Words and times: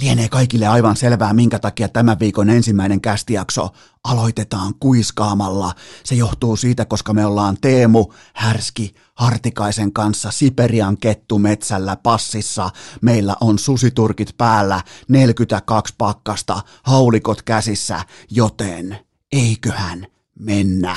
Lienee 0.00 0.28
kaikille 0.28 0.66
aivan 0.66 0.96
selvää, 0.96 1.32
minkä 1.32 1.58
takia 1.58 1.88
tämän 1.88 2.18
viikon 2.18 2.50
ensimmäinen 2.50 3.00
kästijakso 3.00 3.68
aloitetaan 4.04 4.74
kuiskaamalla. 4.80 5.74
Se 6.04 6.14
johtuu 6.14 6.56
siitä, 6.56 6.84
koska 6.84 7.14
me 7.14 7.26
ollaan 7.26 7.56
Teemu 7.60 8.06
Härski 8.34 8.94
Hartikaisen 9.14 9.92
kanssa 9.92 10.30
Siperian 10.30 10.96
metsällä 11.38 11.96
passissa. 11.96 12.70
Meillä 13.00 13.36
on 13.40 13.58
susiturkit 13.58 14.34
päällä, 14.38 14.80
42 15.08 15.94
pakkasta, 15.98 16.62
haulikot 16.82 17.42
käsissä, 17.42 18.04
joten 18.30 18.98
eiköhän 19.32 20.06
mennä. 20.38 20.96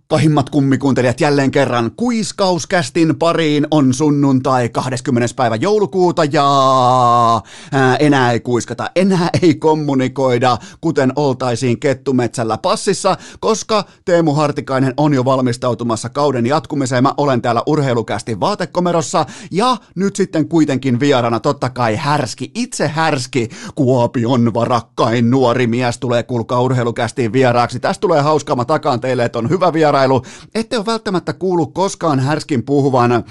rakkahimmat 0.11 0.49
kummikuuntelijat 0.49 1.21
jälleen 1.21 1.51
kerran 1.51 1.91
Kuiskauskästin 1.95 3.15
pariin 3.15 3.67
on 3.71 3.93
sunnuntai 3.93 4.69
20. 4.69 5.35
päivä 5.35 5.55
joulukuuta 5.55 6.23
ja 6.25 6.45
ää, 7.71 7.95
enää 7.95 8.31
ei 8.31 8.39
kuiskata, 8.39 8.89
enää 8.95 9.29
ei 9.41 9.55
kommunikoida 9.55 10.57
kuten 10.81 11.13
oltaisiin 11.15 11.79
Kettumetsällä 11.79 12.57
passissa, 12.57 13.17
koska 13.39 13.83
Teemu 14.05 14.33
Hartikainen 14.33 14.93
on 14.97 15.13
jo 15.13 15.25
valmistautumassa 15.25 16.09
kauden 16.09 16.45
jatkumiseen. 16.45 17.03
Mä 17.03 17.13
olen 17.17 17.41
täällä 17.41 17.63
urheilukästin 17.67 18.39
vaatekomerossa 18.39 19.25
ja 19.51 19.77
nyt 19.95 20.15
sitten 20.15 20.47
kuitenkin 20.47 20.99
vierana 20.99 21.39
totta 21.39 21.69
kai 21.69 21.95
härski, 21.95 22.51
itse 22.55 22.87
härski 22.87 23.49
Kuopion 23.75 24.53
varakkain 24.53 25.31
nuori 25.31 25.67
mies 25.67 25.97
tulee 25.97 26.23
kuulkaa 26.23 26.61
urheilukästiin 26.61 27.33
vieraaksi. 27.33 27.79
Tästä 27.79 28.01
tulee 28.01 28.21
hauskaa, 28.21 28.55
mä 28.55 28.65
takaan 28.65 28.99
teille, 28.99 29.25
että 29.25 29.39
on 29.39 29.49
hyvä 29.49 29.73
vierailu. 30.01 30.21
Ette 30.55 30.77
ole 30.77 30.85
välttämättä 30.85 31.33
kuullut 31.33 31.73
koskaan 31.73 32.19
härskin 32.19 32.63
puhuvan 32.63 33.11
ö, 33.11 33.21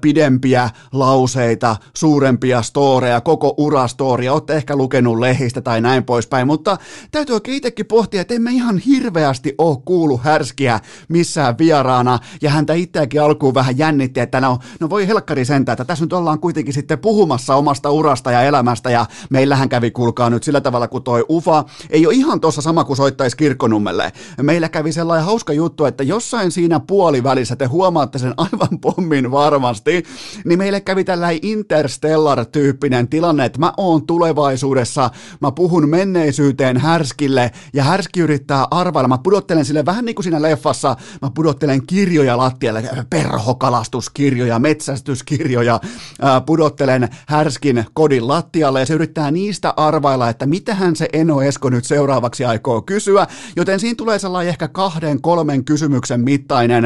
pidempiä 0.00 0.70
lauseita, 0.92 1.76
suurempia 1.96 2.62
storeja, 2.62 3.20
koko 3.20 3.54
urastoria, 3.56 4.32
olette 4.32 4.54
ehkä 4.54 4.76
lukenut 4.76 5.18
lehistä 5.18 5.60
tai 5.60 5.80
näin 5.80 6.04
poispäin, 6.04 6.46
mutta 6.46 6.78
täytyy 7.10 7.34
oikein 7.34 7.56
itsekin 7.56 7.86
pohtia, 7.86 8.20
että 8.20 8.34
emme 8.34 8.50
ihan 8.50 8.78
hirveästi 8.78 9.54
ole 9.58 9.78
kuullut 9.84 10.22
härskiä 10.22 10.80
missään 11.08 11.58
vieraana, 11.58 12.18
ja 12.42 12.50
häntä 12.50 12.74
itseäkin 12.74 13.22
alkuun 13.22 13.54
vähän 13.54 13.78
jännitti, 13.78 14.20
että 14.20 14.40
no, 14.40 14.58
no 14.80 14.90
voi 14.90 15.06
helkkari 15.06 15.44
sentään, 15.44 15.74
että 15.74 15.84
tässä 15.84 16.04
nyt 16.04 16.12
ollaan 16.12 16.38
kuitenkin 16.40 16.74
sitten 16.74 16.98
puhumassa 16.98 17.54
omasta 17.54 17.90
urasta 17.90 18.30
ja 18.30 18.42
elämästä, 18.42 18.90
ja 18.90 19.06
meillähän 19.30 19.68
kävi, 19.68 19.90
kuulkaa 19.90 20.30
nyt 20.30 20.42
sillä 20.42 20.60
tavalla, 20.60 20.88
kun 20.88 21.02
toi 21.02 21.24
Ufa 21.30 21.64
ei 21.90 22.06
ole 22.06 22.14
ihan 22.14 22.40
tuossa 22.40 22.62
sama 22.62 22.84
kuin 22.84 22.96
soittaisi 22.96 23.36
kirkkonummelle, 23.36 24.12
meillä 24.42 24.68
kävi 24.68 24.92
sellainen 24.92 25.26
hauska 25.26 25.52
juttu, 25.52 25.81
että 25.86 26.02
jossain 26.02 26.50
siinä 26.50 26.80
puolivälissä, 26.80 27.56
te 27.56 27.66
huomaatte 27.66 28.18
sen 28.18 28.34
aivan 28.36 28.78
pommin 28.80 29.30
varmasti, 29.30 30.02
niin 30.44 30.58
meille 30.58 30.80
kävi 30.80 31.04
tällainen 31.04 31.40
interstellar-tyyppinen 31.42 33.08
tilanne, 33.08 33.44
että 33.44 33.58
mä 33.58 33.72
oon 33.76 34.06
tulevaisuudessa, 34.06 35.10
mä 35.40 35.52
puhun 35.52 35.88
menneisyyteen 35.88 36.76
härskille, 36.76 37.50
ja 37.72 37.84
härski 37.84 38.20
yrittää 38.20 38.66
arvailla, 38.70 39.08
mä 39.08 39.18
pudottelen 39.18 39.64
sille 39.64 39.86
vähän 39.86 40.04
niin 40.04 40.14
kuin 40.14 40.24
siinä 40.24 40.42
leffassa, 40.42 40.96
mä 41.22 41.30
pudottelen 41.34 41.86
kirjoja 41.86 42.36
lattialle, 42.36 42.84
perhokalastuskirjoja, 43.10 44.58
metsästyskirjoja, 44.58 45.80
pudottelen 46.46 47.08
härskin 47.28 47.84
kodin 47.92 48.28
lattialle, 48.28 48.80
ja 48.80 48.86
se 48.86 48.94
yrittää 48.94 49.30
niistä 49.30 49.74
arvailla, 49.76 50.28
että 50.28 50.46
mitähän 50.46 50.96
se 50.96 51.08
Eno 51.12 51.42
Esko 51.42 51.70
nyt 51.70 51.84
seuraavaksi 51.84 52.44
aikoo 52.44 52.82
kysyä, 52.82 53.26
joten 53.56 53.80
siinä 53.80 53.94
tulee 53.94 54.18
sellainen 54.18 54.48
ehkä 54.48 54.68
kahden, 54.68 55.22
kolmen 55.22 55.64
kysymyksen 55.72 56.20
mittainen 56.20 56.84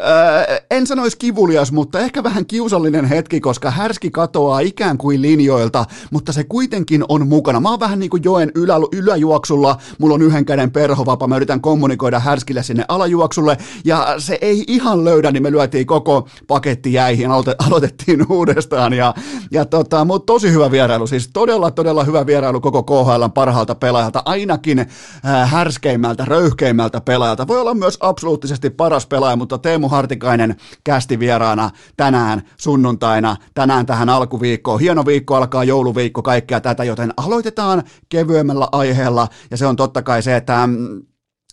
Öö, 0.00 0.58
en 0.70 0.86
sanoisi 0.86 1.18
kivulias, 1.18 1.72
mutta 1.72 1.98
ehkä 1.98 2.22
vähän 2.22 2.46
kiusallinen 2.46 3.04
hetki, 3.04 3.40
koska 3.40 3.70
härski 3.70 4.10
katoaa 4.10 4.60
ikään 4.60 4.98
kuin 4.98 5.22
linjoilta, 5.22 5.84
mutta 6.10 6.32
se 6.32 6.44
kuitenkin 6.44 7.04
on 7.08 7.28
mukana. 7.28 7.60
Mä 7.60 7.70
oon 7.70 7.80
vähän 7.80 7.98
niin 7.98 8.10
kuin 8.10 8.24
joen 8.24 8.52
ylä, 8.54 8.74
yläjuoksulla, 8.92 9.76
mulla 9.98 10.14
on 10.14 10.22
yhden 10.22 10.44
käden 10.44 10.70
perhovapa, 10.70 11.26
mä 11.26 11.36
yritän 11.36 11.60
kommunikoida 11.60 12.18
härskille 12.18 12.62
sinne 12.62 12.84
alajuoksulle, 12.88 13.58
ja 13.84 14.14
se 14.18 14.38
ei 14.40 14.64
ihan 14.66 15.04
löydä, 15.04 15.30
niin 15.30 15.42
me 15.42 15.50
lyötiin 15.50 15.86
koko 15.86 16.28
paketti 16.46 16.92
jäihin, 16.92 17.30
aloite, 17.30 17.54
aloitettiin 17.66 18.26
uudestaan, 18.32 18.92
ja, 18.92 19.14
ja 19.50 19.64
tota, 19.64 20.04
mutta 20.04 20.26
tosi 20.26 20.52
hyvä 20.52 20.70
vierailu, 20.70 21.06
siis 21.06 21.30
todella, 21.32 21.70
todella 21.70 22.04
hyvä 22.04 22.26
vierailu 22.26 22.60
koko 22.60 22.82
KHL 22.82 23.28
parhaalta 23.34 23.74
pelaajalta, 23.74 24.22
ainakin 24.24 24.78
äh, 24.78 25.50
härskeimmältä, 25.50 26.24
röyhkeimmältä 26.24 27.00
pelaajalta. 27.00 27.46
Voi 27.46 27.60
olla 27.60 27.74
myös 27.74 27.98
absoluuttisesti 28.00 28.70
paras 28.70 29.06
pelaaja, 29.06 29.36
mutta 29.36 29.58
Teemu 29.58 29.89
Hartikainen 29.90 30.56
kästi 30.84 31.18
vieraana 31.18 31.70
tänään 31.96 32.42
sunnuntaina, 32.56 33.36
tänään 33.54 33.86
tähän 33.86 34.08
alkuviikkoon. 34.08 34.80
Hieno 34.80 35.06
viikko 35.06 35.36
alkaa, 35.36 35.64
jouluviikko, 35.64 36.22
kaikkea 36.22 36.60
tätä, 36.60 36.84
joten 36.84 37.12
aloitetaan 37.16 37.82
kevyemmällä 38.08 38.68
aiheella 38.72 39.28
ja 39.50 39.56
se 39.56 39.66
on 39.66 39.76
totta 39.76 40.02
kai 40.02 40.22
se, 40.22 40.36
että 40.36 40.66
mm, 40.66 41.02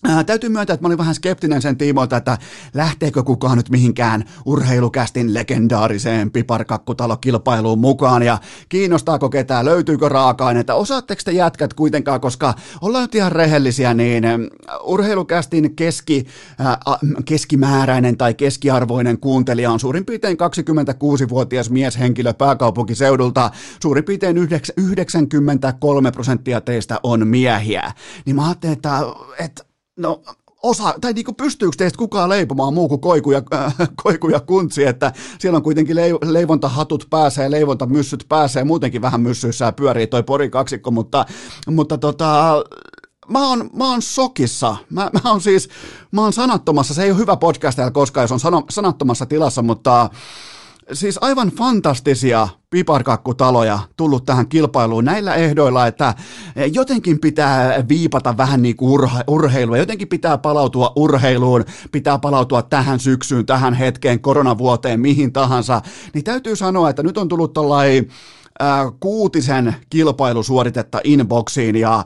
Ää, 0.08 0.24
täytyy 0.24 0.50
myöntää, 0.50 0.74
että 0.74 0.84
mä 0.84 0.88
olin 0.88 0.98
vähän 0.98 1.16
skeptinen 1.16 1.62
sen 1.62 1.78
tiimoilta, 1.78 2.18
että 2.18 2.38
lähteekö 2.74 3.24
kukaan 3.24 3.58
nyt 3.58 3.70
mihinkään 3.70 4.24
urheilukästin 4.46 5.34
legendaariseen 5.34 6.32
piparkakkutalokilpailuun 6.32 7.80
mukaan. 7.80 8.24
Ja 8.24 8.38
kiinnostaako 8.70 9.30
ketään, 9.30 9.66
löytyykö 9.66 10.10
raaka-aineita, 10.10 10.74
osaatteko 10.74 11.22
te 11.26 11.32
jätkät 11.32 11.74
kuitenkaan, 11.74 12.22
koska 12.22 12.54
ollaan 12.82 13.04
nyt 13.04 13.16
ihan 13.16 13.32
rehellisiä, 13.32 13.94
niin 13.94 14.24
urheilukästin 14.84 15.76
keski, 15.76 16.28
ää, 16.60 16.78
keskimääräinen 17.26 18.18
tai 18.18 18.34
keskiarvoinen 18.34 19.20
kuuntelija 19.20 19.72
on 19.72 19.80
suurin 19.80 20.06
piirtein 20.06 20.38
26-vuotias 20.38 21.70
mieshenkilö 21.70 22.34
pääkaupunkiseudulta, 22.34 23.52
suurin 23.82 24.04
piirtein 24.04 24.38
93 24.78 26.12
prosenttia 26.12 26.62
teistä 26.62 27.00
on 27.04 27.28
miehiä, 27.28 27.92
niin 28.26 28.36
mä 28.36 28.46
ajattelin, 28.46 28.74
että, 28.74 29.02
että 29.40 29.67
No 29.98 30.22
osa, 30.64 30.94
tai 31.02 31.14
niin 31.14 31.36
pystyykö 31.38 31.76
teistä 31.78 31.98
kukaan 31.98 32.30
leipomaan 32.30 32.74
muu 32.74 32.88
kuin 32.88 33.02
koiku 33.02 33.32
ja, 33.32 33.42
äh, 33.54 33.76
koiku 34.04 34.30
ja 34.30 34.40
kuntsi, 34.40 34.86
että 34.86 35.14
siellä 35.40 35.58
on 35.58 35.64
kuitenkin 35.64 35.96
leivontahatut 36.26 37.08
pääsee, 37.10 37.52
leivontamyssyt 37.52 38.26
pääsee, 38.30 38.64
muutenkin 38.64 39.02
vähän 39.02 39.22
myssyissä 39.22 39.72
pyörii 39.72 40.08
toi 40.08 40.24
pori 40.24 40.50
kaksikko, 40.50 40.92
mutta, 40.92 41.26
mutta 41.68 41.98
tota, 41.98 42.64
mä 43.28 43.50
oon, 43.50 43.70
mä 43.74 43.90
oon 43.90 44.02
sokissa. 44.02 44.78
Mä, 44.90 45.10
mä 45.24 45.32
oon 45.32 45.42
siis, 45.42 45.70
mä 46.12 46.22
oon 46.22 46.34
sanattomassa, 46.34 46.94
se 46.94 47.04
ei 47.04 47.12
ole 47.12 47.20
hyvä 47.20 47.38
podcast 47.38 47.80
koskaan, 47.94 48.24
jos 48.24 48.32
on 48.32 48.40
sano, 48.40 48.64
sanattomassa 48.70 49.26
tilassa, 49.26 49.62
mutta 49.62 50.10
siis 50.94 51.18
aivan 51.22 51.50
fantastisia 51.50 52.48
piparkakkutaloja 52.70 53.80
tullut 53.98 54.26
tähän 54.26 54.48
kilpailuun 54.48 55.06
näillä 55.06 55.36
ehdoilla, 55.36 55.88
että 55.88 56.14
jotenkin 56.74 57.20
pitää 57.20 57.88
viipata 57.90 58.38
vähän 58.38 58.62
niin 58.62 58.76
kuin 58.76 59.02
urhe- 59.02 59.24
urheilua, 59.28 59.78
jotenkin 59.78 60.08
pitää 60.08 60.38
palautua 60.38 60.94
urheiluun, 60.96 61.66
pitää 61.92 62.20
palautua 62.20 62.62
tähän 62.62 63.00
syksyyn, 63.00 63.46
tähän 63.46 63.74
hetkeen, 63.74 64.20
koronavuoteen, 64.20 65.00
mihin 65.00 65.34
tahansa, 65.34 65.82
niin 66.14 66.24
täytyy 66.24 66.56
sanoa, 66.56 66.90
että 66.90 67.04
nyt 67.04 67.18
on 67.18 67.28
tullut 67.28 67.54
tollain 67.54 68.10
kuutisen 69.00 69.76
kilpailusuoritetta 69.90 71.00
inboxiin 71.04 71.76
ja, 71.76 72.06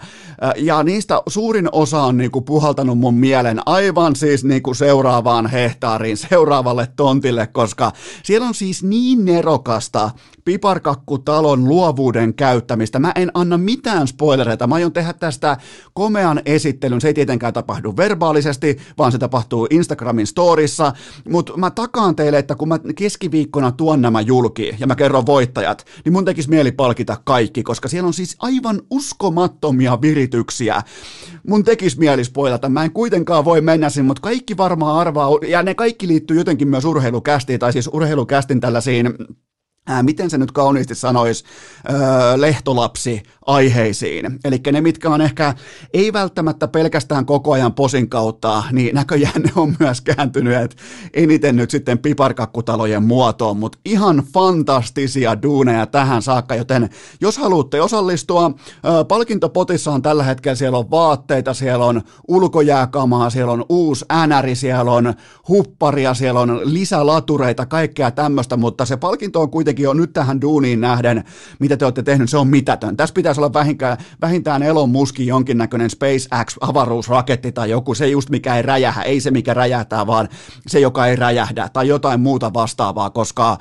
ja 0.58 0.84
niistä 0.84 1.22
suurin 1.28 1.70
osa 1.72 2.04
on 2.04 2.18
niinku 2.18 2.42
puhaltanut 2.42 2.98
mun 2.98 3.14
mielen 3.14 3.60
aivan 3.66 4.16
siis 4.16 4.44
niinku 4.44 4.74
seuraavaan 4.74 5.48
hehtaariin, 5.48 6.18
seuraavalle 6.18 6.88
tontille, 6.96 7.48
koska 7.48 7.92
siellä 8.24 8.48
on 8.48 8.54
siis 8.54 8.84
niin 8.84 9.26
nerokasta 9.26 10.10
piparkakkutalon 10.52 11.68
luovuuden 11.68 12.34
käyttämistä. 12.34 13.00
Mä 13.00 13.12
en 13.16 13.32
anna 13.34 13.58
mitään 13.58 14.08
spoilereita, 14.08 14.68
mä 14.68 14.76
aion 14.76 14.94
tehdä 14.94 15.14
tästä 15.14 15.58
komean 15.94 16.42
esittelyn. 16.46 17.02
Se 17.02 17.08
ei 17.08 17.14
tietenkään 17.14 17.54
tapahdu 17.54 17.98
verbaalisesti, 17.98 18.78
vaan 18.98 19.12
se 19.12 19.18
tapahtuu 19.18 19.68
Instagramin 19.70 20.28
storissa, 20.28 20.94
mutta 21.30 21.58
mä 21.58 21.72
takaan 21.72 22.16
teille, 22.16 22.38
että 22.38 22.56
kun 22.56 22.68
mä 22.68 22.80
keskiviikkona 22.96 23.72
tuon 23.72 24.02
nämä 24.02 24.22
julki 24.22 24.76
ja 24.80 24.88
mä 24.88 24.96
kerron 24.96 25.26
voittajat, 25.26 25.86
niin 26.06 26.14
mun 26.14 26.26
tekisi 26.26 26.50
mieli 26.50 26.72
palkita 26.72 27.18
kaikki, 27.24 27.64
koska 27.64 27.88
siellä 27.88 28.08
on 28.08 28.14
siis 28.14 28.36
aivan 28.40 28.82
uskomattomia 28.90 30.02
virityksiä. 30.02 30.82
Mun 31.48 31.64
tekisi 31.64 32.00
mieli 32.00 32.24
spoilata, 32.24 32.70
mä 32.70 32.84
en 32.84 32.92
kuitenkaan 32.92 33.46
voi 33.46 33.62
mennä 33.62 33.90
sinne, 33.90 34.08
mutta 34.08 34.22
kaikki 34.22 34.58
varmaan 34.58 34.98
arvaa, 34.98 35.30
ja 35.48 35.64
ne 35.64 35.76
kaikki 35.76 36.08
liittyy 36.08 36.38
jotenkin 36.38 36.68
myös 36.68 36.86
urheilukästiin, 36.86 37.60
tai 37.60 37.74
siis 37.74 37.90
urheilukästin 37.94 38.60
tällaisiin 38.60 39.14
miten 40.02 40.30
se 40.30 40.38
nyt 40.38 40.52
kauniisti 40.52 40.96
sanoisi, 40.96 41.44
öö, 41.90 42.42
lehtolapsi 42.42 43.24
aiheisiin. 43.46 44.40
Eli 44.46 44.62
ne, 44.72 44.82
mitkä 44.82 45.10
on 45.10 45.22
ehkä 45.22 45.54
ei 45.94 46.14
välttämättä 46.14 46.68
pelkästään 46.68 47.26
koko 47.26 47.52
ajan 47.52 47.74
posin 47.74 48.10
kautta, 48.10 48.64
niin 48.72 48.96
näköjään 48.96 49.42
ne 49.42 49.52
on 49.56 49.76
myös 49.80 50.02
kääntynyt 50.02 50.78
eniten 51.14 51.56
nyt 51.56 51.70
sitten 51.70 52.00
piparkakkutalojen 52.00 53.04
muotoon, 53.04 53.58
mutta 53.58 53.78
ihan 53.86 54.24
fantastisia 54.34 55.42
duuneja 55.42 55.86
tähän 55.86 56.22
saakka, 56.22 56.56
joten 56.56 56.90
jos 57.22 57.38
haluatte 57.38 57.82
osallistua, 57.82 58.52
palkintopotissa 59.08 59.92
on 59.92 60.02
tällä 60.02 60.24
hetkellä, 60.24 60.56
siellä 60.56 60.78
on 60.78 60.92
vaatteita, 60.92 61.54
siellä 61.54 61.86
on 61.86 62.02
ulkojääkamaa, 62.28 63.30
siellä 63.30 63.54
on 63.54 63.66
uusi 63.70 64.06
äänäri, 64.10 64.56
siellä 64.56 64.92
on 64.92 65.14
hupparia, 65.48 66.14
siellä 66.14 66.40
on 66.40 66.62
lisälatureita, 66.64 67.66
kaikkea 67.66 68.12
tämmöistä, 68.12 68.58
mutta 68.58 68.86
se 68.86 68.98
palkinto 68.98 69.42
on 69.42 69.52
kuitenkin 69.52 69.84
jo 69.84 69.94
nyt 69.94 70.14
tähän 70.14 70.42
duuniin 70.42 70.82
nähden, 70.82 71.24
mitä 71.60 71.78
te 71.78 71.86
olette 71.86 72.04
tehnyt, 72.04 72.30
se 72.30 72.38
on 72.38 72.48
mitätön. 72.48 72.98
Tässä 72.98 73.14
pitäisi 73.32 73.42
olla 73.42 73.54
vähintään, 73.54 73.98
vähintään 74.22 74.64
Elon 74.64 74.90
Muskin 74.90 75.28
jonkinnäköinen 75.28 75.90
SpaceX-avaruusraketti 75.90 77.52
tai 77.52 77.70
joku, 77.70 77.96
se 77.96 78.08
just 78.08 78.30
mikä 78.30 78.56
ei 78.56 78.62
räjähä, 78.62 79.02
ei 79.02 79.20
se 79.20 79.32
mikä 79.32 79.54
räjähtää, 79.54 80.08
vaan 80.08 80.30
se 80.68 80.80
joka 80.80 81.08
ei 81.08 81.16
räjähdä 81.16 81.70
tai 81.74 81.88
jotain 81.88 82.20
muuta 82.20 82.54
vastaavaa, 82.54 83.10
koska 83.10 83.58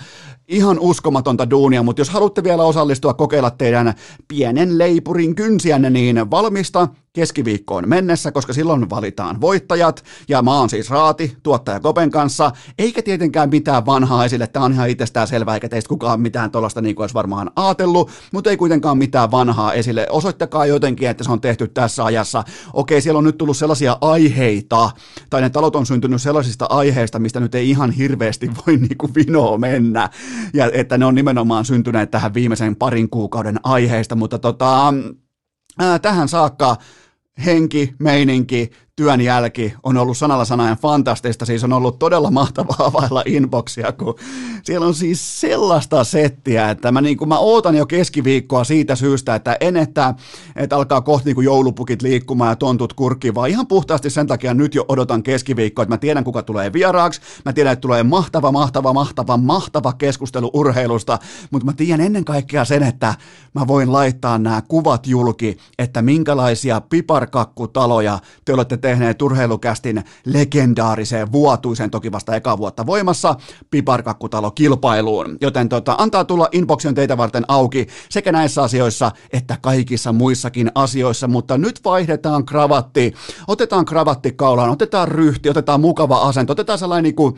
ihan 0.48 0.78
uskomatonta 0.80 1.50
duunia, 1.50 1.82
mutta 1.82 2.00
jos 2.00 2.10
haluatte 2.10 2.44
vielä 2.44 2.62
osallistua, 2.64 3.14
kokeilla 3.14 3.50
teidän 3.50 3.94
pienen 4.28 4.78
leipurin 4.78 5.34
kynsiänne, 5.34 5.90
niin 5.90 6.30
valmista 6.30 6.88
keskiviikkoon 7.12 7.88
mennessä, 7.88 8.32
koska 8.32 8.52
silloin 8.52 8.90
valitaan 8.90 9.40
voittajat, 9.40 10.04
ja 10.28 10.42
mä 10.42 10.54
oon 10.58 10.70
siis 10.70 10.90
Raati, 10.90 11.36
tuottaja 11.42 11.80
Kopen 11.80 12.10
kanssa, 12.10 12.50
eikä 12.78 13.02
tietenkään 13.02 13.50
mitään 13.50 13.86
vanhaa 13.86 14.24
esille, 14.24 14.46
tämä 14.46 14.64
on 14.64 14.72
ihan 14.72 14.88
itsestään 14.88 15.26
selvää, 15.26 15.54
eikä 15.54 15.68
teistä 15.68 15.88
kukaan 15.88 16.20
mitään 16.20 16.50
tuollaista 16.50 16.80
niin 16.80 16.94
kuin 16.94 17.02
olisi 17.02 17.14
varmaan 17.14 17.50
ajatellut, 17.56 18.10
mutta 18.32 18.50
ei 18.50 18.56
kuitenkaan 18.56 18.98
mitään 18.98 19.30
vanhaa 19.30 19.72
esille. 19.72 20.06
Osoittakaa 20.10 20.66
jotenkin, 20.66 21.08
että 21.08 21.24
se 21.24 21.32
on 21.32 21.40
tehty 21.40 21.68
tässä 21.68 22.04
ajassa. 22.04 22.44
Okei, 22.72 23.00
siellä 23.00 23.18
on 23.18 23.24
nyt 23.24 23.38
tullut 23.38 23.56
sellaisia 23.56 23.98
aiheita, 24.00 24.90
tai 25.30 25.40
ne 25.40 25.50
talot 25.50 25.76
on 25.76 25.86
syntynyt 25.86 26.22
sellaisista 26.22 26.66
aiheista, 26.70 27.18
mistä 27.18 27.40
nyt 27.40 27.54
ei 27.54 27.70
ihan 27.70 27.90
hirveästi 27.90 28.50
voi 28.66 28.76
niin 28.76 28.98
kuin 28.98 29.14
vinoa 29.14 29.58
mennä, 29.58 30.10
ja 30.54 30.70
että 30.72 30.98
ne 30.98 31.04
on 31.04 31.14
nimenomaan 31.14 31.64
syntyneet 31.64 32.10
tähän 32.10 32.34
viimeisen 32.34 32.76
parin 32.76 33.10
kuukauden 33.10 33.60
aiheista, 33.62 34.16
mutta 34.16 34.38
tota, 34.38 34.94
ää, 35.78 35.98
tähän 35.98 36.28
saakka 36.28 36.76
henki, 37.44 37.94
meininki, 37.98 38.70
työn 38.96 39.20
jälki 39.20 39.74
on 39.82 39.96
ollut 39.96 40.18
sanalla 40.18 40.44
sanajan 40.44 40.76
fantastista, 40.76 41.46
siis 41.46 41.64
on 41.64 41.72
ollut 41.72 41.98
todella 41.98 42.30
mahtavaa 42.30 42.86
availla 42.94 43.22
inboxia, 43.26 43.92
kun 43.92 44.14
siellä 44.62 44.86
on 44.86 44.94
siis 44.94 45.40
sellaista 45.40 46.04
settiä, 46.04 46.70
että 46.70 46.92
mä, 46.92 47.00
niin 47.00 47.16
kuin, 47.16 47.28
mä 47.28 47.38
ootan 47.38 47.76
jo 47.76 47.86
keskiviikkoa 47.86 48.64
siitä 48.64 48.96
syystä, 48.96 49.34
että 49.34 49.56
en, 49.60 49.76
että, 49.76 50.14
että 50.56 50.76
alkaa 50.76 51.00
kohti 51.00 51.24
niin 51.24 51.34
kuin 51.34 51.44
joulupukit 51.44 52.02
liikkumaan 52.02 52.50
ja 52.50 52.56
tontut 52.56 52.92
kurkkiin, 52.92 53.34
vaan 53.34 53.50
ihan 53.50 53.66
puhtaasti 53.66 54.10
sen 54.10 54.26
takia 54.26 54.54
nyt 54.54 54.74
jo 54.74 54.84
odotan 54.88 55.22
keskiviikkoa, 55.22 55.82
että 55.82 55.94
mä 55.94 55.98
tiedän 55.98 56.24
kuka 56.24 56.42
tulee 56.42 56.72
vieraaksi, 56.72 57.20
mä 57.44 57.52
tiedän, 57.52 57.72
että 57.72 57.80
tulee 57.80 58.02
mahtava, 58.02 58.52
mahtava, 58.52 58.92
mahtava, 58.92 59.36
mahtava 59.36 59.92
keskustelu 59.92 60.50
urheilusta, 60.52 61.18
mutta 61.50 61.66
mä 61.66 61.72
tiedän 61.72 62.06
ennen 62.06 62.24
kaikkea 62.24 62.64
sen, 62.64 62.82
että 62.82 63.14
mä 63.54 63.66
voin 63.66 63.92
laittaa 63.92 64.38
nämä 64.38 64.62
kuvat 64.68 65.06
julki, 65.06 65.56
että 65.78 66.02
minkälaisia 66.02 66.80
piparkakkutaloja 66.80 68.18
te 68.44 68.52
olette 68.52 68.76
tehneet 68.80 69.22
urheilukästin 69.22 70.04
legendaariseen 70.24 71.32
vuotuiseen, 71.32 71.90
toki 71.90 72.12
vasta 72.12 72.36
eka 72.36 72.58
vuotta 72.58 72.86
voimassa, 72.86 73.34
piparkakkutalo 73.70 74.50
kilpailuun. 74.50 75.36
Joten 75.40 75.68
tota, 75.68 75.94
antaa 75.98 76.24
tulla 76.24 76.48
inboxi 76.52 76.88
on 76.88 76.94
teitä 76.94 77.16
varten 77.16 77.44
auki 77.48 77.86
sekä 78.08 78.32
näissä 78.32 78.62
asioissa 78.62 79.12
että 79.32 79.56
kaikissa 79.60 80.12
muissakin 80.12 80.70
asioissa, 80.74 81.28
mutta 81.28 81.58
nyt 81.58 81.80
vaihdetaan 81.84 82.44
kravatti, 82.44 83.14
otetaan 83.48 83.84
kravatti 83.84 84.32
kaulaan, 84.32 84.70
otetaan 84.70 85.08
ryhti, 85.08 85.50
otetaan 85.50 85.80
mukava 85.80 86.16
asento, 86.16 86.52
otetaan 86.52 86.78
sellainen 86.78 87.04
niin 87.04 87.14
kuin 87.14 87.34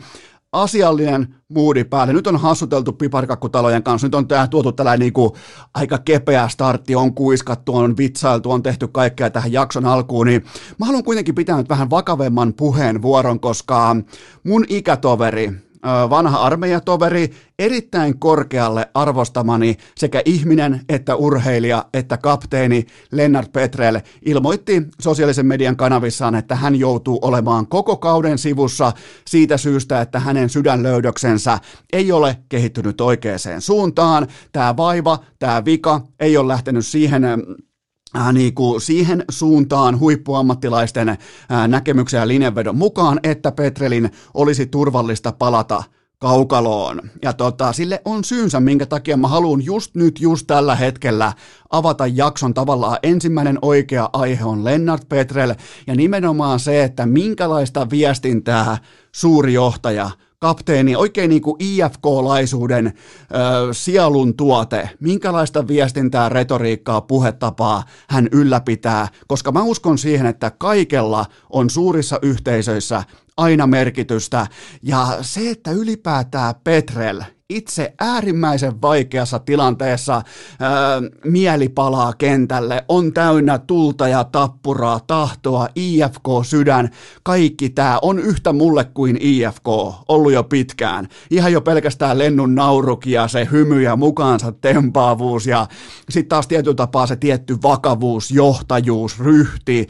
asiallinen 0.53 1.35
moodi 1.49 1.83
päälle. 1.83 2.13
Nyt 2.13 2.27
on 2.27 2.37
hassuteltu 2.37 2.93
piparkakkutalojen 2.93 3.83
kanssa, 3.83 4.07
nyt 4.07 4.15
on 4.15 4.27
tää 4.27 4.47
tuotu 4.47 4.71
tällainen 4.71 4.99
niinku 4.99 5.37
aika 5.73 5.97
kepeä 5.97 6.47
startti, 6.47 6.95
on 6.95 7.13
kuiskattu, 7.13 7.75
on 7.75 7.97
vitsailtu, 7.97 8.51
on 8.51 8.63
tehty 8.63 8.87
kaikkea 8.87 9.29
tähän 9.29 9.51
jakson 9.51 9.85
alkuun, 9.85 10.27
niin 10.27 10.43
mä 10.79 10.85
haluan 10.85 11.03
kuitenkin 11.03 11.35
pitää 11.35 11.57
nyt 11.57 11.69
vähän 11.69 11.89
vakavemman 11.89 12.53
puheenvuoron, 12.53 13.39
koska 13.39 13.95
mun 14.43 14.65
ikätoveri, 14.69 15.51
vanha 16.09 16.37
armeijatoveri, 16.37 17.31
erittäin 17.59 18.19
korkealle 18.19 18.89
arvostamani 18.93 19.77
sekä 19.97 20.21
ihminen 20.25 20.81
että 20.89 21.15
urheilija 21.15 21.85
että 21.93 22.17
kapteeni 22.17 22.85
Lennart 23.11 23.51
Petrel 23.51 23.99
ilmoitti 24.25 24.81
sosiaalisen 25.01 25.45
median 25.45 25.75
kanavissaan, 25.75 26.35
että 26.35 26.55
hän 26.55 26.75
joutuu 26.75 27.19
olemaan 27.21 27.67
koko 27.67 27.97
kauden 27.97 28.37
sivussa 28.37 28.91
siitä 29.27 29.57
syystä, 29.57 30.01
että 30.01 30.19
hänen 30.19 30.49
sydänlöydöksensä 30.49 31.59
ei 31.93 32.11
ole 32.11 32.37
kehittynyt 32.49 33.01
oikeaan 33.01 33.23
suuntaan. 33.59 34.27
Tämä 34.51 34.77
vaiva, 34.77 35.19
tämä 35.39 35.65
vika 35.65 36.01
ei 36.19 36.37
ole 36.37 36.47
lähtenyt 36.47 36.85
siihen 36.85 37.23
niin 38.33 38.53
kuin 38.53 38.81
siihen 38.81 39.25
suuntaan 39.31 39.99
huippuammattilaisten 39.99 41.09
äh, 41.09 41.17
näkemyksen 41.67 42.17
ja 42.17 42.27
linjanvedon 42.27 42.77
mukaan, 42.77 43.19
että 43.23 43.51
Petrelin 43.51 44.11
olisi 44.33 44.65
turvallista 44.65 45.31
palata 45.31 45.83
kaukaloon. 46.23 47.01
Ja 47.21 47.33
tota, 47.33 47.73
sille 47.73 48.01
on 48.05 48.23
syynsä, 48.23 48.59
minkä 48.59 48.85
takia 48.85 49.17
mä 49.17 49.27
haluan 49.27 49.65
just 49.65 49.95
nyt, 49.95 50.21
just 50.21 50.47
tällä 50.47 50.75
hetkellä 50.75 51.33
avata 51.69 52.07
jakson 52.07 52.53
tavallaan. 52.53 52.97
Ensimmäinen 53.03 53.59
oikea 53.61 54.09
aihe 54.13 54.45
on 54.45 54.65
Lennart 54.65 55.09
Petrel 55.09 55.55
ja 55.87 55.95
nimenomaan 55.95 56.59
se, 56.59 56.83
että 56.83 57.05
minkälaista 57.05 57.89
viestintää 57.89 58.77
suuri 59.11 59.53
johtaja 59.53 60.09
kapteeni, 60.43 60.95
oikein 60.95 61.29
niin 61.29 61.41
kuin 61.41 61.55
IFK-laisuuden 61.59 62.87
ö, 62.87 62.93
sielun 63.71 64.37
tuote, 64.37 64.89
minkälaista 64.99 65.67
viestintää, 65.67 66.29
retoriikkaa, 66.29 67.01
puhetapaa 67.01 67.83
hän 68.09 68.27
ylläpitää, 68.31 69.07
koska 69.27 69.51
mä 69.51 69.63
uskon 69.63 69.97
siihen, 69.97 70.25
että 70.25 70.51
kaikella 70.51 71.25
on 71.49 71.69
suurissa 71.69 72.19
yhteisöissä 72.21 73.03
aina 73.37 73.67
merkitystä. 73.67 74.47
Ja 74.81 75.17
se, 75.21 75.49
että 75.49 75.71
ylipäätään 75.71 76.55
Petrel 76.63 77.21
itse 77.49 77.93
äärimmäisen 77.99 78.81
vaikeassa 78.81 79.39
tilanteessa 79.39 80.13
ää, 80.13 81.01
mieli 81.25 81.69
palaa 81.69 82.13
kentälle, 82.13 82.85
on 82.87 83.13
täynnä 83.13 83.57
tulta 83.57 84.07
ja 84.07 84.23
tappuraa, 84.23 84.99
tahtoa, 85.07 85.67
IFK-sydän, 85.75 86.89
kaikki 87.23 87.69
tämä 87.69 87.99
on 88.01 88.19
yhtä 88.19 88.53
mulle 88.53 88.85
kuin 88.93 89.17
IFK, 89.21 89.67
ollut 90.07 90.33
jo 90.33 90.43
pitkään. 90.43 91.07
Ihan 91.31 91.51
jo 91.51 91.61
pelkästään 91.61 92.17
lennun 92.17 92.55
nauruki 92.55 93.11
ja 93.11 93.27
se 93.27 93.47
hymy 93.51 93.81
ja 93.81 93.95
mukaansa 93.95 94.51
tempaavuus 94.51 95.47
ja 95.47 95.67
sitten 96.09 96.29
taas 96.29 96.47
tietyllä 96.47 96.75
tapaa 96.75 97.07
se 97.07 97.15
tietty 97.15 97.57
vakavuus, 97.63 98.31
johtajuus, 98.31 99.19
ryhti, 99.19 99.87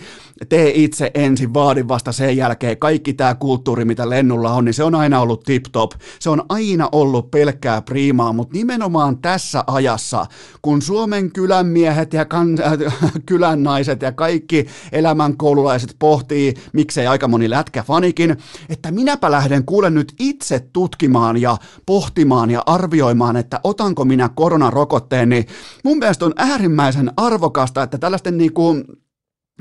tee 0.50 0.72
itse 0.76 1.12
ensin, 1.14 1.54
vaadi 1.54 1.88
vasta 1.88 2.12
sen 2.12 2.38
jälkeen, 2.38 2.78
kaikki 2.78 3.14
tämä 3.14 3.36
kulttuuri, 3.36 3.86
mitä 3.86 4.10
lennulla 4.10 4.54
on, 4.54 4.66
niin 4.66 4.74
se 4.74 4.84
on 4.84 4.96
aina 4.96 5.20
ollut 5.20 5.44
tip-top. 5.44 5.92
Se 6.20 6.30
on 6.30 6.44
aina 6.50 6.90
ollut 6.92 7.32
pelkkää 7.44 7.82
priimaa, 7.82 8.34
mutta 8.34 8.58
nimenomaan 8.58 9.18
tässä 9.18 9.64
ajassa, 9.68 10.26
kun 10.62 10.82
Suomen 10.82 11.32
kylänmiehet 11.32 12.14
ja 12.14 12.26
kan, 12.26 12.58
äh, 12.62 13.12
kylän 13.26 13.64
naiset 13.64 14.02
ja 14.02 14.12
kaikki 14.12 14.68
elämänkoululaiset 14.92 15.96
pohtii, 16.00 16.54
miksei 16.74 17.08
aika 17.08 17.28
moni 17.28 17.50
lätkäfanikin, 17.50 18.38
että 18.70 18.92
minäpä 18.92 19.32
lähden 19.32 19.66
kuule 19.66 19.90
nyt 19.90 20.14
itse 20.20 20.60
tutkimaan 20.74 21.42
ja 21.42 21.58
pohtimaan 21.86 22.52
ja 22.52 22.64
arvioimaan, 22.66 23.36
että 23.36 23.60
otanko 23.64 24.06
minä 24.06 24.30
koronarokotteen, 24.36 25.30
niin 25.30 25.46
mun 25.84 25.98
mielestä 25.98 26.26
on 26.26 26.34
äärimmäisen 26.38 27.12
arvokasta, 27.18 27.84
että 27.84 27.98
tällaisten 27.98 28.38
niinku 28.38 28.76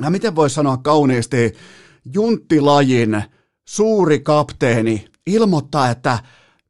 no 0.00 0.10
miten 0.10 0.36
voisi 0.36 0.54
sanoa 0.54 0.76
kauniisti, 0.76 1.52
junttilajin 2.14 3.22
suuri 3.68 4.20
kapteeni 4.20 5.04
ilmoittaa, 5.26 5.90
että 5.90 6.18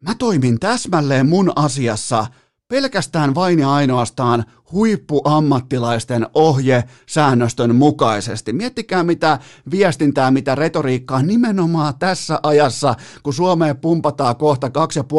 mä 0.02 0.14
toimin 0.14 0.60
täsmälleen 0.60 1.28
mun 1.28 1.52
asiassa 1.56 2.26
pelkästään 2.68 3.34
vain 3.34 3.58
ja 3.58 3.72
ainoastaan 3.72 4.44
huippuammattilaisten 4.72 6.26
ohje 6.34 6.84
säännöstön 7.06 7.76
mukaisesti. 7.76 8.52
Miettikää 8.52 9.04
mitä 9.04 9.38
viestintää, 9.70 10.30
mitä 10.30 10.54
retoriikkaa 10.54 11.22
nimenomaan 11.22 11.94
tässä 11.98 12.40
ajassa, 12.42 12.94
kun 13.22 13.34
Suomeen 13.34 13.76
pumpataan 13.76 14.36
kohta 14.36 14.66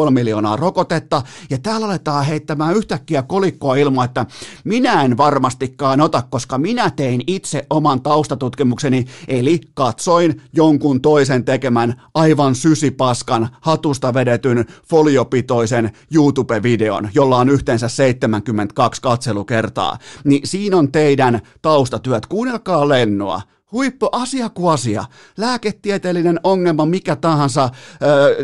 2,5 0.04 0.10
miljoonaa 0.10 0.56
rokotetta 0.56 1.22
ja 1.50 1.58
täällä 1.58 1.86
aletaan 1.86 2.26
heittämään 2.26 2.76
yhtäkkiä 2.76 3.22
kolikkoa 3.22 3.76
ilman, 3.76 4.04
että 4.04 4.26
minä 4.64 5.02
en 5.02 5.16
varmastikaan 5.16 6.00
ota, 6.00 6.22
koska 6.30 6.58
minä 6.58 6.90
tein 6.90 7.22
itse 7.26 7.66
oman 7.70 8.02
taustatutkimukseni, 8.02 9.04
eli 9.28 9.60
katsoin 9.74 10.42
jonkun 10.52 11.00
toisen 11.00 11.44
tekemän 11.44 12.02
aivan 12.14 12.54
sysipaskan 12.54 13.48
hatusta 13.60 14.14
vedetyn 14.14 14.64
foliopitoisen 14.88 15.92
YouTube-videon, 16.14 17.08
jolla 17.14 17.38
on 17.38 17.48
yhteensä 17.48 17.88
72 17.88 19.02
katselu 19.02 19.43
haastattelukertaa. 19.44 19.98
Niin 20.24 20.46
siinä 20.48 20.76
on 20.76 20.92
teidän 20.92 21.40
taustatyöt. 21.62 22.26
Kuunnelkaa 22.26 22.88
Lennoa. 22.88 23.42
Huippu 23.72 24.08
asia 24.12 24.48
kuin 24.48 24.72
asia, 24.72 25.04
lääketieteellinen 25.36 26.40
ongelma, 26.44 26.86
mikä 26.86 27.16
tahansa, 27.16 27.70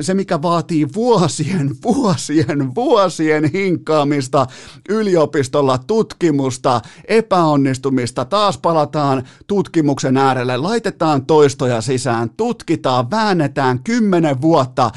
se 0.00 0.14
mikä 0.14 0.42
vaatii 0.42 0.86
vuosien, 0.94 1.70
vuosien, 1.84 2.74
vuosien 2.74 3.50
hinkaamista 3.52 4.46
yliopistolla, 4.88 5.78
tutkimusta, 5.78 6.80
epäonnistumista, 7.08 8.24
taas 8.24 8.58
palataan 8.58 9.22
tutkimuksen 9.46 10.16
äärelle, 10.16 10.56
laitetaan 10.56 11.26
toistoja 11.26 11.80
sisään, 11.80 12.30
tutkitaan, 12.36 13.10
väännetään 13.10 13.82
kymmenen 13.84 14.40
vuotta, 14.40 14.90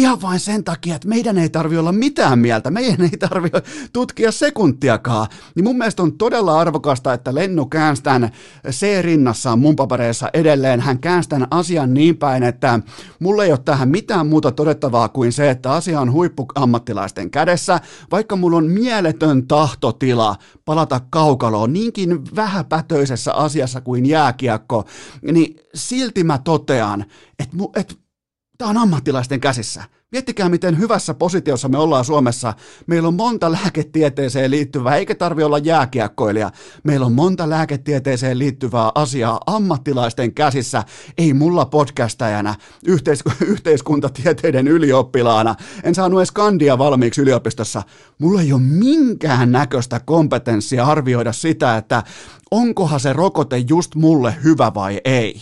ihan 0.00 0.22
vain 0.22 0.40
sen 0.40 0.64
takia, 0.64 0.94
että 0.94 1.08
meidän 1.08 1.38
ei 1.38 1.48
tarvi 1.48 1.78
olla 1.78 1.92
mitään 1.92 2.38
mieltä, 2.38 2.70
meidän 2.70 3.02
ei 3.02 3.18
tarvi 3.18 3.48
tutkia 3.92 4.32
sekuntiakaan. 4.32 5.26
Niin 5.54 5.64
mun 5.64 5.78
mielestä 5.78 6.02
on 6.02 6.18
todella 6.18 6.60
arvokasta, 6.60 7.12
että 7.12 7.34
Lennu 7.34 7.66
käänsi 7.66 8.02
tämän 8.02 8.30
C-rinnassaan 8.70 9.58
mun 9.58 9.76
papereissa 9.76 10.30
edelleen. 10.32 10.80
Hän 10.80 10.98
käänsi 10.98 11.28
tämän 11.28 11.48
asian 11.50 11.94
niin 11.94 12.16
päin, 12.16 12.42
että 12.42 12.80
mulla 13.18 13.44
ei 13.44 13.50
ole 13.50 13.60
tähän 13.64 13.88
mitään 13.88 14.26
muuta 14.26 14.52
todettavaa 14.52 15.08
kuin 15.08 15.32
se, 15.32 15.50
että 15.50 15.72
asia 15.72 16.00
on 16.00 16.12
huippuammattilaisten 16.12 17.30
kädessä, 17.30 17.80
vaikka 18.10 18.36
mulla 18.36 18.56
on 18.56 18.66
mieletön 18.66 19.46
tahtotila 19.46 20.36
palata 20.64 21.00
kaukaloon 21.10 21.72
niinkin 21.72 22.36
vähäpätöisessä 22.36 23.32
asiassa 23.32 23.80
kuin 23.80 24.06
jääkiekko, 24.06 24.84
niin 25.22 25.56
silti 25.74 26.24
mä 26.24 26.38
totean, 26.38 27.04
että, 27.38 27.56
että 27.76 27.94
Tämä 28.60 28.70
on 28.70 28.76
ammattilaisten 28.76 29.40
käsissä. 29.40 29.82
Miettikää, 30.12 30.48
miten 30.48 30.78
hyvässä 30.78 31.14
positiossa 31.14 31.68
me 31.68 31.78
ollaan 31.78 32.04
Suomessa. 32.04 32.54
Meillä 32.86 33.08
on 33.08 33.14
monta 33.14 33.52
lääketieteeseen 33.52 34.50
liittyvää, 34.50 34.96
eikä 34.96 35.14
tarvi 35.14 35.42
olla 35.42 35.58
jääkiekkoilija. 35.58 36.50
Meillä 36.84 37.06
on 37.06 37.12
monta 37.12 37.50
lääketieteeseen 37.50 38.38
liittyvää 38.38 38.92
asiaa 38.94 39.40
ammattilaisten 39.46 40.34
käsissä. 40.34 40.84
Ei 41.18 41.34
mulla 41.34 41.66
podcastajana, 41.66 42.54
yhteis- 42.86 43.24
yhteiskuntatieteiden 43.52 44.68
ylioppilaana. 44.68 45.54
En 45.82 45.94
saanut 45.94 46.20
edes 46.20 46.32
kandia 46.32 46.78
valmiiksi 46.78 47.20
yliopistossa. 47.20 47.82
Mulla 48.18 48.40
ei 48.40 48.52
ole 48.52 48.62
minkään 48.62 49.52
näköistä 49.52 50.00
kompetenssia 50.00 50.84
arvioida 50.84 51.32
sitä, 51.32 51.76
että 51.76 52.02
onkohan 52.50 53.00
se 53.00 53.12
rokote 53.12 53.64
just 53.68 53.94
mulle 53.94 54.34
hyvä 54.44 54.74
vai 54.74 55.00
ei. 55.04 55.40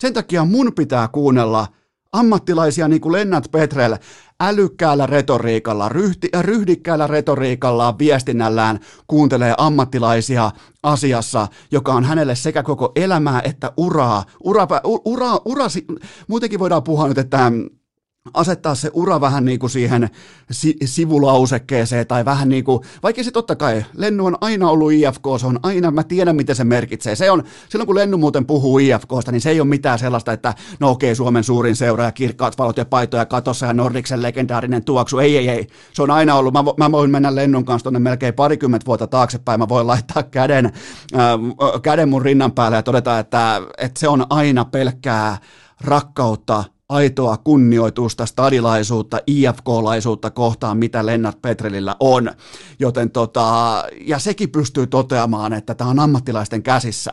Sen 0.00 0.12
takia 0.12 0.44
mun 0.44 0.72
pitää 0.74 1.08
kuunnella– 1.08 1.66
ammattilaisia 2.12 2.88
niin 2.88 3.00
kuin 3.00 3.12
Lennart 3.12 3.50
Petrel 3.50 3.96
älykkäällä 4.40 5.06
retoriikalla, 5.06 5.88
ryhti, 5.88 6.28
ryhdikkäällä 6.40 7.06
retoriikalla 7.06 7.98
viestinnällään 7.98 8.80
kuuntelee 9.06 9.54
ammattilaisia 9.58 10.50
asiassa, 10.82 11.48
joka 11.70 11.92
on 11.92 12.04
hänelle 12.04 12.34
sekä 12.34 12.62
koko 12.62 12.92
elämää 12.96 13.40
että 13.44 13.72
uraa. 13.76 14.24
Ura, 14.44 14.66
ura, 14.84 15.00
ura, 15.04 15.40
ura 15.44 15.66
muutenkin 16.28 16.58
voidaan 16.58 16.82
puhua 16.82 17.08
nyt, 17.08 17.18
että 17.18 17.52
asettaa 18.34 18.74
se 18.74 18.90
ura 18.94 19.20
vähän 19.20 19.44
niin 19.44 19.58
kuin 19.58 19.70
siihen 19.70 20.10
si- 20.50 20.76
sivulausekkeeseen 20.84 22.06
tai 22.06 22.24
vähän 22.24 22.48
niin 22.48 22.64
kuin, 22.64 22.82
vaikka 23.02 23.22
se 23.22 23.30
totta 23.30 23.56
kai, 23.56 23.84
Lennu 23.94 24.26
on 24.26 24.36
aina 24.40 24.70
ollut 24.70 24.92
IFK, 24.92 25.22
se 25.40 25.46
on 25.46 25.60
aina, 25.62 25.90
mä 25.90 26.04
tiedän 26.04 26.36
mitä 26.36 26.54
se 26.54 26.64
merkitsee. 26.64 27.16
Se 27.16 27.30
on, 27.30 27.44
silloin 27.68 27.86
kun 27.86 27.94
Lennu 27.94 28.18
muuten 28.18 28.46
puhuu 28.46 28.78
IFKsta, 28.78 29.32
niin 29.32 29.40
se 29.40 29.50
ei 29.50 29.60
ole 29.60 29.68
mitään 29.68 29.98
sellaista, 29.98 30.32
että 30.32 30.54
no 30.80 30.90
okei, 30.90 31.14
Suomen 31.14 31.44
suurin 31.44 31.76
seura 31.76 32.04
ja 32.04 32.12
kirkkaat 32.12 32.58
valot 32.58 32.76
ja 32.76 32.84
paitoja 32.84 33.26
katossa 33.26 33.66
ja 33.66 33.72
Nordiksen 33.72 34.22
legendaarinen 34.22 34.84
tuoksu. 34.84 35.18
Ei, 35.18 35.36
ei, 35.36 35.48
ei. 35.48 35.66
Se 35.92 36.02
on 36.02 36.10
aina 36.10 36.34
ollut, 36.34 36.52
mä, 36.52 36.64
mä 36.76 36.92
voin 36.92 37.10
mennä 37.10 37.34
Lennun 37.34 37.64
kanssa 37.64 37.84
tuonne 37.84 37.98
melkein 37.98 38.34
parikymmentä 38.34 38.86
vuotta 38.86 39.06
taaksepäin, 39.06 39.60
mä 39.60 39.68
voin 39.68 39.86
laittaa 39.86 40.22
käden, 40.22 40.66
äh, 40.66 41.80
käden 41.82 42.08
mun 42.08 42.22
rinnan 42.22 42.52
päälle 42.52 42.76
ja 42.76 42.82
todeta, 42.82 43.18
että, 43.18 43.62
että 43.78 44.00
se 44.00 44.08
on 44.08 44.26
aina 44.30 44.64
pelkkää 44.64 45.38
rakkautta 45.80 46.64
aitoa 46.92 47.36
kunnioitusta, 47.36 48.26
stadilaisuutta, 48.26 49.18
IFK-laisuutta 49.26 50.30
kohtaan, 50.30 50.78
mitä 50.78 51.06
Lennart 51.06 51.42
Petrelillä 51.42 51.96
on. 52.00 52.30
Joten 52.78 53.10
tota, 53.10 53.84
ja 54.00 54.18
sekin 54.18 54.50
pystyy 54.50 54.86
toteamaan, 54.86 55.52
että 55.52 55.74
tämä 55.74 55.90
on 55.90 55.98
ammattilaisten 55.98 56.62
käsissä. 56.62 57.12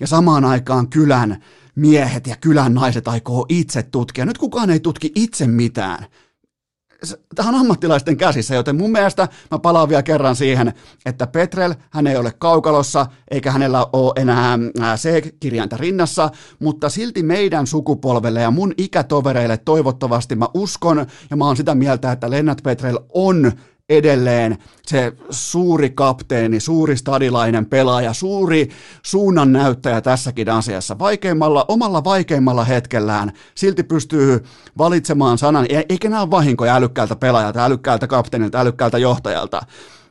Ja 0.00 0.06
samaan 0.06 0.44
aikaan 0.44 0.88
kylän 0.88 1.42
miehet 1.74 2.26
ja 2.26 2.36
kylän 2.36 2.74
naiset 2.74 3.08
aikoo 3.08 3.46
itse 3.48 3.82
tutkia. 3.82 4.24
Nyt 4.24 4.38
kukaan 4.38 4.70
ei 4.70 4.80
tutki 4.80 5.12
itse 5.14 5.46
mitään 5.46 6.06
tämä 7.34 7.48
on 7.48 7.54
ammattilaisten 7.54 8.16
käsissä, 8.16 8.54
joten 8.54 8.76
mun 8.76 8.92
mielestä 8.92 9.28
mä 9.50 9.58
palaan 9.58 9.88
vielä 9.88 10.02
kerran 10.02 10.36
siihen, 10.36 10.72
että 11.06 11.26
Petrel, 11.26 11.74
hän 11.90 12.06
ei 12.06 12.16
ole 12.16 12.32
kaukalossa, 12.38 13.06
eikä 13.30 13.50
hänellä 13.52 13.86
ole 13.92 14.12
enää 14.16 14.58
C-kirjainta 14.96 15.76
rinnassa, 15.76 16.30
mutta 16.58 16.88
silti 16.88 17.22
meidän 17.22 17.66
sukupolvelle 17.66 18.40
ja 18.40 18.50
mun 18.50 18.74
ikätovereille 18.78 19.56
toivottavasti 19.56 20.36
mä 20.36 20.46
uskon, 20.54 21.06
ja 21.30 21.36
mä 21.36 21.44
oon 21.44 21.56
sitä 21.56 21.74
mieltä, 21.74 22.12
että 22.12 22.30
Lennart 22.30 22.62
Petrel 22.62 22.98
on 23.14 23.52
edelleen 23.90 24.58
se 24.86 25.12
suuri 25.30 25.90
kapteeni, 25.90 26.60
suuri 26.60 26.96
stadilainen 26.96 27.66
pelaaja, 27.66 28.12
suuri 28.12 28.68
suunnannäyttäjä 29.02 30.00
tässäkin 30.00 30.48
asiassa. 30.48 30.98
Vaikeimmalla, 30.98 31.64
omalla 31.68 32.04
vaikeimmalla 32.04 32.64
hetkellään 32.64 33.32
silti 33.54 33.82
pystyy 33.82 34.44
valitsemaan 34.78 35.38
sanan, 35.38 35.66
eikä 35.88 36.08
nämä 36.08 36.22
ole 36.22 36.30
vahinkoja 36.30 36.74
älykkäältä 36.74 37.16
pelaajalta, 37.16 37.64
älykkäältä 37.64 38.06
kapteenilta, 38.06 38.60
älykkäältä 38.60 38.98
johtajalta. 38.98 39.60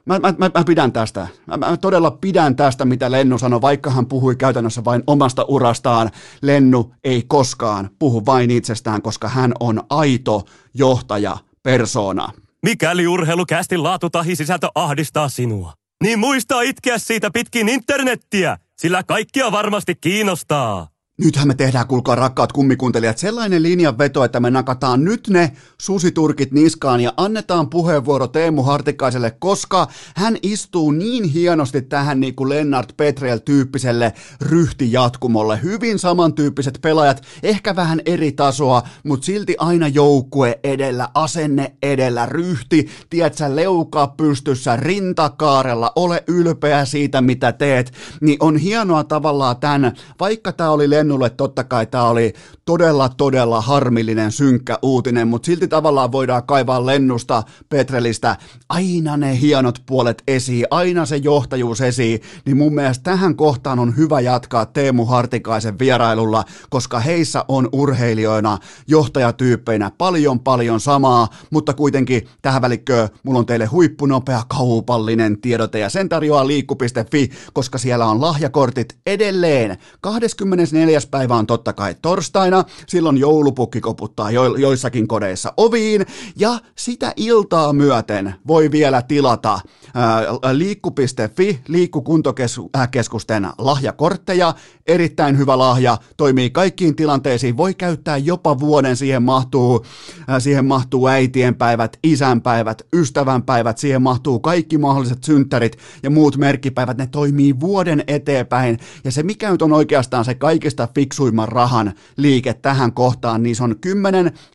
Mä, 0.06 0.20
mä, 0.20 0.34
mä, 0.38 0.52
mä 0.54 0.64
pidän 0.66 0.92
tästä. 0.92 1.28
Mä, 1.48 1.58
mä 1.58 1.78
todella 1.78 2.12
pidän 2.12 2.56
tästä, 2.56 2.86
mitä 2.86 3.12
Lennu 3.12 3.38
sanoi, 3.38 3.62
vaikka 3.62 3.90
hän 3.90 4.06
puhui 4.06 4.36
käytännössä 4.36 4.86
vain 4.86 5.04
omasta 5.08 5.46
urastaan. 5.48 6.10
Lennu 6.42 6.94
ei 7.04 7.24
koskaan 7.28 7.90
puhu 8.00 8.26
vain 8.26 8.52
itsestään, 8.52 9.02
koska 9.02 9.28
hän 9.28 9.52
on 9.60 9.84
aito 9.90 10.46
johtaja, 10.74 11.38
persona. 11.64 12.32
Mikäli 12.64 13.08
urheilukästin 13.08 13.84
laatu 13.84 14.10
tahi 14.10 14.36
sisältö 14.36 14.68
ahdistaa 14.76 15.30
sinua, 15.30 15.74
niin 16.04 16.20
muista 16.20 16.62
itkeä 16.62 16.98
siitä 16.98 17.30
pitkin 17.34 17.70
internettiä, 17.70 18.58
sillä 18.78 19.04
kaikkia 19.04 19.52
varmasti 19.52 19.96
kiinnostaa. 19.96 20.88
Nythän 21.24 21.48
me 21.48 21.56
tehdään, 21.56 21.88
kuulkaa 21.88 22.16
rakkaat 22.16 22.52
kummikuuntelijat, 22.52 23.18
sellainen 23.18 23.64
linjanveto, 23.64 24.24
että 24.24 24.40
me 24.40 24.52
nakataan 24.52 25.04
nyt 25.04 25.28
ne 25.28 25.52
susiturkit 25.82 26.52
niskaan 26.52 27.02
ja 27.02 27.14
annetaan 27.18 27.70
puheenvuoro 27.70 28.28
Teemu 28.28 28.64
Hartikaiselle, 28.64 29.32
koska 29.40 29.88
hän 30.16 30.38
istuu 30.44 30.92
niin 30.92 31.24
hienosti 31.24 31.82
tähän 31.82 32.20
niin 32.20 32.36
kuin 32.36 32.50
Lennart 32.50 32.94
Petrel-tyyppiselle 32.98 34.14
ryhtijatkumolle. 34.42 35.60
Hyvin 35.64 36.00
samantyyppiset 36.00 36.80
pelaajat, 36.82 37.24
ehkä 37.44 37.76
vähän 37.76 38.02
eri 38.06 38.32
tasoa, 38.32 38.84
mutta 39.04 39.26
silti 39.26 39.56
aina 39.60 39.88
joukkue 39.88 40.60
edellä, 40.64 41.10
asenne 41.14 41.76
edellä, 41.84 42.26
ryhti, 42.26 42.88
tiedätkö, 43.10 43.56
leuka 43.56 44.14
pystyssä, 44.18 44.76
rintakaarella, 44.76 45.92
ole 45.96 46.24
ylpeä 46.28 46.86
siitä, 46.86 47.22
mitä 47.22 47.52
teet, 47.52 47.94
niin 48.22 48.38
on 48.40 48.58
hienoa 48.58 49.04
tavallaan 49.04 49.58
tämän, 49.58 49.94
vaikka 50.20 50.52
tämä 50.52 50.70
oli 50.70 50.90
Lennart 50.90 51.09
Lennulle 51.10 51.30
totta 51.30 51.64
kai 51.64 51.86
tämä 51.86 52.04
oli 52.04 52.34
todella, 52.70 53.10
todella 53.10 53.62
harmillinen, 53.62 54.32
synkkä 54.32 54.80
uutinen, 54.82 55.28
mutta 55.28 55.46
silti 55.46 55.68
tavallaan 55.68 56.12
voidaan 56.12 56.44
kaivaa 56.44 56.86
Lennusta, 56.86 57.44
Petrelistä. 57.70 58.36
Aina 58.70 59.18
ne 59.18 59.40
hienot 59.42 59.82
puolet 59.86 60.24
esiin, 60.28 60.66
aina 60.72 61.06
se 61.06 61.18
johtajuus 61.18 61.82
esiin, 61.82 62.22
niin 62.46 62.58
mun 62.58 62.76
mielestä 62.76 63.04
tähän 63.04 63.36
kohtaan 63.36 63.80
on 63.80 63.98
hyvä 63.98 64.20
jatkaa 64.20 64.66
Teemu 64.66 65.06
Hartikaisen 65.06 65.80
vierailulla, 65.80 66.44
koska 66.70 67.00
heissä 67.00 67.46
on 67.48 67.70
urheilijoina, 67.72 68.58
johtajatyyppeinä 68.88 69.92
paljon 69.98 70.40
paljon 70.40 70.80
samaa, 70.80 71.28
mutta 71.52 71.74
kuitenkin 71.74 72.28
tähän 72.42 72.62
välikköön 72.62 73.10
mulla 73.24 73.40
on 73.40 73.46
teille 73.46 73.66
huippunopea 73.66 74.42
kaupallinen 74.48 75.42
tiedote 75.42 75.80
ja 75.80 75.90
sen 75.90 76.10
tarjoaa 76.10 76.48
liikku.fi, 76.48 77.30
koska 77.54 77.78
siellä 77.78 78.06
on 78.06 78.22
lahjakortit 78.22 78.98
edelleen. 79.06 79.78
24 80.02 80.66
neljäs 80.72 81.06
päivä 81.06 81.36
on 81.36 81.48
totta 81.48 81.74
kai 81.74 81.96
torstaina, 82.02 82.59
silloin 82.88 83.18
joulupukki 83.18 83.82
koputtaa 83.82 84.32
jo, 84.32 84.56
joissakin 84.56 85.08
kodeissa 85.08 85.54
oviin, 85.58 86.06
ja 86.36 86.60
sitä 86.76 87.14
iltaa 87.16 87.74
myöten 87.74 88.36
voi 88.48 88.72
vielä 88.72 89.02
tilata 89.02 89.60
ää, 89.94 90.24
liikku.fi, 90.52 91.60
liikkukuntokeskusten 91.68 93.48
lahjakortteja, 93.58 94.54
erittäin 94.88 95.38
hyvä 95.38 95.58
lahja, 95.58 95.98
toimii 96.18 96.50
kaikkiin 96.50 96.96
tilanteisiin, 96.96 97.58
voi 97.58 97.74
käyttää 97.74 98.18
jopa 98.18 98.60
vuoden, 98.60 98.98
siihen 98.98 99.24
mahtuu, 99.24 99.86
ää, 100.28 100.40
siihen 100.40 100.66
mahtuu 100.66 101.08
äitienpäivät, 101.08 102.00
isänpäivät, 102.04 102.82
ystävänpäivät, 102.94 103.78
siihen 103.78 104.02
mahtuu 104.02 104.40
kaikki 104.40 104.78
mahdolliset 104.78 105.24
synttärit 105.24 105.78
ja 106.04 106.10
muut 106.10 106.38
merkkipäivät, 106.38 106.98
ne 106.98 107.08
toimii 107.08 107.60
vuoden 107.60 108.04
eteenpäin, 108.08 108.80
ja 109.04 109.12
se 109.12 109.24
mikä 109.24 109.52
nyt 109.52 109.62
on 109.62 109.74
oikeastaan 109.74 110.26
se 110.26 110.36
kaikista 110.36 110.88
fiksuimman 110.96 111.48
rahan 111.48 111.94
liike 112.18 112.49
liike 112.50 112.62
tähän 112.62 112.94
kohtaan, 112.94 113.44
niin 113.44 113.56
se 113.56 113.64
on 113.64 113.76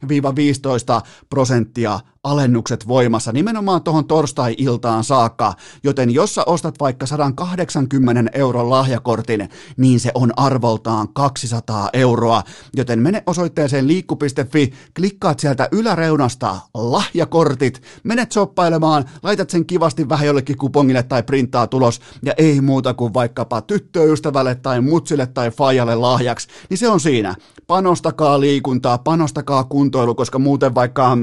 10-15 0.05 1.07
prosenttia 1.31 2.01
alennukset 2.25 2.89
voimassa 2.89 3.33
nimenomaan 3.33 3.83
tuohon 3.83 4.07
torstai-iltaan 4.07 5.05
saakka, 5.05 5.55
joten 5.83 6.11
jos 6.11 6.35
sä 6.35 6.43
ostat 6.47 6.75
vaikka 6.81 7.07
180 7.07 8.31
euron 8.35 8.71
lahjakortin, 8.71 9.49
niin 9.77 10.01
se 10.01 10.11
on 10.15 10.33
arvoltaan 10.37 11.09
200 11.13 11.91
euroa, 11.93 12.43
joten 12.77 12.99
mene 12.99 13.23
osoitteeseen 13.27 13.87
liikku.fi, 13.87 14.73
klikkaat 14.97 15.41
sieltä 15.41 15.69
yläreunasta 15.73 16.57
lahjakortit, 16.75 17.83
menet 18.05 18.33
soppailemaan, 18.33 19.05
laitat 19.23 19.51
sen 19.51 19.67
kivasti 19.67 20.09
vähän 20.09 20.27
jollekin 20.27 20.59
kupongille 20.59 21.03
tai 21.03 21.23
printtaa 21.23 21.67
tulos, 21.67 22.01
ja 22.23 22.33
ei 22.37 22.61
muuta 22.61 22.95
kuin 22.95 23.15
vaikkapa 23.15 23.61
tyttöystävälle 23.61 24.55
tai 24.55 24.81
mutsille 24.81 25.27
tai 25.27 25.51
fajalle 25.51 25.95
lahjaksi, 25.95 26.49
niin 26.71 26.79
se 26.79 26.89
on 26.89 27.01
siinä. 27.01 27.35
Panostakaa 27.67 28.41
liikuntaa, 28.41 28.99
panostakaa 28.99 29.65
kuntoilu, 29.65 30.15
koska 30.15 30.39
muuten 30.39 30.75
vaikka 30.75 31.17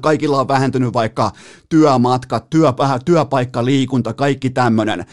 kaikilla 0.00 0.40
on 0.40 0.48
vähentynyt 0.48 0.92
vaikka 0.92 1.32
työmatkat, 1.68 2.50
työ, 2.50 2.72
työpaikka, 3.04 3.64
liikunta, 3.64 4.14
kaikki 4.14 4.50
tämmöinen. 4.50 5.00
Äh, 5.00 5.06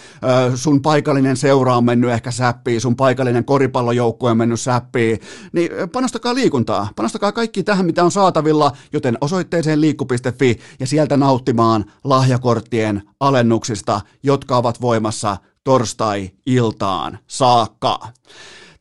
sun 0.55 0.81
paikallinen 0.81 1.37
seura 1.37 1.77
on 1.77 1.85
mennyt 1.85 2.09
ehkä 2.09 2.31
säppiin, 2.31 2.81
sun 2.81 2.95
paikallinen 2.95 3.45
koripallojoukkue 3.45 4.31
on 4.31 4.37
mennyt 4.37 4.59
säppiin. 4.59 5.19
Niin 5.53 5.71
äh, 5.71 5.89
panostakaa 5.91 6.35
liikuntaa, 6.35 6.89
panostakaa 6.95 7.31
kaikki 7.31 7.63
tähän, 7.63 7.85
mitä 7.85 8.03
on 8.03 8.11
saatavilla, 8.11 8.71
joten 8.93 9.17
osoitteeseen 9.21 9.81
liikku.fi 9.81 10.59
ja 10.79 10.87
sieltä 10.87 11.17
nauttimaan 11.17 11.85
lahjakorttien 12.03 13.01
alennuksista, 13.19 14.01
jotka 14.23 14.57
ovat 14.57 14.81
voimassa 14.81 15.37
torstai-iltaan 15.63 17.19
saakka. 17.27 17.99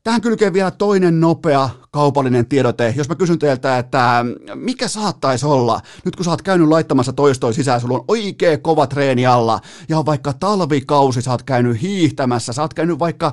Tähän 0.04 0.20
kylkee 0.20 0.52
vielä 0.52 0.70
toinen 0.70 1.20
nopea 1.20 1.70
kaupallinen 1.94 2.46
tiedote. 2.46 2.94
Jos 2.96 3.08
mä 3.08 3.14
kysyn 3.14 3.38
teiltä, 3.38 3.78
että 3.78 4.24
mikä 4.54 4.88
saattaisi 4.88 5.46
olla, 5.46 5.80
nyt 6.04 6.16
kun 6.16 6.24
sä 6.24 6.30
oot 6.30 6.42
käynyt 6.42 6.68
laittamassa 6.68 7.12
toistoa 7.12 7.52
sisään, 7.52 7.80
sulla 7.80 7.98
on 7.98 8.04
oikein 8.08 8.62
kova 8.62 8.86
treeni 8.86 9.26
alla, 9.26 9.60
ja 9.88 9.98
on 9.98 10.06
vaikka 10.06 10.32
talvikausi, 10.32 11.22
sä 11.22 11.30
oot 11.30 11.42
käynyt 11.42 11.82
hiihtämässä, 11.82 12.52
sä 12.52 12.62
oot 12.62 12.74
käynyt 12.74 12.98
vaikka 12.98 13.32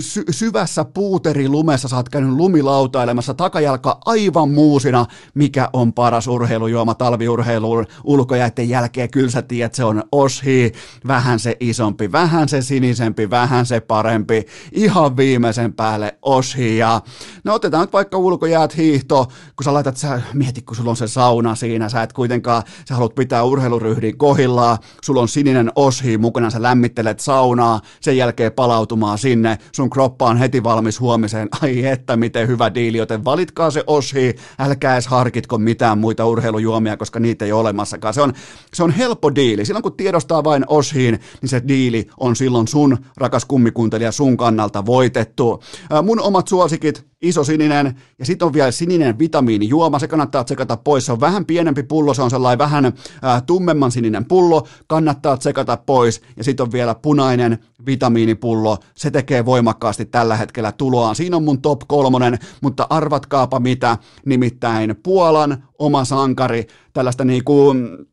sy- 0.00 0.24
syvässä 0.30 0.84
puuterilumessa, 0.84 1.88
sä 1.88 1.96
oot 1.96 2.08
käynyt 2.08 2.32
lumilautailemassa, 2.32 3.34
takajalka 3.34 3.98
aivan 4.04 4.50
muusina, 4.50 5.06
mikä 5.34 5.68
on 5.72 5.92
paras 5.92 6.26
urheilujuoma 6.26 6.94
talviurheiluun 6.94 7.86
ulkojäiden 8.04 8.68
jälkeen, 8.68 9.10
kyllä 9.10 9.30
sä 9.30 9.42
tiedät, 9.42 9.74
se 9.74 9.84
on 9.84 10.02
oshi, 10.12 10.72
vähän 11.06 11.38
se 11.38 11.56
isompi, 11.60 12.12
vähän 12.12 12.48
se 12.48 12.62
sinisempi, 12.62 13.30
vähän 13.30 13.66
se 13.66 13.80
parempi, 13.80 14.46
ihan 14.72 15.16
viimeisen 15.16 15.72
päälle 15.72 16.18
oshi, 16.22 16.78
ja 16.78 17.00
no 17.44 17.54
otetaan 17.54 17.80
nyt 17.82 17.90
vaikka 18.00 18.18
ulkojäät 18.18 18.76
hiihto, 18.76 19.26
kun 19.56 19.64
sä 19.64 19.74
laitat, 19.74 19.96
sä 19.96 20.22
mieti, 20.34 20.62
kun 20.62 20.76
sulla 20.76 20.90
on 20.90 20.96
se 20.96 21.08
sauna 21.08 21.54
siinä, 21.54 21.88
sä 21.88 22.02
et 22.02 22.12
kuitenkaan, 22.12 22.62
sä 22.88 22.94
haluat 22.94 23.14
pitää 23.14 23.44
urheiluryhdin 23.44 24.18
kohillaan, 24.18 24.78
sulla 25.02 25.20
on 25.20 25.28
sininen 25.28 25.72
oshi 25.76 26.18
mukana, 26.18 26.50
sä 26.50 26.62
lämmittelet 26.62 27.20
saunaa, 27.20 27.80
sen 28.00 28.16
jälkeen 28.16 28.52
palautumaan 28.52 29.18
sinne, 29.18 29.58
sun 29.72 29.90
kroppa 29.90 30.26
on 30.26 30.36
heti 30.36 30.62
valmis 30.62 31.00
huomiseen, 31.00 31.48
ai 31.62 31.86
että 31.86 32.16
miten 32.16 32.48
hyvä 32.48 32.74
diili, 32.74 32.98
joten 32.98 33.24
valitkaa 33.24 33.70
se 33.70 33.84
oshi, 33.86 34.36
älkää 34.58 34.92
edes 34.92 35.06
harkitko 35.06 35.58
mitään 35.58 35.98
muita 35.98 36.26
urheilujuomia, 36.26 36.96
koska 36.96 37.20
niitä 37.20 37.44
ei 37.44 37.52
ole 37.52 37.60
olemassakaan. 37.60 38.14
Se 38.14 38.22
on, 38.22 38.32
se 38.74 38.82
on 38.82 38.90
helppo 38.90 39.34
diili. 39.34 39.64
Silloin 39.64 39.82
kun 39.82 39.96
tiedostaa 39.96 40.44
vain 40.44 40.64
oshiin, 40.66 41.20
niin 41.40 41.48
se 41.48 41.62
diili 41.68 42.06
on 42.20 42.36
silloin 42.36 42.68
sun, 42.68 42.98
rakas 43.16 43.44
kummikuntelija, 43.44 44.12
sun 44.12 44.36
kannalta 44.36 44.86
voitettu. 44.86 45.62
Mun 46.02 46.20
omat 46.20 46.48
suosikit, 46.48 47.10
iso 47.22 47.44
sininen, 47.44 47.89
ja 48.18 48.26
sitten 48.26 48.46
on 48.46 48.52
vielä 48.52 48.70
sininen 48.70 49.18
vitamiinijuoma, 49.18 49.98
se 49.98 50.08
kannattaa 50.08 50.44
tsekata 50.44 50.76
pois, 50.76 51.06
se 51.06 51.12
on 51.12 51.20
vähän 51.20 51.46
pienempi 51.46 51.82
pullo, 51.82 52.14
se 52.14 52.22
on 52.22 52.30
sellainen 52.30 52.58
vähän 52.58 52.92
ää, 53.22 53.40
tummemman 53.40 53.92
sininen 53.92 54.24
pullo, 54.24 54.66
kannattaa 54.86 55.36
tsekata 55.36 55.76
pois, 55.76 56.22
ja 56.36 56.44
sitten 56.44 56.64
on 56.64 56.72
vielä 56.72 56.94
punainen 56.94 57.58
vitamiinipullo, 57.86 58.78
se 58.94 59.10
tekee 59.10 59.44
voimakkaasti 59.44 60.04
tällä 60.04 60.36
hetkellä 60.36 60.72
tuloaan. 60.72 61.16
Siinä 61.16 61.36
on 61.36 61.44
mun 61.44 61.62
top 61.62 61.80
kolmonen, 61.86 62.38
mutta 62.62 62.86
arvatkaapa 62.90 63.60
mitä, 63.60 63.98
nimittäin 64.26 64.96
Puolan 65.02 65.64
oma 65.78 66.04
sankari, 66.04 66.66
tällaista 66.92 67.24
niinku 67.24 67.74
Äh, 67.74 68.09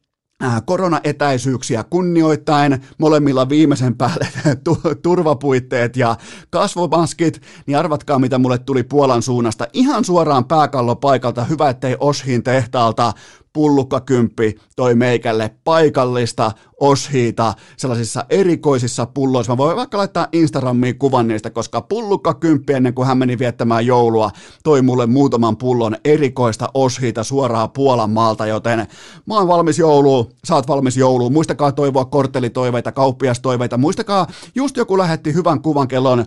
koronaetäisyyksiä 0.65 1.83
kunnioittain, 1.83 2.81
molemmilla 2.97 3.49
viimeisen 3.49 3.97
päälle 3.97 4.27
turvapuitteet 5.03 5.97
ja 5.97 6.15
kasvomaskit, 6.49 7.41
niin 7.65 7.77
arvatkaa 7.77 8.19
mitä 8.19 8.37
mulle 8.37 8.57
tuli 8.57 8.83
Puolan 8.83 9.21
suunnasta. 9.21 9.67
Ihan 9.73 10.05
suoraan 10.05 10.45
pääkallopaikalta, 10.45 11.43
hyvä 11.43 11.69
ettei 11.69 11.97
Oshin 11.99 12.43
tehtaalta 12.43 13.13
pullukkakymppi 13.57 14.55
toi 14.75 14.95
meikälle 14.95 15.55
paikallista 15.63 16.51
oshiita 16.79 17.53
sellaisissa 17.77 18.25
erikoisissa 18.29 19.05
pulloissa. 19.05 19.51
Mä 19.51 19.57
voin 19.57 19.77
vaikka 19.77 19.97
laittaa 19.97 20.27
Instagramiin 20.31 20.97
kuvan 20.97 21.27
niistä, 21.27 21.49
koska 21.49 21.81
pullukkakymppi 21.81 22.73
ennen 22.73 22.93
kuin 22.93 23.07
hän 23.07 23.17
meni 23.17 23.39
viettämään 23.39 23.85
joulua 23.85 24.31
toi 24.63 24.81
mulle 24.81 25.05
muutaman 25.05 25.57
pullon 25.57 25.95
erikoista 26.05 26.69
oshiita 26.73 27.23
suoraan 27.23 27.71
Puolan 27.71 28.09
maalta, 28.09 28.45
joten 28.45 28.87
mä 29.25 29.35
oon 29.35 29.47
valmis 29.47 29.79
jouluun, 29.79 30.31
sä 30.47 30.55
oot 30.55 30.67
valmis 30.67 30.97
jouluun. 30.97 31.33
Muistakaa 31.33 31.71
toivoa 31.71 32.05
korttelitoiveita, 32.05 32.91
kauppiastoiveita. 32.91 33.77
Muistakaa, 33.77 34.27
just 34.55 34.77
joku 34.77 34.97
lähetti 34.97 35.33
hyvän 35.33 35.61
kuvan 35.61 35.87
kellon 35.87 36.19
äh, 36.19 36.25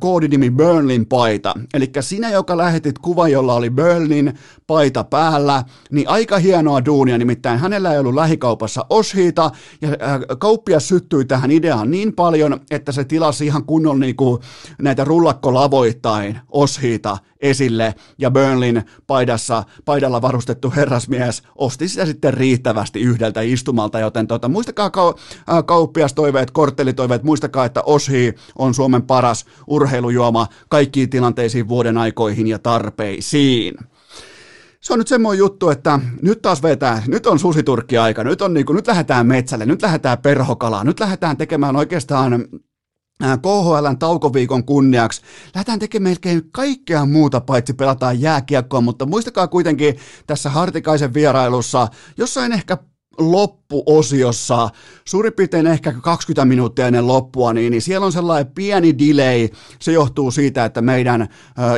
koodinimi 0.00 0.50
Burnlin 0.50 1.06
paita. 1.06 1.54
Eli 1.74 1.90
sinä, 2.00 2.30
joka 2.30 2.56
lähetit 2.56 2.98
kuvan, 2.98 3.32
jolla 3.32 3.54
oli 3.54 3.70
Burnlin 3.70 4.38
paita 4.66 5.04
päällä, 5.04 5.64
niin 5.90 6.08
aika 6.08 6.38
hienoa 6.64 6.84
duunia, 6.84 7.18
nimittäin 7.18 7.58
hänellä 7.58 7.92
ei 7.92 7.98
ollut 7.98 8.14
lähikaupassa 8.14 8.86
oshiita, 8.90 9.50
ja 9.80 9.88
äh, 9.88 10.20
kauppias 10.38 10.88
syttyi 10.88 11.24
tähän 11.24 11.50
ideaan 11.50 11.90
niin 11.90 12.12
paljon, 12.12 12.60
että 12.70 12.92
se 12.92 13.04
tilasi 13.04 13.46
ihan 13.46 13.64
kunnon 13.64 14.00
niin 14.00 14.16
kuin 14.16 14.42
näitä 14.82 15.04
rullakkolavoittain 15.04 16.38
oshiita 16.48 17.18
esille, 17.40 17.94
ja 18.18 18.30
Burnlin 18.30 18.82
paidassa, 19.06 19.64
paidalla 19.84 20.22
varustettu 20.22 20.72
herrasmies 20.76 21.42
osti 21.56 21.88
sitä 21.88 22.06
sitten 22.06 22.34
riittävästi 22.34 23.00
yhdeltä 23.00 23.40
istumalta, 23.40 24.00
joten 24.00 24.26
tota, 24.26 24.48
muistakaa 24.48 24.90
kau, 24.90 25.08
äh, 25.08 25.64
kauppiastoiveet, 25.66 26.50
korttelitoiveet, 26.50 27.22
muistakaa, 27.22 27.64
että 27.64 27.82
Oshi 27.82 28.34
on 28.58 28.74
Suomen 28.74 29.02
paras 29.02 29.44
urheilujuoma 29.66 30.46
kaikkiin 30.68 31.10
tilanteisiin, 31.10 31.68
vuoden 31.68 31.98
aikoihin 31.98 32.46
ja 32.46 32.58
tarpeisiin 32.58 33.74
se 34.84 34.92
on 34.92 34.98
nyt 34.98 35.08
semmoinen 35.08 35.38
juttu, 35.38 35.70
että 35.70 36.00
nyt 36.22 36.42
taas 36.42 36.62
vetää, 36.62 37.02
nyt 37.06 37.26
on 37.26 37.38
susiturkki-aika, 37.38 38.24
nyt, 38.24 38.42
on 38.42 38.54
niin 38.54 38.66
kuin, 38.66 38.76
nyt 38.76 38.86
lähdetään 38.86 39.26
metsälle, 39.26 39.66
nyt 39.66 39.82
lähdetään 39.82 40.18
perhokalaan, 40.18 40.86
nyt 40.86 41.00
lähdetään 41.00 41.36
tekemään 41.36 41.76
oikeastaan 41.76 42.48
KHLn 43.18 43.98
taukoviikon 43.98 44.64
kunniaksi. 44.64 45.22
Lähdetään 45.54 45.78
tekemään 45.78 46.10
melkein 46.10 46.50
kaikkea 46.52 47.06
muuta 47.06 47.40
paitsi 47.40 47.72
pelataan 47.72 48.20
jääkiekkoa, 48.20 48.80
mutta 48.80 49.06
muistakaa 49.06 49.48
kuitenkin 49.48 49.96
tässä 50.26 50.50
Hartikaisen 50.50 51.14
vierailussa 51.14 51.88
jossain 52.16 52.52
ehkä 52.52 52.78
loppuosiossa, 53.18 54.68
suurin 55.04 55.32
piirtein 55.32 55.66
ehkä 55.66 55.92
20 55.92 56.44
minuuttia 56.44 56.86
ennen 56.86 57.06
loppua, 57.06 57.52
niin, 57.52 57.70
niin 57.70 57.82
siellä 57.82 58.06
on 58.06 58.12
sellainen 58.12 58.52
pieni 58.54 58.98
delay. 58.98 59.48
Se 59.78 59.92
johtuu 59.92 60.30
siitä, 60.30 60.64
että 60.64 60.82
meidän 60.82 61.22
äh, 61.22 61.28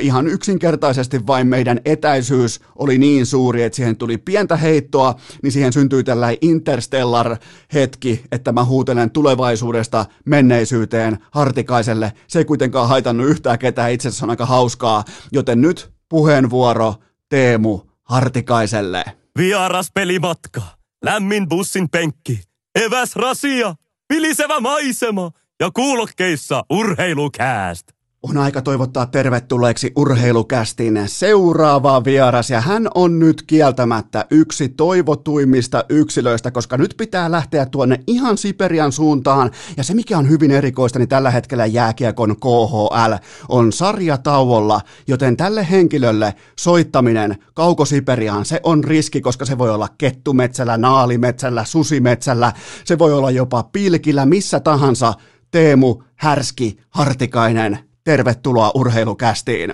ihan 0.00 0.26
yksinkertaisesti 0.26 1.26
vain 1.26 1.46
meidän 1.46 1.80
etäisyys 1.84 2.60
oli 2.76 2.98
niin 2.98 3.26
suuri, 3.26 3.62
että 3.62 3.76
siihen 3.76 3.96
tuli 3.96 4.18
pientä 4.18 4.56
heittoa, 4.56 5.14
niin 5.42 5.52
siihen 5.52 5.72
syntyi 5.72 6.04
tällainen 6.04 6.38
interstellar 6.40 7.36
hetki, 7.74 8.24
että 8.32 8.52
mä 8.52 8.64
huutelen 8.64 9.10
tulevaisuudesta 9.10 10.06
menneisyyteen 10.24 11.18
Hartikaiselle. 11.30 12.12
Se 12.26 12.38
ei 12.38 12.44
kuitenkaan 12.44 12.88
haitannut 12.88 13.28
yhtään 13.28 13.58
ketään, 13.58 13.92
itse 13.92 14.08
asiassa 14.08 14.26
on 14.26 14.30
aika 14.30 14.46
hauskaa, 14.46 15.04
joten 15.32 15.60
nyt 15.60 15.90
puheenvuoro 16.08 16.94
Teemu 17.28 17.80
Hartikaiselle. 18.02 19.04
Vieras 19.38 19.90
pelimatka 19.94 20.75
lämmin 21.06 21.48
bussin 21.48 21.90
penkki, 21.90 22.40
eväs 22.84 23.16
rasia, 23.16 23.74
vilisevä 24.14 24.60
maisema 24.60 25.30
ja 25.60 25.70
kuulokkeissa 25.70 26.64
urheilukääst 26.70 27.95
on 28.30 28.38
aika 28.38 28.62
toivottaa 28.62 29.06
tervetulleeksi 29.06 29.92
urheilukästin 29.96 31.02
seuraava 31.06 32.04
vieras 32.04 32.50
ja 32.50 32.60
hän 32.60 32.88
on 32.94 33.18
nyt 33.18 33.42
kieltämättä 33.42 34.24
yksi 34.30 34.68
toivotuimmista 34.68 35.84
yksilöistä, 35.88 36.50
koska 36.50 36.76
nyt 36.76 36.94
pitää 36.96 37.30
lähteä 37.30 37.66
tuonne 37.66 38.00
ihan 38.06 38.38
Siperian 38.38 38.92
suuntaan. 38.92 39.50
Ja 39.76 39.84
se 39.84 39.94
mikä 39.94 40.18
on 40.18 40.28
hyvin 40.28 40.50
erikoista, 40.50 40.98
niin 40.98 41.08
tällä 41.08 41.30
hetkellä 41.30 41.66
jääkiekon 41.66 42.36
KHL 42.36 43.14
on 43.48 43.72
sarjatauolla, 43.72 44.80
joten 45.08 45.36
tälle 45.36 45.66
henkilölle 45.70 46.34
soittaminen 46.58 47.36
kauko-Siperiaan 47.54 48.44
se 48.44 48.60
on 48.62 48.84
riski, 48.84 49.20
koska 49.20 49.44
se 49.44 49.58
voi 49.58 49.70
olla 49.70 49.88
kettumetsällä, 49.98 50.76
naalimetsällä, 50.76 51.64
susimetsällä, 51.64 52.52
se 52.84 52.98
voi 52.98 53.12
olla 53.12 53.30
jopa 53.30 53.62
pilkillä, 53.62 54.26
missä 54.26 54.60
tahansa, 54.60 55.14
Teemu 55.50 56.02
Härski 56.16 56.78
Hartikainen 56.90 57.78
Tervetuloa 58.06 58.70
urheilukästiin. 58.74 59.70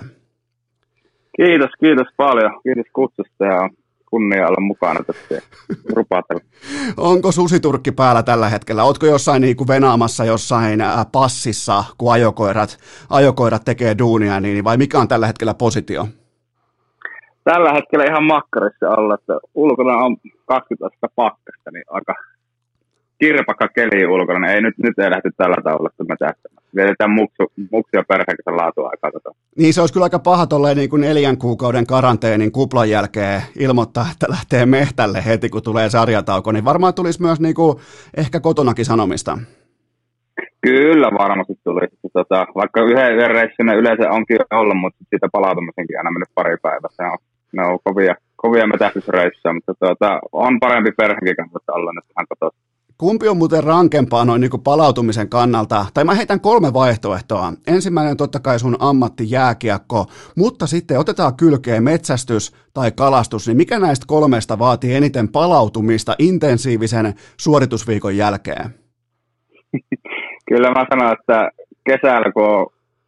Kiitos, 1.37 1.69
kiitos 1.79 2.07
paljon. 2.17 2.51
Kiitos 2.63 2.85
kutsusta 2.93 3.45
ja 3.45 3.69
kunnia 4.09 4.47
olla 4.47 4.61
mukana 4.61 4.99
tässä 5.03 5.41
rupatella. 5.95 6.43
Onko 7.11 7.31
susiturkki 7.31 7.91
päällä 7.91 8.23
tällä 8.23 8.49
hetkellä? 8.49 8.83
Oletko 8.83 9.05
jossain 9.05 9.41
niin 9.41 9.57
kuin 9.57 9.67
venaamassa 9.67 10.25
jossain 10.25 10.79
passissa, 11.11 11.83
kun 11.97 12.11
ajokoirat, 12.13 12.77
ajokoirat 13.09 13.65
tekee 13.65 13.97
duunia, 13.97 14.39
niin 14.39 14.63
vai 14.63 14.77
mikä 14.77 14.99
on 14.99 15.07
tällä 15.07 15.27
hetkellä 15.27 15.53
positio? 15.53 16.07
Tällä 17.43 17.73
hetkellä 17.73 18.05
ihan 18.05 18.23
makkarissa 18.23 18.89
olla, 18.89 19.15
että 19.15 19.33
ulkona 19.55 19.93
on 19.93 20.17
20 20.45 20.85
astetta 20.85 21.07
pakkasta, 21.15 21.71
niin 21.71 21.83
aika 21.89 22.13
kirpakka 23.23 23.67
keli 23.67 24.05
ulkona, 24.05 24.39
niin 24.39 24.55
ei 24.55 24.61
nyt, 24.61 24.77
nyt 24.77 24.99
ei 24.99 25.09
lähty 25.09 25.29
tällä 25.37 25.59
tavalla, 25.63 25.89
että 25.91 26.03
me 26.03 26.15
tähtämään. 26.19 26.63
Vietetään 26.75 27.11
muksu, 27.11 27.43
ja 27.93 28.03
perheen 28.07 28.57
laatuaikaa. 28.61 29.11
Tota. 29.11 29.31
Niin 29.57 29.73
se 29.73 29.81
olisi 29.81 29.93
kyllä 29.93 30.03
aika 30.03 30.19
paha 30.19 30.47
tolleen 30.47 30.77
niin 30.77 30.89
kuin 30.89 31.01
neljän 31.01 31.37
kuukauden 31.37 31.87
karanteenin 31.87 32.51
kuplan 32.51 32.89
jälkeen 32.89 33.41
ilmoittaa, 33.59 34.05
että 34.13 34.25
lähtee 34.29 34.65
mehtälle 34.65 35.25
heti, 35.25 35.49
kun 35.49 35.63
tulee 35.63 35.89
sarjatauko, 35.89 36.51
niin 36.51 36.65
varmaan 36.65 36.93
tulisi 36.93 37.21
myös 37.21 37.39
niin 37.39 37.55
kuin 37.55 37.77
ehkä 38.17 38.39
kotonakin 38.39 38.85
sanomista. 38.85 39.37
Kyllä 40.61 41.09
varmasti 41.23 41.53
tuli. 41.63 41.87
Tota, 42.13 42.47
vaikka 42.55 42.81
yhden, 42.81 43.15
yhden 43.15 43.31
reissun 43.31 43.79
yleensä 43.81 44.09
onkin 44.09 44.37
ollut, 44.51 44.77
mutta 44.81 44.99
siitä 45.09 45.27
palautumisenkin 45.31 45.97
aina 45.97 46.11
mennyt 46.11 46.35
pari 46.35 46.57
päivää. 46.61 46.89
Se 46.97 47.03
on, 47.03 47.17
ne 47.53 47.61
on 47.67 47.79
kovia, 47.83 48.15
kovia 48.35 48.67
metähdysreissuja, 48.67 49.53
mutta 49.53 49.73
tota, 49.79 50.19
on 50.31 50.59
parempi 50.59 50.91
perheenkin 50.91 51.35
kanssa 51.35 51.73
olla 51.73 51.91
nyt 51.93 52.11
ihan 52.11 52.27
kotona. 52.29 52.72
Kumpi 52.97 53.27
on 53.27 53.37
muuten 53.37 53.63
rankempaa 53.63 54.25
noin 54.25 54.41
niin 54.41 54.63
palautumisen 54.63 55.29
kannalta? 55.29 55.85
Tai 55.93 56.03
mä 56.03 56.13
heitän 56.13 56.39
kolme 56.39 56.73
vaihtoehtoa. 56.73 57.53
Ensimmäinen 57.67 58.17
totta 58.17 58.39
kai 58.39 58.59
sun 58.59 58.75
ammatti 58.79 59.31
jääkiekko, 59.31 60.05
mutta 60.37 60.67
sitten 60.67 60.99
otetaan 60.99 61.35
kylkeen 61.35 61.83
metsästys 61.83 62.55
tai 62.73 62.91
kalastus, 62.91 63.47
niin 63.47 63.57
mikä 63.57 63.79
näistä 63.79 64.05
kolmesta 64.07 64.59
vaatii 64.59 64.95
eniten 64.95 65.27
palautumista 65.27 66.15
intensiivisen 66.19 67.13
suoritusviikon 67.37 68.17
jälkeen? 68.17 68.65
Kyllä 70.49 70.71
mä 70.71 70.85
sanon, 70.89 71.15
että 71.19 71.49
kesällä 71.85 72.31
kun 72.31 72.47
on 72.47 72.67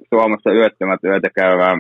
Suomessa 0.10 0.52
yöttömät 0.52 1.04
yötä 1.04 1.30
käyvää 1.36 1.76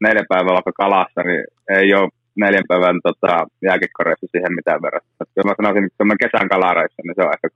neljä 0.00 0.24
päivää 0.28 0.54
vaikka 0.54 0.72
kalassa, 0.72 1.22
niin 1.22 1.44
ei 1.80 1.94
ole 1.94 2.10
neljän 2.42 2.70
päivän 2.70 2.98
tota, 3.06 3.32
jääkikkoreissu 3.68 4.26
siihen 4.30 4.58
mitään 4.58 4.82
verrattuna. 4.82 5.30
Jos 5.36 5.46
mä 5.46 5.58
sanoisin, 5.60 5.84
että 5.84 5.96
se 5.96 6.02
kesän 6.24 6.48
kalareissu, 6.54 7.00
niin 7.02 7.16
se 7.16 7.22
on 7.22 7.34
ehkä 7.36 7.48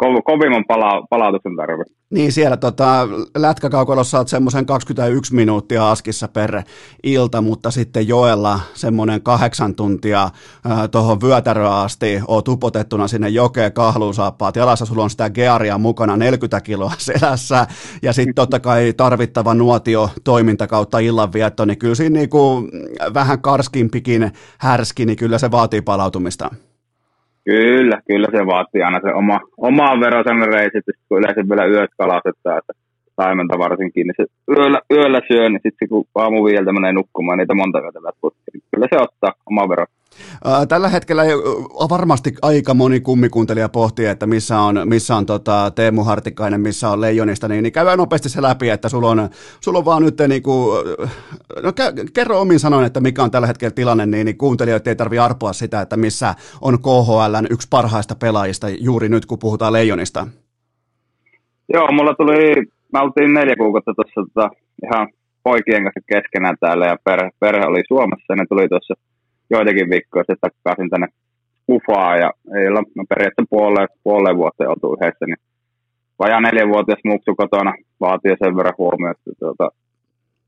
ko- 0.00 0.22
kovimman 0.24 0.64
pala- 0.68 1.06
palautuksen 1.10 1.56
tarve. 1.56 1.84
Niin 2.10 2.32
siellä 2.32 2.56
tota, 2.56 3.08
lätkäkaukolossa 3.36 4.18
olet 4.18 4.28
semmoisen 4.28 4.66
21 4.66 5.34
minuuttia 5.34 5.90
askissa 5.90 6.28
per 6.28 6.62
ilta, 7.02 7.42
mutta 7.42 7.70
sitten 7.70 8.08
joella 8.08 8.60
semmoinen 8.74 9.22
kahdeksan 9.22 9.74
tuntia 9.74 10.22
äh, 10.22 10.90
tuohon 10.90 11.20
vyötäröön 11.20 11.72
asti 11.72 12.20
oot 12.28 12.48
upotettuna 12.48 13.08
sinne 13.08 13.28
jokeen 13.28 13.72
kahluun 13.72 14.14
saappaat. 14.14 14.56
Jalassa 14.56 14.86
sulla 14.86 15.02
on 15.02 15.10
sitä 15.10 15.30
gearia 15.30 15.78
mukana 15.78 16.16
40 16.16 16.60
kiloa 16.60 16.92
selässä 16.98 17.66
ja 18.02 18.12
sitten 18.12 18.34
totta 18.42 18.60
kai 18.60 18.92
tarvittava 18.96 19.54
nuotio 19.54 20.10
toiminta 20.24 20.66
kautta 20.66 20.98
illanvietto, 20.98 21.64
niin 21.64 21.78
kyllä 21.78 21.94
siinä 21.94 22.18
niinku 22.18 22.68
vähän 23.14 23.42
karskimpikin 23.42 24.32
härski, 24.58 25.06
niin 25.06 25.16
kyllä 25.16 25.38
se 25.38 25.50
vaatii 25.50 25.80
palautumista. 25.80 26.50
Kyllä, 27.44 28.00
kyllä 28.06 28.28
se 28.30 28.46
vaatii 28.46 28.82
aina 28.82 29.00
se 29.02 29.14
oma, 29.14 29.40
omaan 29.56 30.00
verosan 30.00 30.42
reisit, 30.54 30.84
kun 31.08 31.18
yleensä 31.18 31.48
vielä 31.48 31.66
yöt 31.66 31.90
kalastetaan, 31.98 32.58
että 32.58 32.72
taimenta 33.16 33.58
varsinkin, 33.58 34.06
niin 34.06 34.14
se 34.16 34.24
yöllä, 34.48 34.80
yöllä 34.94 35.20
syö, 35.28 35.48
niin 35.48 35.60
sitten 35.62 35.88
kun 35.88 36.04
aamu 36.14 36.44
viieltä 36.44 36.72
menee 36.72 36.92
nukkumaan, 36.92 37.38
niitä 37.38 37.54
monta 37.54 37.80
yötä 37.80 37.98
niin 38.52 38.62
kyllä 38.74 38.86
se 38.90 38.96
ottaa 39.02 39.32
oman 39.50 39.68
veron. 39.68 39.86
Tällä 40.68 40.88
hetkellä 40.88 41.22
varmasti 41.90 42.34
aika 42.42 42.74
moni 42.74 43.00
kummikuuntelija 43.00 43.68
pohtii, 43.68 44.06
että 44.06 44.26
missä 44.26 44.60
on, 44.60 44.80
missä 44.84 45.16
on 45.16 45.26
tota 45.26 45.72
Teemu 45.74 46.04
Hartikainen, 46.04 46.60
missä 46.60 46.90
on 46.90 47.00
Leijonista, 47.00 47.48
niin, 47.48 47.62
niin 47.62 47.72
käydään 47.72 47.98
nopeasti 47.98 48.28
se 48.28 48.42
läpi, 48.42 48.70
että 48.70 48.88
sulla 48.88 49.10
on, 49.10 49.28
sulla 49.60 49.78
on 49.78 49.84
vaan 49.84 50.02
nyt, 50.02 50.14
niin 50.28 50.42
kuin, 50.42 50.86
no 51.62 51.72
kerro 52.14 52.40
omin 52.40 52.60
sanoin, 52.60 52.86
että 52.86 53.00
mikä 53.00 53.22
on 53.22 53.30
tällä 53.30 53.46
hetkellä 53.46 53.74
tilanne, 53.74 54.06
niin, 54.06 54.24
niin 54.24 54.38
kuuntelijoita 54.38 54.90
ei 54.90 54.96
tarvitse 54.96 55.20
arpoa 55.20 55.52
sitä, 55.52 55.80
että 55.80 55.96
missä 55.96 56.34
on 56.60 56.78
KHLn 56.78 57.46
yksi 57.50 57.68
parhaista 57.70 58.14
pelaajista 58.14 58.68
juuri 58.68 59.08
nyt, 59.08 59.26
kun 59.26 59.38
puhutaan 59.38 59.72
Leijonista. 59.72 60.26
Joo, 61.74 61.92
mulla 61.92 62.14
tuli, 62.14 62.66
mä 62.92 63.02
oltiin 63.02 63.34
neljä 63.34 63.56
kuukautta 63.56 63.94
tuossa 63.94 64.20
tota, 64.34 64.50
ihan 64.84 65.08
poikien 65.42 65.84
kanssa 65.84 66.00
keskenään 66.06 66.56
täällä 66.60 66.86
ja 66.86 66.96
perhe, 67.04 67.30
perhe 67.40 67.66
oli 67.66 67.82
Suomessa 67.88 68.32
ja 68.32 68.36
ne 68.36 68.44
tuli 68.48 68.68
tuossa 68.68 68.94
joitakin 69.52 69.90
viikkoja 69.90 70.24
sitten 70.24 70.50
takaisin 70.62 70.90
tänne 70.90 71.08
Ufaan 71.68 72.18
ja 72.18 72.30
ei 72.56 72.68
olla 72.68 72.82
no 72.96 73.04
periaatteessa 73.08 73.50
puoleen, 73.50 73.88
puoleen 74.04 74.36
vuotta 74.36 74.70
oltu 74.72 74.94
yhdessä, 74.94 75.24
niin 75.26 75.40
vajaa 76.18 76.40
neljänvuotias 76.40 77.04
muksu 77.04 77.34
kotona 77.34 77.72
vaatii 78.00 78.36
sen 78.42 78.56
verran 78.56 78.78
huomioon, 78.78 79.14
että 79.16 79.30
tuota, 79.38 79.68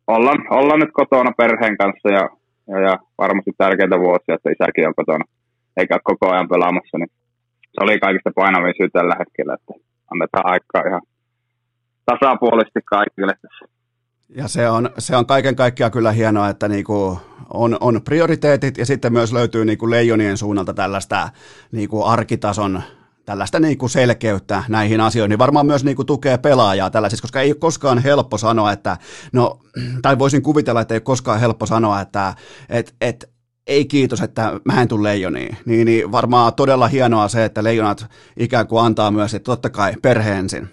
ollaan, 0.07 0.41
ollaan, 0.51 0.81
nyt 0.81 0.93
kotona 0.93 1.33
perheen 1.37 1.77
kanssa 1.77 2.09
ja, 2.19 2.25
ja, 2.73 2.79
ja 2.87 2.95
varmasti 3.19 3.53
tärkeitä 3.59 3.99
vuosia, 3.99 4.35
että 4.35 4.51
isäkin 4.51 4.89
on 4.89 4.95
kotona 5.01 5.25
eikä 5.77 5.99
koko 6.05 6.31
ajan 6.31 6.49
pelaamassa, 6.49 6.99
niin 6.99 7.11
se 7.73 7.79
oli 7.85 7.99
kaikista 7.99 8.31
painavin 8.35 8.75
syy 8.77 8.89
tällä 8.91 9.17
hetkellä, 9.19 9.55
että 9.55 9.73
annetaan 10.13 10.47
aikaa 10.53 10.89
ihan 10.89 11.03
tasapuolisesti 12.07 12.81
kaikille 12.85 13.35
tässä. 13.43 13.65
Ja 14.29 14.49
se 14.49 14.69
on, 14.69 14.91
se 14.99 15.17
on 15.17 15.27
kaiken 15.27 15.57
kaikkiaan 15.57 15.93
kyllä 15.93 16.13
hienoa, 16.13 16.49
että 16.49 16.69
niinku 16.69 17.19
on, 17.55 17.77
on 17.81 18.03
prioriteetit 18.05 18.79
ja 18.79 18.87
sitten 18.87 19.13
myös 19.13 19.33
löytyy 19.33 19.65
niinku 19.65 19.91
leijonien 19.91 20.39
suunnalta 20.39 20.75
tällaista 20.75 21.31
niinku 21.73 22.05
arkitason 22.05 22.83
tällaista 23.25 23.61
niinku 23.61 23.89
selkeyttä 23.89 24.65
näihin 24.69 25.01
asioihin, 25.01 25.29
niin 25.29 25.39
varmaan 25.39 25.67
myös 25.67 25.85
niinku 25.85 26.05
tukee 26.05 26.39
pelaajaa 26.39 26.91
tällaisissa, 26.91 27.23
koska 27.23 27.41
ei 27.41 27.49
ole 27.51 27.55
koskaan 27.55 27.99
helppo 27.99 28.39
sanoa, 28.39 28.73
että 28.73 28.97
no, 29.33 29.59
tai 30.03 30.19
voisin 30.19 30.43
kuvitella, 30.43 30.81
että 30.81 30.95
ei 30.95 30.97
ole 30.97 31.03
koskaan 31.03 31.41
helppo 31.41 31.67
sanoa, 31.67 32.01
että 32.01 32.35
et, 32.69 32.95
et, 33.01 33.35
ei 33.67 33.85
kiitos, 33.85 34.21
että 34.21 34.61
mä 34.65 34.83
en 34.83 34.89
tule 34.89 35.09
leijoniin. 35.09 35.57
Niin, 35.65 35.85
niin 35.85 36.13
varmaan 36.13 36.55
todella 36.55 36.89
hienoa 36.89 37.29
se, 37.29 37.45
että 37.45 37.65
leijonat 37.65 38.07
ikään 38.37 38.67
kuin 38.67 38.85
antaa 38.85 39.11
myös, 39.11 39.35
että 39.35 39.45
totta 39.45 39.71
kai 39.71 39.95
perhe 40.03 40.33
ensin 40.33 40.69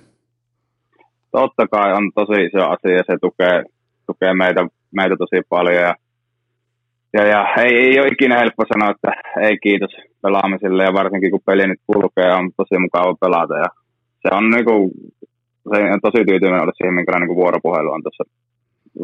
totta 1.31 1.67
kai 1.67 1.93
on 1.93 2.11
tosi 2.15 2.45
iso 2.45 2.61
asia 2.73 2.97
ja 2.97 3.03
se 3.07 3.17
tukee, 3.21 3.63
tukee 4.07 4.33
meitä, 4.33 4.61
meitä 4.91 5.15
tosi 5.17 5.41
paljon. 5.49 5.75
Ja, 5.75 5.93
ja, 7.13 7.23
ja 7.27 7.41
ei, 7.57 7.73
ei 7.77 7.99
ole 7.99 8.07
ikinä 8.07 8.39
helppo 8.39 8.63
sanoa, 8.73 8.91
että 8.91 9.11
ei 9.47 9.57
kiitos 9.63 9.91
pelaamiselle 10.21 10.83
ja 10.83 10.93
varsinkin 10.93 11.31
kun 11.31 11.45
peli 11.45 11.67
nyt 11.67 11.81
kulkee, 11.87 12.33
on 12.33 12.51
tosi 12.57 12.77
mukava 12.77 13.15
pelata. 13.21 13.57
Ja 13.57 13.69
se 14.21 14.35
on, 14.37 14.49
niin 14.49 14.65
kuin, 14.65 14.91
se 15.69 15.83
on 15.93 16.01
tosi 16.01 16.25
tyytyväinen 16.25 16.61
olla 16.61 16.77
siihen, 16.77 16.93
minkälainen 16.93 17.27
niin 17.27 17.41
vuoropuhelu 17.41 17.91
on 17.91 18.03
tuossa 18.03 18.23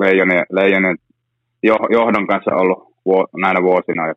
Leijonin, 0.01 0.43
Leijonin 0.51 0.97
johdon 1.97 2.27
kanssa 2.27 2.55
ollut 2.55 2.79
näinä 3.37 3.61
vuosina. 3.63 4.07
Ja 4.07 4.13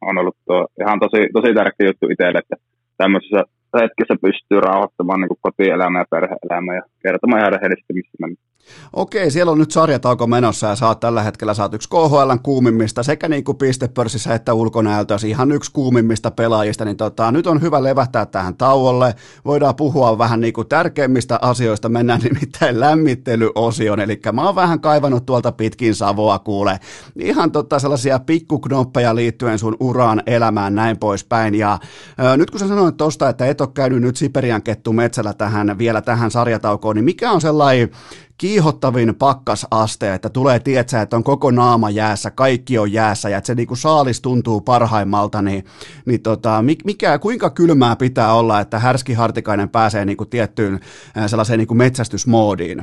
on 0.00 0.18
ollut 0.18 0.36
tuo, 0.46 0.66
ihan 0.80 1.00
tosi, 1.00 1.20
tosi 1.32 1.54
tärkeä 1.54 1.86
juttu 1.86 2.06
itselle, 2.10 2.38
että 2.38 2.56
tämmöisessä 2.96 3.44
hetkessä 3.74 4.14
pystyy 4.22 4.60
rauhoittamaan 4.60 5.20
niin 5.20 5.44
kotielämää 5.46 6.02
ja 6.02 6.10
perhe-elämää 6.10 6.74
ja 6.74 6.82
kertomaan 7.02 7.40
ihan 7.40 7.52
rehellisesti, 7.52 7.92
missä 7.92 8.16
mennään. 8.20 8.48
Okei, 8.92 9.30
siellä 9.30 9.52
on 9.52 9.58
nyt 9.58 9.70
sarjatauko 9.70 10.26
menossa 10.26 10.66
ja 10.66 10.74
saat 10.74 11.00
tällä 11.00 11.22
hetkellä 11.22 11.54
saat 11.54 11.74
yksi 11.74 11.88
KHLn 11.88 12.40
kuumimmista 12.42 13.02
sekä 13.02 13.28
niin 13.28 13.44
kuin 13.44 13.58
pistepörssissä 13.58 14.34
että 14.34 14.54
ulkonäöltössä 14.54 15.26
ihan 15.26 15.52
yksi 15.52 15.72
kuumimmista 15.72 16.30
pelaajista, 16.30 16.84
niin 16.84 16.96
tota, 16.96 17.32
nyt 17.32 17.46
on 17.46 17.62
hyvä 17.62 17.82
levähtää 17.82 18.26
tähän 18.26 18.56
tauolle. 18.56 19.14
Voidaan 19.44 19.76
puhua 19.76 20.18
vähän 20.18 20.40
niin 20.40 20.52
kuin 20.52 20.68
tärkeimmistä 20.68 21.38
asioista, 21.42 21.88
mennään 21.88 22.20
nimittäin 22.32 22.80
lämmittelyosioon, 22.80 24.00
eli 24.00 24.20
mä 24.32 24.44
oon 24.46 24.54
vähän 24.54 24.80
kaivannut 24.80 25.26
tuolta 25.26 25.52
pitkin 25.52 25.94
Savoa 25.94 26.38
kuule. 26.38 26.80
Ihan 27.18 27.52
tota 27.52 27.78
sellaisia 27.78 28.18
pikkuknoppeja 28.18 29.14
liittyen 29.14 29.58
sun 29.58 29.76
uraan, 29.80 30.22
elämään, 30.26 30.74
näin 30.74 30.98
poispäin. 30.98 31.54
Ja 31.54 31.78
ö, 32.32 32.36
nyt 32.36 32.50
kun 32.50 32.60
sä 32.60 32.68
sanoit 32.68 32.96
tosta, 32.96 33.28
että 33.28 33.46
et 33.46 33.60
ole 33.60 33.68
käynyt 33.74 34.02
nyt 34.02 34.16
Siperian 34.16 34.62
kettu 34.62 34.92
metsällä 34.92 35.32
tähän, 35.34 35.78
vielä 35.78 36.00
tähän 36.00 36.30
sarjataukoon, 36.30 36.96
niin 36.96 37.04
mikä 37.04 37.30
on 37.30 37.40
sellainen 37.40 37.90
kiihottavin 38.38 39.14
pakkasaste, 39.14 40.14
että 40.14 40.30
tulee 40.30 40.58
tietää, 40.60 41.02
että 41.02 41.16
on 41.16 41.24
koko 41.24 41.50
naama 41.50 41.90
jäässä, 41.90 42.30
kaikki 42.30 42.78
on 42.78 42.92
jäässä 42.92 43.28
ja 43.28 43.38
että 43.38 43.46
se 43.46 43.54
niinku 43.54 43.76
saalis 43.76 44.20
tuntuu 44.22 44.60
parhaimmalta, 44.60 45.42
niin, 45.42 45.64
niin 46.06 46.22
tota, 46.22 46.64
mikä, 46.84 47.18
kuinka 47.18 47.50
kylmää 47.50 47.96
pitää 47.96 48.32
olla, 48.32 48.60
että 48.60 48.78
Härski 48.78 49.12
Hartikainen 49.12 49.68
pääsee 49.68 50.04
niinku 50.04 50.24
tiettyyn 50.24 50.80
sellaiseen 51.26 51.58
niinku 51.58 51.74
metsästysmoodiin? 51.74 52.82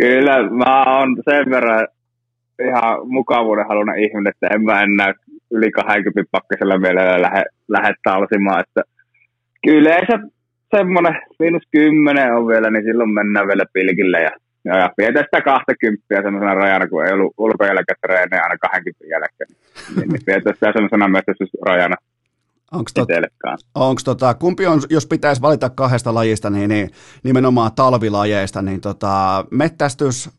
Kyllä, 0.00 0.50
mä 0.50 0.98
oon 0.98 1.16
sen 1.24 1.50
verran 1.50 1.88
ihan 2.68 3.08
mukavuuden 3.08 3.68
halunnut 3.68 3.96
ihminen, 3.98 4.32
että 4.32 4.46
en 4.54 4.64
mä 4.64 4.82
enää 4.82 5.14
yli 5.50 5.70
20 5.70 6.30
pakkasella 6.30 6.82
vielä 6.82 7.22
lähde, 7.22 7.44
lähde 7.68 7.94
talsimaan, 8.04 8.60
että 8.60 8.82
kyllä 9.62 9.90
se 9.90 10.18
semmoinen 10.76 11.22
miinus 11.38 11.62
kymmenen 11.70 12.34
on 12.34 12.46
vielä, 12.46 12.70
niin 12.70 12.84
silloin 12.84 13.10
mennään 13.10 13.46
vielä 13.46 13.64
pilkille 13.72 14.20
ja 14.20 14.30
ja, 14.64 14.78
ja 14.78 14.90
pidetään 14.96 15.24
sitä 15.24 15.40
20 15.40 16.04
semmoisena 16.22 16.54
rajana, 16.54 16.88
kun 16.88 17.06
ei 17.06 17.12
ollut 17.12 17.34
ulkojälkätreenejä 17.38 18.42
aina 18.42 18.58
20 18.58 19.04
jälkeen. 19.06 19.48
Niin, 19.96 20.08
niin 20.08 20.22
pidetään 20.26 20.54
sitä 20.54 20.72
semmoisena 20.72 21.08
metsästysrajana 21.08 21.96
Onko 22.72 22.90
tot, 22.94 23.08
onks 23.74 24.04
tota, 24.04 24.34
kumpi 24.34 24.66
on, 24.66 24.80
jos 24.90 25.06
pitäisi 25.06 25.42
valita 25.42 25.70
kahdesta 25.70 26.14
lajista, 26.14 26.50
niin, 26.50 26.68
niin 26.68 26.90
nimenomaan 27.22 27.72
talvilajeista, 27.76 28.62
niin 28.62 28.80
tota, 28.80 29.44
mettästys 29.50 30.30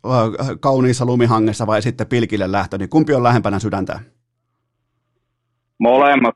kauniissa 0.60 1.06
lumihangessa 1.06 1.68
vai 1.68 1.82
sitten 1.82 2.08
pilkille 2.08 2.52
lähtö, 2.52 2.78
niin 2.78 2.90
kumpi 2.90 3.14
on 3.14 3.24
lähempänä 3.24 3.60
sydäntä? 3.60 4.00
Molemmat, 5.78 6.36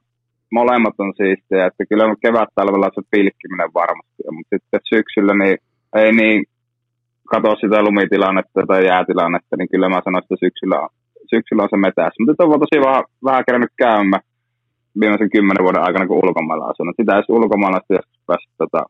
molemmat 0.52 0.96
on 0.98 1.14
siistiä, 1.18 1.66
että 1.66 1.86
kyllä 1.90 2.16
kevät 2.22 2.50
talvella 2.56 2.90
se 2.96 3.02
pilkkiminen 3.12 3.74
varmasti 3.74 4.22
on, 4.28 4.36
mutta 4.36 4.56
sitten 4.56 4.80
syksyllä 4.94 5.34
niin 5.42 5.58
ei 5.96 6.12
niin 6.12 6.44
katso 7.32 7.56
sitä 7.56 7.84
lumitilannetta 7.84 8.62
tai 8.68 8.86
jäätilannetta, 8.86 9.56
niin 9.58 9.70
kyllä 9.72 9.90
mä 9.90 10.02
sanoin, 10.04 10.24
että 10.24 10.36
syksyllä 10.46 10.78
on, 10.84 10.90
syksyllä 11.34 11.64
on 11.64 11.74
se 11.74 11.78
metässä. 11.78 12.20
Mutta 12.20 12.44
on 12.44 12.64
tosi 12.64 12.80
vähän, 12.88 13.04
vähän 13.24 13.44
kerännyt 13.48 13.74
käymään 13.86 14.26
viimeisen 15.00 15.34
kymmenen 15.36 15.64
vuoden 15.66 15.88
aikana, 15.88 16.08
kun 16.08 16.22
ulkomailla 16.24 16.66
asunut. 16.66 16.96
Sitä 16.96 17.16
jos 17.16 17.30
ulkomailla 17.30 17.80
joskus 17.90 18.22
päässyt 18.28 18.54
tota, 18.58 18.82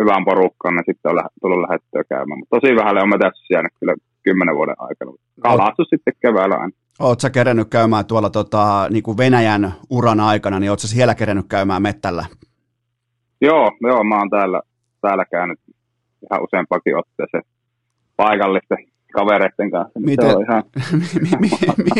hyvään 0.00 0.24
porukkaan, 0.28 0.74
niin 0.74 0.88
sitten 0.88 1.10
on 1.10 1.18
tullut 1.42 1.64
lähettyä 1.66 2.02
käymään. 2.12 2.38
Mutta 2.38 2.54
tosi 2.56 2.76
vähän 2.80 3.02
on 3.02 3.14
metässä 3.14 3.54
jäänyt 3.54 3.74
kyllä 3.80 3.94
kymmenen 4.22 4.54
vuoden 4.54 4.74
aikana. 4.78 5.12
Kalastus 5.42 5.88
sitten 5.90 6.14
keväällä 6.20 6.54
aina. 6.54 6.72
Oletko 6.98 7.20
sä 7.20 7.30
kerennyt 7.30 7.68
käymään 7.70 8.06
tuolla 8.06 8.30
tota, 8.30 8.86
niin 8.90 9.02
kuin 9.02 9.16
Venäjän 9.16 9.72
uran 9.90 10.20
aikana, 10.20 10.60
niin 10.60 10.70
oletko 10.70 10.86
siellä 10.86 11.14
kerennyt 11.14 11.46
käymään 11.48 11.82
mettällä? 11.82 12.24
Joo, 13.40 13.72
joo, 13.80 14.04
mä 14.04 14.18
oon 14.18 14.30
täällä, 14.30 14.60
täällä 15.00 15.24
käynyt 15.24 15.60
ihan 16.22 16.44
useampakin 16.44 16.96
otteeseen 16.96 17.42
paikallisten 18.16 18.78
kavereiden 19.10 19.70
kanssa. 19.70 20.00
Miten, 20.00 20.30
ihan... 20.40 20.62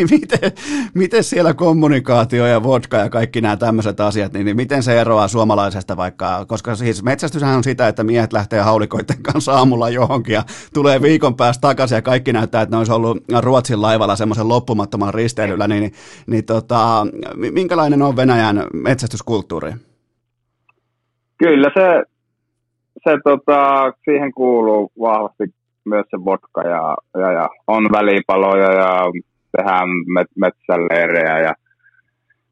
miten, 0.10 0.52
miten 0.94 1.24
siellä 1.24 1.54
kommunikaatio 1.54 2.46
ja 2.46 2.62
vodka 2.62 2.96
ja 2.96 3.10
kaikki 3.10 3.40
nämä 3.40 3.56
tämmöiset 3.56 4.00
asiat, 4.00 4.32
niin, 4.32 4.44
niin 4.44 4.56
miten 4.56 4.82
se 4.82 5.00
eroaa 5.00 5.28
suomalaisesta 5.28 5.96
vaikka, 5.96 6.44
koska 6.48 6.74
siis 6.74 7.02
metsästyshän 7.02 7.56
on 7.56 7.64
sitä, 7.64 7.88
että 7.88 8.04
miehet 8.04 8.32
lähtee 8.32 8.60
haulikoiden 8.60 9.22
kanssa 9.22 9.52
aamulla 9.52 9.90
johonkin 9.90 10.34
ja 10.34 10.42
tulee 10.74 11.02
viikon 11.02 11.36
päästä 11.36 11.60
takaisin 11.60 11.96
ja 11.96 12.02
kaikki 12.02 12.32
näyttää, 12.32 12.62
että 12.62 12.76
ne 12.76 12.78
olisi 12.78 12.92
ollut 12.92 13.18
Ruotsin 13.40 13.82
laivalla 13.82 14.16
semmoisen 14.16 14.48
loppumattoman 14.48 15.14
risteilyllä, 15.14 15.68
niin, 15.68 15.80
niin, 15.80 15.92
niin 16.26 16.44
tota, 16.44 17.06
minkälainen 17.52 18.02
on 18.02 18.16
Venäjän 18.16 18.66
metsästyskulttuuri? 18.72 19.72
Kyllä 21.38 21.70
se, 21.74 22.02
se 23.04 23.18
tota, 23.24 23.92
siihen 24.04 24.32
kuuluu 24.32 24.92
vahvasti 25.00 25.44
myös 25.84 26.06
se 26.10 26.24
vodka 26.24 26.60
ja, 26.60 26.96
ja, 27.22 27.32
ja 27.32 27.48
on 27.66 27.84
välipaloja 27.92 28.72
ja 28.72 28.90
tehdään 29.56 29.88
met, 30.06 30.26
metsäleirejä 30.36 31.38
ja 31.38 31.52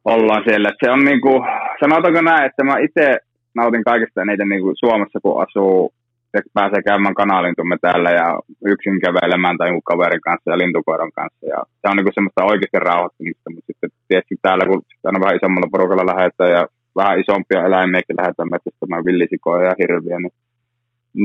ollaan 0.04 0.42
siellä. 0.48 0.68
Et 0.68 0.80
se 0.84 0.90
on 0.90 1.04
niinku, 1.04 1.44
sanotaanko 1.80 2.20
näin, 2.22 2.46
että 2.46 2.64
mä 2.64 2.74
itse 2.78 3.18
nautin 3.54 3.84
kaikista 3.84 4.22
eniten 4.22 4.48
niinku 4.48 4.72
Suomessa, 4.74 5.18
kun 5.22 5.42
asuu 5.42 5.92
ja 6.34 6.40
pääsee 6.54 6.82
käymään 6.82 7.14
kanalintumme 7.14 7.76
täällä 7.80 8.10
ja 8.10 8.28
yksin 8.72 9.00
kävelemään 9.00 9.56
tai 9.56 9.68
jonkun 9.68 9.90
kaverin 9.92 10.26
kanssa 10.28 10.50
ja 10.50 10.58
lintukoiran 10.58 11.12
kanssa. 11.18 11.46
Ja 11.46 11.58
se 11.80 11.84
on 11.90 11.96
niinku 11.96 12.12
semmoista 12.14 12.48
oikeasti 12.50 12.78
rauhoittumista, 12.88 13.50
mutta 13.50 13.66
sitten 13.66 13.90
tietysti 14.08 14.36
täällä, 14.42 14.64
kun 14.66 14.82
aina 15.04 15.20
vähän 15.20 15.38
isommalla 15.38 15.72
porukalla 15.74 16.10
lähdetään 16.12 16.50
ja 16.56 16.62
vähän 17.00 17.20
isompia 17.22 17.66
eläimiäkin 17.68 18.18
lähdetään 18.20 18.54
metsästämään 18.54 19.04
villisikoja 19.08 19.68
ja 19.68 19.74
hirviä, 19.80 20.18
niin 20.20 20.34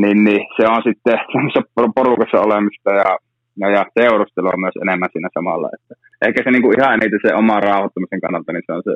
niin, 0.01 0.23
niin 0.23 0.41
se 0.57 0.63
on 0.73 0.81
sitten 0.87 1.17
porukassa 1.97 2.45
olemista 2.47 2.89
ja, 3.01 3.09
ja, 3.61 3.67
ja 3.75 3.83
seurustelua 3.97 4.63
myös 4.63 4.77
enemmän 4.83 5.09
siinä 5.13 5.29
samalla. 5.33 5.69
Että 5.75 5.93
ehkä 6.27 6.39
se 6.43 6.51
niin 6.51 6.65
kuin 6.65 6.79
ihan 6.79 6.93
eniten 6.93 7.19
se 7.25 7.35
oma 7.41 7.59
rauhoittumisen 7.59 8.21
kannalta, 8.21 8.53
niin 8.53 8.67
se 8.67 8.73
on 8.77 8.83
se 8.89 8.93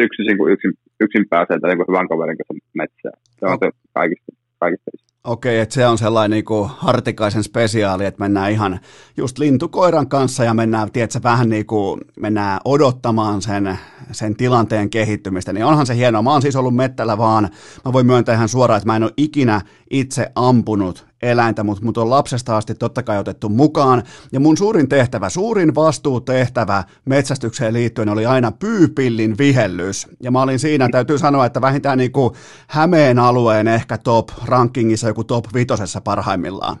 syksyisin, 0.00 0.38
kun 0.38 0.52
yksin, 0.52 0.72
yksin 1.04 1.24
pääsee 1.30 1.58
tai 1.60 1.72
hyvän 1.90 2.08
kaverin 2.08 2.38
kanssa 2.38 2.54
metsään. 2.80 3.18
Se 3.38 3.44
on 3.50 3.58
se 3.62 3.68
kaikista, 3.98 4.32
kaikista 4.62 4.90
Okei, 5.24 5.60
että 5.60 5.74
se 5.74 5.86
on 5.86 5.98
sellainen 5.98 6.30
niin 6.30 6.44
kuin 6.44 6.70
hartikaisen 6.76 7.42
spesiaali, 7.42 8.04
että 8.04 8.20
mennään 8.20 8.52
ihan 8.52 8.80
just 9.16 9.38
lintukoiran 9.38 10.08
kanssa 10.08 10.44
ja 10.44 10.54
mennään, 10.54 10.92
tiedätkö, 10.92 11.20
vähän 11.22 11.48
niin 11.48 11.66
kuin 11.66 12.00
mennään 12.20 12.60
odottamaan 12.64 13.42
sen, 13.42 13.78
sen 14.12 14.36
tilanteen 14.36 14.90
kehittymistä, 14.90 15.52
niin 15.52 15.64
onhan 15.64 15.86
se 15.86 15.96
hienoa. 15.96 16.22
Mä 16.22 16.32
oon 16.32 16.42
siis 16.42 16.56
ollut 16.56 16.76
mettällä 16.76 17.18
vaan, 17.18 17.48
mä 17.84 17.92
voin 17.92 18.06
myöntää 18.06 18.34
ihan 18.34 18.48
suoraan, 18.48 18.78
että 18.78 18.86
mä 18.86 18.96
en 18.96 19.02
ole 19.02 19.12
ikinä 19.16 19.60
itse 19.90 20.32
ampunut 20.34 21.07
eläintä, 21.22 21.64
mutta 21.64 21.84
mut 21.84 21.98
on 21.98 22.10
lapsesta 22.10 22.56
asti 22.56 22.74
totta 22.74 23.02
kai 23.02 23.18
otettu 23.18 23.48
mukaan. 23.48 24.02
Ja 24.32 24.40
mun 24.40 24.56
suurin 24.56 24.88
tehtävä, 24.88 25.28
suurin 25.28 25.74
vastuutehtävä 25.74 26.84
metsästykseen 27.04 27.74
liittyen 27.74 28.08
oli 28.08 28.26
aina 28.26 28.52
pyypillin 28.52 29.34
vihellys. 29.38 30.08
Ja 30.22 30.30
mä 30.30 30.42
olin 30.42 30.58
siinä, 30.58 30.88
täytyy 30.92 31.18
sanoa, 31.18 31.46
että 31.46 31.60
vähintään 31.60 31.98
niin 31.98 32.12
kuin 32.12 32.34
Hämeen 32.68 33.18
alueen 33.18 33.68
ehkä 33.68 33.98
top 33.98 34.28
rankingissa 34.46 35.08
joku 35.08 35.24
top 35.24 35.44
vitosessa 35.54 36.00
parhaimmillaan. 36.00 36.76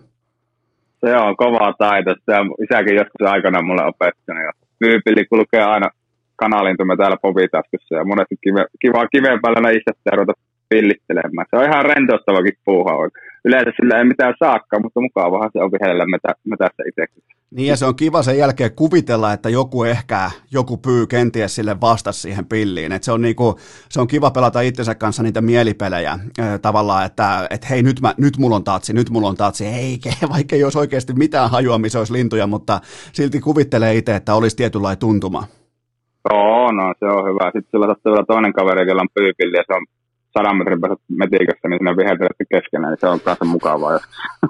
Se 1.00 1.16
on 1.16 1.36
kova 1.36 1.74
taito. 1.78 2.14
Se 2.24 2.32
isäkin 2.64 2.96
joskus 2.96 3.26
aikana 3.26 3.62
mulle 3.62 3.84
opettanut. 3.84 4.42
Ja 4.42 4.52
pyypilli 4.78 5.24
kulkee 5.24 5.62
aina 5.62 5.88
kanalintumme 6.36 6.96
täällä 6.96 7.16
povitaskussa 7.22 7.94
ja 7.94 8.04
monesti 8.04 8.36
kive, 8.44 8.66
kiva 8.80 9.08
kiven 9.08 9.40
päällä 9.42 9.70
itse 9.70 10.16
ruveta 10.16 10.32
pillittelemään. 10.68 11.46
Se 11.50 11.56
on 11.56 11.68
ihan 11.70 11.84
rentouttavakin 11.84 12.56
puuha. 12.64 12.92
Yleensä 13.48 13.70
sillä 13.76 13.98
ei 13.98 14.04
mitään 14.04 14.34
saakka, 14.38 14.80
mutta 14.80 15.00
mukavahan 15.00 15.50
se 15.52 15.62
on 15.62 15.72
vihellä 15.72 16.06
metä, 16.06 16.28
metässä 16.44 16.82
itsekin. 16.88 17.22
Niin 17.50 17.68
ja 17.68 17.76
se 17.76 17.86
on 17.86 17.96
kiva 17.96 18.22
sen 18.22 18.38
jälkeen 18.38 18.74
kuvitella, 18.76 19.32
että 19.32 19.48
joku 19.48 19.84
ehkä, 19.84 20.30
joku 20.52 20.76
pyy 20.76 21.06
kenties 21.06 21.54
sille 21.54 21.80
vasta 21.80 22.12
siihen 22.12 22.46
pilliin. 22.46 22.92
Et 22.92 23.02
se, 23.02 23.12
on 23.12 23.22
niinku, 23.22 23.58
se 23.88 24.00
on 24.00 24.06
kiva 24.06 24.30
pelata 24.30 24.60
itsensä 24.60 24.94
kanssa 24.94 25.22
niitä 25.22 25.40
mielipelejä 25.40 26.18
tavallaan, 26.62 27.06
että 27.06 27.46
et 27.50 27.70
hei 27.70 27.82
nyt, 27.82 28.00
mä, 28.00 28.14
nyt 28.18 28.38
mulla 28.38 28.56
on 28.56 28.64
tatsi, 28.64 28.92
nyt 28.92 29.10
mulla 29.10 29.28
on 29.28 29.36
tatsi. 29.36 29.66
Eikä, 29.66 30.10
vaikka 30.34 30.56
ei 30.56 30.64
olisi 30.64 30.78
oikeasti 30.78 31.12
mitään 31.12 31.50
hajua, 31.50 31.78
missä 31.78 31.98
olisi 31.98 32.12
lintuja, 32.12 32.46
mutta 32.46 32.80
silti 33.12 33.40
kuvittelee 33.40 33.94
itse, 33.94 34.16
että 34.16 34.34
olisi 34.34 34.56
tietynlainen 34.56 34.98
tuntuma. 34.98 35.44
Joo, 36.30 36.72
no 36.72 36.94
se 36.98 37.04
on 37.04 37.28
hyvä. 37.28 37.44
Sitten 37.44 37.70
sillä 37.70 37.86
sattuu 37.86 38.12
vielä 38.12 38.24
toinen 38.26 38.52
kaveri, 38.52 38.88
jolla 38.88 39.02
on 39.02 39.14
pyypilli 39.14 39.56
ja 39.56 39.64
se 39.66 39.74
on 39.76 39.86
sadan 40.32 40.56
metrin 40.56 40.80
päästä 40.80 41.04
metikössä, 41.08 41.68
niin 41.68 41.78
sinne 41.78 41.96
viheltelette 41.96 42.44
keskenään, 42.50 42.92
niin 42.92 43.00
se 43.00 43.06
on 43.06 43.20
kanssa 43.20 43.44
mukavaa, 43.44 43.92
jos 43.92 44.02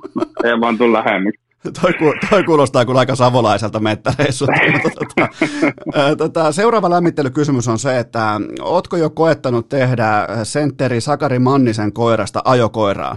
ei 0.45 0.61
vaan 0.61 0.79
tulla 0.79 0.99
lähemmiksi. 0.99 1.49
Toi, 1.83 1.93
toi 2.31 2.45
kuulostaa 2.45 2.85
kyllä 2.85 2.99
aika 2.99 3.15
savolaiselta 3.15 3.81
mettäreissulta. 3.81 4.53
tota, 4.99 6.17
tota, 6.19 6.53
seuraava 6.53 6.91
lämmittelykysymys 6.91 7.69
on 7.69 7.79
se, 7.79 7.99
että 7.99 8.41
ootko 8.61 8.97
jo 8.97 9.11
koettanut 9.11 9.69
tehdä 9.69 10.27
sentteri 10.43 11.01
Sakari 11.01 11.39
Mannisen 11.39 11.93
koirasta 11.93 12.43
ajokoiraa? 12.45 13.17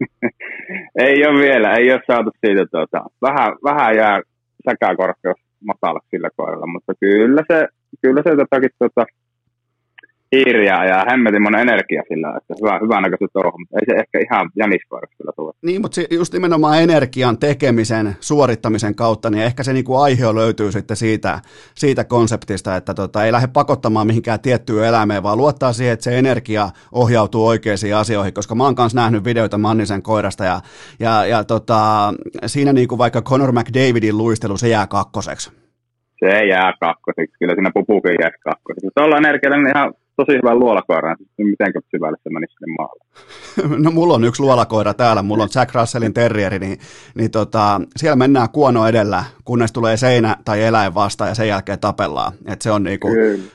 ei 1.06 1.26
ole 1.26 1.40
vielä, 1.40 1.74
ei 1.74 1.92
ole 1.92 2.00
saatu 2.06 2.30
siitä. 2.46 2.66
Tuota, 2.70 3.04
vähän, 3.22 3.52
vähän 3.64 3.96
jää 3.96 4.22
säkäkorkeus 4.70 5.40
matalaksi 5.64 6.08
sillä 6.10 6.28
koiralla, 6.36 6.66
mutta 6.66 6.92
kyllä 7.00 7.42
se, 7.52 7.68
kyllä 8.02 8.22
se 8.22 8.30
jotakin 8.30 8.70
tuota, 8.78 9.06
hiiriä 10.32 10.84
ja 10.84 11.04
hemmetin 11.10 11.42
monen 11.42 11.60
energia 11.60 12.02
sillä, 12.08 12.36
että 12.36 12.54
hyvä, 12.60 12.78
hyvä 12.82 13.00
näköistä 13.00 13.26
touhu, 13.32 13.58
mutta 13.58 13.76
ei 13.78 13.86
se 13.86 14.00
ehkä 14.00 14.18
ihan 14.26 14.50
jäniskoiraksi 14.56 15.16
kyllä 15.16 15.32
tule. 15.36 15.52
Niin, 15.62 15.80
mutta 15.80 16.00
just 16.10 16.32
nimenomaan 16.32 16.82
energian 16.82 17.38
tekemisen, 17.38 18.16
suorittamisen 18.20 18.94
kautta, 18.94 19.30
niin 19.30 19.44
ehkä 19.44 19.62
se 19.62 19.72
niinku 19.72 19.96
aihe 19.96 20.34
löytyy 20.34 20.72
sitten 20.72 20.96
siitä, 20.96 21.40
siitä 21.74 22.04
konseptista, 22.04 22.76
että 22.76 22.94
tota, 22.94 23.24
ei 23.24 23.32
lähde 23.32 23.48
pakottamaan 23.52 24.06
mihinkään 24.06 24.40
tiettyyn 24.40 24.84
eläimeen, 24.84 25.22
vaan 25.22 25.38
luottaa 25.38 25.72
siihen, 25.72 25.92
että 25.92 26.04
se 26.04 26.18
energia 26.18 26.68
ohjautuu 26.92 27.46
oikeisiin 27.46 27.96
asioihin, 27.96 28.34
koska 28.34 28.54
mä 28.54 28.64
oon 28.64 28.74
kanssa 28.74 29.00
nähnyt 29.00 29.24
videoita 29.24 29.58
Mannisen 29.58 30.02
koirasta 30.02 30.44
ja, 30.44 30.60
ja, 31.00 31.26
ja 31.26 31.44
tota, 31.44 32.12
siinä 32.46 32.72
niinku 32.72 32.98
vaikka 32.98 33.22
Conor 33.22 33.52
McDavidin 33.52 34.18
luistelu, 34.18 34.56
se 34.56 34.68
jää 34.68 34.86
kakkoseksi. 34.86 35.52
Se 36.24 36.44
jää 36.46 36.72
kakkoseksi, 36.80 37.36
kyllä 37.38 37.54
siinä 37.54 37.70
pupukin 37.74 38.16
jää 38.20 38.30
kakkoseksi. 38.44 38.88
Tuolla 38.94 39.16
energialla 39.16 39.56
niin 39.56 39.76
ihan 39.76 39.92
tosi 40.16 40.32
hyvä 40.32 40.54
luolakoira, 40.54 41.14
niin 41.38 41.48
miten 41.48 41.72
syvälle 41.90 42.16
se 42.22 42.30
menisi 42.30 42.54
sinne 42.58 42.74
maalle? 42.78 43.04
No 43.84 43.90
mulla 43.90 44.14
on 44.14 44.24
yksi 44.24 44.42
luolakoira 44.42 44.94
täällä, 44.94 45.22
mulla 45.22 45.42
on 45.42 45.48
Jack 45.54 45.74
Russellin 45.74 46.14
terrieri, 46.14 46.58
niin, 46.58 46.78
niin 47.14 47.30
tota, 47.30 47.80
siellä 47.96 48.16
mennään 48.16 48.50
kuono 48.50 48.86
edellä, 48.86 49.24
kunnes 49.44 49.72
tulee 49.72 49.96
seinä 49.96 50.36
tai 50.44 50.62
eläin 50.62 50.94
vasta 50.94 51.26
ja 51.26 51.34
sen 51.34 51.48
jälkeen 51.48 51.78
tapellaan. 51.78 52.32
Et 52.46 52.62
se, 52.62 52.70
on 52.70 52.82
niinku, 52.82 53.08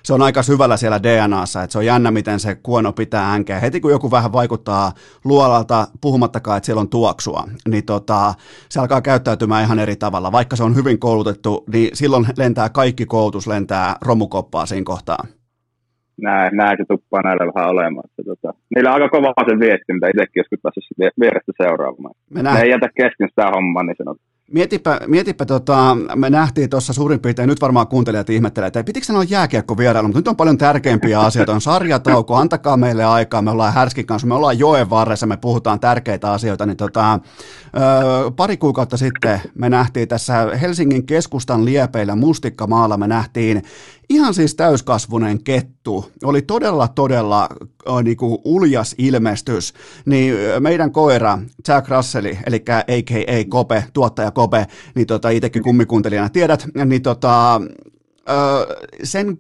se 0.04 0.14
on 0.14 0.22
aika 0.22 0.44
syvällä 0.44 0.78
siellä 0.78 1.04
DNAssa, 1.04 1.64
että 1.64 1.72
se 1.72 1.78
on 1.78 1.86
jännä, 1.86 2.12
miten 2.12 2.40
se 2.40 2.56
kuono 2.56 2.94
pitää 2.94 3.26
hänkeä. 3.26 3.60
Heti 3.60 3.82
kun 3.82 3.92
joku 3.92 4.12
vähän 4.12 4.32
vaikuttaa 4.32 4.92
luolalta, 5.26 5.88
puhumattakaan, 6.02 6.58
että 6.58 6.66
siellä 6.66 6.82
on 6.82 6.90
tuoksua, 6.90 7.44
niin 7.68 7.86
tota, 7.86 8.34
se 8.70 8.80
alkaa 8.80 9.02
käyttäytymään 9.02 9.64
ihan 9.64 9.80
eri 9.80 9.96
tavalla. 9.96 10.32
Vaikka 10.32 10.56
se 10.56 10.64
on 10.64 10.76
hyvin 10.76 11.00
koulutettu, 11.00 11.64
niin 11.74 11.90
silloin 11.94 12.28
lentää 12.38 12.70
kaikki 12.70 13.06
koulutus, 13.06 13.48
lentää 13.48 13.96
romukoppaa 14.02 14.66
siinä 14.66 14.84
kohtaa. 14.84 15.26
Näin 16.22 16.78
se 16.78 16.86
tuppaa 16.88 17.22
näillä 17.22 17.54
vähän 17.54 17.70
olemaan. 17.70 18.10
Että, 18.10 18.24
tota, 18.32 18.54
niillä 18.76 18.90
on 18.90 18.96
aika 19.02 19.10
kova 19.10 19.34
se 19.50 19.60
viesti, 19.60 19.94
mitä 19.94 20.08
itsekin 20.08 20.40
joskus 20.42 20.60
päässyt 20.64 21.14
vierestä 21.20 21.52
seuraamaan. 21.64 22.16
Me 22.30 22.44
nähdään. 22.44 22.64
ei 22.64 22.72
jätä 22.72 22.90
kesken 22.96 23.30
sitä 23.30 23.52
hommaa, 23.56 23.84
niin 23.84 23.96
sanot. 23.98 24.18
Mietipä, 24.54 25.00
mietipä 25.08 25.46
tota, 25.46 25.98
me 26.16 26.30
nähtiin 26.30 26.70
tuossa 26.70 26.94
suurin 26.94 27.20
piirtein, 27.20 27.50
nyt 27.50 27.62
varmaan 27.62 27.88
kuuntelijat 27.88 28.30
ihmettelee, 28.30 28.68
että 28.68 28.84
pitikö 28.84 29.06
sanoa 29.06 29.24
jääkiekko 29.24 29.78
vierailu, 29.78 30.08
mutta 30.08 30.20
nyt 30.20 30.28
on 30.28 30.36
paljon 30.36 30.58
tärkeimpiä 30.58 31.20
asioita, 31.28 31.54
on 31.54 31.62
sarjatauko, 31.62 32.36
antakaa 32.36 32.78
meille 32.78 33.06
aikaa, 33.06 33.42
me 33.42 33.52
ollaan 33.52 33.74
Härskin 33.74 34.06
kanssa, 34.06 34.28
me 34.28 34.34
ollaan 34.34 34.60
joen 34.60 34.90
varressa, 34.90 35.28
me 35.28 35.38
puhutaan 35.38 35.80
tärkeitä 35.80 36.32
asioita, 36.32 36.66
niin 36.66 36.78
tota, 36.78 37.14
ö, 37.14 37.20
pari 38.36 38.58
kuukautta 38.58 38.98
sitten 38.98 39.40
me 39.56 39.70
nähtiin 39.70 40.08
tässä 40.08 40.50
Helsingin 40.62 41.06
keskustan 41.06 41.66
liepeillä 41.66 42.16
Mustikkamaalla, 42.16 42.98
me 42.98 43.08
nähtiin 43.08 43.62
ihan 44.12 44.34
siis 44.34 44.56
täyskasvunen 44.56 45.44
kettu, 45.44 46.12
oli 46.24 46.42
todella 46.42 46.88
todella 46.88 47.50
äh, 47.90 48.04
niinku 48.04 48.42
uljas 48.46 48.96
ilmestys, 48.98 49.74
niin 50.06 50.36
meidän 50.60 50.92
koira 50.92 51.40
Jack 51.68 51.90
Russell, 51.90 52.26
eli 52.26 52.64
a.k.a. 52.70 53.46
Kope, 53.50 53.84
tuottaja 53.94 54.32
Kope, 54.32 54.68
niin 54.96 55.08
tota, 55.08 55.30
itsekin 55.30 55.64
kummikuuntelijana 55.64 56.30
tiedät, 56.30 56.68
niin 56.86 57.02
tota, 57.02 57.62
sen, 59.04 59.38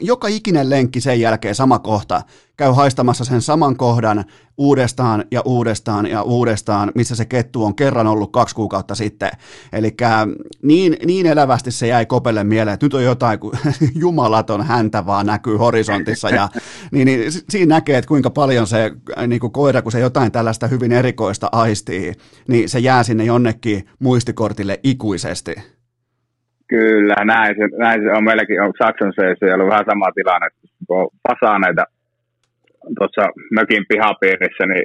joka 0.00 0.28
ikinen 0.28 0.70
lenkki 0.70 1.00
sen 1.00 1.20
jälkeen 1.20 1.54
sama 1.54 1.78
kohta 1.78 2.22
käy 2.60 2.72
haistamassa 2.72 3.24
sen 3.24 3.42
saman 3.42 3.76
kohdan 3.76 4.24
uudestaan 4.58 5.24
ja 5.30 5.42
uudestaan 5.44 6.06
ja 6.06 6.22
uudestaan, 6.22 6.92
missä 6.94 7.14
se 7.14 7.24
kettu 7.24 7.64
on 7.64 7.74
kerran 7.74 8.06
ollut 8.06 8.32
kaksi 8.32 8.54
kuukautta 8.54 8.94
sitten. 8.94 9.30
Eli 9.72 9.96
niin, 10.62 10.96
niin 11.06 11.26
elävästi 11.26 11.70
se 11.70 11.86
jäi 11.86 12.06
Kopelle 12.06 12.44
mieleen, 12.44 12.74
että 12.74 12.86
nyt 12.86 12.94
on 12.94 13.04
jotain, 13.04 13.38
kun 13.38 13.52
jumalaton 13.94 14.66
häntä 14.66 15.06
vaan 15.06 15.26
näkyy 15.26 15.56
horisontissa. 15.56 16.30
Ja, 16.30 16.48
niin, 16.92 17.06
niin, 17.06 17.32
siinä 17.50 17.74
näkee, 17.74 17.98
että 17.98 18.08
kuinka 18.08 18.30
paljon 18.30 18.66
se 18.66 18.92
niin 19.26 19.40
kuin 19.40 19.52
koira, 19.52 19.82
kun 19.82 19.92
se 19.92 20.00
jotain 20.00 20.32
tällaista 20.32 20.66
hyvin 20.66 20.92
erikoista 20.92 21.48
aistii, 21.52 22.12
niin 22.48 22.68
se 22.68 22.78
jää 22.78 23.02
sinne 23.02 23.24
jonnekin 23.24 23.88
muistikortille 23.98 24.80
ikuisesti. 24.82 25.54
Kyllä, 26.70 27.14
näin 27.24 27.54
se, 27.58 27.64
näin 27.84 28.02
se 28.02 28.08
on. 28.16 28.24
Meilläkin 28.24 28.62
on 28.62 28.72
Saksan 28.82 29.12
se 29.16 29.54
ollut 29.54 29.70
vähän 29.70 29.90
sama 29.90 30.12
tilanne, 30.14 30.48
kun 30.86 31.00
on 31.00 31.08
fasaaneita 31.28 31.84
tuossa 32.98 33.24
mökin 33.56 33.84
pihapiirissä, 33.88 34.64
niin 34.66 34.84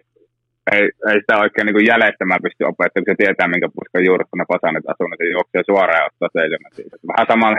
ei, 0.71 0.83
ei 1.09 1.19
sitä 1.19 1.37
oikein 1.37 1.65
niin 1.65 1.85
jäljestämään 1.85 2.41
pysty 2.43 2.63
opettamaan, 2.63 3.05
kun 3.05 3.13
se 3.13 3.21
tietää, 3.23 3.47
minkä 3.47 3.69
puskan 3.75 4.05
juuri 4.05 4.23
kun 4.29 4.39
ne 4.39 4.45
fasanit 4.53 4.85
asuu, 4.91 5.07
niin 5.07 5.19
se 5.21 5.33
juoksee 5.35 5.63
suoraan 5.65 6.01
ja 6.01 6.05
ottaa 6.09 6.29
seisomaan 6.37 6.73
siitä. 6.75 6.95
Vähän 7.07 7.27
saman, 7.31 7.55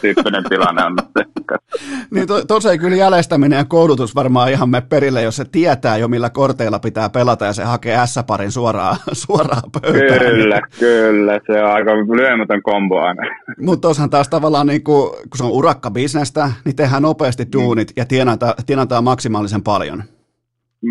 tyyppinen 0.00 0.44
tilanne 0.50 0.82
on 0.84 0.96
Niin 2.14 2.26
to, 2.26 2.70
ei 2.70 2.78
kyllä 2.78 2.96
jäljestäminen 2.96 3.56
ja 3.56 3.64
koulutus 3.64 4.14
varmaan 4.14 4.50
ihan 4.50 4.70
me 4.70 4.80
perille, 4.80 5.22
jos 5.22 5.36
se 5.36 5.44
tietää 5.52 5.96
jo 5.96 6.08
millä 6.08 6.30
korteilla 6.30 6.78
pitää 6.78 7.08
pelata 7.08 7.44
ja 7.44 7.52
se 7.52 7.64
hakee 7.64 7.98
S-parin 8.06 8.52
suoraan, 8.52 8.96
suoraan 9.26 9.70
pöytään. 9.72 10.20
Kyllä, 10.20 10.60
kyllä. 10.78 11.40
Se 11.46 11.62
on 11.62 11.70
aika 11.70 11.90
lyömätön 11.96 12.62
kombo 12.62 13.00
aina. 13.00 13.22
Mutta 13.60 13.80
tuossahan 13.80 14.10
taas 14.10 14.28
tavallaan, 14.28 14.66
niin 14.66 14.84
kun, 14.84 15.10
kun 15.10 15.36
se 15.36 15.44
on 15.44 15.50
urakkabisnestä, 15.50 16.50
niin 16.64 16.76
tehdään 16.76 17.02
nopeasti 17.02 17.46
duunit 17.52 17.88
mm. 17.88 17.94
ja 17.96 18.04
tienataan, 18.04 18.54
tienataan 18.66 19.04
maksimaalisen 19.04 19.62
paljon. 19.62 20.02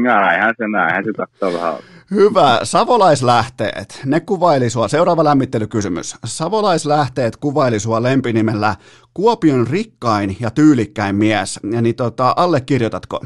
Näinhän 0.04 0.54
se, 0.58 0.68
näinhän 0.68 1.04
se 1.06 1.14
tahtoo 1.14 1.54
vähän 1.54 1.74
Hyvä. 2.12 2.60
Savolaislähteet, 2.64 4.02
ne 4.06 4.20
kuvaili 4.20 4.70
sua. 4.70 4.88
Seuraava 4.88 5.24
lämmittelykysymys. 5.24 6.16
Savolaislähteet 6.26 7.38
kuvaili 7.38 7.80
sua 7.80 8.04
lempinimellä 8.04 8.76
Kuopion 9.14 9.68
rikkain 9.72 10.30
ja 10.40 10.50
tyylikkäin 10.52 11.16
mies. 11.16 11.60
Ja 11.72 11.82
niin 11.82 11.96
tota, 11.96 12.34
allekirjoitatko? 12.38 13.20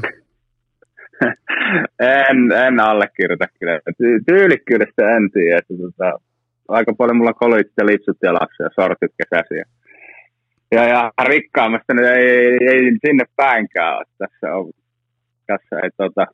en, 2.30 2.52
en 2.66 2.80
allekirjoita 2.80 3.46
kyllä. 3.60 3.78
Ty- 3.78 4.22
tyylikkyydestä 4.26 5.10
en 5.16 5.30
tiedä. 5.30 5.58
Että, 5.58 5.74
tota, 5.82 6.20
aika 6.68 6.92
paljon 6.98 7.16
mulla 7.16 7.32
kolit 7.32 7.72
ja 7.76 7.86
lipsut 7.86 8.16
jalassa 8.22 8.62
ja 8.62 8.70
sortit 8.74 9.12
kesäsiä. 9.18 9.64
Ja, 10.72 10.84
ja 10.84 11.12
rikkaammasta 11.24 11.94
nyt 11.94 12.04
ei, 12.04 12.28
ei, 12.28 12.58
ei, 12.68 12.80
sinne 13.06 13.24
päinkään. 13.36 14.04
Tässä 14.18 14.54
on 14.54 14.70
tässä 15.46 15.76
ei 15.82 15.90
tota, 15.96 16.26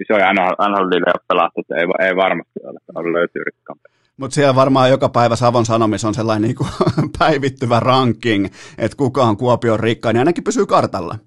isoja 0.00 0.32
NHL-liilejä 0.32 1.24
pelattu, 1.28 1.60
että 1.60 1.74
ei, 1.74 2.08
ei 2.08 2.16
varmasti 2.16 2.60
ole, 2.64 2.78
on 2.94 3.12
löytyy 3.12 3.44
rikkaampi. 3.44 3.88
Mutta 4.16 4.34
siellä 4.34 4.54
varmaan 4.54 4.90
joka 4.90 5.08
päivä 5.08 5.36
Savon 5.36 5.66
Sanomis 5.66 6.04
on 6.04 6.14
sellainen 6.14 6.42
niin 6.42 6.56
kuin 6.56 6.70
päivittyvä 7.18 7.80
ranking, 7.80 8.46
että 8.78 8.96
kuka 8.96 9.22
on 9.22 9.36
Kuopion 9.36 9.80
rikkain, 9.80 10.14
niin 10.14 10.20
ainakin 10.20 10.44
pysyy 10.44 10.66
kartalla. 10.66 11.18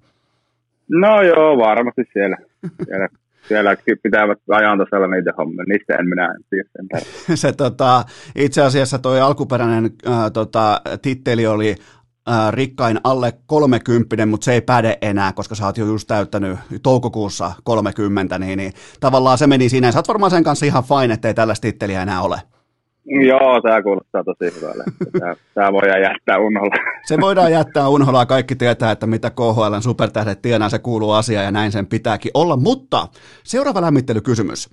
No 0.88 1.22
joo, 1.22 1.58
varmasti 1.58 2.02
siellä. 2.12 2.36
siellä 2.84 3.08
siellä 3.48 3.76
pitävät 4.02 4.38
ajan 4.50 4.78
tasalla 4.78 5.06
niitä 5.06 5.32
hommia, 5.38 5.64
niistä 5.68 5.94
en 5.94 6.08
minä 6.08 6.34
tiedä. 6.50 7.04
Se, 7.34 7.52
tota, 7.52 8.04
itse 8.36 8.62
asiassa 8.62 8.98
tuo 8.98 9.12
alkuperäinen 9.12 9.90
äh, 10.08 10.32
tota, 10.32 10.80
titteli 11.02 11.46
oli 11.46 11.74
rikkain 12.50 13.00
alle 13.04 13.32
30, 13.46 14.26
mutta 14.26 14.44
se 14.44 14.52
ei 14.52 14.60
päde 14.60 14.98
enää, 15.02 15.32
koska 15.32 15.54
sä 15.54 15.66
oot 15.66 15.78
jo 15.78 15.86
just 15.86 16.08
täyttänyt 16.08 16.58
toukokuussa 16.82 17.52
30, 17.64 18.38
niin, 18.38 18.56
niin 18.56 18.72
tavallaan 19.00 19.38
se 19.38 19.46
meni 19.46 19.68
siinä. 19.68 19.92
Sä 19.92 19.98
oot 19.98 20.08
varmaan 20.08 20.30
sen 20.30 20.44
kanssa 20.44 20.66
ihan 20.66 20.84
fine, 20.84 21.14
ettei 21.14 21.34
tällaista 21.34 21.62
titteliä 21.62 22.02
enää 22.02 22.22
ole. 22.22 22.40
Joo, 23.06 23.60
tämä 23.62 23.82
kuulostaa 23.82 24.24
tosi 24.24 24.56
hyvälle. 24.56 24.84
Tämä, 25.54 25.72
voidaan 25.72 26.02
jättää 26.02 26.38
unholla. 26.38 26.74
Se 27.06 27.20
voidaan 27.20 27.52
jättää 27.52 27.88
unholla. 27.88 28.26
Kaikki 28.26 28.56
tietää, 28.56 28.90
että 28.90 29.06
mitä 29.06 29.30
KHL 29.30 29.80
supertähdet 29.80 30.42
tienaa, 30.42 30.68
se 30.68 30.78
kuuluu 30.78 31.10
asiaan 31.10 31.44
ja 31.44 31.50
näin 31.50 31.72
sen 31.72 31.86
pitääkin 31.86 32.30
olla. 32.34 32.56
Mutta 32.56 33.08
seuraava 33.44 33.80
lämmittelykysymys. 33.80 34.70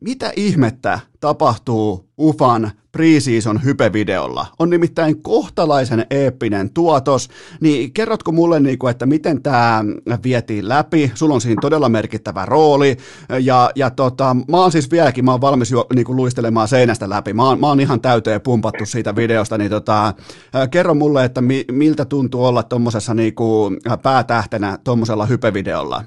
Mitä 0.00 0.32
ihmettä 0.36 0.98
tapahtuu 1.20 2.08
UFAN 2.18 2.70
preseason 2.94 3.64
hypevideolla? 3.64 4.46
On 4.58 4.70
nimittäin 4.70 5.22
kohtalaisen 5.22 6.06
eeppinen 6.10 6.70
tuotos, 6.74 7.28
niin 7.60 7.92
kerrotko 7.92 8.32
mulle, 8.32 8.60
niinku, 8.60 8.86
että 8.86 9.06
miten 9.06 9.42
tämä 9.42 9.84
vietiin 10.24 10.68
läpi? 10.68 11.12
Sulla 11.14 11.34
on 11.34 11.40
siinä 11.40 11.60
todella 11.60 11.88
merkittävä 11.88 12.44
rooli, 12.46 12.96
ja, 13.40 13.70
ja 13.74 13.90
tota, 13.90 14.36
mä 14.50 14.56
oon 14.56 14.72
siis 14.72 14.90
vieläkin, 14.90 15.24
mä 15.24 15.30
oon 15.30 15.40
valmis 15.40 15.70
jo 15.70 15.86
niinku, 15.94 16.16
luistelemaan 16.16 16.68
seinästä 16.68 17.08
läpi. 17.08 17.32
Mä 17.32 17.48
oon, 17.48 17.60
mä 17.60 17.68
oon 17.68 17.80
ihan 17.80 18.00
täyteen 18.00 18.40
pumpattu 18.40 18.86
siitä 18.86 19.16
videosta, 19.16 19.58
niin 19.58 19.70
tota, 19.70 20.14
kerro 20.70 20.94
mulle, 20.94 21.24
että 21.24 21.40
mi, 21.40 21.64
miltä 21.72 22.04
tuntuu 22.04 22.44
olla 22.44 22.62
tuommoisessa 22.62 23.14
niinku, 23.14 23.70
päätähtenä 24.02 24.78
tuommoisella 24.84 25.26
hypevideolla? 25.26 26.04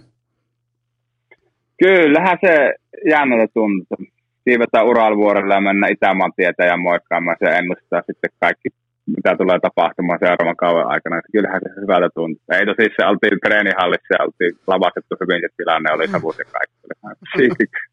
Kyllähän 1.79 2.37
se 2.41 2.73
jännältä 3.09 3.53
tuntuu. 3.53 4.16
Siivetään 4.47 4.89
Uralvuorelle 4.91 5.53
ja 5.53 5.61
mennä 5.61 5.87
Itämaan 5.87 6.33
tietä 6.35 6.63
ja 6.71 6.77
moikkaamaan. 6.77 7.37
Se 7.39 7.47
ennustaa 7.59 8.07
sitten 8.07 8.31
kaikki, 8.43 8.69
mitä 9.15 9.31
tulee 9.41 9.59
tapahtumaan 9.59 10.19
seuraavan 10.19 10.61
kauan 10.63 10.91
aikana. 10.93 11.27
Kyllähän 11.33 11.61
se 11.63 11.69
hyvältä 11.81 12.09
tuntuu. 12.15 12.43
Ei 12.57 12.65
tosi 12.65 12.95
se 12.95 13.05
oltiin 13.11 13.39
treenihallissa 13.45 14.11
ja 14.13 14.23
oltiin 14.25 14.53
lavastettu 14.71 15.13
hyvin 15.21 15.41
se 15.43 15.49
tilanne, 15.57 15.87
oli 15.93 16.07
savus 16.07 16.37
ja 16.39 16.45
kaikki. 16.55 16.75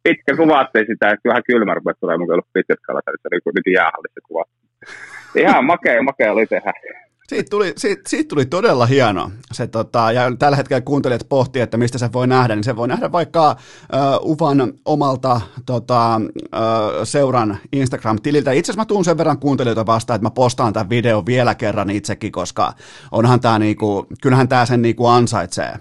Pitkä 0.05 0.33
kuvattiin 0.41 0.87
sitä, 0.91 1.07
että 1.13 1.29
vähän 1.31 1.49
kylmä 1.51 1.75
rupesi 1.75 2.01
tulee, 2.01 2.17
mun 2.19 2.33
ollut 2.33 2.55
pitkät 2.57 2.81
kalat, 2.87 3.09
oli 3.09 3.39
nyt 3.57 3.69
jäähallissa 3.77 4.21
kuvattu. 4.29 4.57
Ihan 5.45 5.65
makea, 5.73 6.03
makea 6.11 6.33
oli 6.33 6.47
tehdä. 6.47 6.73
Siitä 7.29 7.51
tuli, 7.51 7.73
siitä, 7.77 8.03
siitä 8.07 8.29
tuli 8.29 8.47
todella 8.47 8.87
hieno. 8.87 9.31
Se, 9.53 9.67
tota, 9.67 10.13
ja 10.13 10.23
tällä 10.39 10.57
hetkellä 10.57 10.81
kuuntelijat 10.81 11.27
pohtii, 11.29 11.63
että 11.63 11.77
mistä 11.77 11.99
se 11.99 12.13
voi 12.13 12.27
nähdä, 12.27 12.55
niin 12.55 12.65
se 12.65 12.77
voi 12.77 12.89
nähdä 12.89 13.13
vaikka 13.13 13.57
uh, 14.23 14.31
Ufan 14.31 14.73
omalta 14.85 15.41
tota, 15.67 16.21
uh, 16.27 17.05
seuran 17.05 17.59
Instagram-tililtä. 17.73 18.53
Itse 18.53 18.73
asiassa 18.73 18.83
mä 18.83 18.87
tuun 18.87 19.05
sen 19.05 19.19
verran 19.19 19.39
kuuntelijoita 19.39 19.87
vastaan, 19.87 20.15
että 20.15 20.27
mä 20.27 20.31
postaan 20.31 20.73
tämän 20.73 20.91
videon 20.91 21.27
vielä 21.27 21.55
kerran 21.55 21.91
itsekin, 21.91 22.33
koska 22.33 22.73
onhan 23.13 23.41
tämä 23.41 23.59
niinku, 23.59 24.07
kyllähän 24.23 24.49
tämä 24.49 24.67
sen 24.67 24.83
niinku 24.83 25.07
ansaitsee. 25.07 25.73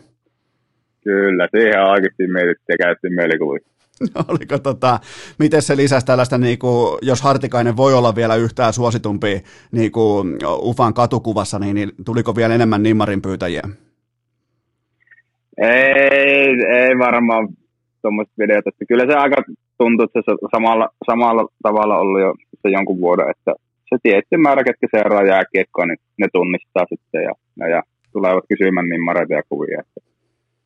Kyllä, 1.03 1.47
siihen 1.51 1.83
oikeasti 1.89 2.27
mietittiin 2.27 2.75
ja 2.79 2.85
käytiin 2.85 3.13
mielikuvia. 3.13 3.72
Oliko 4.29 4.59
tota, 4.59 4.99
miten 5.39 5.61
se 5.61 5.77
lisäsi 5.77 6.05
tällaista, 6.05 6.37
niin 6.37 6.59
kuin, 6.59 6.97
jos 7.01 7.21
Hartikainen 7.21 7.77
voi 7.77 7.93
olla 7.93 8.15
vielä 8.15 8.35
yhtään 8.35 8.73
suositumpi 8.73 9.43
niin 9.71 9.91
kuin 9.91 10.37
Ufan 10.61 10.93
katukuvassa, 10.93 11.59
niin, 11.59 11.75
niin 11.75 11.91
tuliko 12.05 12.35
vielä 12.35 12.55
enemmän 12.55 12.83
Nimmarin 12.83 13.21
pyytäjiä? 13.21 13.61
Ei, 15.57 16.49
ei 16.73 16.99
varmaan 16.99 17.47
tuommoista 18.01 18.33
videota. 18.39 18.69
Kyllä 18.87 19.05
se 19.05 19.13
aika 19.13 19.35
tuntuu, 19.77 20.03
että 20.03 20.19
se 20.25 20.47
samalla, 20.55 20.89
samalla 21.05 21.47
tavalla 21.63 21.97
ollut 21.97 22.21
jo 22.21 22.33
se 22.61 22.69
jonkun 22.69 23.01
vuoden, 23.01 23.29
että 23.29 23.53
se 23.89 23.97
tietty 24.03 24.37
määrä, 24.37 24.63
ketkä 24.63 24.87
seuraa 24.91 25.23
jääkiekkoa, 25.23 25.85
niin 25.85 25.97
ne 26.17 26.27
tunnistaa 26.33 26.85
sitten 26.89 27.23
ja, 27.23 27.33
ja, 27.59 27.67
ja 27.67 27.83
tulevat 28.13 28.43
kysymään 28.49 28.89
nimmareita 28.89 29.33
ja 29.33 29.43
kuvia. 29.49 29.79
Että 29.79 30.12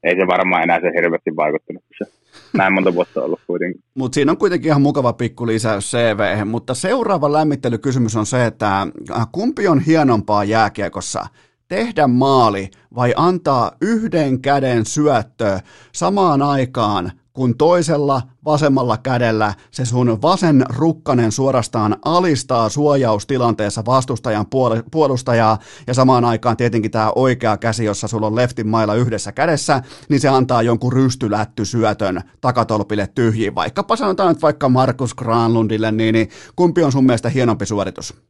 ei 0.04 0.16
se 0.16 0.28
varmaan 0.28 0.64
enää 0.64 0.80
se 0.80 0.92
hirveästi 0.96 1.36
vaikuttanut, 1.36 1.84
se 1.98 2.06
näin 2.58 2.74
monta 2.74 2.96
vuotta 2.96 3.24
ollut 3.24 3.42
kuitenkin. 3.48 3.82
Mutta 3.96 4.16
siinä 4.16 4.32
on 4.32 4.38
kuitenkin 4.38 4.70
ihan 4.70 4.82
mukava 4.82 5.14
pikku 5.14 5.48
lisäys 5.48 5.92
CV, 5.92 6.46
mutta 6.46 6.74
seuraava 6.74 7.34
lämmittelykysymys 7.34 8.16
on 8.16 8.26
se, 8.26 8.46
että 8.46 8.82
äh, 8.82 9.28
kumpi 9.32 9.68
on 9.68 9.80
hienompaa 9.80 10.44
jääkiekossa, 10.44 11.26
tehdä 11.68 12.08
maali 12.08 12.70
vai 12.96 13.14
antaa 13.16 13.72
yhden 13.82 14.42
käden 14.42 14.86
syöttö 14.86 15.60
samaan 15.92 16.42
aikaan, 16.42 17.12
kun 17.38 17.58
toisella 17.58 18.22
vasemmalla 18.46 18.98
kädellä 18.98 19.54
se 19.72 19.86
sun 19.86 20.22
vasen 20.22 20.64
rukkanen 20.78 21.32
suorastaan 21.32 21.96
alistaa 22.06 22.70
suojaustilanteessa 22.70 23.86
vastustajan 23.86 24.46
puolustajaa 24.92 25.58
ja 25.88 25.94
samaan 25.94 26.26
aikaan 26.26 26.58
tietenkin 26.58 26.92
tämä 26.92 27.12
oikea 27.16 27.58
käsi, 27.58 27.86
jossa 27.86 28.08
sulla 28.08 28.28
on 28.28 28.36
leftin 28.36 28.68
mailla 28.68 28.96
yhdessä 28.96 29.32
kädessä, 29.32 29.82
niin 30.10 30.20
se 30.20 30.28
antaa 30.28 30.62
jonkun 30.62 30.94
rystylätty 30.94 31.66
syötön 31.66 32.22
takatolpille 32.42 33.08
tyhjiin. 33.16 33.56
Vaikkapa 33.56 33.96
sanotaan 33.96 34.30
nyt 34.30 34.42
vaikka 34.42 34.70
Markus 34.70 35.14
Granlundille, 35.16 35.92
niin, 35.92 36.14
niin 36.14 36.28
kumpi 36.56 36.84
on 36.84 36.92
sun 36.92 37.06
mielestä 37.06 37.30
hienompi 37.30 37.66
suoritus? 37.66 38.22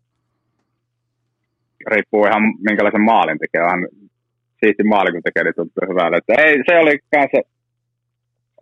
Riippuu 1.91 2.25
ihan 2.25 2.43
minkälaisen 2.69 3.01
maalin 3.01 3.39
tekee. 3.39 3.61
Siisti 4.59 4.83
maali, 4.83 5.11
kun 5.11 5.21
tekee, 5.23 5.43
niin 5.43 5.55
tuntuu 5.55 5.83
hyvältä. 5.89 6.33
Ei, 6.37 6.55
se 6.69 6.79
oli 6.79 6.99
kanssa 7.11 7.56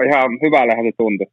ihan 0.10 0.30
hyvällähän 0.46 0.86
se 0.88 0.94
tuntui. 1.02 1.30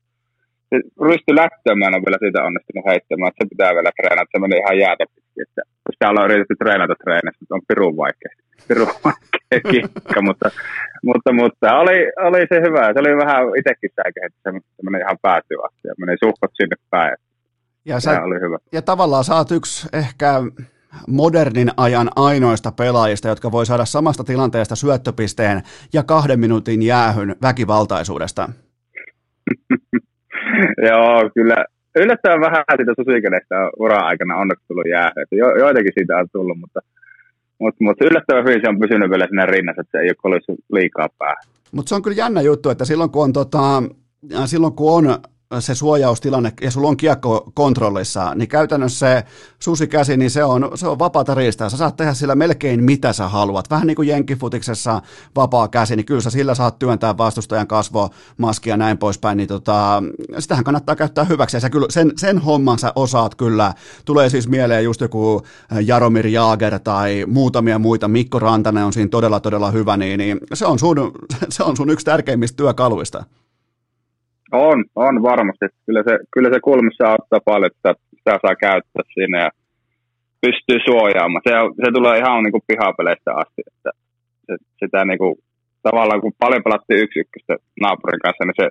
Se 0.71 0.77
rysty 1.09 1.31
lättöön 1.41 1.79
mä 1.79 1.87
en 1.87 1.97
ole 1.97 2.07
vielä 2.07 2.23
siitä 2.25 2.47
onnistunut 2.49 2.89
heittämään, 2.91 3.31
että 3.31 3.41
se 3.41 3.53
pitää 3.53 3.77
vielä 3.77 3.91
treenata, 3.99 4.33
se 4.33 4.39
meni 4.39 4.57
ihan 4.63 4.79
jäätä 4.85 5.05
pitkin. 5.15 5.43
Että, 5.47 5.63
kun 5.83 5.93
sitä 5.95 6.11
ollaan 6.11 6.29
yritetty 6.29 6.55
treenata 6.63 6.95
treenistä, 7.03 7.55
on 7.57 7.69
pirun 7.69 7.97
vaikea, 8.05 8.33
pirun 8.69 8.95
vaikea 9.07 9.59
kikka, 9.73 10.21
mutta, 10.29 10.47
mutta, 11.09 11.31
mutta 11.41 11.67
oli, 11.83 11.99
oli, 12.29 12.41
se 12.53 12.57
hyvä. 12.67 12.93
Se 12.93 12.99
oli 13.03 13.13
vähän 13.25 13.41
itsekin 13.61 13.91
säikä, 13.99 14.21
että 14.27 14.41
se, 14.45 14.49
se 14.77 14.81
meni 14.85 14.99
ihan 15.05 15.23
päätyä 15.27 15.59
asti 15.67 15.85
ja 15.91 15.95
meni 16.03 16.15
suhkot 16.25 16.53
sinne 16.59 16.77
päin. 16.95 17.17
Ja, 17.91 18.01
sä, 18.01 18.23
oli 18.29 18.39
hyvä. 18.45 18.59
ja 18.73 18.83
tavallaan 18.83 19.25
oot 19.37 19.51
yksi 19.51 19.89
ehkä 20.03 20.29
modernin 21.09 21.71
ajan 21.77 22.11
ainoista 22.17 22.73
pelaajista, 22.73 23.29
jotka 23.29 23.53
voi 23.53 23.67
saada 23.67 23.85
samasta 23.85 24.25
tilanteesta 24.25 24.77
syöttöpisteen 24.77 25.63
ja 25.93 26.03
kahden 26.03 26.41
minuutin 26.41 26.83
jäähyn 26.83 27.37
väkivaltaisuudesta. 27.43 28.49
Joo, 30.89 31.31
kyllä. 31.35 31.65
Yllättävän 31.97 32.41
vähän 32.41 32.65
siitä 32.77 32.93
susikenestä 32.97 33.55
ura-aikana 33.79 34.37
onneksi 34.37 34.65
tullut 34.69 34.89
jäähy. 34.91 35.23
Jo, 35.33 35.57
joitakin 35.59 35.93
siitä 35.95 36.17
on 36.17 36.27
tullut, 36.33 36.59
mutta, 36.59 36.81
mutta, 37.59 37.85
mutta 37.85 38.05
yllättävän 38.05 38.45
hyvin 38.45 38.61
se 38.63 38.69
on 38.69 38.79
pysynyt 38.79 39.11
vielä 39.11 39.27
siinä 39.27 39.47
rinnassa, 39.47 39.81
että 39.81 39.99
se 39.99 40.03
ei 40.03 40.11
ole 40.23 40.41
liikaa 40.73 41.09
päähän. 41.19 41.45
Mutta 41.73 41.89
se 41.89 41.95
on 41.95 42.03
kyllä 42.03 42.17
jännä 42.17 42.41
juttu, 42.41 42.71
että 42.71 42.85
silloin 42.85 43.11
kun 43.11 43.25
on, 43.25 43.33
tota, 43.33 43.83
silloin 44.47 44.73
kun 44.73 44.93
on 44.93 45.19
se 45.61 45.75
suojaustilanne 45.75 46.53
ja 46.63 46.71
sulla 46.71 46.89
on 46.89 46.97
kiekko 46.97 47.51
kontrollissa, 47.55 48.35
niin 48.35 48.49
käytännössä 48.49 48.99
se 48.99 49.25
susikäsi, 49.59 50.17
niin 50.17 50.31
se 50.31 50.45
on, 50.45 50.71
se 50.75 50.89
on 50.89 50.99
vapaata 50.99 51.35
riistää. 51.35 51.69
Sä 51.71 51.77
saat 51.77 51.97
tehdä 51.97 52.15
sillä 52.15 52.35
melkein 52.35 52.85
mitä 52.85 53.13
sä 53.13 53.29
haluat. 53.29 53.71
Vähän 53.71 53.87
niin 53.87 53.97
kuin 53.97 54.09
jenkifutiksessa 54.09 55.03
vapaa 55.37 55.69
käsi, 55.69 55.97
niin 55.97 56.07
kyllä 56.07 56.21
sä 56.21 56.31
sillä 56.31 56.55
saat 56.55 56.79
työntää 56.79 57.19
vastustajan 57.19 57.67
kasvomaskia 57.67 58.73
ja 58.73 58.77
näin 58.77 58.99
poispäin. 58.99 59.37
Niin 59.37 59.49
tota, 59.49 60.03
sitähän 60.39 60.65
kannattaa 60.65 60.97
käyttää 60.97 61.25
hyväksi. 61.25 61.57
Ja 61.57 61.61
sä 61.61 61.71
kyllä, 61.71 61.87
sen, 61.91 62.13
sen 62.17 62.39
homman 62.39 62.79
sä 62.79 62.93
osaat 62.97 63.35
kyllä. 63.35 63.75
Tulee 64.05 64.31
siis 64.31 64.49
mieleen 64.49 64.85
just 64.85 65.01
joku 65.01 65.43
Jaromir 65.85 66.27
Jaager 66.27 66.79
tai 66.79 67.25
muutamia 67.29 67.79
muita. 67.79 68.09
Mikko 68.09 68.39
Rantanen 68.39 68.85
on 68.85 68.93
siinä 68.93 69.09
todella, 69.09 69.41
todella 69.41 69.71
hyvä. 69.71 69.97
Niin, 69.97 70.19
niin 70.19 70.39
se, 70.55 70.67
on 70.67 70.79
sun, 70.79 71.13
se 71.49 71.63
on 71.63 71.77
sun 71.77 71.91
yksi 71.91 72.07
tärkeimmistä 72.07 72.57
työkaluista. 72.57 73.25
On, 74.53 74.85
on 74.97 75.23
varmasti. 75.23 75.67
Kyllä 75.87 76.03
se, 76.09 76.19
kyllä 76.35 76.51
se 76.53 76.61
kulmissa 76.61 77.05
auttaa 77.09 77.41
paljon, 77.45 77.71
että 77.73 77.95
sitä 78.19 78.39
saa 78.43 78.57
käyttää 78.67 79.05
siinä 79.15 79.39
ja 79.45 79.51
pystyy 80.41 80.79
suojaamaan. 80.85 81.43
Se, 81.49 81.53
se 81.85 81.89
tulee 81.93 82.19
ihan 82.19 82.43
niin 82.43 82.53
kuin 82.57 82.69
pihapeleistä 82.71 83.31
asti. 83.43 83.63
Että 83.71 83.91
se, 84.47 84.53
sitä 84.81 85.05
niin 85.05 85.19
kuin, 85.19 85.35
tavallaan 85.83 86.21
kun 86.21 86.33
paljon 86.39 86.65
pelattiin 86.65 87.03
yksi 87.05 87.21
ykköstä 87.21 87.55
naapurin 87.81 88.25
kanssa, 88.25 88.45
niin 88.45 88.61
se 88.61 88.69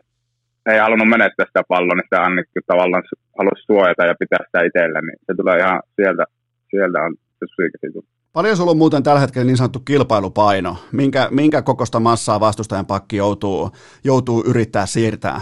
ei 0.72 0.80
halunnut 0.80 1.10
menettää 1.10 1.46
sitä 1.46 1.62
palloa, 1.72 1.96
niin 1.96 2.08
sitä 2.08 2.30
niin 2.30 2.50
kuin, 2.54 2.64
tavallaan 2.72 3.04
halusi 3.40 3.66
suojata 3.66 4.06
ja 4.06 4.16
pitää 4.20 4.42
sitä 4.46 4.60
itsellä, 4.68 5.02
niin 5.02 5.18
se 5.26 5.32
tulee 5.40 5.58
ihan 5.64 5.80
sieltä, 5.96 6.24
sieltä 6.72 6.98
on 7.06 7.14
se 7.40 7.46
suikäsi 7.56 7.88
Paljon 8.34 8.58
sulla 8.58 8.72
on 8.72 8.78
muuten 8.78 9.04
tällä 9.04 9.20
hetkellä 9.20 9.46
niin 9.46 9.58
sanottu 9.58 9.80
kilpailupaino? 9.80 10.78
Minkä, 10.92 11.28
minkä 11.32 11.62
kokosta 11.62 12.00
massaa 12.00 12.40
vastustajan 12.40 12.86
pakki 12.86 13.18
joutuu, 13.18 13.72
joutuu 14.04 14.44
yrittää 14.48 14.86
siirtää? 14.86 15.42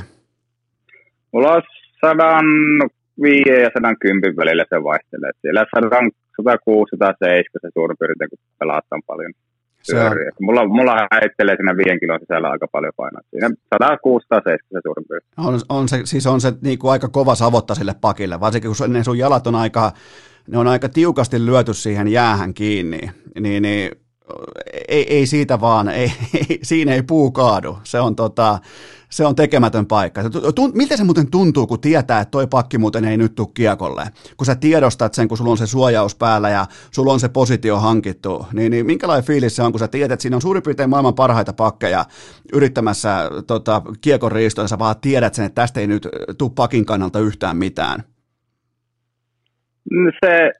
Mulla 1.31 1.53
on 1.53 1.61
105 2.01 3.49
ja 3.63 3.69
110 3.73 4.37
välillä 4.37 4.65
se 4.69 4.83
vaihtelee. 4.83 5.31
Siellä 5.41 5.65
106, 5.75 6.89
107 6.89 7.43
se 7.61 7.69
suurin 7.73 7.97
piirtein, 7.99 8.29
kun 8.29 8.39
pelataan 8.59 9.01
paljon. 9.07 9.31
Se 9.83 9.99
on. 9.99 10.11
Mulla, 10.41 10.67
mulla 10.67 11.07
heittelee 11.21 11.55
siinä 11.55 11.77
viiden 11.77 11.99
kilon 11.99 12.19
sisällä 12.19 12.49
aika 12.49 12.67
paljon 12.71 12.93
painoa. 12.97 13.21
Siinä 13.29 13.49
106 13.73 14.27
107 14.27 14.59
se 14.71 14.79
suurin 14.83 15.05
piirtein. 15.09 15.47
On, 15.47 15.59
on 15.79 15.89
se, 15.89 16.01
siis 16.03 16.27
on 16.27 16.41
se 16.41 16.53
niin 16.61 16.79
kuin 16.79 16.91
aika 16.91 17.07
kova 17.07 17.35
savotta 17.35 17.75
sille 17.75 17.95
pakille, 18.01 18.39
varsinkin 18.39 18.71
kun 18.77 18.93
ne 18.93 19.03
sun 19.03 19.17
jalat 19.17 19.47
on 19.47 19.55
aika, 19.55 19.91
ne 20.47 20.57
on 20.57 20.67
aika 20.67 20.89
tiukasti 20.89 21.45
lyöty 21.45 21.73
siihen 21.73 22.07
jäähän 22.07 22.53
kiinni, 22.53 23.11
niin, 23.39 23.63
niin 23.63 23.91
ei, 24.87 25.13
ei 25.13 25.25
siitä 25.25 25.61
vaan, 25.61 25.89
ei, 25.89 26.11
ei, 26.49 26.59
siinä 26.63 26.93
ei 26.93 27.03
puu 27.03 27.31
kaadu. 27.31 27.77
Se 27.83 27.99
on, 27.99 28.15
tota, 28.15 28.59
se 29.09 29.25
on 29.25 29.35
tekemätön 29.35 29.85
paikka. 29.85 30.21
Miltä 30.73 30.97
se 30.97 31.03
muuten 31.03 31.31
tuntuu, 31.31 31.67
kun 31.67 31.81
tietää, 31.81 32.19
että 32.19 32.31
toi 32.31 32.47
pakki 32.47 32.77
muuten 32.77 33.05
ei 33.05 33.17
nyt 33.17 33.35
tule 33.35 33.47
kiekolle? 33.53 34.03
Kun 34.37 34.45
sä 34.45 34.55
tiedostat 34.55 35.13
sen, 35.13 35.27
kun 35.27 35.37
sulla 35.37 35.51
on 35.51 35.57
se 35.57 35.67
suojaus 35.67 36.15
päällä 36.15 36.49
ja 36.49 36.65
sulla 36.91 37.13
on 37.13 37.19
se 37.19 37.29
positio 37.29 37.77
hankittu, 37.79 38.47
niin, 38.53 38.71
niin 38.71 38.85
minkälainen 38.85 39.27
fiilis 39.27 39.55
se 39.55 39.63
on, 39.63 39.71
kun 39.71 39.79
sä 39.79 39.87
tiedät, 39.87 40.11
että 40.11 40.21
siinä 40.21 40.35
on 40.35 40.41
suurin 40.41 40.63
piirtein 40.63 40.89
maailman 40.89 41.15
parhaita 41.15 41.53
pakkeja 41.53 42.05
yrittämässä 42.53 43.29
tota, 43.47 43.81
kiekon 44.01 44.31
riistoa, 44.31 44.67
sä 44.67 44.79
vaan 44.79 44.95
tiedät 45.01 45.33
sen, 45.33 45.45
että 45.45 45.61
tästä 45.61 45.79
ei 45.79 45.87
nyt 45.87 46.07
tule 46.37 46.51
pakin 46.55 46.85
kannalta 46.85 47.19
yhtään 47.19 47.57
mitään? 47.57 48.03
Se, 50.25 50.51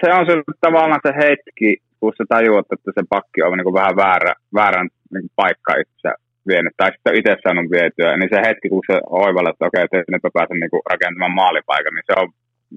se 0.00 0.12
on 0.14 0.26
se 0.26 0.32
tavallaan 0.60 1.00
se 1.06 1.12
hetki, 1.16 1.76
kun 2.00 2.12
sä 2.18 2.24
tajuat, 2.28 2.66
että 2.72 2.92
se 2.94 3.02
pakki 3.10 3.42
on 3.42 3.58
niin 3.58 3.64
kuin 3.64 3.74
vähän 3.74 3.96
väärä, 3.96 4.34
väärän 4.54 4.88
niin 5.12 5.30
paikka 5.36 5.74
itse 5.74 6.29
vienyt, 6.48 6.74
tai 6.76 6.90
sitten 6.92 7.18
itse 7.18 7.32
saanut 7.36 7.70
vietyä, 7.76 8.16
niin 8.16 8.32
se 8.32 8.38
hetki, 8.48 8.68
kun 8.68 8.88
se 8.90 8.96
oivalla, 9.24 9.50
että 9.50 9.66
okei, 9.66 9.84
että 9.84 10.12
nyt 10.12 10.24
mä 10.26 10.36
pääsen 10.38 10.60
niin 10.60 10.72
kuin 10.74 10.86
rakentamaan 10.92 11.38
maalipaikan, 11.40 11.94
niin 11.94 12.08
se 12.08 12.14
on 12.20 12.28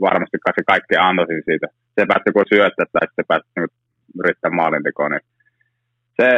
varmasti 0.08 0.38
se 0.58 0.64
kaikki 0.72 0.96
antoisin 1.10 1.44
siitä. 1.50 1.68
Se 1.96 2.02
päästä 2.10 2.34
kun 2.34 2.52
syöttää 2.54 2.88
tai 2.94 3.06
sitten 3.08 3.30
päästä 3.32 3.50
niin 3.56 3.74
yrittää 4.20 4.58
maalintekoon, 4.60 5.12
niin 5.12 5.26
se, 6.20 6.30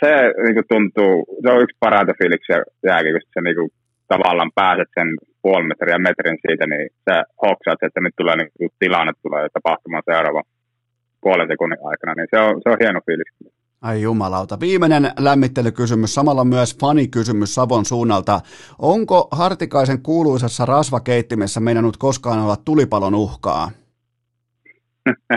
se 0.00 0.12
niin 0.44 0.56
kuin 0.58 0.70
tuntuu, 0.72 1.14
se 1.42 1.48
on 1.52 1.62
yksi 1.64 1.80
parhaita 1.84 2.18
fiiliksiä 2.20 2.58
jääkiekosta, 2.88 3.34
se 3.34 3.40
niin 3.40 3.58
kuin, 3.58 3.70
tavallaan 4.12 4.52
pääset 4.60 4.90
sen 4.98 5.08
puoli 5.42 5.64
metriä 5.68 5.98
metrin 5.98 6.38
siitä, 6.46 6.64
niin 6.66 6.86
sä 7.06 7.16
hoksaat, 7.44 7.82
että 7.82 8.00
nyt 8.00 8.16
tulee 8.16 8.36
niin 8.36 8.52
kuin, 8.58 8.70
tilanne 8.78 9.12
tulee 9.22 9.46
tapahtumaan 9.56 10.08
seuraava 10.10 10.42
puolen 11.24 11.48
sekunnin 11.48 11.84
aikana, 11.90 12.14
niin 12.14 12.30
se 12.32 12.38
on, 12.46 12.52
se 12.62 12.68
on 12.72 12.80
hieno 12.82 13.00
fiilis. 13.06 13.30
Ai 13.82 14.02
jumalauta. 14.02 14.60
Viimeinen 14.60 15.10
lämmittelykysymys, 15.18 16.14
samalla 16.14 16.44
myös 16.44 16.78
fanikysymys 16.78 17.54
Savon 17.54 17.84
suunnalta. 17.84 18.40
Onko 18.78 19.28
Hartikaisen 19.30 20.02
kuuluisessa 20.02 20.64
rasvakeittimessä 20.64 21.60
meinannut 21.60 21.96
koskaan 21.96 22.38
olla 22.38 22.56
tulipalon 22.64 23.14
uhkaa? 23.14 23.70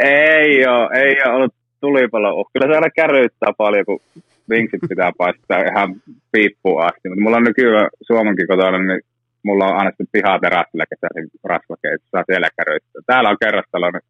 ei 0.00 0.66
ole, 0.66 1.00
ei 1.02 1.16
ole 1.24 1.34
ollut 1.34 1.54
tulipalon 1.80 2.34
uhkaa. 2.34 2.50
Kyllä 2.52 2.66
se 2.66 2.76
aina 2.76 2.90
kärryttää 2.96 3.52
paljon, 3.58 3.84
kun 3.84 4.00
vinksit 4.48 4.80
pitää 4.88 5.12
paistaa 5.18 5.62
ihan 5.72 5.96
piippuun 6.32 6.84
asti. 6.84 7.08
Mutta 7.08 7.22
mulla 7.22 7.36
on 7.36 7.44
nykyään 7.44 7.90
Suomenkin 8.02 8.46
kotona, 8.46 8.78
niin 8.78 9.00
mulla 9.42 9.64
on 9.66 9.76
aina 9.76 9.90
sitten 9.90 10.12
pihaterassilla 10.12 10.84
kesäisin 10.90 11.30
rasvakeitto, 11.44 12.06
saa 12.10 12.24
siellä 12.26 12.48
kärryttää. 12.56 13.02
Täällä 13.06 13.30
on 13.30 13.36
kerrostalo, 13.44 13.90
niin 13.90 14.02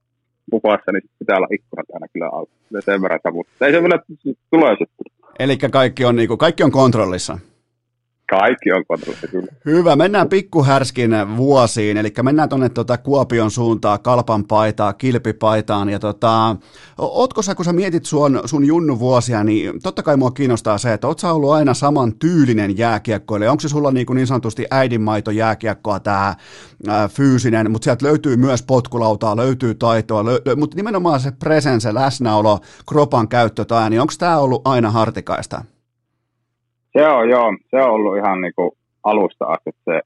pupassa, 0.50 0.92
niin 0.92 1.02
pitää 1.18 1.36
olla 1.36 1.46
ikkunat 1.50 1.86
aina 1.94 2.06
kyllä 2.12 2.28
auki. 2.32 2.52
Sen 2.80 3.02
verran 3.02 3.20
savuttaa. 3.22 3.68
Ei 3.68 3.74
se 3.74 3.82
vielä 3.82 3.98
tulee 4.50 4.70
sitten. 4.70 5.20
Eli 5.38 5.56
kaikki 5.56 6.04
on, 6.04 6.16
niin 6.16 6.28
kuin, 6.28 6.38
kaikki 6.38 6.62
on 6.62 6.70
kontrollissa. 6.70 7.38
Kaikki 8.30 8.72
on 8.72 8.84
kontrollissa, 8.86 9.26
kyllä. 9.26 9.46
Hyvä, 9.66 9.96
mennään 9.96 10.28
pikkuhärskin 10.28 11.10
vuosiin, 11.36 11.96
eli 11.96 12.12
mennään 12.22 12.48
tuonne 12.48 12.68
tuota 12.68 12.98
Kuopion 12.98 13.50
suuntaan, 13.50 14.00
Kalpan 14.00 14.44
paitaan, 14.44 14.94
Kilpipaitaan, 14.98 15.88
ja 15.88 15.98
tota, 15.98 16.56
ootko 16.98 17.42
sä, 17.42 17.54
kun 17.54 17.64
sä 17.64 17.72
mietit 17.72 18.04
sun, 18.04 18.40
sun 18.44 18.64
junnu 18.64 18.98
vuosia, 18.98 19.44
niin 19.44 19.82
totta 19.82 20.02
kai 20.02 20.16
mua 20.16 20.30
kiinnostaa 20.30 20.78
se, 20.78 20.92
että 20.92 21.06
oot 21.06 21.18
sä 21.18 21.32
ollut 21.32 21.50
aina 21.50 21.74
saman 21.74 22.14
tyylinen 22.18 22.78
jääkiekkoille, 22.78 23.50
onko 23.50 23.60
se 23.60 23.68
sulla 23.68 23.90
niin, 23.90 24.06
kuin 24.06 24.14
niin 24.14 24.26
sanotusti 24.26 24.66
äidinmaito 24.70 25.30
jääkiekkoa 25.30 26.00
tämä 26.00 26.34
fyysinen, 27.08 27.70
mutta 27.70 27.84
sieltä 27.84 28.06
löytyy 28.06 28.36
myös 28.36 28.62
potkulautaa, 28.62 29.36
löytyy 29.36 29.74
taitoa, 29.74 30.24
lö, 30.24 30.40
mutta 30.56 30.76
nimenomaan 30.76 31.20
se 31.20 31.30
presence, 31.30 31.94
läsnäolo, 31.94 32.58
kropan 32.88 33.28
käyttö, 33.28 33.64
tai, 33.64 33.90
niin 33.90 34.00
onko 34.00 34.12
tämä 34.18 34.38
ollut 34.38 34.62
aina 34.64 34.90
hartikaista? 34.90 35.64
Se 36.92 37.06
on, 37.08 37.30
joo. 37.30 37.56
Se 37.70 37.76
on 37.76 37.90
ollut 37.90 38.16
ihan 38.16 38.40
niin 38.40 38.52
kuin 38.56 38.70
alusta 39.04 39.44
asti. 39.44 39.70
Se, 39.84 40.00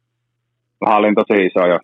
mä 0.86 0.96
olin 0.96 1.14
tosi 1.14 1.46
iso 1.46 1.66
jo 1.66 1.78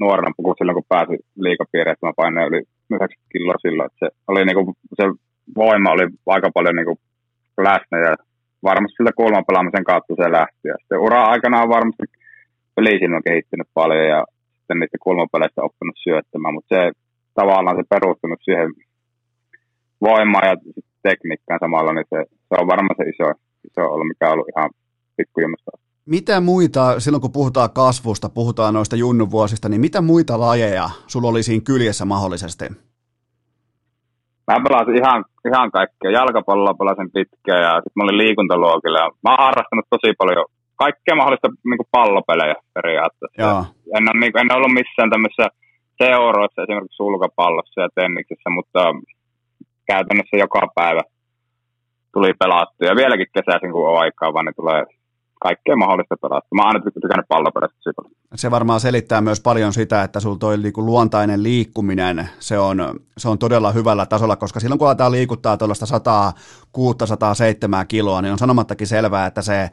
nuorena 0.00 0.36
puku 0.36 0.54
silloin, 0.58 0.74
kun 0.74 0.92
pääsin 0.94 1.18
liikapiiriin, 1.36 1.92
että 1.92 2.06
mä 2.06 2.12
painoin 2.16 2.48
yli 2.48 2.62
90 2.90 3.32
kiloa 3.32 3.54
silloin. 3.62 3.86
Että 3.86 3.98
se 4.02 4.08
oli 4.28 4.44
niin 4.44 4.56
kuin, 4.56 4.76
se 4.98 5.04
voima 5.56 5.90
oli 5.90 6.06
aika 6.26 6.50
paljon 6.54 6.76
niin 6.76 6.86
kuin 6.86 6.98
läsnä 7.68 7.98
ja 8.06 8.16
varmasti 8.62 8.96
siltä 8.96 9.12
kulmapelaamisen 9.16 9.84
kautta 9.84 10.14
se 10.14 10.32
lähti. 10.32 10.64
Ja 10.70 10.76
sitten 10.80 11.00
ura 11.00 11.24
aikana 11.24 11.62
on 11.62 11.68
varmasti 11.68 12.06
pelisilmä 12.74 13.20
kehittynyt 13.28 13.68
paljon 13.74 14.06
ja 14.14 14.24
sitten 14.58 14.78
niiden 14.78 15.04
kulmapeleistä 15.06 15.62
oppinut 15.62 15.96
syöttämään, 16.04 16.54
mutta 16.54 16.74
se 16.74 16.92
tavallaan 17.34 17.76
se 17.76 17.82
perustunut 17.94 18.40
siihen 18.42 18.70
voimaan 20.00 20.48
ja 20.48 20.56
tekniikkaan 21.02 21.60
samalla, 21.64 21.92
niin 21.92 22.08
se, 22.12 22.18
se 22.48 22.54
on 22.60 22.66
varmaan 22.72 22.96
se 22.98 23.04
iso, 23.12 23.26
iso 23.66 23.82
ollut, 23.92 24.08
mikä 24.08 24.26
on 24.26 24.32
ollut 24.32 24.48
ihan 24.56 24.70
pikkujummasta. 25.16 25.70
Mitä 26.06 26.40
muita, 26.40 27.00
silloin 27.00 27.20
kun 27.20 27.32
puhutaan 27.32 27.70
kasvusta, 27.70 28.28
puhutaan 28.28 28.74
noista 28.74 28.96
junnuvuosista, 28.96 29.68
niin 29.68 29.80
mitä 29.80 30.00
muita 30.00 30.40
lajeja 30.40 30.90
sulla 31.06 31.28
oli 31.28 31.42
siinä 31.42 31.62
kyljessä 31.66 32.04
mahdollisesti? 32.04 32.64
Mä 34.50 34.64
pelasin 34.68 34.96
ihan, 34.96 35.24
ihan 35.50 35.70
kaikkea. 35.70 36.10
Jalkapalloa 36.10 36.74
pelasin 36.80 37.10
pitkään 37.16 37.62
ja 37.62 37.72
sitten 37.74 37.96
mä 37.96 38.04
olin 38.04 38.18
liikuntaluokilla. 38.18 39.10
Mä 39.24 39.30
oon 39.30 39.44
harrastanut 39.46 39.86
tosi 39.90 40.12
paljon 40.18 40.46
kaikkea 40.76 41.14
mahdollista 41.16 41.48
niin 41.48 41.92
pallopelejä 41.96 42.56
periaatteessa. 42.74 43.42
Joo. 43.42 43.60
En, 43.96 44.04
ole, 44.10 44.20
niin 44.20 44.32
kuin, 44.32 44.40
en 44.42 44.56
ollut 44.56 44.76
missään 44.80 45.10
tämmöisissä 45.10 45.46
seuroissa, 46.02 46.62
esimerkiksi 46.62 47.00
sulkapallossa 47.00 47.80
ja 47.80 47.88
tenniksessä, 47.94 48.48
mutta 48.58 48.80
käytännössä 49.90 50.36
joka 50.44 50.62
päivä 50.74 51.02
tuli 52.16 52.34
pelattu. 52.34 52.84
Ja 52.84 52.96
vieläkin 52.96 53.26
kesäisin, 53.34 53.72
kun 53.72 53.88
on 53.88 54.00
aikaa, 54.00 54.32
vaan 54.34 54.44
niin 54.44 54.54
tulee 54.56 54.84
kaikkea 55.40 55.76
mahdollista 55.76 56.16
pelata. 56.22 56.46
Mä 56.54 56.62
oon 56.62 56.68
aina 56.68 56.90
tykännyt 57.02 57.28
pallopelistä 57.28 57.76
tosi 57.78 57.94
paljon. 57.96 58.12
Se 58.34 58.50
varmaan 58.50 58.80
selittää 58.80 59.20
myös 59.20 59.40
paljon 59.40 59.72
sitä, 59.72 60.02
että 60.02 60.20
sulla 60.20 60.38
toi 60.38 60.58
niinku 60.58 60.86
luontainen 60.86 61.42
liikkuminen, 61.42 62.28
se 62.38 62.58
on, 62.58 62.78
se 63.18 63.28
on 63.28 63.38
todella 63.38 63.72
hyvällä 63.72 64.06
tasolla, 64.06 64.36
koska 64.36 64.60
silloin 64.60 64.78
kun 64.78 64.88
aletaan 64.88 65.12
liikuttaa 65.12 65.56
tuollaista 65.56 65.86
106-107 66.76 67.86
kiloa, 67.88 68.22
niin 68.22 68.32
on 68.32 68.38
sanomattakin 68.38 68.86
selvää, 68.86 69.26
että 69.26 69.42
se 69.42 69.70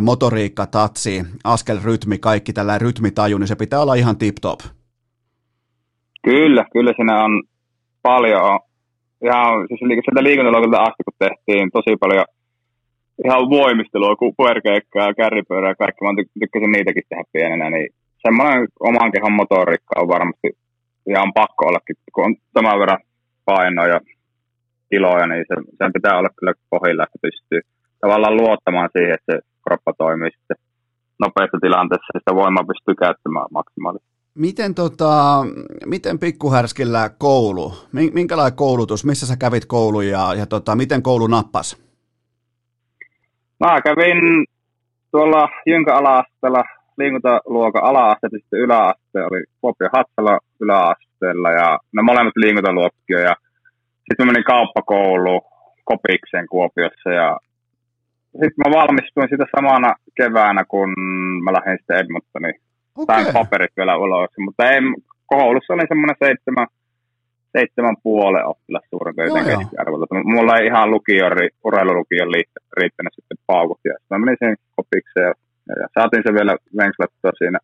motoriikka, 0.00 0.66
tatsi, 0.66 1.22
askelrytmi, 1.44 2.18
kaikki 2.18 2.52
tällä 2.52 2.78
rytmitaju, 2.78 3.38
niin 3.38 3.48
se 3.48 3.56
pitää 3.56 3.80
olla 3.80 3.94
ihan 3.94 4.16
tip-top. 4.16 4.60
Kyllä, 6.24 6.64
kyllä 6.72 6.92
siinä 6.96 7.24
on 7.24 7.42
paljon, 8.02 8.60
ihan 9.24 9.66
siis 9.68 9.80
sieltä 9.80 10.22
liikuntaluokalta 10.22 10.86
asti 10.88 11.02
kun 11.04 11.20
tehtiin 11.24 11.70
tosi 11.76 11.96
paljon 12.00 12.26
ihan 13.24 13.50
voimistelua, 13.50 14.16
puerkeikkaa, 14.36 15.14
kärripyörää 15.14 15.70
ja 15.70 15.82
kaikki. 15.82 16.04
Mä 16.04 16.22
tykkäsin 16.40 16.72
niitäkin 16.72 17.02
tehdä 17.08 17.24
pienenä, 17.32 17.70
niin 17.70 17.88
semmoinen 18.24 18.68
oman 18.80 19.12
kehon 19.12 19.32
motoriikka 19.32 20.00
on 20.00 20.08
varmasti 20.08 20.48
ihan 21.12 21.32
pakko 21.40 21.62
ollakin, 21.68 21.96
kun 22.12 22.24
on 22.24 22.34
tämän 22.54 22.80
verran 22.80 23.02
painoa 23.44 23.86
ja 23.86 24.00
kiloja, 24.90 25.26
niin 25.26 25.44
se, 25.48 25.54
sen 25.78 25.92
pitää 25.92 26.18
olla 26.18 26.36
kyllä 26.36 26.52
pohjilla, 26.70 27.04
että 27.04 27.18
pystyy 27.22 27.60
tavallaan 28.00 28.36
luottamaan 28.36 28.90
siihen, 28.92 29.14
että 29.14 29.32
se 29.32 29.38
kroppa 29.64 29.92
toimii 29.98 30.30
sitten 30.30 30.56
nopeassa 31.24 31.58
tilanteessa 31.60 32.12
ja 32.14 32.20
sitä 32.20 32.34
voimaa 32.40 32.70
pystyy 32.70 32.94
käyttämään 32.94 33.50
maksimaalisesti. 33.58 34.15
Miten, 34.36 34.74
tota, 34.74 35.44
miten 35.86 36.18
pikkuhärskillä 36.18 37.10
koulu? 37.18 37.72
Minkälainen 37.92 38.56
koulutus? 38.56 39.04
Missä 39.04 39.26
sä 39.26 39.36
kävit 39.36 39.64
koulun 39.64 40.06
ja, 40.08 40.34
ja 40.34 40.46
tota, 40.46 40.76
miten 40.76 41.02
koulu 41.02 41.26
nappasi? 41.26 41.76
Mä 43.60 43.80
kävin 43.80 44.46
tuolla 45.10 45.48
Jynkä 45.66 45.94
ala-asteella 45.94 46.64
liikuntaluokan 46.98 47.84
ala-aste 47.84 48.26
ja 48.26 48.38
sitten 48.38 48.60
yläaste 48.60 49.18
oli 49.30 49.44
Kuopio 49.60 49.88
Hatsala 49.92 50.38
yläasteella 50.60 51.50
ja 51.50 51.78
ne 51.92 52.02
molemmat 52.02 52.36
liikuntaluokkia 52.36 53.20
ja 53.20 53.34
sitten 54.06 54.26
mä 54.26 54.32
menin 54.32 54.44
kauppakouluun 54.44 55.40
Kopikseen 55.84 56.48
Kuopiossa 56.48 57.10
ja 57.10 57.38
sitten 58.32 58.62
mä 58.66 58.76
valmistuin 58.78 59.28
sitä 59.30 59.46
samana 59.56 59.94
keväänä, 60.16 60.64
kun 60.64 60.88
mä 61.44 61.52
lähdin 61.52 61.78
sitten 61.78 61.96
Edmontoniin. 61.96 62.65
Okay. 62.96 63.22
Sain 63.22 63.32
paperit 63.32 63.76
vielä 63.76 63.96
ulos, 63.96 64.30
mutta 64.38 64.70
ei, 64.70 64.80
koulussa 65.26 65.74
oli 65.74 65.86
semmoinen 65.88 66.16
seitsemän, 66.24 66.66
seitsemän 67.56 67.96
puolen 68.02 68.46
oppilas 68.46 68.84
suurin 68.90 69.16
piirtein 69.16 69.58
keskiarvolta. 69.58 70.14
Mulla 70.24 70.56
ei 70.56 70.66
ihan 70.66 70.90
lukion, 70.90 71.32
urheilulukion 71.64 72.28
riittänyt 72.80 73.14
sitten 73.14 73.38
paukut. 73.46 73.80
Ja 73.84 73.94
mä 74.10 74.18
menin 74.18 74.36
sen 74.44 74.56
kopiksi 74.76 75.18
ja, 75.26 75.32
ja, 75.80 75.86
saatiin 75.94 76.22
se 76.26 76.32
vielä 76.38 76.56
venkslattua 76.76 77.30
siinä, 77.38 77.58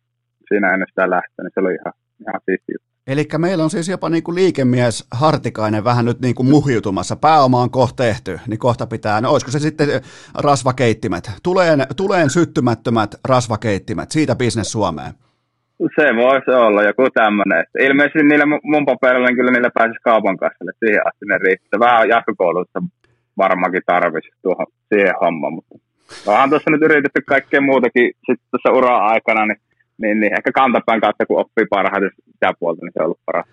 siinä 0.47 0.67
ennen 0.73 0.89
sitä 0.89 1.09
lähtöä, 1.09 1.43
niin 1.43 1.53
se 1.53 1.59
oli 1.59 1.73
ihan, 1.79 1.93
ihan 2.21 2.41
siisti 2.45 2.73
Eli 3.07 3.27
meillä 3.37 3.63
on 3.63 3.69
siis 3.69 3.89
jopa 3.89 4.09
niin 4.09 4.23
kuin 4.23 4.35
liikemies 4.35 5.07
Hartikainen 5.11 5.83
vähän 5.83 6.05
nyt 6.05 6.21
niin 6.21 6.35
kuin 6.35 6.49
muhiutumassa. 6.49 7.15
Pääoma 7.15 7.61
on 7.61 7.71
kohta 7.71 8.03
tehty, 8.03 8.39
niin 8.47 8.59
kohta 8.59 8.87
pitää, 8.87 9.21
no 9.21 9.31
olisiko 9.31 9.51
se 9.51 9.59
sitten 9.59 9.87
rasvakeittimet? 10.39 11.31
Tuleen, 11.43 11.79
tuleen 11.97 12.29
syttymättömät 12.29 13.15
rasvakeittimet, 13.29 14.11
siitä 14.11 14.35
bisnes 14.35 14.71
Suomeen. 14.71 15.13
Se 15.95 16.15
voisi 16.15 16.51
olla 16.51 16.83
joku 16.83 17.09
tämmöinen. 17.13 17.65
Ilmeisesti 17.79 18.23
niillä 18.23 18.45
mun 18.63 18.85
paperilla 18.85 19.27
niin 19.27 19.35
kyllä 19.35 19.51
niillä 19.51 19.69
pääsisi 19.73 19.99
kaupan 20.03 20.37
kanssa, 20.37 20.65
siihen 20.79 21.07
asti 21.07 21.25
ne 21.25 21.37
riittää. 21.37 21.79
Vähän 21.79 22.09
jatkokoulutusta 22.09 22.81
varmaankin 23.37 23.81
tarvisi 23.85 24.29
tuohon 24.41 24.67
siihen 24.93 25.13
hommaan, 25.21 25.53
mutta 25.53 25.75
onhan 26.27 26.49
tuossa 26.49 26.71
nyt 26.71 26.81
yritetty 26.81 27.21
kaikkea 27.27 27.61
muutakin 27.61 28.11
sitten 28.25 28.47
tuossa 28.51 28.77
ura-aikana, 28.77 29.45
niin, 29.45 29.61
niin, 30.03 30.19
niin, 30.19 30.33
ehkä 30.33 30.51
kantapään 30.51 31.01
kautta, 31.01 31.25
kun 31.25 31.39
oppii 31.39 31.65
parhaiten 31.69 32.11
sitä 32.31 32.53
puolta, 32.59 32.81
niin 32.81 32.91
se 32.93 32.99
on 32.99 33.05
ollut 33.05 33.19
paras. 33.25 33.45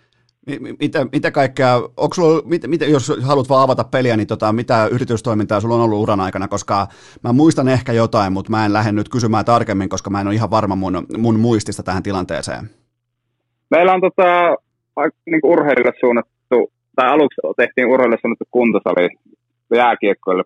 Mitä, 0.80 1.07
mitä 1.12 1.30
kaikkea, 1.30 1.76
onko 1.76 2.14
sulla, 2.14 2.42
mit, 2.44 2.62
mit, 2.66 2.80
jos 2.80 3.12
haluat 3.22 3.48
vaan 3.48 3.64
avata 3.64 3.84
peliä, 3.84 4.16
niin 4.16 4.26
tota, 4.26 4.53
mitä 4.53 4.86
yritystoimintaa 4.86 5.61
sulla 5.61 5.74
on 5.74 5.80
ollut 5.80 6.03
uran 6.03 6.20
aikana, 6.20 6.48
koska 6.48 6.86
mä 7.24 7.32
muistan 7.32 7.68
ehkä 7.68 7.92
jotain, 7.92 8.32
mutta 8.32 8.51
mä 8.51 8.64
en 8.66 8.72
lähde 8.72 8.92
nyt 8.92 9.09
kysymään 9.09 9.44
tarkemmin, 9.44 9.88
koska 9.88 10.11
mä 10.11 10.20
en 10.20 10.26
ole 10.26 10.34
ihan 10.34 10.51
varma 10.51 10.76
mun, 10.76 11.07
mun 11.18 11.40
muistista 11.40 11.82
tähän 11.82 12.03
tilanteeseen. 12.03 12.70
Meillä 13.70 13.92
on 13.92 14.01
tota, 14.01 14.57
niin 15.26 15.40
urheilijoille 15.44 15.98
suunnattu, 16.01 16.72
tai 16.96 17.09
aluksi 17.09 17.40
tehtiin 17.57 17.86
urheilijoille 17.86 18.20
suunnattu 18.20 18.44
kuntosali 18.51 19.09
jääkiekkoille. 19.74 20.42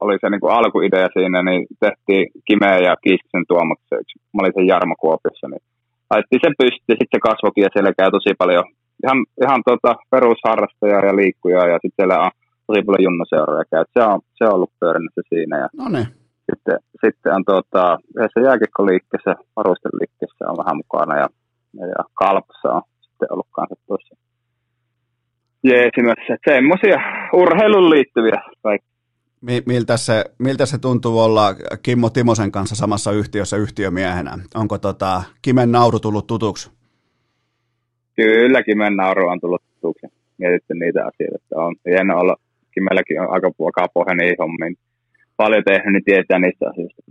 Oli 0.00 0.16
se 0.20 0.30
niin 0.30 0.40
kuin 0.40 0.54
alkuidea 0.58 1.08
siinä, 1.16 1.42
niin 1.42 1.66
tehtiin 1.84 2.24
Kimeä 2.46 2.78
ja 2.88 2.94
Kiiskisen 3.04 3.44
Tuomaksen. 3.48 4.00
Mä 4.32 4.38
olin 4.40 4.56
sen 4.56 4.66
Jarmo 4.66 4.94
Kuopiossa, 5.00 5.48
niin 5.48 5.62
laitettiin 6.10 6.44
se 6.44 6.50
pystyyn, 6.62 6.98
sitten 7.00 7.16
se 7.16 7.26
kasvokin 7.28 7.64
ja 7.66 7.70
siellä 7.72 7.92
käy 7.98 8.10
tosi 8.10 8.32
paljon 8.38 8.64
ihan, 9.04 9.18
ihan 9.44 9.60
tuota 9.66 9.90
perusharrastaja 10.10 11.06
ja 11.06 11.16
liikkuja 11.20 11.62
ja 11.72 11.78
sitten 11.82 11.98
siellä 11.98 12.16
on 12.26 12.30
tosi 12.66 12.82
paljon 12.82 13.06
junnuseuroja 13.06 13.64
käy. 13.72 13.84
Se 13.94 14.00
on, 14.10 14.20
se 14.36 14.44
on 14.44 14.54
ollut 14.54 14.72
pyörinnässä 14.80 15.22
siinä. 15.32 15.54
Ja 15.62 15.68
no 15.78 15.88
niin. 15.88 16.08
Sitten, 16.50 16.78
sitten 17.04 17.34
on 17.36 17.44
tuota, 17.50 17.98
yhdessä 18.16 18.40
jääkikkoliikkeessä, 18.40 19.32
varusteliliikkeessä 19.56 20.50
on 20.50 20.60
vähän 20.62 20.76
mukana 20.82 21.14
ja, 21.22 21.28
ja 21.94 22.00
Kalpassa 22.14 22.68
on 22.76 22.82
sitten 23.00 23.32
ollut 23.32 23.50
kanssa 23.56 23.76
tuossa 23.86 24.14
jeesimässä. 25.70 26.32
Semmoisia 26.50 26.98
urheilun 27.32 27.90
liittyviä 27.90 28.40
kaikki. 28.62 28.95
Miltä 29.66 29.96
se, 29.96 30.24
miltä 30.38 30.66
se 30.66 30.78
tuntuu 30.78 31.18
olla 31.18 31.54
Kimmo 31.82 32.10
Timosen 32.10 32.52
kanssa 32.52 32.74
samassa 32.74 33.12
yhtiössä 33.12 33.56
yhtiömiehenä? 33.56 34.38
Onko 34.54 34.78
tota, 34.78 35.22
Kimen 35.42 35.72
nauru 35.72 36.00
tullut 36.00 36.26
tutuksi? 36.26 36.70
Kyllä, 38.16 38.62
Kimen 38.62 38.96
nauru 38.96 39.28
on 39.28 39.40
tullut 39.40 39.62
tutuksi. 39.74 40.06
Mietitty 40.38 40.74
niitä 40.74 41.00
asioita. 41.00 41.36
Että 41.36 41.56
on 41.56 41.74
hienoa 41.88 42.20
olla, 42.20 42.36
Kimelläkin 42.74 43.20
on 43.20 43.30
aika 43.30 43.50
vakapohja 43.58 44.14
niihin 44.14 44.36
hommiin. 44.38 44.76
Paljon 45.36 45.64
tehnyt, 45.64 45.92
niin 45.92 46.04
tietää 46.04 46.38
niistä 46.38 46.70
asioista. 46.70 47.02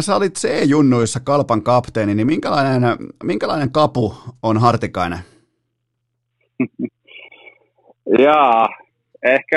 Sä 0.00 0.16
olit 0.16 0.34
C-junnuissa 0.34 1.20
Kalpan 1.24 1.62
kapteeni, 1.62 2.14
niin 2.14 2.26
minkälainen, 2.26 2.82
minkälainen 3.24 3.70
kapu 3.72 4.14
on 4.42 4.58
Hartikainen? 4.58 5.18
Jaa, 8.24 8.68
ehkä 9.22 9.56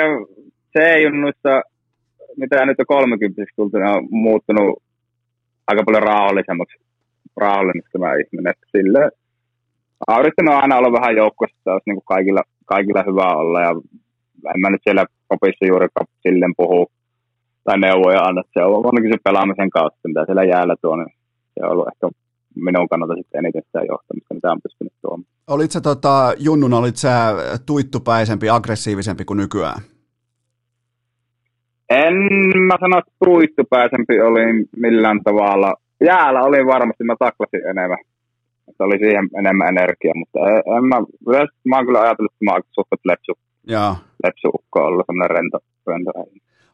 C-junnuissa, 0.78 1.62
mitä 2.38 2.66
nyt 2.66 2.80
on 2.80 2.86
30 2.86 3.42
tultu, 3.56 3.76
on 3.76 4.08
muuttunut 4.10 4.82
aika 5.66 5.82
paljon 5.86 6.02
rauhallisemmaksi, 6.02 6.76
rauhallisemmaksi 7.36 7.92
tämä 7.92 8.14
ihminen. 8.22 8.54
Sille 8.76 9.10
Mä 10.06 10.14
oon 10.14 10.20
yrittänyt 10.20 10.54
aina 10.54 10.76
olla 10.76 11.00
vähän 11.00 11.16
joukkueessa, 11.16 11.56
että 11.58 11.72
olisi 11.72 11.90
niin 11.90 12.02
kaikilla, 12.04 12.42
kaikilla 12.66 13.02
hyvä 13.08 13.26
olla. 13.40 13.60
Ja 13.60 13.70
en 14.54 14.60
mä 14.60 14.70
nyt 14.70 14.80
siellä 14.84 15.04
kopissa 15.28 15.66
juurikaan 15.66 16.06
silleen 16.22 16.54
puhu 16.56 16.86
tai 17.64 17.78
neuvoja 17.78 18.20
anna. 18.22 18.42
Se 18.52 18.64
on 18.64 18.86
ainakin 18.86 19.12
se 19.12 19.18
pelaamisen 19.24 19.70
kautta, 19.70 20.08
mitä 20.08 20.24
siellä 20.26 20.44
jäällä 20.44 20.74
tuo, 20.82 20.96
niin 20.96 21.12
se 21.54 21.66
on 21.66 21.72
ollut 21.72 21.88
ehkä 21.88 22.08
minun 22.54 22.88
kannalta 22.88 23.14
sitten 23.14 23.38
eniten 23.38 23.62
sitä 23.66 23.78
johtamista, 23.78 24.34
mitä 24.34 24.52
on 24.52 24.62
pystynyt 24.62 24.92
tuomaan. 25.02 25.28
Olit 25.46 25.70
sä 25.70 25.80
tota, 25.80 26.34
Junnun, 26.38 26.74
olit 26.74 26.96
sä 26.96 27.34
tuittupäisempi, 27.66 28.50
aggressiivisempi 28.50 29.24
kuin 29.24 29.36
nykyään? 29.36 29.80
En 31.90 32.14
mä 32.66 32.76
sano, 32.80 32.98
että 32.98 33.12
tuittupäisempi 33.24 34.20
olin 34.20 34.66
millään 34.76 35.20
tavalla. 35.24 35.74
Jäällä 36.04 36.42
olin 36.42 36.66
varmasti, 36.66 37.04
mä 37.04 37.16
taklasin 37.18 37.66
enemmän 37.70 37.98
että 38.68 38.84
oli 38.84 38.98
siihen 38.98 39.28
enemmän 39.38 39.68
energiaa, 39.68 40.14
mutta 40.14 40.38
en 40.76 40.84
mä, 40.84 40.96
mä 41.64 41.76
oon 41.76 41.86
kyllä 41.86 42.00
ajatellut, 42.00 42.32
että 42.32 42.44
mä 42.44 42.52
oon 42.52 42.62
suhtat 42.70 43.00
lepsu, 43.04 43.32
Jaa. 43.66 43.96
lepsu 44.24 44.48
viikko 44.78 44.86
ollut 44.86 45.06
semmoinen 45.06 45.36
rento, 45.36 45.58
rento 45.86 46.12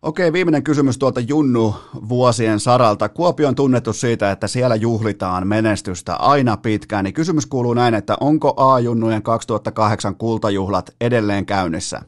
Okei, 0.02 0.32
viimeinen 0.32 0.62
kysymys 0.62 0.98
tuolta 0.98 1.20
Junnu 1.20 1.74
vuosien 2.08 2.60
saralta. 2.60 3.08
Kuopio 3.08 3.48
on 3.48 3.54
tunnettu 3.54 3.92
siitä, 3.92 4.30
että 4.30 4.46
siellä 4.46 4.74
juhlitaan 4.74 5.46
menestystä 5.46 6.14
aina 6.14 6.56
pitkään. 6.56 7.04
Niin 7.04 7.14
kysymys 7.14 7.46
kuuluu 7.46 7.74
näin, 7.74 7.94
että 7.94 8.16
onko 8.20 8.54
A-Junnujen 8.56 9.22
2008 9.22 10.16
kultajuhlat 10.16 10.94
edelleen 11.00 11.46
käynnissä? 11.46 12.00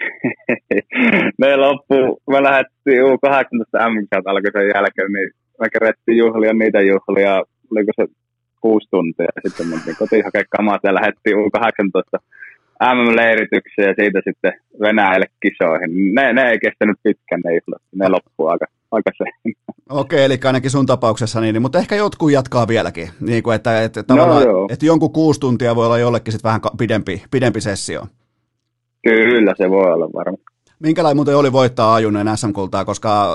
me 1.40 1.56
loppu, 1.56 2.22
me 2.30 2.42
lähdettiin 2.42 3.02
U18 3.02 3.90
m 3.92 3.94
alkoi 4.24 4.52
sen 4.52 4.72
jälkeen, 4.74 5.12
niin 5.12 5.30
me 5.60 5.68
kerettiin 5.72 6.18
juhlia 6.18 6.52
niitä 6.52 6.80
juhlia, 6.80 7.42
oliko 7.70 7.92
se 7.96 8.06
kuusi 8.60 8.88
tuntia, 8.90 9.26
sitten 9.46 9.66
mentiin 9.66 9.96
kotiin 9.96 10.24
hakemaan 10.24 10.48
kamaa 10.56 10.78
ja 10.82 10.94
lähdettiin 10.94 11.36
U18 11.36 12.18
MM-leiritykseen 12.82 13.88
ja 13.88 13.94
siitä 13.98 14.20
sitten 14.24 14.52
Venäjälle 14.80 15.26
kisoihin. 15.42 16.14
Ne, 16.14 16.32
ne 16.32 16.42
ei 16.50 16.58
kestänyt 16.58 16.98
pitkän, 17.02 17.40
ne 17.44 17.50
juhlat, 17.50 17.82
ne 17.94 18.08
loppuu 18.08 18.48
aika, 18.48 18.66
aika 18.90 19.10
se. 19.18 19.24
Okei, 19.90 20.24
eli 20.24 20.38
ainakin 20.44 20.70
sun 20.70 20.86
tapauksessa 20.86 21.40
niin, 21.40 21.62
mutta 21.62 21.78
ehkä 21.78 21.96
jotkut 21.96 22.32
jatkaa 22.32 22.68
vieläkin, 22.68 23.08
niin 23.20 23.42
kuin, 23.42 23.56
että, 23.56 23.82
että, 23.82 24.04
no, 24.08 24.26
että 24.70 24.86
jonkun 24.86 25.12
kuusi 25.12 25.40
tuntia 25.40 25.76
voi 25.76 25.86
olla 25.86 25.98
jollekin 25.98 26.32
sitten 26.32 26.48
vähän 26.48 26.60
pidempi, 26.78 27.22
pidempi 27.30 27.60
sessio. 27.60 28.06
Kyllä 29.02 29.54
se 29.56 29.70
voi 29.70 29.92
olla 29.92 30.08
varmaan. 30.14 30.52
Minkälainen 30.82 31.16
muuten 31.16 31.36
oli 31.36 31.52
voittaa 31.52 31.94
Ajunen 31.94 32.36
SM-kultaa, 32.36 32.84
koska 32.84 33.28
äh, 33.28 33.34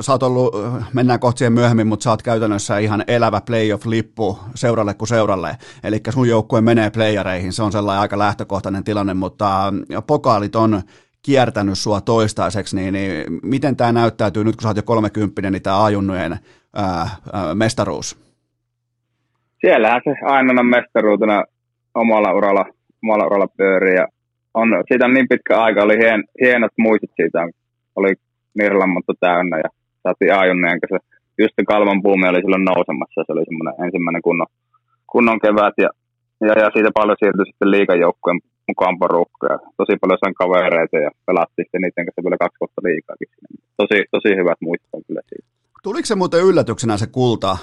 sä 0.00 0.12
oot 0.12 0.22
ollut, 0.22 0.54
mennään 0.92 1.20
kohti 1.20 1.38
siihen 1.38 1.52
myöhemmin, 1.52 1.86
mutta 1.86 2.04
sä 2.04 2.10
oot 2.10 2.22
käytännössä 2.22 2.78
ihan 2.78 3.04
elävä 3.06 3.40
playoff-lippu 3.40 4.38
seuralle 4.54 4.94
kuin 4.94 5.08
seuralle. 5.08 5.56
Eli 5.84 6.00
sun 6.10 6.28
joukkue 6.28 6.60
menee 6.60 6.90
playereihin, 6.90 7.52
se 7.52 7.62
on 7.62 7.72
sellainen 7.72 8.00
aika 8.00 8.18
lähtökohtainen 8.18 8.84
tilanne, 8.84 9.14
mutta 9.14 9.68
äh, 9.68 10.02
pokaalit 10.06 10.56
on 10.56 10.82
kiertänyt 11.22 11.78
sua 11.78 12.00
toistaiseksi, 12.00 12.76
niin, 12.76 12.94
niin 12.94 13.40
miten 13.42 13.76
tämä 13.76 13.92
näyttäytyy 13.92 14.44
nyt, 14.44 14.56
kun 14.56 14.62
sä 14.62 14.68
oot 14.68 14.76
jo 14.76 14.82
30, 14.82 15.50
niin 15.50 15.62
tämä 15.62 15.76
äh, 15.76 17.20
ää, 17.32 17.54
mestaruus? 17.54 18.18
Siellähän 19.60 20.00
se 20.04 20.14
aina 20.26 20.62
mestaruutena 20.62 21.44
omalla 21.94 22.32
uralla, 22.32 22.64
omalla 23.04 23.26
uralla 23.26 23.48
pyörii 23.56 23.94
ja 23.94 24.08
on, 24.54 24.68
siitä 24.88 25.08
niin 25.08 25.28
pitkä 25.28 25.54
aika, 25.66 25.82
oli 25.82 25.96
hien, 26.02 26.24
hienot 26.40 26.72
muistot 26.78 27.10
siitä, 27.16 27.38
oli 27.96 28.12
Nirlamotto 28.58 29.14
täynnä 29.20 29.56
ja 29.64 29.68
saatiin 30.02 30.34
Ajunneen 30.38 30.80
kanssa. 30.80 31.08
Just 31.38 31.54
Kalvan 31.66 32.02
puumi 32.02 32.28
oli 32.28 32.40
silloin 32.40 32.64
nousemassa, 32.64 33.24
se 33.26 33.32
oli 33.32 33.44
semmoinen 33.44 33.84
ensimmäinen 33.84 34.22
kunnon, 34.22 34.46
kunnon 35.12 35.40
kevät 35.44 35.76
ja, 35.84 35.90
ja, 36.48 36.52
ja 36.62 36.68
siitä 36.74 36.90
paljon 36.98 37.16
siirtyi 37.20 37.46
sitten 37.46 37.70
liikajoukkueen 37.70 38.40
mukaan 38.68 38.98
porukkaa. 38.98 39.58
Tosi 39.78 39.94
paljon 40.00 40.18
sain 40.20 40.34
kavereita 40.34 40.96
ja 41.06 41.10
pelattiin 41.26 41.64
sitten 41.64 41.80
niiden 41.80 42.04
kanssa 42.06 42.24
vielä 42.24 42.42
kaksi 42.44 42.60
vuotta 42.60 42.80
liikaakin. 42.88 43.28
Tosi, 43.80 43.98
tosi 44.14 44.30
hyvät 44.40 44.60
muistot 44.66 45.06
kyllä 45.06 45.22
siitä. 45.28 45.48
Tuliko 45.82 46.06
se 46.06 46.14
muuten 46.14 46.44
yllätyksenä 46.48 46.96
se 46.96 47.06
kulta 47.06 47.56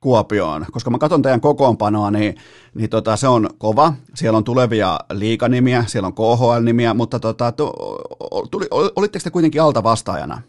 Kuopioon, 0.00 0.64
koska 0.72 0.90
mä 0.90 0.98
katson 0.98 1.22
teidän 1.22 1.40
kokoonpanoa, 1.40 2.10
niin, 2.10 2.34
niin 2.74 2.90
tota, 2.90 3.16
se 3.16 3.28
on 3.28 3.48
kova. 3.58 3.92
Siellä 4.14 4.36
on 4.36 4.44
tulevia 4.44 4.98
liikanimiä, 5.12 5.82
siellä 5.86 6.06
on 6.06 6.14
KHL-nimiä, 6.14 6.94
mutta 6.94 7.20
tota, 7.20 7.52
tuli, 8.50 8.66
olitteko 8.70 9.22
te 9.24 9.30
kuitenkin 9.30 9.62
alta 9.62 9.82
vastaajana? 9.82 10.42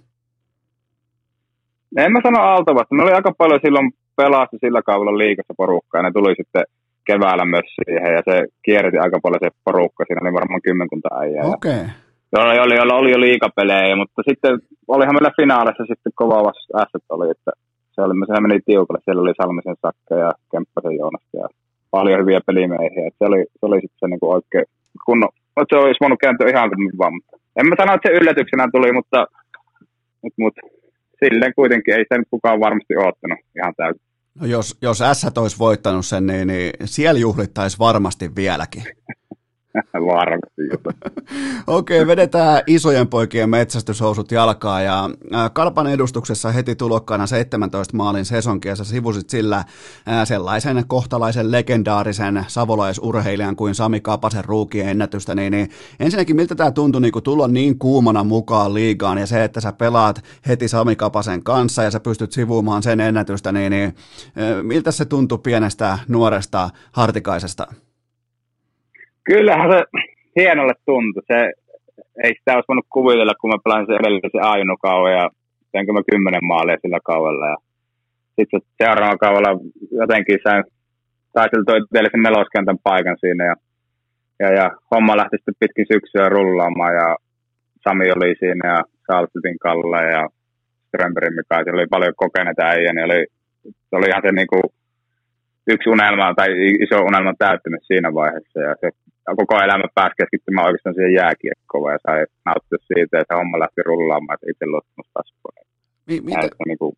En 1.98 2.12
mä 2.12 2.20
sano 2.24 2.42
alta 2.42 2.76
vasta. 2.76 2.96
Me 2.96 3.04
oli 3.04 3.12
aika 3.12 3.32
paljon 3.38 3.60
silloin 3.64 3.92
pelasi 4.16 4.58
sillä 4.66 4.82
kaudella 4.82 5.18
liikassa 5.18 5.54
porukkaa, 5.58 6.00
ja 6.00 6.04
ne 6.04 6.12
tuli 6.12 6.36
sitten 6.38 6.64
keväällä 7.08 7.46
myös 7.46 7.68
siihen, 7.76 8.14
ja 8.18 8.22
se 8.30 8.36
kierti 8.66 8.98
aika 8.98 9.20
paljon 9.24 9.40
se 9.44 9.50
porukka. 9.66 10.04
Siinä 10.04 10.22
oli 10.24 10.34
varmaan 10.34 10.62
kymmenkunta 10.62 11.10
äijää. 11.22 11.46
Okei. 11.46 11.72
Okay. 11.74 11.90
Oli, 12.38 12.60
oli, 12.60 12.80
oli, 12.80 12.92
oli 12.92 13.12
jo 13.12 13.20
liikapelejä, 13.20 13.96
mutta 13.96 14.22
sitten 14.30 14.60
olihan 14.88 15.16
meillä 15.16 15.40
finaalissa 15.42 15.86
sitten 15.92 16.12
kova 16.16 16.44
vasta 16.44 17.16
oli, 17.16 17.32
että 17.32 17.52
se, 18.00 18.04
oli, 18.04 18.14
se 18.28 18.42
meni 18.42 18.60
tiukalle. 18.66 19.02
Siellä 19.06 19.22
oli 19.22 19.34
Salmisen 19.38 19.82
Sakka 19.82 20.16
ja 20.16 20.32
Kemppasen 20.52 20.96
Joonas 21.00 21.28
ja 21.34 21.46
paljon 21.92 22.20
hyviä 22.22 22.42
pelimiehiä. 22.48 23.08
Et 23.08 23.16
se 23.20 23.26
oli, 23.30 23.42
se 23.60 23.66
oli 23.70 23.80
sitten 23.82 24.00
se 24.00 24.08
niinku 24.08 24.32
oikein 24.32 24.66
kunno, 25.06 25.28
se 25.70 25.76
olisi 25.76 26.02
voinut 26.04 26.20
kääntyä 26.20 26.50
ihan 26.50 26.70
kuin 26.70 26.98
vaan. 26.98 27.14
En 27.60 27.68
mä 27.70 27.76
sano, 27.80 27.94
että 27.94 28.10
se 28.10 28.18
yllätyksenä 28.20 28.68
tuli, 28.72 28.92
mutta, 28.94 29.28
mutta, 30.22 30.38
mutta 30.44 30.62
silleen 31.24 31.54
kuitenkin 31.56 31.94
ei 31.94 32.06
sen 32.14 32.24
kukaan 32.32 32.60
varmasti 32.60 32.94
oottanut 32.98 33.40
ihan 33.58 33.74
täysin. 33.78 34.02
No 34.40 34.46
jos, 34.46 34.78
jos 34.82 35.00
S 35.14 35.38
olisi 35.38 35.60
voittanut 35.60 36.06
sen, 36.06 36.26
niin, 36.28 36.48
niin 36.48 36.72
siellä 36.86 37.20
juhlittaisi 37.20 37.80
varmasti 37.80 38.36
vieläkin. 38.36 38.84
Okei, 41.68 42.08
vedetään 42.08 42.62
isojen 42.68 43.08
poikien 43.08 43.50
metsästyshousut 43.50 44.32
jalkaa 44.32 44.82
ja 44.82 45.10
Kalpan 45.54 45.88
edustuksessa 45.88 46.52
heti 46.52 46.76
tulokkaana 46.76 47.28
17 47.28 47.98
maalin 47.98 48.26
sesonkia 48.26 48.76
sä 48.76 48.84
sivusit 48.84 49.30
sillä 49.30 49.64
sellaisen 50.24 50.84
kohtalaisen 50.88 51.52
legendaarisen 51.52 52.46
savolaisurheilijan 52.48 53.56
kuin 53.56 53.76
Sami 53.76 54.00
Kapasen 54.02 54.46
ruukien 54.46 54.90
ennätystä, 54.90 55.36
niin, 55.36 55.52
niin 55.52 55.70
ensinnäkin 56.00 56.36
miltä 56.36 56.56
tämä 56.56 56.72
tuntui 56.72 57.02
niin 57.02 57.24
tulla 57.24 57.48
niin 57.48 57.80
kuumana 57.80 58.24
mukaan 58.24 58.74
liigaan 58.74 59.18
ja 59.18 59.28
se, 59.28 59.44
että 59.44 59.62
sä 59.62 59.72
pelaat 59.72 60.24
heti 60.48 60.68
Sami 60.68 60.96
Kapasen 60.96 61.44
kanssa 61.44 61.84
ja 61.84 61.92
sä 61.92 62.00
pystyt 62.00 62.32
sivuumaan 62.32 62.84
sen 62.84 63.00
ennätystä, 63.00 63.52
niin, 63.52 63.72
niin 63.72 63.96
miltä 64.62 64.92
se 64.92 65.06
tuntui 65.06 65.38
pienestä 65.38 66.00
nuoresta 66.08 66.70
hartikaisesta? 66.92 67.68
Kyllähän 69.32 69.72
se 69.72 69.80
hienolle 70.40 70.74
tuntui. 70.86 71.24
Se, 71.28 71.40
ei 72.24 72.34
sitä 72.36 72.56
olisi 72.56 72.68
voinut 72.68 72.94
kuvitella, 72.96 73.40
kun 73.42 73.50
mä 73.50 73.64
pelasin 73.64 73.86
sen 73.86 74.02
edellisen 74.02 74.44
Aino-kauan 74.52 75.14
ja 75.20 75.30
teinkö 75.72 75.94
mä 75.94 76.10
kymmenen 76.12 76.46
maalia 76.52 76.82
sillä 76.82 77.00
kaudella. 77.04 77.48
Ja 77.54 77.58
sitten 78.36 78.62
seuraavalla 78.82 79.24
kaudella 79.26 79.52
jotenkin 80.02 80.40
sain, 80.44 80.64
vielä 81.94 82.10
sen 82.12 82.24
neloskentän 82.28 82.80
paikan 82.84 83.18
siinä 83.20 83.44
ja, 83.46 83.56
ja, 84.40 84.50
ja, 84.60 84.72
homma 84.92 85.18
lähti 85.18 85.38
sitten 85.38 85.60
pitkin 85.60 85.86
syksyä 85.94 86.30
rullaamaan 86.30 86.94
ja 87.02 87.08
Sami 87.84 88.12
oli 88.12 88.36
siinä 88.40 88.66
ja 88.74 88.82
Salsitin 89.08 89.60
Kalle 89.60 90.04
ja 90.16 90.28
Strömberin 90.88 91.36
Mika, 91.36 91.72
oli 91.74 91.88
paljon 91.96 92.14
kokeneita 92.24 92.64
äijä, 92.64 92.94
niin 92.94 93.06
oli, 93.06 93.26
se 93.90 93.96
oli 93.98 94.08
ihan 94.10 94.22
se 94.26 94.32
niinku 94.32 94.60
yksi 95.68 95.90
unelma 95.90 96.34
tai 96.36 96.50
iso 96.84 96.98
unelma 97.10 97.34
täyttynyt 97.40 97.84
siinä 97.88 98.14
vaiheessa 98.14 98.60
ja 98.60 98.76
se 98.82 98.90
koko 99.36 99.56
elämä 99.56 99.84
pääsi 99.96 100.16
keskittymään 100.18 100.68
oikeastaan 100.68 100.96
siihen 100.96 101.14
jääkiekkoon 101.14 101.94
ja 101.94 102.00
sai 102.08 102.26
nauttia 102.46 102.78
siitä, 102.88 103.20
että 103.20 103.36
homma 103.36 103.60
lähti 103.60 103.82
rullaamaan, 103.86 104.36
että 104.36 104.52
itse 104.52 104.66
luottamus 104.66 105.10
kasvoi. 105.14 105.66
Mi- 106.08 106.22
mitä? 106.22 106.48
Niin 106.66 106.78
kuin, 106.78 106.96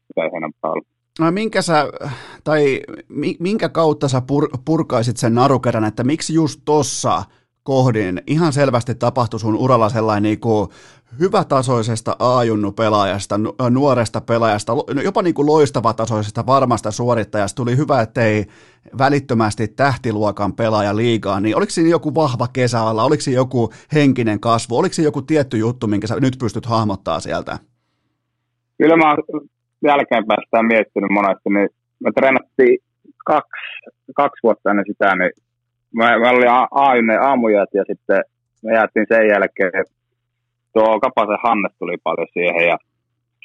No 1.20 1.32
minkä 1.32 1.62
sä, 1.62 1.86
tai 2.44 2.82
minkä 3.40 3.70
kautta 3.70 4.08
sä 4.08 4.22
pur, 4.28 4.50
purkaisit 4.66 5.18
sen 5.18 5.36
narukerän, 5.36 5.84
että 5.84 6.04
miksi 6.04 6.34
just 6.34 6.62
tossa 6.66 7.24
kohdin. 7.64 8.22
Ihan 8.28 8.54
selvästi 8.54 8.96
tapahtui 8.96 9.40
sun 9.40 9.56
uralla 9.56 9.90
sellainen 9.90 10.24
niin 10.24 10.40
kuin 10.40 10.70
hyvätasoisesta 11.20 12.16
A-junnu-pelaajasta, 12.20 13.40
nuoresta 13.70 14.22
pelaajasta, 14.22 14.74
jopa 15.04 15.22
niin 15.22 15.34
kuin 15.34 15.46
loistavatasoisesta 15.46 16.46
varmasta 16.46 16.92
suorittajasta. 16.92 17.56
Tuli 17.56 17.78
hyvä, 17.78 18.02
ettei 18.02 18.46
välittömästi 18.98 19.68
tähtiluokan 19.68 20.54
pelaaja 20.54 20.96
liigaa, 20.96 21.40
niin 21.40 21.58
oliko 21.58 21.70
siinä 21.70 21.90
joku 21.90 22.16
vahva 22.16 22.48
kesäalla, 22.54 23.04
oliko 23.04 23.22
siinä 23.22 23.40
joku 23.40 23.70
henkinen 23.94 24.40
kasvu, 24.40 24.78
oliko 24.78 24.94
siinä 24.94 25.08
joku 25.08 25.22
tietty 25.22 25.58
juttu, 25.58 25.88
minkä 25.88 26.08
sä 26.08 26.16
nyt 26.20 26.38
pystyt 26.40 26.66
hahmottaa 26.66 27.20
sieltä? 27.20 27.60
Kyllä 28.78 28.98
mä 28.98 29.16
jälkeenpäin 29.86 30.44
sitä 30.46 30.64
miettinyt 30.64 31.12
monesti, 31.12 31.50
niin 31.50 31.70
me 32.00 32.12
treenattiin 32.12 32.78
kaksi, 33.26 33.62
kaksi 34.16 34.40
vuotta 34.44 34.70
ennen 34.70 34.86
sitä, 34.88 35.16
niin 35.16 35.32
mä, 35.96 36.30
oli 36.30 36.48
a 36.48 36.68
aamujat 37.28 37.70
ja 37.74 37.84
sitten 37.88 38.22
me 38.64 38.74
jäätiin 38.74 39.06
sen 39.10 39.28
jälkeen 39.28 39.86
tuo 40.74 41.00
Kapasen 41.00 41.44
Hannes 41.44 41.74
tuli 41.80 41.98
paljon 42.04 42.28
siihen 42.34 42.68
ja 42.68 42.78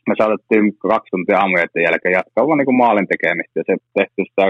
me 0.09 0.15
saatettiin 0.19 0.77
kaksi 0.79 1.11
tuntia 1.11 1.39
aamujen 1.39 1.69
jälkeen 1.89 2.13
jatkaa 2.19 2.47
vaan 2.47 2.59
niin 2.59 2.71
kuin 2.71 2.83
maalin 2.85 3.09
tekemistä 3.13 3.61
ja 3.61 3.65
se 3.67 3.75
tehtiin 3.95 4.27
sitä 4.31 4.45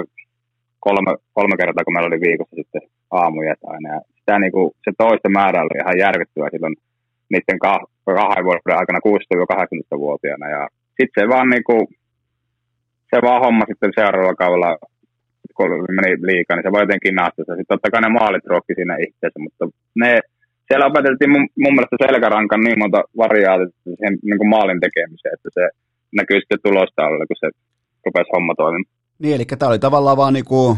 kolme, 0.87 1.13
kolme 1.37 1.57
kertaa, 1.57 1.85
kun 1.85 1.95
meillä 1.95 2.11
oli 2.11 2.27
viikossa 2.29 2.57
sitten 2.57 2.83
aamujet 3.11 3.61
aina. 3.73 3.89
Ja 3.95 4.01
sitä 4.19 4.39
niin 4.39 4.53
kuin, 4.53 4.71
se 4.85 4.91
toista 4.99 5.29
määrä 5.29 5.63
oli 5.63 5.79
ihan 5.83 5.99
järkyttävä 6.05 6.49
silloin 6.51 6.77
niiden 7.33 7.59
kah- 7.67 7.89
kahden 8.05 8.45
vuoden 8.45 8.81
aikana 8.81 9.07
16-18-vuotiaana. 9.09 10.47
Ja 10.57 10.63
sitten 10.97 11.19
se 11.19 11.29
vaan 11.29 11.49
niin 11.49 11.65
kuin, 11.65 11.83
se 13.11 13.17
vaan 13.23 13.43
homma 13.45 13.65
sitten 13.69 13.93
seuraavalla 13.99 14.43
kaudella, 14.43 14.79
kun 15.57 15.71
meni 15.99 16.11
liikaa, 16.31 16.55
niin 16.55 16.67
se 16.67 16.75
voi 16.75 16.83
jotenkin 16.87 17.15
naastassa. 17.21 17.53
Sitten 17.53 17.73
totta 17.75 17.93
kai 17.93 18.01
ne 18.03 18.09
maalit 18.19 18.47
ruokki 18.53 18.75
siinä 18.75 18.95
itseensä, 19.07 19.39
mutta 19.47 19.65
ne 20.03 20.11
siellä 20.69 20.87
opeteltiin 20.91 21.33
mun, 21.35 21.47
mun 21.65 21.75
mielestä 21.75 22.03
selkärankan 22.05 22.61
niin 22.61 22.79
monta 22.83 23.01
variaatia 23.25 23.77
siihen 23.85 24.15
niin 24.29 24.39
kuin 24.41 24.53
maalin 24.55 24.81
tekemiseen, 24.87 25.35
että 25.37 25.51
se 25.57 25.65
näkyy 26.19 26.39
sitten 26.41 26.65
tulosta 26.65 27.01
alle, 27.07 27.25
kun 27.31 27.43
se 27.43 27.49
rupesi 28.07 28.33
homma 28.35 28.55
toimimaan. 28.55 28.95
Niin, 29.23 29.35
eli 29.37 29.45
tämä 29.45 29.71
oli 29.71 29.79
tavallaan 29.79 30.21
vaan 30.23 30.35
niin 30.35 30.49
kuin 30.53 30.77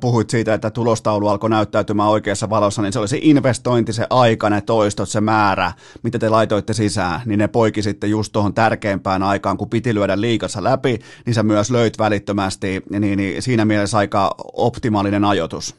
puhuit 0.00 0.30
siitä, 0.30 0.54
että 0.54 0.70
tulostaulu 0.70 1.28
alkoi 1.28 1.50
näyttäytymään 1.50 2.08
oikeassa 2.08 2.50
valossa, 2.50 2.82
niin 2.82 2.92
se 2.92 2.98
oli 2.98 3.08
se 3.08 3.18
investointi, 3.22 3.92
se 3.92 4.06
aika, 4.10 4.50
ne 4.50 4.60
toistot, 4.60 5.08
se 5.08 5.20
määrä, 5.20 5.72
mitä 6.02 6.18
te 6.18 6.28
laitoitte 6.28 6.72
sisään, 6.72 7.20
niin 7.26 7.38
ne 7.38 7.48
poiki 7.48 7.82
sitten 7.82 8.10
just 8.10 8.32
tuohon 8.32 8.54
tärkeimpään 8.54 9.22
aikaan, 9.22 9.56
kun 9.56 9.70
piti 9.70 9.94
lyödä 9.94 10.20
liikassa 10.20 10.64
läpi, 10.64 10.98
niin 11.26 11.34
sä 11.34 11.42
myös 11.42 11.70
löit 11.70 11.98
välittömästi, 11.98 12.82
niin, 12.90 13.18
niin 13.18 13.42
siinä 13.42 13.64
mielessä 13.64 13.98
aika 13.98 14.34
optimaalinen 14.52 15.24
ajoitus. 15.24 15.76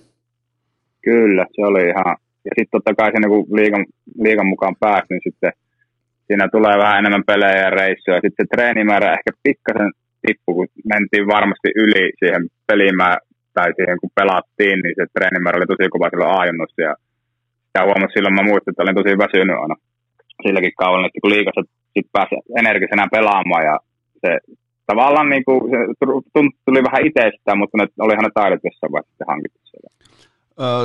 Kyllä, 1.01 1.45
se 1.55 1.61
oli 1.61 1.83
ihan, 1.83 2.17
ja 2.45 2.51
sitten 2.57 2.71
totta 2.71 2.95
kai 2.95 3.11
siinä 3.11 3.27
kun 3.27 3.45
liikan, 3.55 3.85
liikan 4.19 4.47
mukaan 4.47 4.75
pääsi, 4.79 5.05
niin 5.09 5.21
sitten 5.23 5.51
siinä 6.27 6.49
tulee 6.51 6.77
vähän 6.77 6.99
enemmän 6.99 7.23
pelejä 7.27 7.61
ja 7.61 7.69
reissuja. 7.69 8.19
Sitten 8.23 8.45
se 8.45 8.55
treenimäärä 8.55 9.13
ehkä 9.13 9.31
pikkasen 9.43 9.91
tippui, 10.27 10.55
kun 10.55 10.67
mentiin 10.93 11.27
varmasti 11.27 11.69
yli 11.75 12.11
siihen 12.19 12.47
pelimään 12.67 13.17
tai 13.57 13.69
siihen 13.77 13.99
kun 14.01 14.17
pelattiin, 14.19 14.77
niin 14.83 14.95
se 14.97 15.03
treenimäärä 15.15 15.57
oli 15.59 15.71
tosi 15.71 15.93
kova 15.95 16.09
silloin 16.09 16.35
aajonnossa. 16.37 16.81
Ja 16.87 16.93
sitä 17.67 17.85
huomasin 17.87 18.15
silloin, 18.15 18.37
mä 18.37 18.49
muistin, 18.49 18.71
että 18.71 18.83
olin 18.83 18.99
tosi 18.99 19.21
väsynyt 19.25 19.61
aina 19.63 19.75
silläkin 20.45 20.79
kaudella, 20.81 21.07
että 21.07 21.23
kun 21.23 21.33
liikassa 21.35 21.63
sitten 21.93 22.15
pääsi 22.17 22.35
energisenä 22.61 23.05
pelaamaan 23.15 23.63
ja 23.69 23.75
se 24.23 24.31
tavallaan 24.89 25.29
niin 25.33 25.45
kuin, 25.47 25.59
se 25.97 26.03
tuli 26.65 26.81
vähän 26.87 27.05
itsestään, 27.07 27.59
mutta 27.61 27.75
ne, 27.77 27.85
olihan 28.05 28.25
ne 28.27 28.33
taidot 28.33 28.63
jossain 28.67 28.93
vaiheessa 28.93 29.31
hankittu. 29.33 29.60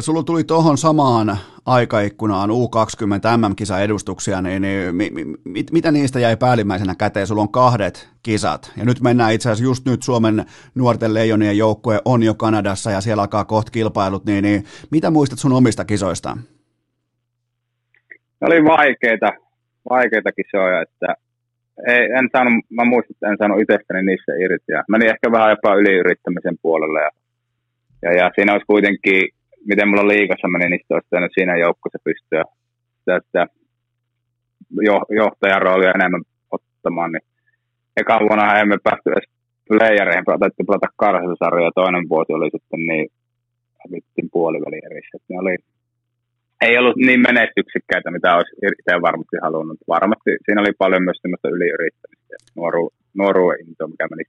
Sulla 0.01 0.23
tuli 0.23 0.45
tuohon 0.45 0.79
samaan 0.79 1.37
aikaikkunaan 1.67 2.51
U20 2.51 3.39
MM-kisa 3.39 3.81
edustuksia, 3.81 4.43
niin, 4.43 4.63
niin 4.63 4.97
mi, 4.97 5.11
mi, 5.11 5.25
mit, 5.45 5.73
mitä 5.73 5.93
niistä 5.93 6.21
jäi 6.21 6.37
päällimmäisenä 6.37 6.95
käteen? 6.99 7.27
Sulla 7.27 7.43
on 7.43 7.53
kahdet 7.53 8.09
kisat, 8.23 8.73
ja 8.77 8.85
nyt 8.85 9.01
mennään 9.01 9.33
itse 9.33 9.49
asiassa 9.49 9.65
just 9.65 9.87
nyt 9.87 10.03
Suomen 10.03 10.45
nuorten 10.75 11.15
leijonien 11.15 11.59
joukkue 11.59 11.99
on 12.05 12.23
jo 12.23 12.35
Kanadassa, 12.35 12.91
ja 12.91 13.01
siellä 13.01 13.23
alkaa 13.23 13.45
kohta 13.45 13.73
kilpailut, 13.73 14.25
niin, 14.25 14.45
niin 14.45 14.65
mitä 14.91 15.11
muistat 15.11 15.39
sun 15.39 15.53
omista 15.53 15.85
kisoista? 15.85 16.37
Ne 18.41 18.47
oli 18.47 18.65
vaikeita, 18.65 19.33
vaikeita 19.91 20.33
kisoja, 20.33 20.83
että 20.83 21.15
ei, 21.87 22.03
en 22.19 22.29
saanut, 22.33 22.65
mä 22.71 22.85
muistan, 22.85 23.15
että 23.15 23.29
en 23.29 23.37
saanut 23.39 23.61
itsestäni 23.61 24.03
niissä 24.03 24.33
irti, 24.45 24.73
ja 24.73 24.85
meni 24.89 25.07
ehkä 25.07 25.33
vähän 25.33 25.51
jopa 25.51 25.75
yliyrittämisen 25.75 26.57
puolelle, 26.63 27.01
ja, 27.01 27.11
ja, 28.03 28.13
ja 28.13 28.31
siinä 28.35 28.53
olisi 28.53 28.67
kuitenkin 28.67 29.36
miten 29.71 29.89
mulla 29.89 30.09
liikassa 30.09 30.49
meni, 30.49 30.67
niin 30.69 30.81
olisi 30.91 31.09
pitänyt 31.11 31.33
siinä 31.35 31.57
joukkueessa 31.57 32.07
pystyä 32.09 32.43
tästä 33.05 33.47
johtajan 35.21 35.63
roolia 35.63 35.97
enemmän 35.99 36.23
ottamaan. 36.51 37.13
Niin 37.13 37.27
eka 38.01 38.21
vuonna 38.21 38.59
emme 38.61 38.77
päästy 38.85 39.11
edes 39.11 39.29
playereihin, 39.69 40.25
taidettiin 40.25 40.67
pelata 40.67 40.97
karsasarja, 41.03 41.79
toinen 41.81 42.09
vuosi 42.09 42.33
oli 42.33 42.51
sitten 42.57 42.83
niin 42.91 43.07
hävittiin 43.83 44.29
puoliväli 44.33 44.79
erissä. 44.89 45.17
Ne 45.29 45.39
oli, 45.43 45.55
ei 46.67 46.79
ollut 46.79 46.97
niin 46.97 47.21
menestyksekkäitä, 47.29 48.11
mitä 48.11 48.37
olisi 48.37 48.53
itse 48.81 49.03
varmasti 49.09 49.37
halunnut. 49.43 49.79
Varmasti 49.89 50.31
siinä 50.45 50.61
oli 50.61 50.73
paljon 50.79 51.05
myös 51.05 51.19
sellaista 51.23 51.55
yliyrittämistä 51.57 52.31
ja 52.35 52.39
nuoru, 52.57 52.91
nuoruuden 53.21 53.61
intoa, 53.61 53.93
mikä 53.93 54.07
meni 54.11 54.25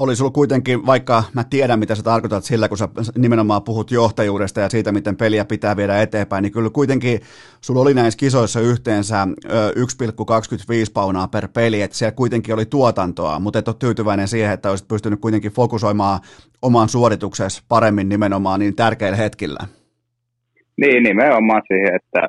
oli 0.00 0.16
sulla 0.16 0.30
kuitenkin, 0.30 0.86
vaikka 0.86 1.24
mä 1.34 1.44
tiedän 1.44 1.78
mitä 1.78 1.94
sä 1.94 2.02
tarkoitat 2.02 2.44
sillä, 2.44 2.68
kun 2.68 2.78
sä 2.78 2.88
nimenomaan 3.18 3.62
puhut 3.62 3.90
johtajuudesta 3.90 4.60
ja 4.60 4.68
siitä, 4.68 4.92
miten 4.92 5.16
peliä 5.16 5.44
pitää 5.44 5.76
viedä 5.76 6.02
eteenpäin, 6.02 6.42
niin 6.42 6.52
kyllä 6.52 6.70
kuitenkin 6.70 7.20
sulla 7.60 7.80
oli 7.80 7.94
näissä 7.94 8.18
kisoissa 8.18 8.60
yhteensä 8.60 9.26
1,25 9.26 9.32
paunaa 10.94 11.28
per 11.28 11.48
peli, 11.48 11.82
että 11.82 11.96
siellä 11.96 12.12
kuitenkin 12.12 12.54
oli 12.54 12.66
tuotantoa, 12.66 13.38
mutta 13.38 13.58
et 13.58 13.68
ole 13.68 13.76
tyytyväinen 13.78 14.28
siihen, 14.28 14.52
että 14.52 14.70
olisit 14.70 14.88
pystynyt 14.88 15.20
kuitenkin 15.20 15.52
fokusoimaan 15.52 16.20
oman 16.62 16.88
suorituksesi 16.88 17.62
paremmin 17.68 18.08
nimenomaan 18.08 18.60
niin 18.60 18.76
tärkeillä 18.76 19.16
hetkillä. 19.16 19.60
Niin, 20.76 21.02
nimenomaan 21.02 21.62
siihen, 21.68 21.94
että 21.94 22.28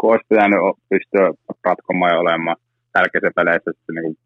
kun 0.00 0.10
olisi 0.10 0.26
pitänyt 0.28 0.58
pystyä 0.88 1.32
ratkomaan 1.64 2.12
ja 2.12 2.18
olemaan 2.18 2.56
tärkeissä 2.92 3.30
peleissä 3.36 3.70
niin 3.92 4.16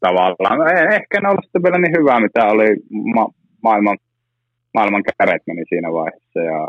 tavallaan. 0.00 0.58
No, 0.58 0.64
ehkä 0.98 1.20
ne 1.20 1.28
ollut 1.28 1.44
sitten 1.44 1.62
vielä 1.62 1.78
niin 1.78 1.98
hyvää, 1.98 2.20
mitä 2.26 2.42
oli 2.54 2.68
ma- 3.14 3.34
maailman, 3.62 3.98
maailman 4.74 5.02
käret 5.18 5.42
meni 5.46 5.62
siinä 5.68 5.92
vaiheessa. 5.92 6.40
Ja, 6.50 6.60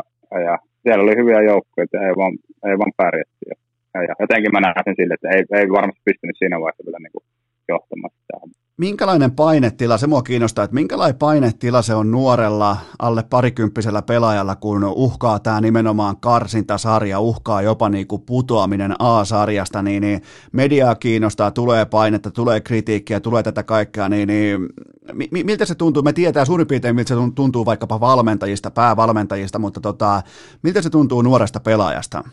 ja 0.46 0.58
siellä 0.82 1.02
oli 1.04 1.16
hyviä 1.20 1.40
joukkoja, 1.42 1.86
ei 2.08 2.14
vaan, 2.20 2.34
ei 2.68 2.76
vaan 2.80 2.92
pärjätty. 2.96 3.44
Ja, 3.50 4.02
ja, 4.08 4.14
jotenkin 4.22 4.52
mä 4.52 4.82
sen 4.84 4.96
sille, 4.98 5.14
että 5.14 5.28
ei, 5.34 5.42
ei 5.60 5.66
varmasti 5.78 6.02
pystynyt 6.04 6.36
siinä 6.38 6.60
vaiheessa 6.60 6.86
vielä 6.86 7.00
niin 7.02 7.24
johtamaan 7.68 8.12
sitä 8.16 8.34
Minkälainen 8.80 9.30
painetila, 9.30 9.98
se 9.98 10.06
mua 10.06 10.22
kiinnostaa, 10.22 10.64
että 10.64 10.74
minkälainen 10.74 11.18
painetila 11.18 11.82
se 11.82 11.94
on 11.94 12.10
nuorella 12.10 12.76
alle 12.98 13.24
parikymppisellä 13.30 14.02
pelaajalla, 14.02 14.56
kun 14.56 14.84
uhkaa 14.84 15.38
tämä 15.38 15.60
nimenomaan 15.60 16.16
karsintasarja, 16.20 17.20
uhkaa 17.20 17.62
jopa 17.62 17.88
niin 17.88 18.06
kuin 18.06 18.22
putoaminen 18.26 18.94
A-sarjasta, 18.98 19.82
niin, 19.82 20.00
niin 20.00 20.20
mediaa 20.52 20.94
kiinnostaa, 20.94 21.50
tulee 21.50 21.84
painetta, 21.84 22.30
tulee 22.30 22.60
kritiikkiä, 22.60 23.20
tulee 23.20 23.42
tätä 23.42 23.62
kaikkea, 23.62 24.08
niin, 24.08 24.28
niin 24.28 24.60
mi, 25.12 25.44
miltä 25.44 25.64
se 25.64 25.74
tuntuu? 25.74 26.02
Me 26.02 26.12
tietää 26.12 26.44
suurin 26.44 26.66
piirtein, 26.66 26.96
miltä 26.96 27.08
se 27.08 27.14
tuntuu 27.34 27.66
vaikkapa 27.66 28.00
valmentajista, 28.00 28.70
päävalmentajista, 28.70 29.58
mutta 29.58 29.80
tota, 29.80 30.22
miltä 30.62 30.82
se 30.82 30.90
tuntuu 30.90 31.22
nuoresta 31.22 31.60
pelaajasta? 31.60 32.24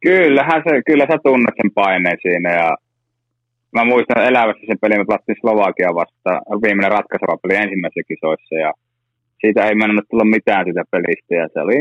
Kyllähän 0.00 0.62
se, 0.68 0.82
kyllä 0.86 1.06
sä 1.10 1.18
tunnet 1.24 1.54
sen 1.62 1.70
paineen 1.74 2.18
siinä 2.22 2.54
ja 2.54 2.76
mä 3.76 3.84
muistan 3.84 4.26
elävässä 4.30 4.64
sen 4.66 4.80
pelin, 4.82 5.00
me 5.00 5.04
pelattiin 5.08 5.40
Slovakia 5.40 5.98
vastaan, 6.00 6.40
viimeinen 6.64 6.96
ratkaiseva 6.98 7.40
peli 7.42 7.54
ensimmäisessä 7.64 8.08
kisoissa 8.10 8.54
ja 8.64 8.70
siitä 9.40 9.60
ei 9.66 9.74
mennyt 9.74 10.08
tulla 10.10 10.24
mitään 10.36 10.64
sitä 10.68 10.82
pelistä 10.92 11.34
ja 11.40 11.46
se 11.52 11.58
oli, 11.64 11.78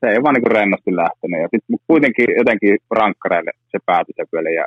se 0.00 0.06
ei 0.12 0.22
vaan 0.22 0.34
niin 0.34 0.54
rennosti 0.58 0.92
lähtenyt 1.02 1.40
ja 1.42 1.48
sitten 1.52 1.76
kuitenkin 1.90 2.28
jotenkin 2.40 2.74
rankkareille 3.00 3.52
se 3.72 3.78
päätyi 3.86 4.14
se 4.16 4.24
peli 4.32 4.54
ja 4.60 4.66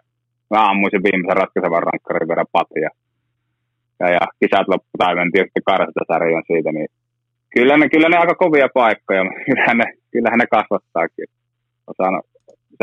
mä 0.52 0.70
ammuin 0.70 0.92
sen 0.92 1.06
viimeisen 1.08 1.40
ratkaisevan 1.42 1.88
rankkarin 1.90 2.32
verran 2.32 2.54
patia. 2.58 2.90
Ja, 4.00 4.08
ja 4.18 4.24
kisat 4.40 4.68
loppu 4.68 4.96
tai 4.98 5.16
mentiin 5.16 5.46
sitten 5.46 5.68
karsita 5.70 6.04
siitä, 6.50 6.72
niin 6.72 6.90
kyllä 7.56 7.78
ne, 7.78 7.90
kyllä 7.94 8.10
ne 8.10 8.18
aika 8.18 8.36
kovia 8.36 8.68
paikkoja, 8.74 9.24
kyllähän 9.48 9.78
ne, 9.78 9.88
kyllähän 10.12 10.40
ne 10.40 10.48
kasvattaakin. 10.58 11.28
Osaan, 11.92 12.22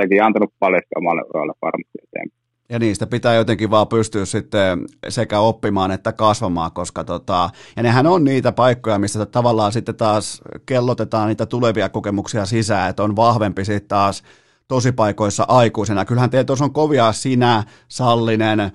sekin 0.01 0.23
antanut 0.23 0.53
paljon 0.59 0.83
omalle 0.97 1.23
uralle 1.31 1.55
varmasti 1.63 1.99
eteenpäin. 2.05 2.38
Ja 2.71 2.79
niistä 2.79 3.07
pitää 3.07 3.35
jotenkin 3.35 3.71
vaan 3.71 3.89
pystyä 3.89 4.25
sitten 4.25 4.87
sekä 5.09 5.41
oppimaan 5.41 5.91
että 5.91 6.13
kasvamaan, 6.13 6.73
koska 6.73 7.05
tota, 7.05 7.51
ja 7.77 7.83
nehän 7.83 8.07
on 8.07 8.25
niitä 8.25 8.53
paikkoja, 8.53 8.99
missä 8.99 9.27
tavallaan 9.27 9.73
sitten 9.73 9.95
taas 9.95 10.43
kellotetaan 10.67 11.29
niitä 11.29 11.47
tulevia 11.47 11.89
kokemuksia 11.89 12.47
sisään, 12.47 12.91
että 12.91 13.03
on 13.03 13.17
vahvempi 13.17 13.65
sitten 13.65 13.89
taas 13.89 14.23
tosipaikoissa 14.69 15.45
aikuisena. 15.49 16.05
Kyllähän 16.05 16.31
teillä 16.31 16.65
on 16.65 16.73
kovia 16.73 17.13
sinä, 17.13 17.65
Sallinen, 17.89 18.73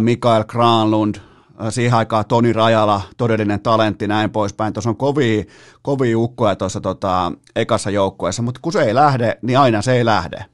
Mikael 0.00 0.44
Granlund, 0.44 1.14
siihen 1.70 1.94
aikaan 1.94 2.24
Toni 2.28 2.52
Rajala, 2.52 3.00
todellinen 3.16 3.60
talentti, 3.60 4.08
näin 4.08 4.30
poispäin. 4.30 4.72
Tuossa 4.72 4.90
on 4.90 4.96
kovia, 4.96 5.44
kovia 5.82 6.18
ukkoja 6.18 6.56
tuossa 6.56 6.80
tota, 6.80 7.32
ekassa 7.56 7.90
joukkueessa, 7.90 8.42
mutta 8.42 8.60
kun 8.62 8.72
se 8.72 8.82
ei 8.82 8.94
lähde, 8.94 9.38
niin 9.42 9.58
aina 9.58 9.82
se 9.82 9.92
ei 9.92 10.04
lähde. 10.04 10.44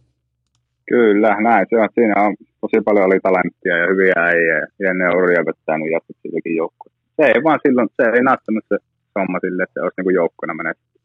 Kyllä, 0.89 1.41
näin 1.41 1.66
se 1.70 1.80
on. 1.80 1.89
Siinä 1.95 2.22
on 2.22 2.37
tosi 2.67 2.85
paljon 2.85 3.07
oli 3.07 3.21
talenttia 3.21 3.77
ja 3.77 3.87
hyviä 3.91 4.14
äijä 4.17 4.59
ja 4.85 4.95
ne 4.95 5.05
on 5.09 5.17
uria 5.23 5.45
vettänyt 5.49 5.93
jatkot 5.93 6.17
silläkin 6.23 6.57
joukkoon. 6.57 6.93
Se 7.17 7.23
ei 7.33 7.45
vaan 7.45 7.61
silloin, 7.67 7.89
se 7.97 8.03
ei 8.17 8.23
näyttänyt 8.23 8.64
se 8.69 8.77
homma 9.19 9.39
sille, 9.41 9.62
että 9.62 9.75
se 9.75 9.81
olisi 9.81 10.03
niin 10.03 10.14
joukkona 10.14 10.55
menestynyt. 10.55 10.97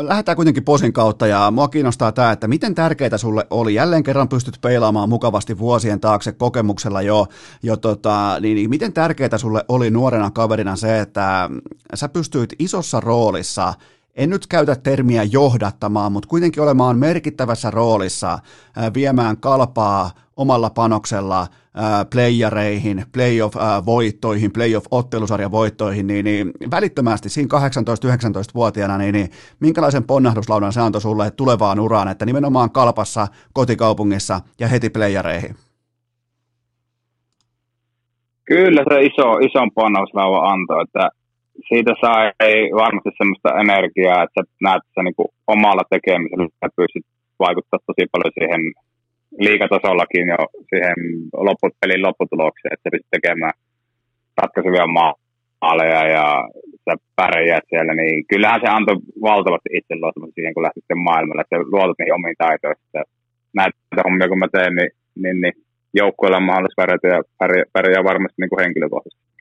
Lähdetään 0.00 0.36
kuitenkin 0.36 0.64
posin 0.64 0.92
kautta 0.92 1.26
ja 1.26 1.50
mua 1.50 1.68
kiinnostaa 1.68 2.12
tämä, 2.12 2.32
että 2.32 2.48
miten 2.48 2.74
tärkeää 2.74 3.18
sulle 3.18 3.46
oli, 3.50 3.74
jälleen 3.74 4.02
kerran 4.02 4.28
pystyt 4.28 4.58
peilaamaan 4.62 5.08
mukavasti 5.08 5.58
vuosien 5.58 6.00
taakse 6.00 6.32
kokemuksella 6.32 7.02
jo, 7.02 7.26
jo 7.62 7.76
tota, 7.76 8.36
niin, 8.40 8.54
niin 8.54 8.70
miten 8.70 8.92
tärkeää 8.92 9.38
sulle 9.38 9.64
oli 9.68 9.90
nuorena 9.90 10.30
kaverina 10.30 10.76
se, 10.76 11.00
että 11.00 11.50
sä 11.94 12.08
pystyit 12.08 12.50
isossa 12.58 13.00
roolissa 13.00 13.74
en 14.16 14.30
nyt 14.30 14.46
käytä 14.46 14.76
termiä 14.76 15.22
johdattamaan, 15.22 16.12
mutta 16.12 16.28
kuitenkin 16.28 16.62
olemaan 16.62 16.98
merkittävässä 16.98 17.70
roolissa 17.70 18.38
viemään 18.94 19.36
kalpaa 19.36 20.10
omalla 20.36 20.70
panoksella 20.70 21.46
playereihin, 22.12 23.04
playoff-voittoihin, 23.12 24.52
playoff-ottelusarjavoittoihin, 24.52 26.06
niin, 26.06 26.24
niin 26.24 26.52
välittömästi 26.70 27.28
siinä 27.28 27.58
18-19-vuotiaana, 27.58 28.98
niin, 28.98 29.12
niin 29.12 29.30
minkälaisen 29.60 30.04
ponnahduslaudan 30.04 30.72
se 30.72 30.80
antoi 30.80 31.00
sulle 31.00 31.30
tulevaan 31.30 31.80
uraan, 31.80 32.08
että 32.08 32.26
nimenomaan 32.26 32.70
kalpassa, 32.70 33.28
kotikaupungissa 33.52 34.40
ja 34.60 34.68
heti 34.68 34.90
playereihin? 34.90 35.56
Kyllä 38.44 38.84
se 38.88 39.02
iso, 39.02 39.38
ison 39.38 39.70
ponnahduslaudan 39.74 40.52
antoi, 40.52 40.82
että 40.82 41.23
siitä 41.68 41.92
sai 42.00 42.24
varmasti 42.82 43.10
semmoista 43.18 43.60
energiaa, 43.64 44.22
että 44.24 44.40
näet 44.66 44.82
että 44.86 45.02
niin 45.02 45.32
omalla 45.46 45.84
tekemisellä 45.94 46.44
että 46.44 46.76
pystyt 46.76 47.06
vaikuttaa 47.38 47.86
tosi 47.86 48.04
paljon 48.12 48.36
siihen 48.38 48.62
liikatasollakin 49.46 50.26
jo 50.34 50.40
siihen 50.70 50.98
pelin 51.80 52.02
lopputulokseen, 52.06 52.74
että 52.74 52.90
pystyt 52.90 53.14
tekemään 53.16 53.56
ratkaisevia 54.42 54.86
maaleja 54.96 56.02
ja 56.16 56.26
sä 56.84 56.92
pärjäät 57.16 57.66
siellä, 57.68 57.94
niin 57.94 58.26
kyllähän 58.30 58.60
se 58.60 58.68
antoi 58.68 58.96
valtavasti 59.28 59.68
itseluottamusta 59.78 60.34
siihen, 60.34 60.54
kun 60.54 60.62
lähti 60.62 60.80
sitten 60.80 61.06
maailmalle, 61.08 61.42
että 61.42 61.56
luotat 61.74 61.98
niihin 61.98 62.18
omiin 62.18 62.38
taitoihin. 62.38 62.82
Näitä 63.58 64.02
hommia, 64.04 64.28
kun 64.28 64.38
mä 64.38 64.48
teen, 64.52 64.74
niin, 64.78 64.90
niin, 65.22 65.40
niin 65.40 65.54
joukkueella 66.00 66.36
on 66.36 66.48
mahdollisuus 66.50 66.80
pärjätä 66.82 67.08
ja 67.08 67.20
pärjää, 67.38 67.64
pärjää 67.72 68.04
varmasti 68.10 68.38
niin 68.40 68.50
kuin 68.50 68.62
henkilökohtaisesti. 68.64 69.33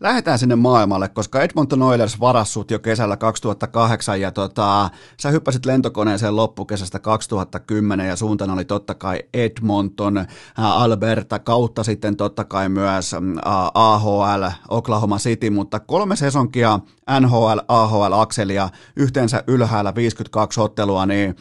Lähdetään 0.00 0.38
sinne 0.38 0.56
maailmalle, 0.56 1.08
koska 1.08 1.40
Edmonton 1.40 1.82
Oilers 1.82 2.20
varassut 2.20 2.70
jo 2.70 2.78
kesällä 2.78 3.16
2008 3.16 4.20
ja 4.20 4.32
tota, 4.32 4.90
sä 5.20 5.30
hyppäsit 5.30 5.66
lentokoneeseen 5.66 6.36
loppukesästä 6.36 6.98
2010 6.98 8.08
ja 8.08 8.16
suuntana 8.16 8.52
oli 8.52 8.64
totta 8.64 8.94
kai 8.94 9.22
Edmonton, 9.34 10.26
Alberta, 10.56 11.38
kautta 11.38 11.84
sitten 11.84 12.16
totta 12.16 12.44
kai 12.44 12.68
myös 12.68 13.14
AHL, 13.74 14.44
Oklahoma 14.68 15.18
City, 15.18 15.50
mutta 15.50 15.80
kolme 15.80 16.16
sesonkia 16.16 16.80
NHL, 17.20 17.58
AHL-akselia, 17.68 18.68
yhteensä 18.96 19.44
ylhäällä 19.46 19.94
52 19.94 20.60
ottelua, 20.60 21.06
niin 21.06 21.36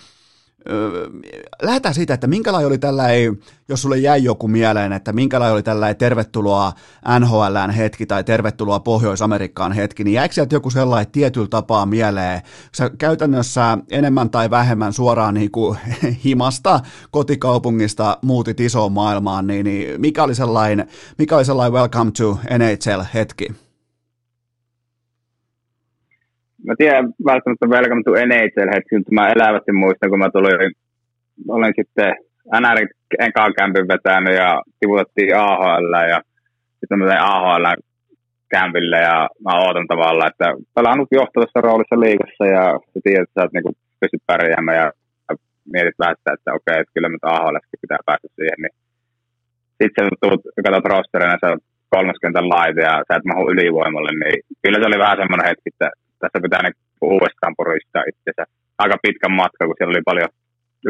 lähdetään 1.61 1.95
siitä, 1.95 2.13
että 2.13 2.28
minkälainen 2.28 2.68
oli 2.68 2.78
tällainen, 2.78 3.39
jos 3.70 3.82
sulle 3.82 3.97
jäi 3.97 4.24
joku 4.24 4.47
mieleen, 4.47 4.93
että 4.93 5.13
minkälainen 5.13 5.53
oli 5.53 5.63
tällainen 5.63 5.97
tervetuloa 5.97 6.74
NHLään 7.20 7.72
hetki 7.72 8.05
tai 8.05 8.24
tervetuloa 8.24 8.80
Pohjois-Amerikkaan 8.80 9.72
hetki, 9.72 10.03
niin 10.03 10.13
jäikö 10.13 10.36
sieltä 10.36 10.55
joku 10.55 10.70
sellainen 10.70 11.11
tietyllä 11.11 11.47
tapaa 11.47 11.86
mieleen? 11.86 12.41
Sä 12.76 12.89
käytännössä 12.89 13.78
enemmän 13.91 14.30
tai 14.30 14.49
vähemmän 14.49 14.93
suoraan 14.93 15.34
niin 15.34 15.51
kuin 15.51 15.78
himasta 16.26 16.80
kotikaupungista 17.11 18.18
muutit 18.22 18.59
isoon 18.59 18.91
maailmaan, 18.91 19.47
niin, 19.47 19.63
niin 19.63 20.01
mikä 20.01 20.24
oli 20.24 20.36
sellainen, 20.36 20.88
mikä 21.18 21.36
oli 21.36 21.45
sellainen 21.45 21.74
welcome 21.74 22.11
to 22.11 22.39
NHL-hetki? 22.57 23.64
Mä 26.68 26.74
tiedän 26.78 27.05
välttämättä 27.26 27.72
Welcome 27.74 28.03
to 28.03 28.11
NHL 28.11 28.70
hetki, 28.76 28.95
mä 29.11 29.34
elävästi 29.36 29.72
muistan, 29.72 30.09
kun 30.09 30.20
mä 30.20 30.30
tulin, 30.30 30.72
olin 31.47 31.74
sitten 31.80 32.11
NRit 32.61 32.91
enkaan 33.20 33.53
kämpin 33.59 33.88
vetänyt 33.88 34.36
ja 34.36 34.61
tivutettiin 34.80 35.36
AHL 35.38 35.93
ja 36.13 36.20
sitten 36.80 36.99
mä 36.99 37.07
tein 37.07 37.28
AHL 37.32 37.66
kämpille 38.49 38.99
ja 39.09 39.18
mä 39.45 39.51
ootan 39.61 39.88
tavallaan, 39.88 40.32
että 40.32 40.47
pelaan 40.76 40.99
nyt 40.99 41.11
johtavassa 41.20 41.61
roolissa 41.61 41.99
liikassa 41.99 42.45
ja 42.45 42.63
sä 42.91 42.99
tiedät, 43.03 43.24
että 43.24 43.34
sä 43.36 43.43
oot 43.43 43.53
niinku 43.53 43.74
pystyt 43.99 44.24
pärjäämään 44.28 44.78
ja 44.84 44.91
mietit 45.74 45.99
vähän 45.99 46.16
että 46.34 46.53
okei, 46.57 46.80
että 46.80 46.93
kyllä 46.93 47.09
nyt 47.09 47.24
AHL 47.24 47.57
pitää 47.82 48.01
päästä 48.05 48.28
siihen, 48.36 48.59
niin 48.63 48.76
sitten 49.80 50.05
sä 50.05 50.16
tulet, 50.22 50.41
katsot 50.66 50.91
rosterina, 50.93 51.43
sä 51.43 51.57
30 51.89 52.49
laite 52.53 52.82
ja 52.82 52.95
sä 53.07 53.16
et 53.18 53.26
mahu 53.32 53.43
ylivoimalle, 53.53 54.11
niin 54.11 54.38
kyllä 54.61 54.80
se 54.80 54.88
oli 54.89 54.99
vähän 55.05 55.18
semmoinen 55.22 55.47
hetki, 55.49 55.70
että 55.74 55.89
tässä 56.26 56.46
pitää 56.46 56.64
niin 56.64 56.82
uudestaan 57.14 57.58
puristaa 57.60 58.10
itsensä. 58.12 58.44
Aika 58.84 58.98
pitkän 59.06 59.36
matka, 59.42 59.66
kun 59.66 59.76
siellä 59.78 59.94
oli 59.94 60.10
paljon 60.12 60.30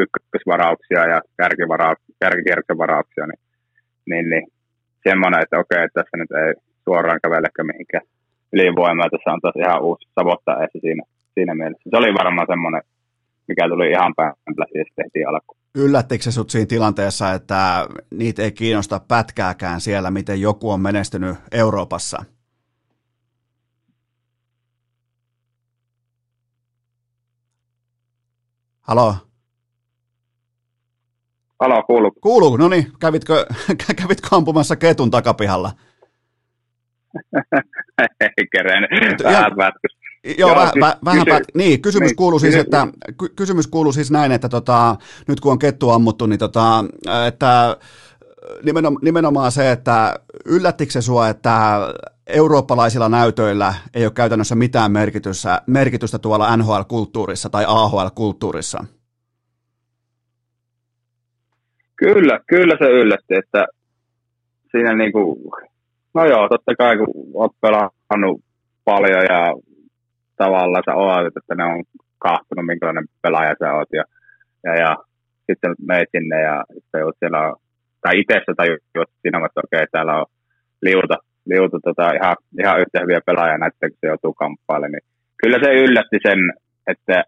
ykkösvarauksia 0.03 1.01
ja 1.13 1.21
kärkikierroksen 2.19 3.29
niin, 3.29 3.41
niin, 4.09 4.25
niin 4.29 4.45
semmoinen, 5.07 5.41
että 5.43 5.59
okei, 5.59 5.83
että 5.83 5.97
tässä 5.99 6.17
nyt 6.17 6.31
ei 6.31 6.53
suoraan 6.85 7.19
kävelekö 7.23 7.63
mihinkään 7.63 8.05
ylivoimaa. 8.53 9.09
Tässä 9.09 9.33
on 9.33 9.41
taas 9.41 9.57
ihan 9.63 9.83
uusi 9.87 10.07
savotta 10.19 10.51
siinä, 10.81 11.03
siinä 11.33 11.55
mielessä. 11.55 11.89
Se 11.89 11.97
oli 11.97 12.13
varmaan 12.21 12.47
semmoinen, 12.49 12.81
mikä 13.47 13.69
tuli 13.69 13.91
ihan 13.91 14.13
päänpläsi 14.15 14.77
ja 14.77 14.85
tehtiin 14.95 15.27
alkuun. 15.29 15.57
Yllättikö 15.75 16.23
se 16.23 16.31
sut 16.31 16.49
siinä 16.49 16.65
tilanteessa, 16.65 17.33
että 17.33 17.87
niitä 18.11 18.41
ei 18.41 18.51
kiinnosta 18.51 19.01
pätkääkään 19.07 19.81
siellä, 19.81 20.11
miten 20.11 20.41
joku 20.41 20.69
on 20.71 20.81
menestynyt 20.81 21.35
Euroopassa? 21.51 22.34
Halo? 28.87 29.15
Halo, 31.59 31.83
kuuluu. 31.83 32.11
Kuuluu, 32.21 32.57
no 32.57 32.67
niin. 32.67 32.91
Kävitkö, 32.99 33.45
kävitkö 34.01 34.27
ampumassa 34.31 34.75
ketun 34.75 35.11
takapihalla? 35.11 35.71
Ei 38.21 38.47
kerennyt, 38.51 39.23
vähän 39.23 39.51
pätkäs. 39.57 39.97
Joo, 40.37 40.49
Joo 40.49 40.55
väh, 40.55 40.71
siis 40.71 40.81
väh, 40.85 40.97
vähän 41.05 41.25
kysy, 41.25 41.43
niin, 41.53 41.81
kysymys 41.81 42.09
niin, 42.09 42.15
kuuluu 42.15 42.39
siis, 42.39 42.55
että, 42.55 42.87
ky, 43.19 43.29
kysymys 43.35 43.67
kuuluu 43.67 43.91
siis 43.91 44.11
näin, 44.11 44.31
että 44.31 44.49
tota, 44.49 44.95
nyt 45.27 45.39
kun 45.39 45.51
on 45.51 45.59
kettu 45.59 45.89
ammuttu, 45.89 46.25
niin 46.25 46.39
tota, 46.39 46.85
että 47.27 47.77
nimenomaan, 48.63 48.99
nimenomaan 49.03 49.51
se, 49.51 49.71
että 49.71 50.19
yllättikö 50.45 50.91
se 50.91 51.01
sua, 51.01 51.29
että 51.29 51.79
eurooppalaisilla 52.27 53.09
näytöillä 53.09 53.73
ei 53.93 54.05
ole 54.05 54.13
käytännössä 54.13 54.55
mitään 54.55 54.91
merkitystä, 54.91 55.61
merkitystä 55.67 56.19
tuolla 56.19 56.57
NHL-kulttuurissa 56.57 57.49
tai 57.49 57.65
AHL-kulttuurissa? 57.67 58.85
Kyllä, 61.95 62.39
kyllä 62.47 62.75
se 62.79 62.85
yllätti, 62.85 63.35
että 63.35 63.67
siinä 64.71 64.93
niin 64.93 65.11
kuin, 65.11 65.37
no 66.13 66.25
joo, 66.25 66.49
totta 66.49 66.75
kai 66.75 66.97
kun 66.97 67.31
olet 67.33 67.51
pelannut 67.61 68.41
paljon 68.85 69.23
ja 69.29 69.53
tavallaan 70.35 70.83
sä 70.85 70.95
olet, 70.95 71.37
että 71.37 71.55
ne 71.55 71.63
on 71.63 71.83
kahtunut, 72.17 72.65
minkälainen 72.65 73.05
pelaaja 73.21 73.55
sä 73.59 73.73
oot 73.73 73.89
ja, 73.93 74.03
ja, 74.63 74.75
ja 74.75 74.95
sitten 75.45 75.75
menet 75.87 76.09
sinne 76.11 76.41
ja 76.41 76.63
sitten 76.73 77.01
siellä, 77.19 77.53
tai 78.01 78.19
itse 78.19 78.33
sä 78.33 78.53
tajuut 78.57 79.09
siinä, 79.21 79.45
että 79.45 79.61
okei, 79.63 79.87
täällä 79.91 80.19
on 80.19 80.25
liuta, 80.81 81.17
liutu 81.45 81.79
tota, 81.79 82.11
ihan, 82.11 82.35
ihan 82.59 82.79
yhtä 82.81 82.99
hyviä 82.99 83.21
pelaajia 83.25 83.57
näitä, 83.57 83.89
kun 83.89 83.97
se 84.01 84.07
joutuu 84.07 84.33
kamppailemaan. 84.33 84.91
Niin 84.91 85.05
kyllä 85.41 85.57
se 85.63 85.73
yllätti 85.73 86.17
sen, 86.27 86.39
että 86.87 87.23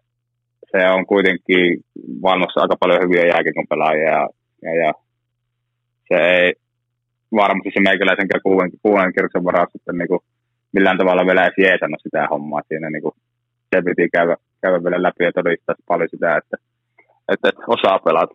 se 0.72 0.90
on 0.90 1.06
kuitenkin 1.06 1.80
vannossa 2.22 2.60
aika 2.60 2.76
paljon 2.80 3.02
hyviä 3.02 3.26
jääkikon 3.26 3.70
pelaajia 3.70 4.10
ja, 4.10 4.28
ja, 4.62 4.74
ja, 4.84 4.92
se 6.08 6.14
ei 6.14 6.54
varmasti 7.32 7.70
se 7.74 7.80
meikäläisenkään 7.80 8.42
kuuden, 8.42 8.70
kuuden 8.82 9.12
kirjoituksen 9.12 9.44
varaa 9.44 9.66
sitten 9.72 9.98
niin 9.98 10.08
kuin 10.08 10.20
millään 10.72 10.98
tavalla 10.98 11.26
vielä 11.26 11.42
edes 11.44 11.58
jeesannut 11.58 12.00
sitä 12.02 12.28
hommaa 12.30 12.62
siinä. 12.68 12.90
Niin 12.90 13.02
kuin 13.02 13.14
se 13.70 13.82
piti 13.82 14.08
käydä, 14.12 14.36
käydä 14.62 14.84
vielä 14.84 15.02
läpi 15.02 15.24
ja 15.24 15.32
todistaa 15.32 15.74
paljon 15.88 16.08
sitä, 16.08 16.36
että, 16.36 16.56
että 17.32 17.48
osaa 17.66 17.98
pelata. 17.98 18.34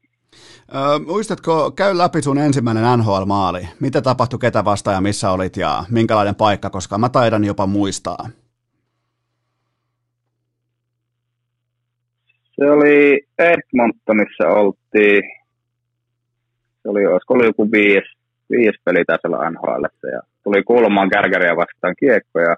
Muistatko, 1.06 1.72
käy 1.72 1.98
läpi 1.98 2.22
sun 2.22 2.38
ensimmäinen 2.38 2.84
NHL-maali. 3.00 3.68
Mitä 3.80 4.02
tapahtui, 4.02 4.40
ketä 4.40 4.66
vastaan 4.66 4.96
ja 4.96 5.02
missä 5.02 5.32
olit 5.32 5.58
ja 5.58 5.84
minkälainen 5.92 6.36
paikka, 6.36 6.70
koska 6.70 6.98
mä 6.98 7.10
taidan 7.10 7.44
jopa 7.44 7.66
muistaa. 7.66 8.30
Se 12.56 12.72
oli 12.72 13.22
Edmontonissa 13.40 14.48
oltiin, 14.48 15.24
se 16.82 16.90
oli, 16.90 17.06
olisiko 17.06 17.34
oli 17.34 17.46
joku 17.46 17.72
viisi, 17.72 18.18
viisi 18.52 18.82
peli 18.86 19.04
olla 19.24 19.50
NHL, 19.50 19.84
ja 20.12 20.22
tuli 20.44 20.64
kulmaan 20.64 21.10
kärkäriä 21.10 21.56
vastaan 21.56 21.96
kiekko, 22.00 22.40
ja 22.40 22.56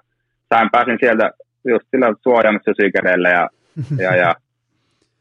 sain 0.48 0.68
pääsin 0.72 0.98
sieltä 1.00 1.30
just 1.64 1.86
sillä 1.90 2.14
suojaamassa 2.22 2.72
sykädellä, 2.82 3.28
ja, 3.28 3.48
ja, 3.98 4.16
ja 4.16 4.34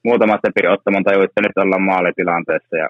muutama 0.07 0.37
stepi 0.37 0.67
ottamaan 0.75 1.03
tajuin, 1.03 1.27
että 1.27 1.41
nyt 1.41 1.57
ollaan 1.63 1.89
maalitilanteessa 1.91 2.75
ja 2.83 2.87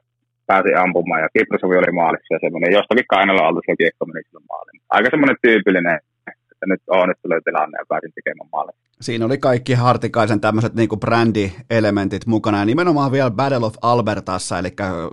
pääsi 0.49 0.72
ampumaan 0.84 1.22
ja 1.22 1.30
Kiprosovi 1.34 1.76
oli 1.78 1.91
maalissa 2.01 2.34
ja 2.34 2.39
semmoinen 2.43 2.76
jostakin 2.78 3.11
kainalla 3.16 3.43
alta 3.47 3.61
se 3.66 3.76
kiekko 3.82 4.05
meni 4.05 4.24
sille 4.24 4.43
maaliin. 4.51 4.82
Aika 4.95 5.09
semmoinen 5.09 5.41
tyypillinen, 5.45 5.97
että 6.32 6.66
nyt 6.72 6.82
on, 6.88 7.07
nyt 7.09 7.22
tulee 7.22 7.39
tilanne 7.45 7.76
ja 7.80 7.86
pääsin 7.89 8.11
tekemään 8.16 8.49
maalin. 8.51 8.76
Siinä 9.01 9.26
oli 9.26 9.38
kaikki 9.38 9.74
Hartikaisen 9.74 10.41
tämmöiset 10.41 10.74
niinku 10.76 10.97
brändielementit 10.97 12.26
mukana 12.26 12.59
ja 12.59 12.66
nimenomaan 12.66 13.11
vielä 13.11 13.32
Battle 13.32 13.66
of 13.66 13.76
Albertassa, 13.82 14.59
eli 14.59 14.70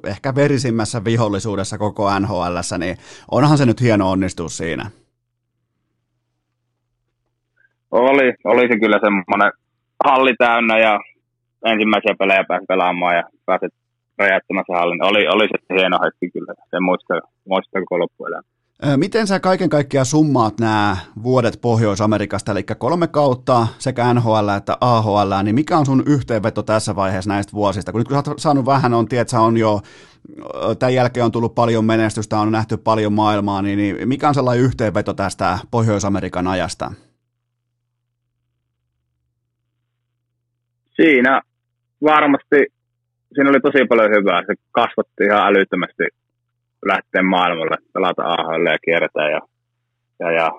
ehkä 0.07 0.35
verisimmässä 0.35 1.05
vihollisuudessa 1.05 1.79
koko 1.79 2.19
NHL, 2.19 2.57
niin 2.79 2.97
onhan 3.31 3.59
se 3.59 3.67
nyt 3.67 3.81
hieno 3.81 4.11
onnistus 4.11 4.57
siinä. 4.57 4.91
Oli, 7.91 8.35
oli 8.45 8.69
se 8.69 8.79
kyllä 8.79 8.99
semmoinen 9.03 9.53
halli 10.05 10.35
täynnä 10.39 10.79
ja 10.79 11.01
ensimmäisiä 11.65 12.15
pelejä 12.19 12.45
pääsin 12.49 12.67
pelaamaan 12.67 13.17
ja 13.17 13.23
pääsit 13.47 13.75
räjäyttämässä 14.19 14.73
hallin. 14.73 15.05
Oli, 15.05 15.29
oli 15.29 15.49
se 15.49 15.75
hieno 15.75 15.99
hetki 16.05 16.31
kyllä, 16.31 16.55
se 16.71 16.81
muistaa, 16.81 17.21
muistaa 17.49 17.81
koko 17.81 17.99
loppuelämä. 17.99 18.43
Miten 18.97 19.27
sä 19.27 19.41
kaiken 19.41 19.69
kaikkiaan 19.69 20.07
summaat 20.07 20.61
nämä 20.61 20.97
vuodet 21.23 21.59
Pohjois-Amerikasta, 21.61 22.53
eli 22.53 22.63
kolme 22.63 23.07
kautta 23.07 23.67
sekä 23.79 24.15
NHL 24.15 24.49
että 24.57 24.77
AHL, 24.81 25.43
niin 25.43 25.55
mikä 25.55 25.79
on 25.79 25.87
sun 25.87 26.03
yhteenveto 26.07 26.63
tässä 26.63 26.97
vaiheessa 26.97 27.31
näistä 27.31 27.53
vuosista? 27.53 27.93
Kun 27.93 27.99
nyt 27.99 28.09
kun 28.09 28.25
sä 28.25 28.31
oot 28.31 28.39
saanut 28.39 28.67
vähän, 28.67 28.95
on, 28.95 29.09
tiedät, 29.09 29.33
on 29.33 29.57
jo, 29.57 29.81
tämän 30.79 30.95
jälkeen 30.95 31.25
on 31.25 31.33
tullut 31.33 31.55
paljon 31.55 31.85
menestystä, 31.85 32.39
on 32.39 32.53
nähty 32.53 32.77
paljon 32.77 33.13
maailmaa, 33.13 33.63
niin, 33.63 33.79
niin 33.79 34.09
mikä 34.09 34.29
on 34.29 34.35
sellainen 34.35 34.65
yhteenveto 34.65 35.13
tästä 35.13 35.59
Pohjois-Amerikan 35.71 36.47
ajasta? 36.47 36.93
Siinä 40.97 41.43
varmasti 42.05 42.59
siinä 43.35 43.51
oli 43.51 43.61
tosi 43.61 43.85
paljon 43.89 44.11
hyvää. 44.17 44.43
Se 44.47 44.55
kasvatti 44.71 45.25
ihan 45.25 45.47
älyttömästi 45.47 46.05
lähteä 46.87 47.23
maailmalle, 47.23 47.77
pelata 47.93 48.23
AHL 48.23 48.67
ja 48.67 48.79
kierretään. 48.85 49.31
Ja, 49.31 49.41
ja, 50.21 50.31
ja 50.33 50.51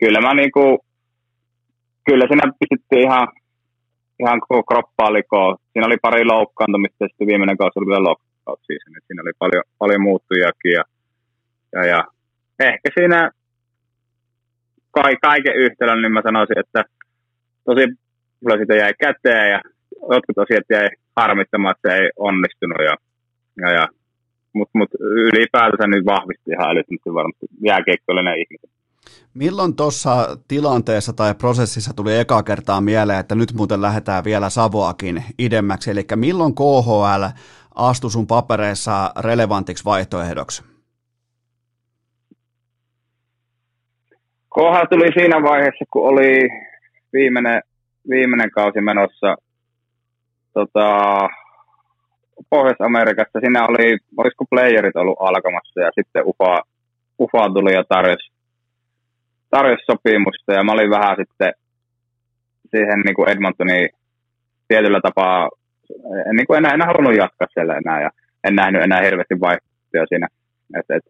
kyllä 0.00 0.20
mä 0.20 0.34
niinku, 0.34 0.84
kyllä 2.06 2.24
siinä 2.28 2.52
pistettiin 2.60 3.02
ihan, 3.02 3.28
ihan 4.20 4.40
koko 4.40 4.62
kroppaa 4.62 5.12
likoon. 5.12 5.56
Siinä 5.72 5.86
oli 5.86 5.96
pari 6.02 6.24
loukkaantumista 6.24 7.04
ja 7.04 7.08
sitten 7.08 7.26
viimeinen 7.26 7.56
kausi 7.56 7.78
oli 7.78 7.86
vielä 7.86 8.08
loukkaus 8.08 8.60
siis. 8.66 8.82
Siinä 9.06 9.22
oli 9.22 9.32
paljon, 9.38 9.64
paljon 9.78 10.02
muuttujakin 10.02 10.72
ja, 10.72 10.84
ja, 11.72 11.86
ja 11.86 12.04
ehkä 12.58 12.88
siinä 12.94 13.30
kai, 14.90 15.16
kaiken 15.22 15.56
yhtälön, 15.56 16.02
niin 16.02 16.12
mä 16.12 16.22
sanoisin, 16.22 16.58
että 16.58 16.84
tosi 17.64 17.84
paljon 18.42 18.58
siitä 18.58 18.74
jäi 18.74 18.94
käteen 19.00 19.50
ja 19.50 19.60
jotkut 20.10 20.38
asiat 20.38 20.66
jäi 20.70 20.88
harmittamaan, 21.16 21.74
että 21.76 21.88
se 21.88 21.96
ei 22.02 22.10
onnistunut. 22.16 22.78
Ja, 22.84 22.96
ja, 23.62 23.70
ja, 23.72 23.88
Mutta 24.52 24.78
mut 24.78 24.90
ylipäätänsä 25.00 25.86
nyt 25.86 26.06
vahvisti 26.06 26.50
ihan 26.50 26.70
älyttömästi 26.70 27.14
varmasti 27.14 27.46
jääkeikkoillinen 27.60 28.38
ihminen. 28.38 28.78
Milloin 29.34 29.76
tuossa 29.76 30.38
tilanteessa 30.48 31.12
tai 31.12 31.34
prosessissa 31.34 31.94
tuli 31.96 32.18
eka 32.18 32.42
kertaa 32.42 32.80
mieleen, 32.80 33.20
että 33.20 33.34
nyt 33.34 33.52
muuten 33.52 33.82
lähdetään 33.82 34.24
vielä 34.24 34.50
Savoakin 34.50 35.24
idemmäksi, 35.38 35.90
eli 35.90 36.04
milloin 36.16 36.54
KHL 36.54 37.24
astui 37.74 38.10
sun 38.10 38.26
papereissa 38.26 39.12
relevantiksi 39.20 39.84
vaihtoehdoksi? 39.84 40.62
KHL 44.54 44.86
tuli 44.90 45.12
siinä 45.12 45.42
vaiheessa, 45.42 45.84
kun 45.90 46.08
oli 46.08 46.48
viimeinen, 47.12 47.62
viimeinen 48.10 48.50
kausi 48.50 48.80
menossa 48.80 49.36
tota, 50.52 50.88
Pohjois-Amerikassa. 52.50 53.40
Siinä 53.40 53.66
oli, 53.68 53.98
olisiko 54.16 54.44
playerit 54.50 54.96
ollut 54.96 55.18
alkamassa 55.20 55.80
ja 55.80 55.90
sitten 55.94 56.22
UFA, 56.26 56.62
UFA 57.18 57.50
tuli 57.54 57.72
ja 57.72 57.84
tarjosi, 57.88 58.32
tarjosi 59.50 59.84
sopimusta 59.90 60.52
ja 60.52 60.64
mä 60.64 60.72
olin 60.72 60.90
vähän 60.90 61.16
sitten 61.16 61.52
siihen 62.70 63.00
niin 63.00 63.14
kuin 63.14 63.28
Edmontoniin 63.28 63.88
tietyllä 64.68 65.00
tapaa, 65.00 65.48
en, 66.26 66.36
niin 66.36 66.46
kuin 66.46 66.58
enää, 66.58 66.74
enää 66.74 66.86
halunnut 66.86 67.16
jatkaa 67.16 67.48
siellä 67.54 67.74
enää 67.76 68.02
ja 68.02 68.10
en 68.44 68.54
nähnyt 68.54 68.82
enää 68.82 69.04
hirveästi 69.04 69.40
vaihtoehtoja 69.40 70.06
siinä. 70.08 70.28
Et, 70.78 70.86
et, 70.96 71.04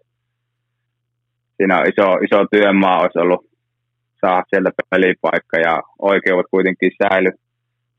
siinä 1.56 1.78
on 1.78 1.86
iso, 1.86 2.06
iso 2.26 2.46
työmaa 2.50 3.00
olisi 3.00 3.18
ollut 3.18 3.46
saa 4.20 4.42
sieltä 4.48 4.70
pelipaikka 4.90 5.56
ja 5.58 5.82
oikeudet 5.98 6.46
kuitenkin 6.50 6.92
säily, 7.02 7.30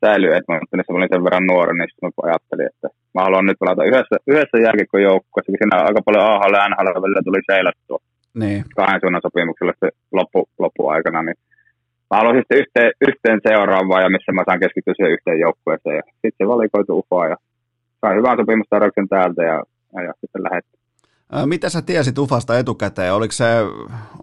säily 0.01 0.27
Edmontonissa. 0.37 0.91
Mä 0.93 0.97
olin 0.97 1.13
sen 1.13 1.25
verran 1.27 1.47
nuori, 1.51 1.73
niin 1.73 1.89
sitten 1.89 2.07
mä 2.07 2.29
ajattelin, 2.29 2.67
että 2.71 2.87
mä 3.15 3.21
haluan 3.25 3.45
nyt 3.45 3.59
pelata 3.59 3.83
yhdessä, 3.89 4.15
yhdessä 4.31 4.57
jääkikkojoukkueessa, 4.65 5.51
kun 5.51 5.59
siinä 5.59 5.87
aika 5.89 6.01
paljon 6.05 6.25
AHL 6.31 6.53
ja 6.57 6.69
NHL 6.69 7.01
välillä 7.03 7.23
tuli 7.25 7.41
seilattua 7.51 7.99
niin. 8.41 8.65
kahden 8.75 9.01
suunnan 9.01 9.25
sopimuksella 9.25 9.73
sitten 9.73 9.91
loppu, 10.11 10.39
loppuaikana, 10.63 11.21
niin 11.23 11.37
mä 12.09 12.17
haluaisin 12.17 12.41
sitten 12.41 12.59
yhteen, 12.61 12.91
yhteen 13.07 13.39
seuraavaan 13.47 14.03
ja 14.03 14.09
missä 14.09 14.31
mä 14.31 14.43
saan 14.45 14.59
keskittyä 14.59 14.93
siihen 14.93 15.15
yhteen 15.15 15.39
joukkueeseen 15.39 15.95
ja 15.95 16.03
sitten 16.21 16.39
se 16.39 16.47
valikoitu 16.53 16.91
UFA 16.99 17.27
ja 17.27 17.37
sain 18.01 18.17
hyvän 18.17 18.37
sopimustarjouksen 18.37 19.07
täältä 19.09 19.43
ja, 19.43 19.57
ja, 19.93 20.01
ja 20.07 20.13
sitten 20.21 20.43
lähdettiin. 20.43 20.78
Mitä 21.45 21.69
sä 21.69 21.81
tiesit 21.81 22.17
Ufasta 22.17 22.59
etukäteen? 22.59 23.13
Oliko 23.13 23.31
se, 23.31 23.45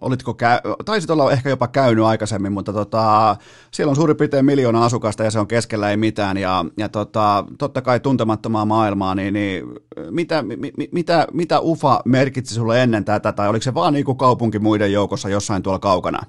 olitko 0.01 0.33
käy, 0.33 0.59
taisit 0.85 1.09
olla 1.09 1.31
ehkä 1.31 1.49
jopa 1.49 1.67
käynyt 1.67 2.05
aikaisemmin, 2.05 2.51
mutta 2.51 2.73
tota, 2.73 3.35
siellä 3.71 3.89
on 3.89 3.95
suurin 3.95 4.17
piirtein 4.17 4.45
miljoona 4.45 4.85
asukasta 4.85 5.23
ja 5.23 5.31
se 5.31 5.39
on 5.39 5.47
keskellä 5.47 5.89
ei 5.89 5.97
mitään 5.97 6.37
ja, 6.37 6.65
ja 6.77 6.89
tota, 6.89 7.45
totta 7.57 7.81
kai 7.81 7.99
tuntemattomaa 7.99 8.65
maailmaa, 8.65 9.15
niin, 9.15 9.33
niin 9.33 9.65
mitä, 10.11 10.43
mi, 10.43 10.57
mitä, 10.91 11.27
mitä 11.33 11.59
Ufa 11.59 11.99
merkitsi 12.05 12.55
sulle 12.55 12.83
ennen 12.83 13.05
tätä 13.05 13.31
tai 13.31 13.49
oliko 13.49 13.63
se 13.63 13.73
vaan 13.73 13.93
niin 13.93 14.05
kuin 14.05 14.17
kaupunki 14.17 14.59
muiden 14.59 14.93
joukossa 14.93 15.29
jossain 15.29 15.63
tuolla 15.63 15.79
kaukana? 15.79 16.19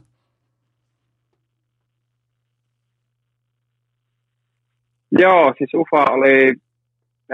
Joo, 5.10 5.54
siis 5.58 5.70
Ufa 5.74 6.04
oli, 6.10 6.54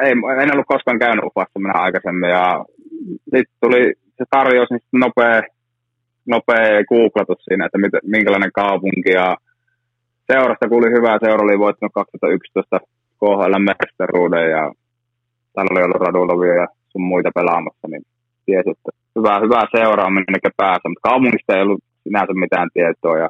ei, 0.02 0.12
en 0.42 0.52
ollut 0.52 0.66
koskaan 0.68 0.98
käynyt 0.98 1.24
Ufassa 1.24 1.58
minä 1.58 1.72
aikaisemmin 1.72 2.30
ja 2.30 2.64
sitten 3.08 3.56
tuli 3.60 3.94
se 4.18 4.24
tarjous, 4.30 4.70
niin 4.70 4.80
nopea, 4.92 5.42
nopea 6.26 6.84
googlatus 6.88 7.44
siinä, 7.44 7.66
että 7.66 7.78
mit, 7.78 7.92
minkälainen 8.02 8.52
kaupunki 8.52 9.10
ja 9.20 9.36
seurasta 10.32 10.68
kuuli 10.68 10.90
hyvää. 10.96 11.18
Seura 11.24 11.44
oli 11.44 11.58
voittanut 11.58 11.92
2011 11.92 12.80
KHL 13.20 13.54
mestaruuden 13.70 14.50
ja 14.50 14.72
täällä 15.52 15.70
oli 15.72 15.82
ollut 15.82 16.02
Radulovia 16.06 16.54
ja 16.54 16.66
sun 16.88 17.02
muita 17.02 17.30
pelaamassa, 17.34 17.88
niin 17.88 18.02
tiesi, 18.46 18.70
että 18.70 18.90
hyvää, 19.16 19.40
hyvää 19.40 19.66
seuraa 19.76 20.10
minnekä 20.10 20.50
päässä, 20.56 20.88
mutta 20.88 21.08
kaupungista 21.08 21.54
ei 21.54 21.62
ollut 21.62 21.84
sinänsä 22.02 22.32
mitään 22.34 22.68
tietoa 22.74 23.18
ja 23.18 23.28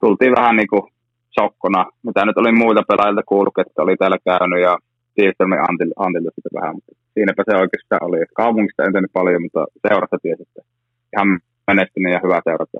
tultiin 0.00 0.34
vähän 0.38 0.56
niin 0.56 0.70
kuin 0.72 0.82
sokkona, 1.30 1.86
mitä 2.02 2.24
nyt 2.24 2.36
oli 2.36 2.52
muita 2.52 2.82
pelaajilta 2.88 3.22
kuullut, 3.26 3.58
että 3.58 3.82
oli 3.82 3.96
täällä 3.96 4.18
käynyt 4.24 4.60
ja 4.60 4.78
Tiivistelmin 5.14 5.64
Antilta, 5.68 5.94
Antilta 6.04 6.30
sitä 6.34 6.50
vähän, 6.58 6.74
mutta 6.74 6.92
siinäpä 7.14 7.42
se 7.50 7.56
oikeastaan 7.56 8.04
oli. 8.04 8.16
Kaupungista 8.34 8.84
en 8.84 8.92
tehnyt 8.92 9.12
paljon, 9.12 9.42
mutta 9.42 9.66
seurasta 9.88 10.16
tiesi, 10.22 10.42
että 10.42 10.60
ihan 11.16 11.40
menestynyt 11.66 12.12
ja 12.12 12.20
hyvä 12.24 12.40
seurata. 12.44 12.78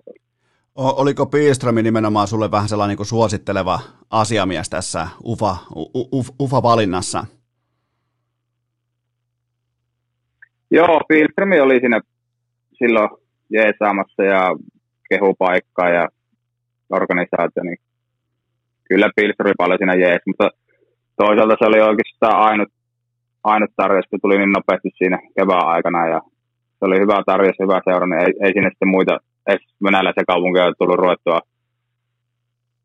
Oliko 0.75 1.27
Piiströmi 1.27 1.83
nimenomaan 1.83 2.29
sulle 2.29 2.51
vähän 2.51 2.69
sellainen 2.69 2.97
niin 2.97 3.07
suositteleva 3.07 3.81
asiamies 4.11 4.71
tässä 4.71 5.09
UFA, 5.25 5.57
UFA, 6.15 6.33
UFA-valinnassa? 6.41 7.27
Joo, 10.71 11.01
Pilströmi 11.09 11.61
oli 11.61 11.81
siinä 11.81 12.01
silloin 12.79 13.09
jeesaamassa 13.51 14.23
ja 14.23 14.57
kehupaikkaa 15.09 15.89
ja 15.89 16.09
organisaatio, 16.91 17.63
niin 17.63 17.79
kyllä 18.89 19.11
Pilströmi 19.17 19.55
paljon 19.59 19.79
siinä 19.79 19.95
jees, 19.95 20.23
mutta 20.27 20.51
toisaalta 21.17 21.57
se 21.59 21.65
oli 21.67 21.81
oikeastaan 21.81 22.37
ainut, 22.37 22.69
ainut 23.45 23.71
kun 24.11 24.21
tuli 24.23 24.39
niin 24.39 24.53
nopeasti 24.53 24.91
siinä 24.99 25.19
kevään 25.37 25.67
aikana 25.67 26.09
ja 26.09 26.21
se 26.79 26.85
oli 26.87 27.01
hyvä 27.01 27.23
tarjous, 27.27 27.57
hyvä 27.63 27.81
seura, 27.85 28.07
niin 28.07 28.21
ei, 28.21 28.33
ei 28.45 28.53
sinne 28.53 28.71
sitten 28.71 28.89
muita, 28.89 29.19
edes 29.47 29.63
venäläisiä 29.85 30.25
kaupunkeja 30.27 30.67
ole 30.67 30.75
tullut 30.79 30.99
ruvettua 30.99 31.41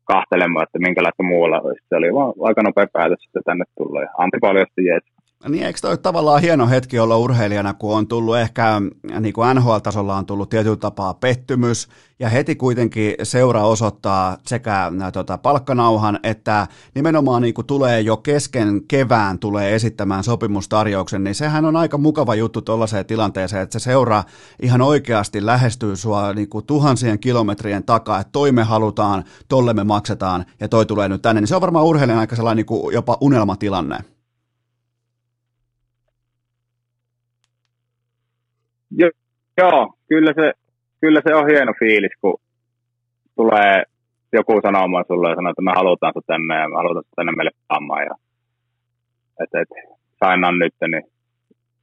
kahtelemaan, 0.04 0.62
että 0.62 0.78
minkälaista 0.78 1.22
muualla 1.22 1.60
olisi. 1.60 1.86
Se 1.88 1.96
oli 1.96 2.14
vaan 2.14 2.32
aika 2.48 2.62
nopea 2.62 2.86
päätös 2.92 3.20
sitten 3.22 3.42
tänne 3.44 3.64
tulla 3.78 4.02
ja 4.02 4.08
Antti 4.18 4.38
paljon 4.40 4.66
sitten. 4.68 5.17
Niin 5.46 5.62
eikö 5.62 5.78
toi 5.82 5.98
tavallaan 5.98 6.40
hieno 6.40 6.68
hetki 6.68 6.98
olla 6.98 7.16
urheilijana, 7.16 7.74
kun 7.74 7.96
on 7.96 8.08
tullut 8.08 8.36
ehkä, 8.36 8.82
niin 9.20 9.32
kuin 9.32 9.56
NHL-tasolla 9.56 10.16
on 10.16 10.26
tullut 10.26 10.48
tietyllä 10.48 10.76
tapaa 10.76 11.14
pettymys, 11.14 11.88
ja 12.18 12.28
heti 12.28 12.56
kuitenkin 12.56 13.14
seura 13.22 13.62
osoittaa 13.62 14.36
sekä 14.46 14.92
tota, 15.12 15.38
palkkanauhan, 15.38 16.18
että 16.22 16.66
nimenomaan 16.94 17.42
niin 17.42 17.54
kuin 17.54 17.66
tulee 17.66 18.00
jo 18.00 18.16
kesken 18.16 18.82
kevään 18.88 19.38
tulee 19.38 19.74
esittämään 19.74 20.24
sopimustarjouksen, 20.24 21.24
niin 21.24 21.34
sehän 21.34 21.64
on 21.64 21.76
aika 21.76 21.98
mukava 21.98 22.34
juttu 22.34 22.62
tuollaiseen 22.62 23.06
tilanteeseen, 23.06 23.62
että 23.62 23.78
se 23.78 23.82
seura 23.84 24.24
ihan 24.62 24.80
oikeasti 24.82 25.46
lähestyy 25.46 25.96
sua 25.96 26.32
niin 26.32 26.48
kuin 26.48 26.66
tuhansien 26.66 27.18
kilometrien 27.18 27.84
takaa, 27.84 28.20
että 28.20 28.32
toi 28.32 28.52
me 28.52 28.62
halutaan, 28.62 29.24
tolle 29.48 29.74
me 29.74 29.84
maksetaan, 29.84 30.44
ja 30.60 30.68
toi 30.68 30.86
tulee 30.86 31.08
nyt 31.08 31.22
tänne, 31.22 31.40
niin 31.40 31.48
se 31.48 31.54
on 31.54 31.60
varmaan 31.60 31.84
urheilijan 31.86 32.20
aika 32.20 32.36
sellainen 32.36 32.56
niin 32.56 32.66
kuin 32.66 32.94
jopa 32.94 33.18
unelmatilanne. 33.20 33.98
Jo, 38.90 39.10
joo, 39.58 39.94
kyllä 40.08 40.32
se, 40.38 40.52
kyllä 41.00 41.20
se 41.26 41.34
on 41.34 41.46
hieno 41.46 41.72
fiilis, 41.78 42.12
kun 42.20 42.40
tulee 43.36 43.82
joku 44.32 44.60
sanomaan 44.62 45.04
sulle 45.08 45.28
ja 45.28 45.34
sanoo, 45.34 45.50
että 45.50 45.68
me 45.68 45.72
halutaan 45.80 46.12
sinut 46.12 46.26
tänne 46.26 46.54
ja 46.62 46.68
me 46.68 46.76
halutaan 46.76 47.04
sinut 47.04 47.18
tänne 47.18 47.32
meille 47.32 47.54
pelaamaan. 47.58 48.04
Ja, 48.08 48.14
että 49.42 49.60
et, 49.60 49.68
sainaan 50.24 50.58
nyt, 50.58 50.74
niin 50.80 51.04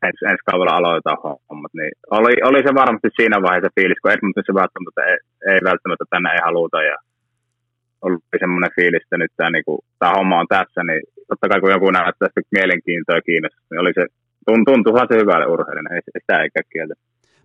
ens, 0.07 0.19
ensi 0.29 0.43
kaudella 0.49 0.77
aloitetaan 0.77 1.17
hommat. 1.49 1.73
Niin 1.79 1.93
oli, 2.19 2.33
oli, 2.49 2.59
se 2.67 2.71
varmasti 2.81 3.09
siinä 3.17 3.37
vaiheessa 3.47 3.75
fiilis, 3.77 3.99
kun 4.01 4.11
Edmontonissa 4.11 4.61
välttämättä 4.61 5.01
ei, 5.09 5.17
ei 5.51 5.59
välttämättä 5.69 6.05
tänne 6.09 6.29
ei 6.33 6.41
haluta. 6.47 6.79
Ja 6.89 6.97
oli 8.05 8.17
semmoinen 8.39 8.75
fiilis, 8.77 9.03
että 9.03 9.17
nyt 9.17 9.33
tämä, 9.37 9.49
niin 9.49 9.65
kuin, 9.67 9.79
tämä 9.99 10.15
homma 10.17 10.41
on 10.41 10.53
tässä, 10.57 10.81
niin 10.83 11.01
totta 11.29 11.49
kai 11.49 11.59
kun 11.61 11.75
joku 11.75 11.91
näyttää 11.91 12.45
mielenkiintoa 12.57 13.15
ja 13.15 13.27
kiinnostusta, 13.29 13.69
niin 13.71 13.83
oli 13.83 13.93
se 13.99 14.05
tuntuuhan 14.67 15.07
se 15.09 15.15
hyvälle 15.21 15.47
urheilijalle, 15.53 15.95
ei 15.95 16.01
sitä 16.19 16.35
eikä 16.43 16.61
kieltä. 16.71 16.95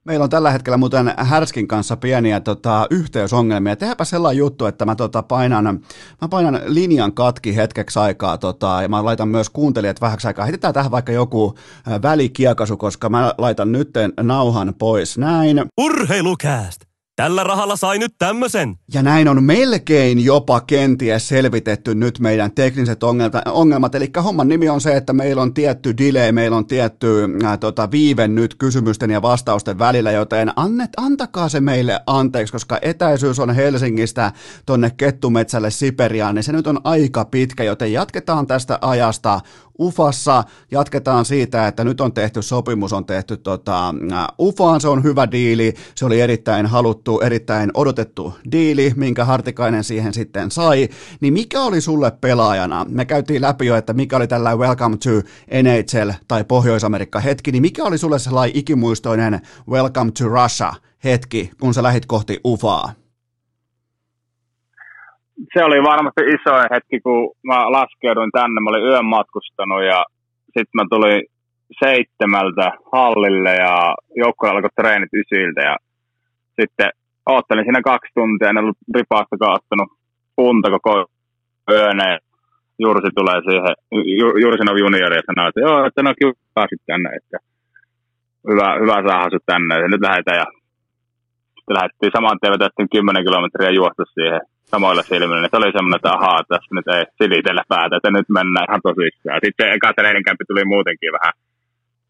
Meillä 0.05 0.25
on 0.25 0.31
tällä 0.31 0.51
hetkellä 0.51 0.77
muuten 0.77 1.15
Härskin 1.17 1.69
kanssa 1.69 1.97
pieniä 1.97 2.41
tota, 2.41 2.87
yhteysongelmia. 2.91 3.77
Tehdäpä 3.77 4.05
sellainen 4.05 4.39
juttu, 4.39 4.67
että 4.67 4.85
mä, 4.85 4.95
tota, 4.95 5.23
painan, 5.23 5.65
mä 6.21 6.29
painan 6.31 6.61
linjan 6.65 7.13
katki 7.13 7.57
hetkeksi 7.57 7.99
aikaa 7.99 8.39
tota, 8.39 8.83
ja 8.83 8.89
mä 8.89 9.05
laitan 9.05 9.29
myös 9.29 9.51
kuuntelijat 9.51 10.01
vähäksi 10.01 10.27
aikaa. 10.27 10.45
Heitetään 10.45 10.75
tähän 10.75 10.91
vaikka 10.91 11.13
joku 11.13 11.55
välikiekasu, 12.03 12.77
koska 12.77 13.09
mä 13.09 13.35
laitan 13.39 13.73
nytten 13.73 14.13
nauhan 14.23 14.75
pois. 14.79 15.19
Näin. 15.19 15.63
Urheilukääst! 15.79 16.90
Tällä 17.17 17.45
rahalla 17.45 17.77
sai 17.77 17.99
nyt 17.99 18.15
tämmösen. 18.19 18.77
Ja 18.95 19.03
näin 19.03 19.29
on 19.29 19.45
melkein 19.45 20.25
jopa 20.25 20.61
kenties 20.61 21.29
selvitetty 21.29 21.95
nyt 21.95 22.19
meidän 22.19 22.53
tekniset 22.53 23.01
ongelmat. 23.47 23.95
Eli 23.95 24.11
homman 24.25 24.49
nimi 24.49 24.69
on 24.69 24.81
se, 24.81 24.97
että 24.97 25.13
meillä 25.13 25.43
on 25.43 25.55
tietty 25.55 25.97
delay, 25.97 26.33
meillä 26.33 26.57
on 26.57 26.67
tietty 26.67 27.29
ää, 27.45 27.57
tota, 27.57 27.91
viive 27.91 28.29
nyt 28.29 28.55
kysymysten 28.55 29.11
ja 29.11 29.23
vastausten 29.23 29.79
välillä, 29.79 30.11
joten 30.11 30.53
annet, 30.57 30.91
antakaa 30.97 31.49
se 31.49 31.61
meille 31.61 32.01
anteeksi, 32.07 32.53
koska 32.53 32.79
etäisyys 32.83 33.39
on 33.39 33.55
Helsingistä 33.55 34.33
tonne 34.67 34.91
Kettumetsälle 34.97 35.71
Siperiaan, 35.71 36.35
niin 36.35 36.43
se 36.43 36.53
nyt 36.53 36.67
on 36.67 36.81
aika 36.85 37.25
pitkä, 37.25 37.65
joten 37.65 37.93
jatketaan 37.93 38.47
tästä 38.47 38.79
ajasta 38.83 39.41
Ufassa. 39.81 40.45
Jatketaan 40.71 41.25
siitä, 41.25 41.67
että 41.67 41.85
nyt 41.85 42.01
on 42.01 42.13
tehty 42.13 42.43
sopimus, 42.43 42.93
on 42.93 43.05
tehty 43.05 43.37
tota, 43.37 43.95
Ufaan, 44.41 44.81
se 44.81 44.89
on 44.89 45.03
hyvä 45.03 45.31
diili, 45.31 45.75
se 45.95 46.07
oli 46.07 46.21
erittäin 46.21 46.67
haluttu, 46.67 47.21
erittäin 47.21 47.71
odotettu 47.75 48.35
diili, 48.53 48.93
minkä 48.97 49.25
Hartikainen 49.25 49.85
siihen 49.85 50.15
sitten 50.15 50.51
sai, 50.51 50.89
niin 51.21 51.33
mikä 51.33 51.61
oli 51.61 51.81
sulle 51.81 52.11
pelaajana? 52.11 52.87
Me 52.89 53.05
käytiin 53.05 53.43
läpi 53.43 53.67
jo, 53.67 53.77
että 53.77 53.93
mikä 53.93 54.17
oli 54.17 54.27
tällä 54.27 54.57
Welcome 54.57 54.97
to 54.97 55.11
NHL 55.63 56.11
tai 56.29 56.45
Pohjois-Amerikka 56.45 57.21
hetki, 57.21 57.53
niin 57.53 57.63
mikä 57.63 57.85
oli 57.85 57.99
sulle 57.99 58.19
sellainen 58.19 58.57
ikimuistoinen 58.57 59.41
Welcome 59.69 60.11
to 60.11 60.29
Russia 60.29 60.73
hetki, 61.05 61.51
kun 61.61 61.75
sä 61.75 61.83
lähit 61.83 62.07
kohti 62.07 62.41
Ufaa? 62.47 63.00
Se 65.53 65.65
oli 65.65 65.83
varmasti 65.83 66.23
iso 66.37 66.55
hetki, 66.75 67.01
kun 67.01 67.33
mä 67.45 67.73
laskeuduin 67.73 68.31
tänne. 68.33 68.61
Mä 68.61 68.71
olin 68.71 68.89
yön 68.91 69.05
matkustanut 69.05 69.83
ja 69.85 70.05
sitten 70.45 70.77
mä 70.79 70.85
tulin 70.91 71.23
seitsemältä 71.85 72.67
hallille 72.93 73.55
ja 73.55 73.95
joukkue 74.17 74.49
alkoi 74.49 74.71
treenit 74.77 75.13
ysiltä 75.21 75.61
ja 75.61 75.77
sitten 76.61 76.91
oottelin 77.27 77.65
siinä 77.65 77.83
kaksi 77.83 78.11
tuntia, 78.15 78.49
en 78.49 78.59
ollut 78.59 78.79
ripaastakaan 78.95 79.59
ottanut 79.59 79.89
punta 80.37 80.71
koko 80.71 81.07
yön 81.71 81.99
ja 81.99 82.19
Jursi 82.79 83.11
tulee 83.15 83.39
siihen, 83.47 83.75
Jursi 84.43 84.71
on 84.71 84.83
juniori 84.85 85.17
ja 85.17 85.23
sanoo, 85.27 85.49
että 85.49 85.61
joo, 85.67 85.87
että 85.87 86.03
no 86.03 86.15
kyllä 86.21 86.41
pääsit 86.55 86.83
tänne, 86.87 87.09
että 87.19 87.39
hyvä, 88.51 88.69
hyvä 88.83 88.97
saada 89.07 89.31
sut 89.31 89.47
tänne, 89.47 89.75
ja 89.83 89.89
nyt 89.89 90.07
lähdetään 90.07 90.41
ja 90.43 90.49
sitten 91.57 91.77
lähdettiin 91.79 92.13
saman 92.17 92.39
tien 92.41 92.55
vetettiin 92.57 92.89
10 92.89 93.25
kilometriä 93.27 93.71
juosta 93.79 94.05
siihen 94.15 94.41
samoilla 94.73 95.03
silmillä, 95.03 95.41
niin 95.41 95.53
se 95.53 95.61
oli 95.61 95.73
semmoinen, 95.77 96.01
että 96.01 96.17
ahaa, 96.17 96.49
tässä 96.49 96.75
nyt 96.75 96.89
ei 96.95 97.05
silitellä 97.21 97.65
päätä, 97.73 97.97
että 97.97 98.11
nyt 98.11 98.29
mennään 98.39 98.67
ihan 98.69 98.85
tosissaan. 98.89 99.45
Sitten 99.45 99.73
eka 99.75 99.91
treeninkämpi 99.99 100.45
tuli 100.49 100.65
muutenkin 100.75 101.13
vähän, 101.19 101.35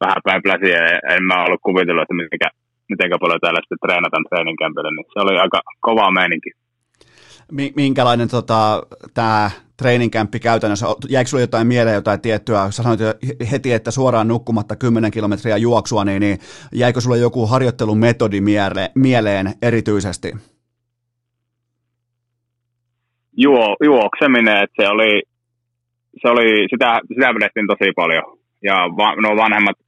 vähän 0.05 0.25
päin 0.27 0.43
pläsiä, 0.45 0.81
en 1.15 1.25
mä 1.31 1.45
ollut 1.45 1.67
kuvitellut, 1.69 2.03
että 2.05 2.19
mikä, 2.35 2.49
miten 2.91 3.23
paljon 3.25 3.41
täällä 3.43 3.61
sitten 3.63 3.83
treenataan 3.85 4.29
treeninkämpillä, 4.29 4.91
niin 4.91 5.13
se 5.13 5.19
oli 5.25 5.35
aika 5.45 5.61
kova 5.87 6.11
meininki. 6.19 6.51
Minkälainen 7.77 8.29
tota, 8.29 8.83
tämä 9.15 9.51
treeninkämppi 9.77 10.41
käytännössä, 10.41 10.87
jäikö 11.09 11.29
sinulle 11.29 11.43
jotain 11.43 11.67
mieleen 11.67 11.95
jotain 11.95 12.21
tiettyä, 12.21 12.71
sanoit 12.71 13.01
heti, 13.51 13.73
että 13.73 13.91
suoraan 13.91 14.29
nukkumatta 14.29 14.77
10 14.77 15.11
kilometriä 15.11 15.57
juoksua, 15.57 16.05
niin, 16.05 16.21
niin 16.21 16.39
jäikö 16.73 17.01
sulle 17.01 17.19
joku 17.19 17.47
harjoittelumetodi 17.47 18.41
mieleen 18.95 19.53
erityisesti? 19.63 20.33
Juo, 23.47 23.77
juokseminen, 23.91 24.63
että 24.65 24.77
se 24.79 24.89
oli, 24.95 25.13
se 26.21 26.27
oli 26.33 26.49
sitä, 26.73 26.91
sitä 27.13 27.35
vedettiin 27.35 27.71
tosi 27.73 27.91
paljon. 28.03 28.25
Ja 28.69 28.77
va, 28.99 29.09
no 29.25 29.29
vanhemmat 29.45 29.79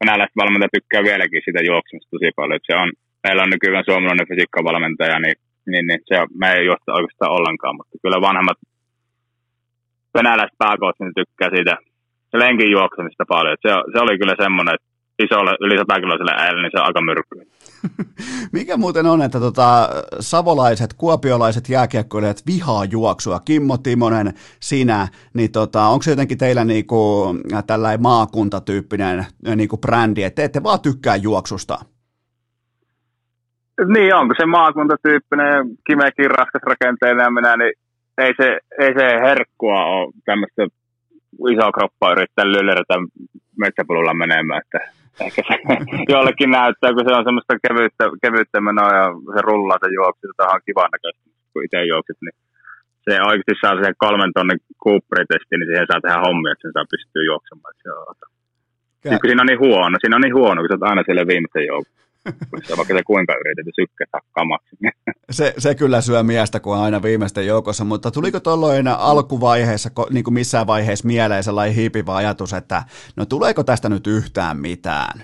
venäläiset 0.00 0.40
valmentajat 0.40 0.76
tykkää 0.76 1.02
vieläkin 1.10 1.42
sitä 1.44 1.60
juoksemista 1.70 2.12
tosi 2.14 2.30
paljon. 2.36 2.56
Että 2.56 2.70
se 2.70 2.76
on, 2.82 2.90
meillä 3.24 3.42
on 3.42 3.52
nykyään 3.54 3.88
suomalainen 3.90 4.28
fysiikkavalmentaja, 4.30 5.18
niin, 5.24 5.36
niin, 5.70 5.84
niin 5.88 6.00
se, 6.08 6.16
me 6.40 6.48
ei 6.56 6.66
juosta 6.68 6.96
oikeastaan 6.98 7.36
ollenkaan, 7.38 7.76
mutta 7.76 7.94
kyllä 8.02 8.26
vanhemmat 8.28 8.58
venäläiset 10.18 10.58
pääkoot 10.64 10.96
niin 10.98 11.18
tykkää 11.20 11.50
siitä 11.56 11.74
lenkin 12.42 12.70
juoksemista 12.76 13.24
paljon. 13.34 13.56
Se, 13.64 13.70
se 13.92 13.98
oli 14.04 14.14
kyllä 14.18 14.36
semmoinen, 14.44 14.74
että 14.76 14.88
isolle, 15.24 15.52
yli 15.64 15.76
100 15.78 16.00
kiloiselle 16.02 16.34
äijälle, 16.36 16.62
niin 16.62 16.74
se 16.74 16.80
on 16.80 16.88
aika 16.88 17.02
myrkky. 17.10 17.36
Mikä 18.52 18.76
muuten 18.76 19.06
on, 19.06 19.22
että 19.22 19.40
tota, 19.40 19.88
savolaiset, 20.20 20.94
kuopiolaiset 20.94 21.68
jääkiekkoilijat 21.68 22.42
vihaa 22.46 22.84
juoksua, 22.84 23.40
Kimmo 23.44 23.78
Timonen, 23.78 24.32
sinä, 24.60 25.08
niin 25.34 25.52
tota, 25.52 25.86
onko 25.86 26.02
se 26.02 26.10
jotenkin 26.10 26.38
teillä 26.38 26.64
niinku, 26.64 27.26
tällainen 27.66 28.02
maakuntatyyppinen 28.02 29.26
niinku 29.56 29.76
brändi, 29.76 30.22
että 30.22 30.36
te 30.36 30.44
ette 30.44 30.62
vaan 30.62 30.80
tykkää 30.80 31.16
juoksusta? 31.16 31.78
Niin, 33.86 34.14
onko 34.14 34.34
se 34.38 34.46
maakuntatyyppinen, 34.46 35.66
kimekin 35.86 36.30
raskas 36.30 36.62
rakenteinen 36.62 37.24
ja 37.24 37.30
minä, 37.30 37.56
niin 37.56 37.72
ei 38.18 38.34
se, 38.36 38.58
ei 38.78 38.94
se 38.94 39.06
herkkua 39.22 39.84
ole 39.84 40.12
tämmöistä 40.24 40.66
isoa 41.52 41.72
kroppaa 41.72 42.12
yrittää 42.12 42.44
lyllerätä 42.52 42.94
metsäpolulla 43.58 44.14
menemään, 44.14 44.62
että 44.64 44.99
ehkä 45.26 45.40
se 45.48 45.54
jollekin 46.14 46.50
näyttää, 46.58 46.94
kun 46.94 47.04
se 47.06 47.12
on 47.18 47.26
semmoista 47.28 47.62
kevyyttä, 47.66 48.04
kevyyttä 48.24 48.58
menoa 48.60 48.90
ja 49.00 49.06
se 49.34 49.40
rullaa 49.48 49.82
se 49.82 49.88
juoksu, 49.98 50.24
se 50.36 50.42
on 50.42 50.66
kivan 50.66 50.90
näköistä, 50.94 51.22
kun 51.52 51.64
itse 51.64 51.84
juoksit, 51.92 52.18
niin 52.24 52.36
se 53.04 53.12
oikeasti 53.28 53.54
saa 53.60 53.82
sen 53.84 54.00
kolmen 54.04 54.32
tonnin 54.36 54.60
kuupperitesti, 54.84 55.54
niin 55.56 55.68
siihen 55.68 55.90
saa 55.90 56.04
tehdä 56.04 56.24
hommia, 56.26 56.52
että 56.52 56.64
sen 56.64 56.76
saa 56.76 56.92
pystyä 56.94 57.28
juoksemaan. 57.30 57.74
Se 57.82 57.90
on, 57.92 58.14
Kä- 59.08 59.26
siinä 59.26 59.42
on 59.44 59.50
niin 59.50 59.64
huono, 59.66 59.94
siinä 60.00 60.16
on 60.16 60.24
niin 60.26 60.38
huono, 60.40 60.58
kun 60.60 60.68
sä 60.68 60.76
oot 60.76 60.90
aina 60.90 61.02
siellä 61.06 61.30
viimeisen 61.32 61.66
joukkoon. 61.72 62.09
Vaikka 62.76 62.94
se 62.94 63.02
kuinka 63.06 63.34
yritetty 63.34 63.70
sykkätä 63.80 64.18
kamaksi. 64.32 64.76
Se, 65.30 65.54
se 65.58 65.74
kyllä 65.74 66.00
syö 66.00 66.22
miestä, 66.22 66.60
kun 66.60 66.76
on 66.76 66.82
aina 66.82 67.02
viimeisten 67.02 67.46
joukossa, 67.46 67.84
mutta 67.84 68.10
tuliko 68.10 68.40
tuolloin 68.40 68.88
alkuvaiheessa, 68.88 69.90
niin 70.10 70.24
kuin 70.24 70.34
missään 70.34 70.66
vaiheessa 70.66 71.06
mieleen 71.06 71.42
sellainen 71.42 71.74
hiipivä 71.74 72.16
ajatus, 72.16 72.52
että 72.52 72.82
no 73.16 73.26
tuleeko 73.26 73.64
tästä 73.64 73.88
nyt 73.88 74.06
yhtään 74.06 74.56
mitään? 74.56 75.20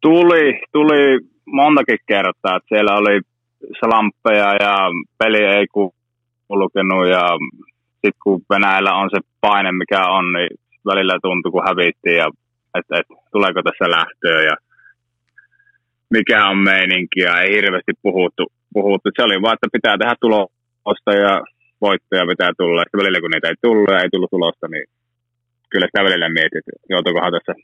Tuli, 0.00 0.60
tuli 0.72 1.20
montakin 1.46 1.98
kertaa, 2.06 2.56
että 2.56 2.68
siellä 2.68 2.94
oli 2.94 3.20
slamppeja 3.78 4.54
ja 4.60 4.76
peli 5.18 5.44
ei 5.44 5.66
kulkenut 6.48 7.08
ja 7.08 7.22
sitten 7.92 8.22
kun 8.22 8.42
Venäjällä 8.50 8.94
on 8.94 9.10
se 9.10 9.20
paine, 9.40 9.72
mikä 9.72 10.06
on, 10.08 10.32
niin 10.32 10.48
välillä 10.86 11.18
tuntuu, 11.22 11.52
kun 11.52 11.66
hävittiin 11.68 12.16
ja 12.16 12.30
että, 12.78 12.94
että 13.00 13.14
tuleeko 13.32 13.60
tässä 13.62 13.86
lähtöä 13.96 14.38
ja 14.50 14.56
mikä 16.16 16.38
on 16.50 16.58
meininki 16.70 17.20
ja 17.20 17.40
ei 17.40 17.50
hirveästi 17.56 17.92
puhuttu. 18.02 18.44
puhuttu. 18.72 19.06
Se 19.16 19.22
oli 19.22 19.42
vaan, 19.42 19.56
että 19.56 19.76
pitää 19.76 19.98
tehdä 19.98 20.14
tulosta 20.20 21.10
ja 21.24 21.32
voittoja 21.86 22.30
pitää 22.32 22.52
tulla. 22.58 22.82
Sitten 22.82 23.00
välillä 23.00 23.20
kun 23.20 23.30
niitä 23.32 23.48
ei 23.48 23.62
tullut 23.66 23.94
ja 23.94 24.02
ei 24.02 24.10
tullut 24.12 24.34
tulosta, 24.36 24.66
niin 24.68 24.86
kyllä 25.70 25.86
sitä 25.86 26.06
välillä 26.06 26.28
mietit, 26.38 26.64
että 26.70 26.92
joutuukohan 26.94 27.32
tässä 27.32 27.54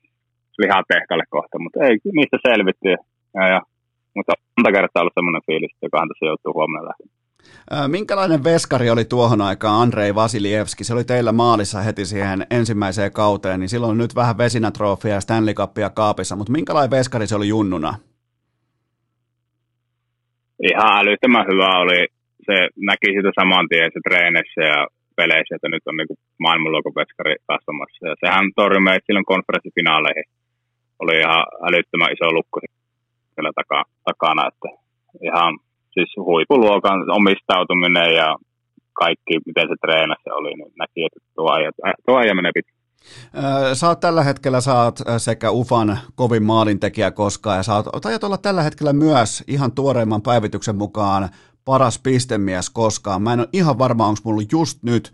lihatehtaalle 0.62 1.26
kohta, 1.36 1.56
mutta 1.58 1.78
ei, 1.86 1.94
niistä 2.18 2.38
selvittiin. 2.48 2.98
Ja, 3.36 3.44
ja, 3.52 3.60
mutta 4.16 4.32
monta 4.56 4.76
kertaa 4.76 5.02
ollut 5.02 5.18
semmoinen 5.18 5.46
fiilis, 5.48 5.74
jokahan 5.82 6.08
tässä 6.08 6.26
joutuu 6.30 6.52
huomenna 6.58 6.88
lähtemään. 6.88 7.15
Minkälainen 7.88 8.44
veskari 8.44 8.90
oli 8.90 9.04
tuohon 9.04 9.40
aikaan 9.40 9.82
Andrei 9.82 10.14
Vasilievski? 10.14 10.84
Se 10.84 10.94
oli 10.94 11.04
teillä 11.04 11.32
maalissa 11.32 11.80
heti 11.80 12.04
siihen 12.04 12.46
ensimmäiseen 12.50 13.12
kauteen, 13.12 13.60
niin 13.60 13.68
silloin 13.68 13.98
nyt 13.98 14.14
vähän 14.14 14.38
vesinätrofia 14.38 15.14
ja 15.14 15.20
Stanley 15.20 15.54
Cupia 15.54 15.90
kaapissa, 15.90 16.36
mutta 16.36 16.52
minkälainen 16.52 16.90
veskari 16.90 17.26
se 17.26 17.36
oli 17.36 17.48
junnuna? 17.48 17.94
Ihan 20.70 20.98
älyttömän 21.00 21.46
hyvä 21.52 21.80
oli. 21.82 22.06
Se 22.46 22.56
näki 22.90 23.08
sitä 23.16 23.30
saman 23.40 23.68
tien 23.68 23.90
se 23.94 24.00
treenissä 24.08 24.60
ja 24.72 24.86
peleissä, 25.16 25.54
että 25.56 25.68
nyt 25.68 25.82
on 25.86 25.96
niin 25.96 26.18
maailmanluokon 26.38 26.98
veskari 27.00 27.34
kasvamassa. 27.50 28.06
Ja 28.08 28.14
sehän 28.20 28.52
torjui 28.56 28.86
meitä 28.88 29.06
silloin 29.06 29.30
konferenssifinaaleihin. 29.32 30.28
Oli 31.02 31.14
ihan 31.24 31.44
älyttömän 31.68 32.12
iso 32.12 32.32
lukko 32.32 32.60
siellä 33.34 33.52
takana, 34.08 34.48
että 34.50 34.68
ihan 35.28 35.52
siis 35.96 36.16
huipuluokan 36.16 36.98
omistautuminen 37.10 38.14
ja 38.14 38.36
kaikki, 38.92 39.34
miten 39.46 39.68
se 39.68 39.74
treenassa 39.80 40.34
oli, 40.34 40.54
niin 40.54 40.72
näki, 40.78 41.04
että 41.04 41.20
tuo 41.34 41.50
aja, 41.52 41.70
tuo 42.06 42.16
aja 42.16 42.34
menee 42.34 42.52
pitkä. 42.54 42.76
Sä 43.74 43.88
oot 43.88 44.00
tällä 44.00 44.22
hetkellä 44.22 44.60
saat 44.60 45.02
sekä 45.18 45.50
UFAN 45.50 45.98
kovin 46.14 46.42
maalintekijä 46.42 47.10
koskaan 47.10 47.56
ja 47.56 47.62
sä 47.62 47.74
oot, 47.74 48.24
olla 48.24 48.38
tällä 48.38 48.62
hetkellä 48.62 48.92
myös 48.92 49.44
ihan 49.48 49.72
tuoreimman 49.72 50.22
päivityksen 50.22 50.76
mukaan 50.76 51.28
paras 51.66 51.98
pistemies 51.98 52.70
koskaan. 52.70 53.22
Mä 53.22 53.32
en 53.32 53.40
ole 53.40 53.48
ihan 53.52 53.78
varma, 53.78 54.06
onko 54.06 54.20
mulla 54.24 54.42
just 54.52 54.82
nyt 54.82 55.12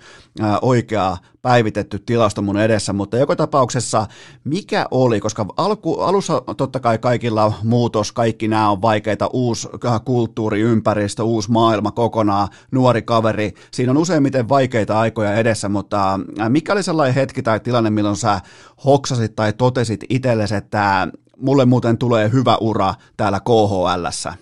oikea 0.62 1.16
päivitetty 1.42 1.98
tilasto 1.98 2.42
mun 2.42 2.58
edessä, 2.58 2.92
mutta 2.92 3.16
joka 3.16 3.36
tapauksessa 3.36 4.06
mikä 4.44 4.86
oli, 4.90 5.20
koska 5.20 5.46
alku, 5.56 6.00
alussa 6.00 6.42
totta 6.56 6.80
kai 6.80 6.98
kaikilla 6.98 7.52
muutos, 7.62 8.12
kaikki 8.12 8.48
nämä 8.48 8.70
on 8.70 8.82
vaikeita, 8.82 9.30
uusi 9.32 9.68
kulttuuriympäristö, 10.04 11.22
uusi 11.24 11.50
maailma 11.50 11.90
kokonaan, 11.90 12.48
nuori 12.70 13.02
kaveri, 13.02 13.54
siinä 13.70 13.92
on 13.92 13.98
useimmiten 13.98 14.48
vaikeita 14.48 15.00
aikoja 15.00 15.34
edessä, 15.34 15.68
mutta 15.68 16.20
mikä 16.48 16.72
oli 16.72 16.82
sellainen 16.82 17.14
hetki 17.14 17.42
tai 17.42 17.60
tilanne, 17.60 17.90
milloin 17.90 18.16
sä 18.16 18.40
hoksasit 18.84 19.36
tai 19.36 19.52
totesit 19.52 20.04
itsellesi, 20.08 20.54
että 20.54 21.08
mulle 21.36 21.64
muuten 21.64 21.98
tulee 21.98 22.30
hyvä 22.32 22.56
ura 22.60 22.94
täällä 23.16 23.40
KHLssä? 23.40 24.34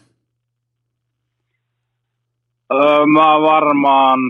Öö, 2.72 3.06
mä 3.06 3.40
varmaan 3.40 4.20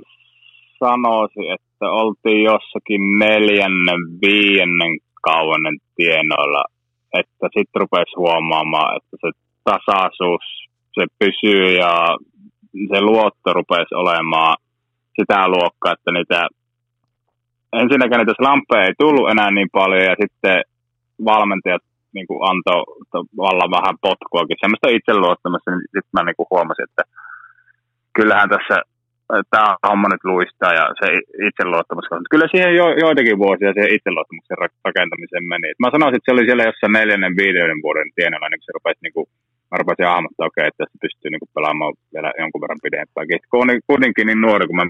sanoisin, 0.79 1.53
että 1.53 1.91
oltiin 1.91 2.45
jossakin 2.45 3.19
neljännen, 3.19 4.01
viiennen 4.27 4.99
kauan 5.23 5.79
tienoilla, 5.97 6.65
että 7.15 7.47
sitten 7.55 7.81
rupesi 7.81 8.17
huomaamaan, 8.17 8.97
että 8.97 9.17
se 9.21 9.31
tasaisuus, 9.65 10.45
se 10.95 11.07
pysyy 11.19 11.79
ja 11.83 12.17
se 12.89 13.01
luotto 13.01 13.53
rupesi 13.53 13.95
olemaan 13.95 14.57
sitä 15.21 15.49
luokkaa, 15.49 15.93
että 15.93 16.13
niitä 16.13 16.49
ensinnäkin 17.73 18.19
niitä 18.19 18.41
slamppeja 18.41 18.85
ei 18.85 18.95
tullut 18.99 19.31
enää 19.31 19.51
niin 19.51 19.71
paljon 19.73 20.05
ja 20.05 20.15
sitten 20.23 20.63
valmentajat 21.25 21.83
niin 22.15 22.27
kuin 22.27 22.41
antoi 22.51 22.83
vallan 23.37 23.71
vähän 23.71 23.97
potkuakin, 24.01 24.57
semmoista 24.61 24.89
itseluottamista, 24.89 25.71
niin 25.71 25.81
sitten 25.81 26.15
mä 26.17 26.23
niin 26.23 26.51
huomasin, 26.51 26.87
että 26.89 27.03
kyllähän 28.17 28.49
tässä 28.55 28.77
tämä 29.53 29.69
homma 29.89 30.09
nyt 30.09 30.25
luistaa 30.33 30.73
ja 30.81 30.85
se 31.01 31.07
itseluottamus. 31.49 32.07
Kyllä 32.33 32.49
siihen 32.53 32.73
jo, 32.81 32.87
joitakin 33.05 33.39
vuosia 33.45 33.73
siihen 33.73 33.95
itseluottamuksen 33.97 34.61
rakentamiseen 34.87 35.45
meni. 35.53 35.67
Et 35.71 35.83
mä 35.83 35.95
sanoisin, 35.95 36.17
että 36.17 36.29
se 36.29 36.35
oli 36.35 36.47
siellä 36.47 36.69
jossain 36.69 36.95
neljännen, 36.99 37.39
viidennen 37.41 37.85
vuoden 37.87 38.11
tienoilla, 38.17 38.49
niin 38.49 38.67
se 38.67 38.77
rupesi, 38.77 39.03
niin 39.03 39.17
kuin, 39.17 39.27
rupesin 39.81 40.13
hahmottaa, 40.13 40.49
okei, 40.49 40.63
okay, 40.63 40.69
että 40.71 40.85
se 40.91 40.97
pystyy 41.05 41.29
niin 41.31 41.43
kuin, 41.43 41.55
pelaamaan 41.57 41.95
vielä 42.15 42.31
jonkun 42.43 42.63
verran 42.63 42.85
pidempäänkin. 42.87 43.39
Kuitenkin 43.91 44.27
niin 44.27 44.43
nuori, 44.47 44.65
kun 44.67 44.81
mä 44.81 44.87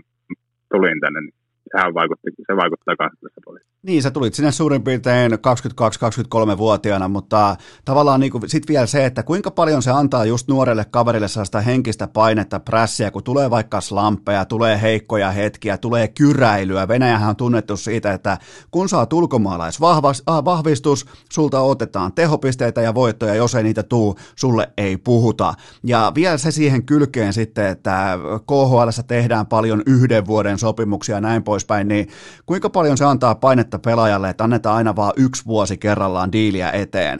tulin 0.72 1.00
tänne, 1.04 1.20
niin 1.20 1.36
sehän 1.72 1.94
vaikutti, 1.94 2.30
se 2.46 2.56
vaikuttaa 2.56 2.94
tässä 2.98 3.40
paljon. 3.44 3.70
Niin, 3.82 4.02
sä 4.02 4.10
tulit 4.10 4.34
sinne 4.34 4.52
suurin 4.52 4.82
piirtein 4.82 5.32
22-23-vuotiaana, 5.32 7.08
mutta 7.08 7.56
tavallaan 7.84 8.20
niin 8.20 8.32
sitten 8.46 8.74
vielä 8.74 8.86
se, 8.86 9.06
että 9.06 9.22
kuinka 9.22 9.50
paljon 9.50 9.82
se 9.82 9.90
antaa 9.90 10.24
just 10.24 10.48
nuorelle 10.48 10.84
kaverille 10.90 11.28
sellaista 11.28 11.60
henkistä 11.60 12.08
painetta, 12.08 12.60
prässiä, 12.60 13.10
kun 13.10 13.24
tulee 13.24 13.50
vaikka 13.50 13.80
slampeja, 13.80 14.44
tulee 14.44 14.82
heikkoja 14.82 15.30
hetkiä, 15.30 15.78
tulee 15.78 16.08
kyräilyä. 16.08 16.88
Venäjähän 16.88 17.28
on 17.28 17.36
tunnettu 17.36 17.76
siitä, 17.76 18.12
että 18.12 18.38
kun 18.70 18.88
saat 18.88 19.12
ulkomaalaisvahvistus, 19.12 21.06
sulta 21.32 21.60
otetaan 21.60 22.12
tehopisteitä 22.12 22.80
ja 22.80 22.94
voittoja, 22.94 23.34
jos 23.34 23.54
ei 23.54 23.62
niitä 23.62 23.82
tuu, 23.82 24.16
sulle 24.36 24.72
ei 24.76 24.96
puhuta. 24.96 25.54
Ja 25.84 26.12
vielä 26.14 26.38
se 26.38 26.50
siihen 26.50 26.86
kylkeen 26.86 27.32
sitten, 27.32 27.66
että 27.66 28.18
KHL 28.46 29.02
tehdään 29.06 29.46
paljon 29.46 29.82
yhden 29.86 30.26
vuoden 30.26 30.58
sopimuksia 30.58 31.14
ja 31.14 31.20
näin 31.20 31.42
poispäin, 31.60 31.88
niin 31.88 32.06
kuinka 32.46 32.70
paljon 32.70 32.96
se 32.96 33.04
antaa 33.04 33.34
painetta 33.34 33.78
pelaajalle, 33.78 34.28
että 34.30 34.44
annetaan 34.44 34.76
aina 34.76 34.96
vaan 34.96 35.12
yksi 35.16 35.46
vuosi 35.46 35.76
kerrallaan 35.78 36.32
diiliä 36.32 36.70
eteen? 36.82 37.18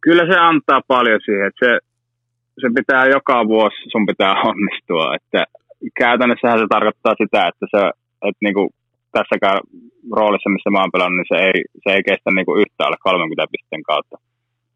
Kyllä 0.00 0.24
se 0.32 0.38
antaa 0.38 0.80
paljon 0.88 1.20
siihen, 1.24 1.46
että 1.46 1.66
se, 1.66 1.72
se 2.60 2.66
pitää 2.78 3.06
joka 3.06 3.46
vuosi, 3.46 3.76
sun 3.92 4.06
pitää 4.06 4.34
onnistua, 4.50 5.14
että 5.16 5.44
käytännössähän 6.02 6.58
se 6.58 6.66
tarkoittaa 6.68 7.14
sitä, 7.22 7.40
että 7.50 7.66
se, 7.74 7.80
että 8.28 8.42
niinku 8.46 8.70
tässäkään 9.12 9.60
roolissa, 10.18 10.50
missä 10.50 10.70
mä 10.70 10.80
oon 10.80 10.94
pelannut, 10.94 11.18
niin 11.18 11.32
se 11.32 11.38
ei, 11.48 11.58
se 11.82 11.88
ei 11.96 12.02
kestä 12.08 12.30
niinku 12.30 12.54
yhtä 12.62 12.80
alle 12.86 12.96
30 13.00 13.52
pisteen 13.52 13.82
kautta 13.82 14.16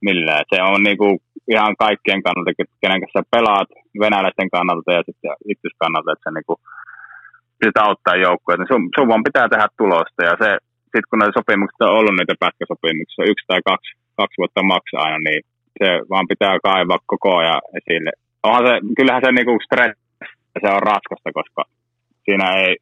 millään. 0.08 0.44
Se 0.50 0.62
on 0.62 0.82
niinku 0.82 1.08
ihan 1.54 1.74
kaikkien 1.84 2.22
kannalta, 2.22 2.50
kenen 2.82 3.00
kanssa 3.00 3.30
pelaat, 3.34 3.68
venäläisten 4.04 4.50
kannalta 4.56 4.92
ja 4.92 5.02
sitten 5.06 5.34
itse 5.52 5.68
kannalta, 5.82 6.12
että 6.12 6.24
se 6.26 6.30
niinku, 6.34 6.54
pitää 7.66 7.88
auttaa 7.88 8.24
joukkoja. 8.26 8.56
Niin 8.56 8.72
sun, 8.72 8.82
sun 8.96 9.08
vaan 9.10 9.28
pitää 9.28 9.46
tehdä 9.48 9.66
tulosta 9.80 10.20
ja 10.28 10.34
se, 10.42 10.50
sitten 10.92 11.08
kun 11.10 11.18
näitä 11.18 11.38
sopimuksia 11.38 11.90
on 11.90 11.98
ollut 11.98 12.16
niitä 12.16 12.42
pätkäsopimuksia, 12.42 13.30
yksi 13.32 13.48
tai 13.48 13.60
kaksi, 13.70 13.90
kaksi 14.18 14.38
vuotta 14.40 14.70
maksaa 14.72 15.04
aina, 15.06 15.18
niin 15.28 15.40
se 15.80 15.88
vaan 16.10 16.26
pitää 16.32 16.64
kaivaa 16.68 17.06
koko 17.12 17.30
ajan 17.40 17.62
esille. 17.78 18.12
Onhan 18.46 18.66
se, 18.66 18.74
kyllähän 18.96 19.22
se 19.24 19.30
niinku 19.32 19.54
stress, 19.66 19.94
se 20.62 20.68
on 20.76 20.86
raskasta, 20.90 21.30
koska 21.38 21.62
siinä 22.24 22.46
ei, 22.62 22.72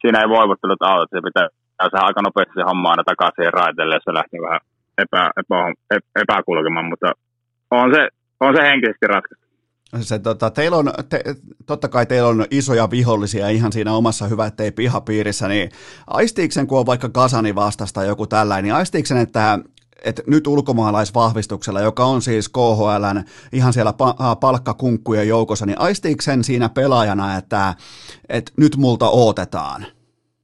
siinä 0.00 0.18
ei 0.20 0.34
voivottelut 0.36 0.82
auta, 0.82 1.16
se 1.16 1.28
pitää 1.28 1.48
saada 1.90 2.06
aika 2.08 2.22
nopeasti 2.22 2.54
se 2.56 2.68
homma 2.70 2.90
aina 2.90 3.04
takaisin 3.10 3.56
raiteelle, 3.60 3.96
jos 3.96 4.06
se 4.06 4.14
lähtee 4.18 4.40
vähän 4.46 4.62
epä, 5.02 5.22
epä, 5.40 5.58
epäkulkemaan, 6.22 6.90
mutta 6.92 7.08
on 7.70 7.94
se, 7.94 8.02
on 8.40 8.56
se 8.56 8.62
henkisesti 8.62 9.06
raskasta. 9.14 9.41
Se, 10.00 10.18
tota, 10.18 10.50
teillä 10.50 10.76
on, 10.76 10.92
te, 11.08 11.22
totta 11.66 11.88
kai 11.88 12.06
teillä 12.06 12.28
on 12.28 12.44
isoja 12.50 12.90
vihollisia 12.90 13.48
ihan 13.48 13.72
siinä 13.72 13.92
omassa 13.92 14.26
hyvä, 14.26 14.46
ettei 14.46 14.72
pihapiirissä, 14.72 15.48
niin 15.48 15.70
aistiiksen, 16.06 16.66
kun 16.66 16.78
on 16.78 16.86
vaikka 16.86 17.08
Kasani 17.08 17.54
vastasta 17.54 18.04
joku 18.04 18.26
tällainen, 18.26 18.64
niin 18.64 18.74
aistiiksen, 18.74 19.16
että, 19.16 19.58
että 20.04 20.22
nyt 20.26 20.46
ulkomaalaisvahvistuksella, 20.46 21.80
joka 21.80 22.04
on 22.04 22.22
siis 22.22 22.48
KHLn 22.48 23.24
ihan 23.52 23.72
siellä 23.72 23.90
pa- 23.90 24.36
palkkakunkkujen 24.40 25.28
joukossa, 25.28 25.66
niin 25.66 25.80
aistiiksen 25.80 26.44
siinä 26.44 26.68
pelaajana, 26.68 27.36
että, 27.36 27.74
että 28.28 28.52
nyt 28.56 28.76
multa 28.76 29.08
otetaan? 29.08 29.86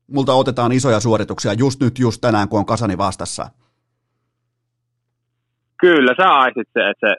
Multa 0.06 0.34
otetaan 0.34 0.72
isoja 0.72 1.00
suorituksia 1.00 1.52
just 1.52 1.80
nyt, 1.80 1.98
just 1.98 2.20
tänään, 2.20 2.48
kun 2.48 2.58
on 2.58 2.66
Kasani 2.66 2.98
vastassa. 2.98 3.50
Kyllä, 5.80 6.14
sä 6.16 6.28
aistit 6.28 6.68
se, 6.72 6.90
että 6.90 7.08
se, 7.08 7.16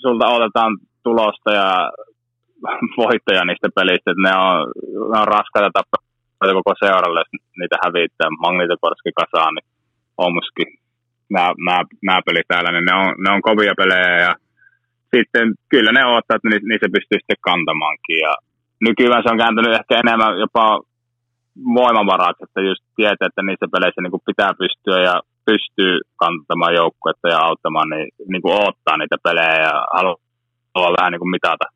sulta 0.00 0.28
otetaan 0.28 0.78
tulosta 1.02 1.50
ja 1.60 1.68
voittoja 3.02 3.44
niistä 3.44 3.68
pelistä. 3.78 4.10
Että 4.10 4.24
ne 4.26 4.32
on, 4.46 4.56
ne 5.10 5.16
on 5.22 5.28
raskaita 5.36 5.70
tappeluita 5.76 6.58
koko 6.58 6.74
seuralle, 6.84 7.20
jos 7.20 7.32
niitä 7.60 7.76
hävittää. 7.84 8.38
Magnitokorski, 8.44 9.10
Kasani, 9.20 9.62
Omski, 10.26 10.64
nämä, 11.34 11.50
nämä, 11.66 11.80
nämä 12.06 12.20
pelit 12.26 12.48
täällä, 12.48 12.70
niin 12.72 12.86
ne 12.90 12.94
on, 13.02 13.08
ne 13.22 13.28
on 13.34 13.42
kovia 13.48 13.74
pelejä 13.80 14.14
ja 14.26 14.32
sitten 15.14 15.46
kyllä 15.72 15.92
ne 15.92 16.06
odottaa, 16.10 16.36
että 16.36 16.48
niissä 16.48 16.88
pystyy 16.96 17.18
sitten 17.18 17.44
kantamaankin. 17.48 18.18
Ja 18.26 18.32
nykyään 18.86 19.22
se 19.22 19.32
on 19.32 19.42
kääntynyt 19.42 19.78
ehkä 19.78 19.94
enemmän 20.02 20.38
jopa 20.44 20.64
voimavarat, 21.78 22.38
että 22.44 22.60
just 22.60 22.84
tietää, 22.96 23.28
että 23.28 23.42
niissä 23.42 23.66
peleissä 23.72 24.00
niin 24.02 24.28
pitää 24.30 24.52
pystyä 24.62 24.98
ja 25.08 25.16
pystyy 25.48 25.94
kantamaan 26.22 26.74
joukkuetta 26.80 27.28
ja 27.28 27.38
auttamaan, 27.46 27.88
niin, 27.92 28.08
niin 28.30 28.42
kuin 28.42 28.54
odottaa 28.60 28.96
niitä 28.96 29.16
pelejä 29.26 29.56
ja 29.68 29.74
haluaa 29.96 30.29
haluaa 30.74 30.96
vähän 30.98 31.12
niin 31.12 31.20
kuin 31.20 31.30
mitata, 31.30 31.66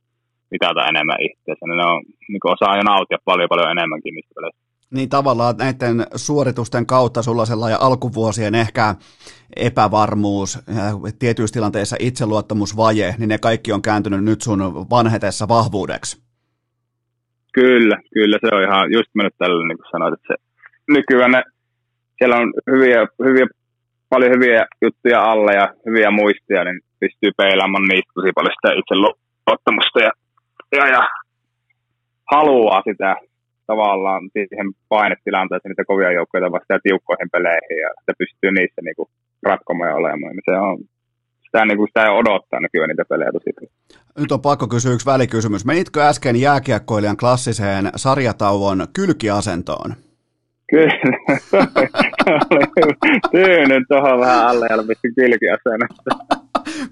mitata 0.51 0.89
enemmän 0.89 1.21
itseänsä. 1.21 1.67
Ne 1.67 1.87
on, 1.93 2.03
niin 2.29 2.41
kuin 2.41 2.53
osaa 2.53 2.77
jo 2.77 2.83
nauttia 2.83 3.19
paljon 3.25 3.49
paljon 3.49 3.71
enemmänkin 3.71 4.15
niistä 4.15 4.35
peleissä. 4.35 4.65
Niin 4.91 5.09
tavallaan 5.09 5.57
näiden 5.57 6.07
suoritusten 6.17 6.87
kautta 6.87 7.23
sulla 7.23 7.45
sellainen 7.45 7.81
alkuvuosien 7.81 8.55
ehkä 8.55 8.95
epävarmuus, 9.57 10.59
tietyissä 11.19 11.55
tilanteissa 11.55 11.97
itseluottamusvaje, 12.01 13.15
niin 13.19 13.29
ne 13.29 13.39
kaikki 13.39 13.73
on 13.73 13.83
kääntynyt 13.83 14.25
nyt 14.25 14.41
sun 14.41 14.61
vanhetessa 14.91 15.49
vahvuudeksi. 15.49 16.25
Kyllä, 17.53 17.97
kyllä 18.15 18.39
se 18.41 18.57
on 18.57 18.63
ihan 18.63 18.93
just 18.93 19.11
mennyt 19.15 19.35
tällä, 19.39 19.69
niin 19.69 19.79
kuin 19.79 19.91
sanoit, 19.91 20.15
että 20.15 20.27
se 20.29 20.35
nykyään 20.89 21.31
ne, 21.31 21.43
siellä 22.19 22.37
on 22.37 22.53
hyviä, 22.71 23.07
hyviä, 23.25 23.47
paljon 24.09 24.33
hyviä 24.33 24.67
juttuja 24.83 25.23
alle 25.23 25.53
ja 25.53 25.75
hyviä 25.87 26.11
muistia, 26.11 26.65
niin 26.65 26.81
pystyy 27.05 27.31
peilaamaan 27.41 27.89
niistä 27.89 28.13
tosi 28.15 28.33
paljon 28.35 28.57
sitä 28.57 28.71
itse 28.81 28.95
luottamusta 29.47 29.99
ja, 30.07 30.13
ja, 30.79 30.85
ja 30.95 31.03
haluaa 32.35 32.83
sitä 32.89 33.11
tavallaan 33.71 34.23
siihen 34.33 34.69
painetilanteeseen 34.95 35.71
niitä 35.71 35.91
kovia 35.91 36.17
joukkoja 36.19 36.53
vasta 36.57 36.85
tiukkoihin 36.87 37.33
peleihin 37.35 37.79
ja 37.85 37.91
sitä 38.01 38.13
pystyy 38.21 38.51
niissä 38.53 38.81
niinku 38.85 39.05
ratkomaan 39.51 39.91
ja 39.91 39.97
olemaan. 39.97 40.35
Se 40.49 40.55
on, 40.69 40.79
sitä, 41.45 41.65
niin 41.65 41.79
kuin 41.79 41.89
ei 41.97 42.19
odottaa 42.21 42.61
nykyään 42.61 42.89
niitä 42.89 43.05
pelejä 43.09 43.33
tosi 43.33 43.51
Nyt 44.19 44.33
on 44.33 44.43
pakko 44.49 44.67
kysyä 44.69 44.93
yksi 44.93 45.11
välikysymys. 45.13 45.65
Menitkö 45.65 45.99
äsken 46.11 46.37
jääkiekkoilijan 46.37 47.17
klassiseen 47.17 47.85
sarjatauon 47.97 48.79
kylkiasentoon? 48.97 49.91
Kyllä. 50.71 50.93
Tyynyn 53.33 53.85
tuohon 53.89 54.21
vähän 54.21 54.47
alle 54.47 54.67
ja 54.71 54.85
pistin 54.89 55.15
kylkiasennosta. 55.15 56.11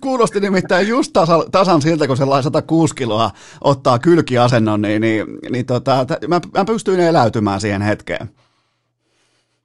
Kuulosti 0.01 0.41
nimittäin 0.41 0.89
just 0.89 1.13
tasan, 1.13 1.43
tasan 1.53 1.83
siltä, 1.83 2.07
kun 2.07 2.17
sellainen 2.17 2.43
106 2.43 2.95
kiloa 2.95 3.31
ottaa 3.61 3.99
kylkiasennon, 3.99 4.83
niin, 4.83 5.01
niin, 5.01 5.27
niin 5.51 5.67
tota, 5.67 6.07
mä, 6.29 6.41
mä 6.59 6.65
pystyin 6.65 7.01
eläytymään 7.01 7.61
siihen 7.61 7.83
hetkeen. 7.83 8.29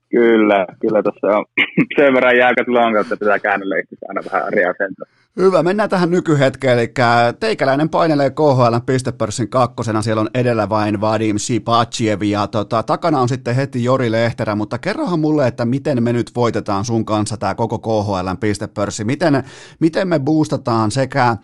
Kyllä, 0.09 0.65
kyllä 0.81 1.03
tässä 1.03 1.37
on 1.37 1.45
sen 1.97 2.13
verran 2.13 2.37
jääkät 2.37 2.67
lonkat, 2.67 3.01
että 3.01 3.17
pitää 3.17 3.39
käännellä 3.39 3.75
aina 4.07 4.21
vähän 4.31 4.53
eri 4.53 4.65
asentoa. 4.65 5.07
Hyvä, 5.39 5.63
mennään 5.63 5.89
tähän 5.89 6.11
nykyhetkeen, 6.11 6.73
eli 6.73 6.93
teikäläinen 7.39 7.89
painelee 7.89 8.29
KHL 8.29 8.77
pistepörssin 8.85 9.49
kakkosena, 9.49 10.01
siellä 10.01 10.21
on 10.21 10.29
edellä 10.33 10.69
vain 10.69 11.01
Vadim 11.01 11.37
Sipachiev 11.37 12.21
ja 12.21 12.47
tota, 12.47 12.83
takana 12.83 13.19
on 13.19 13.29
sitten 13.29 13.55
heti 13.55 13.83
Jori 13.83 14.11
Lehterä, 14.11 14.55
mutta 14.55 14.77
kerrohan 14.77 15.19
mulle, 15.19 15.47
että 15.47 15.65
miten 15.65 16.03
me 16.03 16.13
nyt 16.13 16.31
voitetaan 16.35 16.85
sun 16.85 17.05
kanssa 17.05 17.37
tämä 17.37 17.55
koko 17.55 17.79
KHL 17.79 18.35
pistepörssi, 18.39 19.03
miten, 19.03 19.43
miten 19.79 20.07
me 20.07 20.19
boostataan 20.19 20.91
sekä 20.91 21.27
äh, 21.27 21.37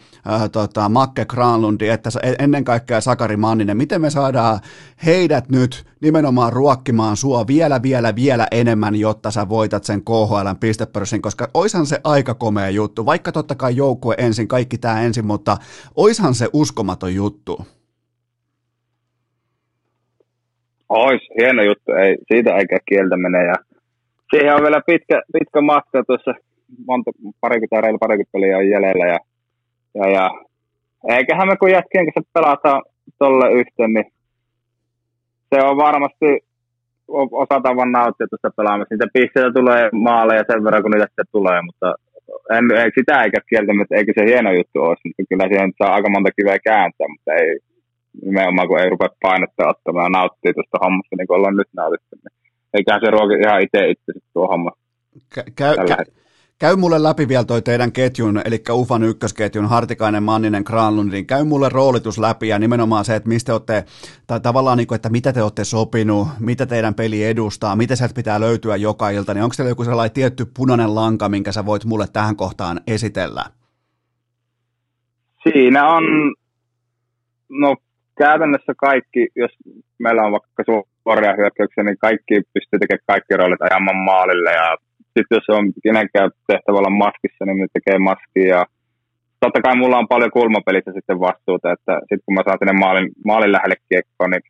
tota, 0.52 0.90
Makke 0.90 1.26
Granlundi 1.26 1.90
että 1.90 2.10
ennen 2.40 2.64
kaikkea 2.64 3.02
Sakari 3.02 3.38
Manninen, 3.38 3.78
miten 3.78 4.02
me 4.02 4.10
saadaan 4.10 4.60
heidät 5.06 5.50
nyt 5.50 5.86
nimenomaan 6.02 6.54
ruokkimaan 6.54 7.18
sua 7.18 7.48
vielä, 7.48 7.82
vielä, 7.82 8.16
vielä 8.16 8.48
enemmän, 8.52 8.96
jotta 8.96 9.32
sä 9.32 9.50
voitat 9.50 9.84
sen 9.84 10.02
KHL 10.02 10.56
pistepörssin, 10.60 11.22
koska 11.22 11.50
oishan 11.54 11.86
se 11.86 12.00
aika 12.04 12.34
komea 12.34 12.70
juttu, 12.70 13.06
vaikka 13.06 13.32
totta 13.32 13.56
kai 13.56 13.76
joukkue 13.84 14.16
ensin, 14.18 14.48
kaikki 14.48 14.78
tämä 14.78 15.02
ensin, 15.02 15.26
mutta 15.26 15.58
oishan 15.96 16.34
se 16.34 16.48
uskomaton 16.54 17.16
juttu. 17.16 17.54
Ois, 20.90 21.22
hieno 21.40 21.64
juttu, 21.64 21.92
ei, 21.92 22.18
siitä 22.28 22.56
eikä 22.60 22.78
kieltä 22.90 23.18
mene 23.18 23.46
ja 23.52 23.56
siihen 24.30 24.56
on 24.56 24.62
vielä 24.66 24.82
pitkä, 24.86 25.22
pitkä 25.34 25.62
matka 25.62 26.04
tuossa, 26.08 26.32
monta, 26.88 27.12
parikymmentä, 27.42 27.82
reilu 27.82 27.98
parikymmentä 27.98 28.32
peliä 28.32 28.58
on 28.58 28.70
jäljellä 28.70 29.06
ja, 29.14 29.20
ja, 30.00 30.08
ja 30.18 30.26
eiköhän 31.18 31.48
me 31.48 31.56
kun 31.58 31.72
jätkien 31.72 32.06
kanssa 32.06 32.32
pelataan 32.34 32.82
tolle 33.20 33.52
yhteen, 33.60 33.94
niin 33.94 34.12
se 35.50 35.58
on 35.68 35.78
varmasti 35.78 36.30
osataan 37.44 37.78
vaan 37.78 37.92
nauttia 37.92 38.28
tuosta 38.28 38.58
pelaamista. 38.58 38.94
Niitä 38.94 39.14
pisteitä 39.14 39.52
tulee 39.54 39.90
maaleja 39.92 40.44
sen 40.52 40.64
verran, 40.64 40.84
kun 40.84 40.92
niitä 40.92 41.24
tulee, 41.32 41.62
mutta 41.62 41.96
en, 42.56 42.66
ei 42.82 42.92
sitä 43.00 43.24
eikä 43.24 43.40
kieltämättä, 43.50 43.96
eikö 43.96 44.12
se 44.16 44.26
hieno 44.26 44.52
juttu 44.60 44.78
olisi, 44.82 45.08
mutta 45.08 45.24
kyllä 45.30 45.46
siihen 45.48 45.74
saa 45.78 45.96
aika 45.96 46.10
monta 46.10 46.32
kiveä 46.38 46.60
kääntää, 46.70 47.08
mutta 47.14 47.32
ei 47.42 47.50
nimenomaan 48.26 48.68
kun 48.68 48.80
ei 48.80 48.90
rupea 48.90 49.10
painetta 49.22 49.68
ottamaan 49.74 50.06
ja 50.06 50.18
nauttia 50.18 50.54
tuosta 50.54 50.84
hommasta, 50.84 51.16
niin 51.16 51.28
kuin 51.28 51.38
ollaan 51.38 51.58
nyt 51.58 51.72
nautittu. 51.74 52.14
Niin 52.16 52.36
eiköhän 52.74 53.02
se 53.04 53.12
ruoki 53.12 53.36
ihan 53.44 53.62
itse 53.66 53.80
itse 53.94 54.12
tuo 54.34 54.48
homma. 54.48 54.72
Käy, 55.36 55.76
käy, 55.88 56.06
käy 56.64 56.76
mulle 56.76 57.04
läpi 57.04 57.28
vielä 57.28 57.44
toi 57.44 57.62
teidän 57.62 57.92
ketjun, 57.92 58.42
eli 58.46 58.64
UFAN 58.72 59.04
ykkösketjun, 59.04 59.66
Hartikainen, 59.66 60.24
Manninen, 60.24 60.64
Granlundin. 60.66 61.28
Käy 61.28 61.44
mulle 61.44 61.70
roolitus 61.70 62.18
läpi 62.18 62.48
ja 62.48 62.60
nimenomaan 62.60 63.06
se, 63.06 63.16
että 63.16 63.30
mistä 63.30 63.46
te 63.46 63.54
olette, 63.54 63.84
tai 64.28 64.40
tavallaan 64.40 64.78
niin 64.78 64.88
kuin, 64.88 64.96
että 64.96 65.10
mitä 65.10 65.34
te 65.34 65.44
olette 65.44 65.64
sopinut, 65.64 66.28
mitä 66.40 66.66
teidän 66.66 66.94
peli 66.94 67.24
edustaa, 67.24 67.76
mitä 67.76 67.96
sieltä 67.96 68.14
pitää 68.14 68.40
löytyä 68.40 68.76
joka 68.76 69.10
ilta, 69.10 69.34
niin 69.34 69.44
onko 69.44 69.54
teillä 69.58 69.70
joku 69.70 69.84
sellainen 69.84 70.14
tietty 70.14 70.46
punainen 70.58 70.96
lanka, 70.96 71.30
minkä 71.30 71.52
sä 71.52 71.66
voit 71.66 71.86
mulle 71.86 72.06
tähän 72.14 72.36
kohtaan 72.36 72.82
esitellä? 72.88 73.44
Siinä 75.44 75.88
on, 75.88 76.04
no 77.50 77.76
käytännössä 78.18 78.74
kaikki, 78.78 79.28
jos 79.36 79.52
meillä 80.00 80.22
on 80.22 80.32
vaikka 80.32 80.64
suoria 81.04 81.36
hyökkäyksiä, 81.38 81.84
niin 81.84 81.98
kaikki 81.98 82.34
pystyy 82.54 82.80
tekemään 82.80 83.04
kaikki 83.08 83.38
roolit 83.38 83.62
ajamaan 83.62 83.98
maalille. 83.98 84.52
Ja 84.52 84.78
sitten 85.16 85.38
jos 85.38 85.50
on 85.58 85.66
kenenkään 85.84 86.32
tehtävä 86.48 86.78
olla 86.78 87.00
maskissa, 87.04 87.46
niin 87.46 87.58
ne 87.58 87.68
tekee 87.74 88.00
maskia. 88.00 88.48
Ja 88.56 88.66
totta 89.40 89.62
kai 89.62 89.76
mulla 89.76 89.98
on 89.98 90.08
paljon 90.14 90.32
kulmapelissä 90.32 90.92
sitten 90.94 91.20
vastuuta, 91.20 91.72
että 91.72 91.94
sitten 92.00 92.26
kun 92.26 92.34
mä 92.36 92.42
saan 92.46 92.60
sinne 92.60 92.76
maalin, 92.84 93.10
maalin 93.26 93.52
lähelle 93.52 93.76
kiekkoon, 93.90 94.32
niin 94.32 94.46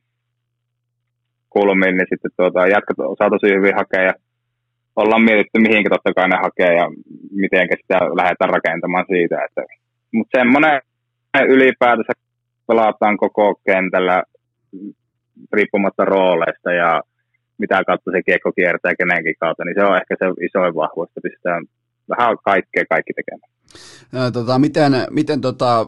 kulmiin, 1.49 1.95
niin 1.97 2.07
sitten 2.09 2.31
tuota, 2.37 2.67
jatkat 2.67 2.97
saa 3.19 3.29
tosi 3.29 3.55
hyvin 3.57 3.75
hakea 3.75 4.03
ja 4.09 4.13
ollaan 4.95 5.27
mietitty, 5.27 5.59
mihinkä 5.59 5.89
totta 5.89 6.13
kai 6.13 6.27
ne 6.29 6.37
hakee 6.45 6.73
ja 6.81 6.85
miten 7.31 7.67
sitä 7.81 7.97
lähdetään 8.19 8.53
rakentamaan 8.55 9.05
siitä. 9.13 9.35
Että, 9.45 9.61
mutta 10.13 10.37
semmoinen 10.39 10.81
ylipäätänsä 11.55 12.13
pelataan 12.67 13.17
koko 13.17 13.55
kentällä 13.65 14.23
riippumatta 15.53 16.05
rooleista 16.05 16.73
ja 16.73 17.01
mitä 17.57 17.83
kautta 17.87 18.11
se 18.11 18.23
kiekko 18.23 18.51
kiertää 18.51 18.95
kenenkin 18.95 19.35
kautta, 19.39 19.63
niin 19.65 19.75
se 19.77 19.83
on 19.85 19.97
ehkä 19.97 20.15
se 20.19 20.25
isoin 20.47 20.75
vahvuus, 20.75 21.09
että 21.09 21.21
pistetään 21.23 21.63
vähän 22.09 22.37
kaikkea 22.43 22.83
kaikki 22.89 23.13
tekemään. 23.13 23.53
Tota, 24.33 24.59
miten 24.59 24.93
miten 25.09 25.41
tota 25.41 25.87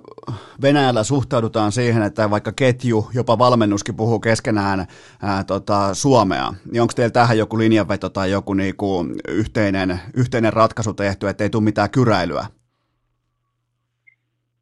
Venäjällä 0.61 1.03
suhtaudutaan 1.03 1.71
siihen, 1.71 2.03
että 2.03 2.29
vaikka 2.29 2.51
ketju, 2.51 3.07
jopa 3.13 3.37
valmennuskin 3.37 3.95
puhuu 3.95 4.19
keskenään 4.19 4.79
ää, 5.21 5.43
tota, 5.43 5.93
suomea, 5.93 6.53
niin 6.71 6.81
onko 6.81 6.93
teillä 6.95 7.11
tähän 7.11 7.37
joku 7.37 7.57
linjanveto 7.57 8.09
tai 8.09 8.31
joku 8.31 8.53
niinku 8.53 9.05
yhteinen, 9.27 9.99
yhteinen 10.17 10.53
ratkaisu 10.53 10.93
tehty, 10.93 11.29
ettei 11.29 11.49
tule 11.49 11.63
mitään 11.63 11.89
kyräilyä? 11.89 12.45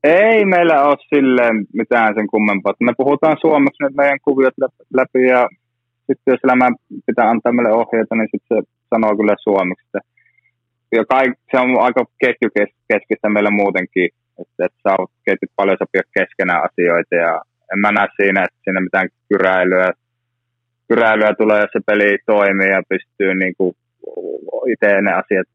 Ei 0.03 0.45
meillä 0.45 0.83
ole 0.83 0.97
silleen 1.15 1.65
mitään 1.73 2.13
sen 2.15 2.27
kummempaa. 2.27 2.73
Me 2.79 2.93
puhutaan 2.97 3.37
suomeksi 3.41 3.83
nyt 3.83 3.95
meidän 3.95 4.19
kuviot 4.23 4.53
läpi 4.93 5.27
ja 5.27 5.47
sitten 6.07 6.31
jos 6.31 6.43
elämä 6.43 6.67
pitää 7.05 7.29
antaa 7.29 7.51
meille 7.51 7.73
ohjeita, 7.81 8.15
niin 8.15 8.29
sitten 8.31 8.57
se 8.57 8.69
sanoo 8.89 9.17
kyllä 9.17 9.35
suomeksi. 9.39 9.87
Ja 10.91 11.05
kaik, 11.05 11.33
se 11.51 11.57
on 11.59 11.69
aika 11.81 12.05
ketjukeskistä 12.23 13.29
meillä 13.29 13.51
muutenkin, 13.51 14.09
että, 14.41 14.65
että 14.65 14.79
saa 14.83 14.97
ketjut 15.25 15.51
paljon 15.55 15.77
sopia 15.81 16.01
keskenään 16.17 16.63
asioita 16.67 17.15
ja 17.15 17.41
en 17.73 17.79
mä 17.79 17.91
näe 17.91 18.07
siinä, 18.15 18.43
että 18.43 18.59
siinä 18.63 18.81
mitään 18.81 19.09
kyräilyä, 19.29 19.89
kyräilyä 20.87 21.33
tulee, 21.37 21.61
jos 21.61 21.73
se 21.73 21.79
peli 21.85 22.17
toimii 22.25 22.69
ja 22.69 22.81
pystyy 22.89 23.35
niin 23.35 23.55
kuin 23.57 23.75
itse 24.73 25.01
ne 25.01 25.13
asiat 25.13 25.47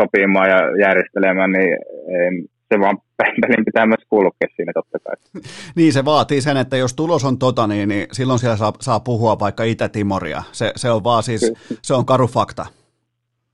sopimaan 0.00 0.48
ja 0.50 0.60
järjestelemään, 0.86 1.52
niin 1.52 1.72
ei, 2.18 2.30
se 2.68 2.80
vaan 2.80 2.98
pelin 3.40 3.64
pitää 3.64 3.86
myös 3.86 4.04
kulkea 4.08 4.48
siinä 4.56 4.72
totta 4.72 4.98
kai. 4.98 5.16
niin, 5.76 5.92
se 5.92 6.04
vaatii 6.04 6.40
sen, 6.40 6.56
että 6.56 6.76
jos 6.76 6.94
tulos 6.94 7.24
on 7.24 7.38
tota, 7.38 7.66
niin, 7.66 7.88
niin 7.88 8.06
silloin 8.12 8.38
siellä 8.38 8.56
saa, 8.56 8.72
saa 8.80 9.00
puhua 9.00 9.38
vaikka 9.38 9.64
Itä-Timoria. 9.64 10.42
Se, 10.52 10.72
se 10.76 10.90
on 10.90 11.04
vaan 11.04 11.22
siis, 11.22 11.40
Kyllä. 11.40 11.80
se 11.82 11.94
on 11.94 12.06
karu 12.06 12.26
fakta. 12.26 12.66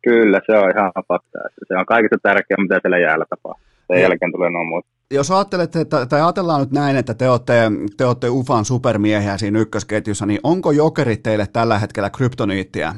Kyllä, 0.02 0.40
se 0.46 0.58
on 0.58 0.70
ihan 0.70 0.92
fakta. 1.08 1.38
Se 1.68 1.76
on 1.78 1.86
kaikista 1.86 2.16
tärkeää, 2.22 2.62
mitä 2.62 2.78
siellä 2.82 2.98
jäällä 2.98 3.24
tapahtuu. 3.30 3.66
Sen 3.92 4.02
jälkeen 4.02 4.32
tulee 4.32 4.50
noin 4.50 4.68
muuta. 4.68 4.88
Jos 5.10 5.30
ajattelette, 5.30 5.80
että, 5.80 6.06
tai 6.06 6.20
ajatellaan 6.20 6.60
nyt 6.60 6.70
näin, 6.70 6.96
että 6.96 7.14
te 7.14 7.28
olette, 7.28 7.70
te 7.96 8.04
olette 8.04 8.28
UFAn 8.28 8.64
supermiehiä 8.64 9.36
siinä 9.36 9.58
ykkösketjussa, 9.58 10.26
niin 10.26 10.40
onko 10.42 10.70
jokerit 10.70 11.22
teille 11.22 11.46
tällä 11.52 11.78
hetkellä 11.78 12.10
kryptoniittiä? 12.10 12.94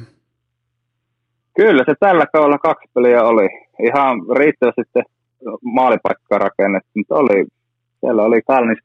Kyllä, 1.56 1.84
se 1.86 1.94
tällä 2.00 2.26
kaudella 2.26 2.58
kaksi 2.58 2.90
peliä 2.94 3.22
oli. 3.22 3.48
Ihan 3.82 4.20
riittävästi 4.36 4.82
maalipaikkaa 5.62 6.38
rakennettu, 6.38 6.90
mutta 6.94 7.14
oli, 7.14 7.46
siellä 8.00 8.22
oli 8.22 8.42
kalnis 8.46 8.78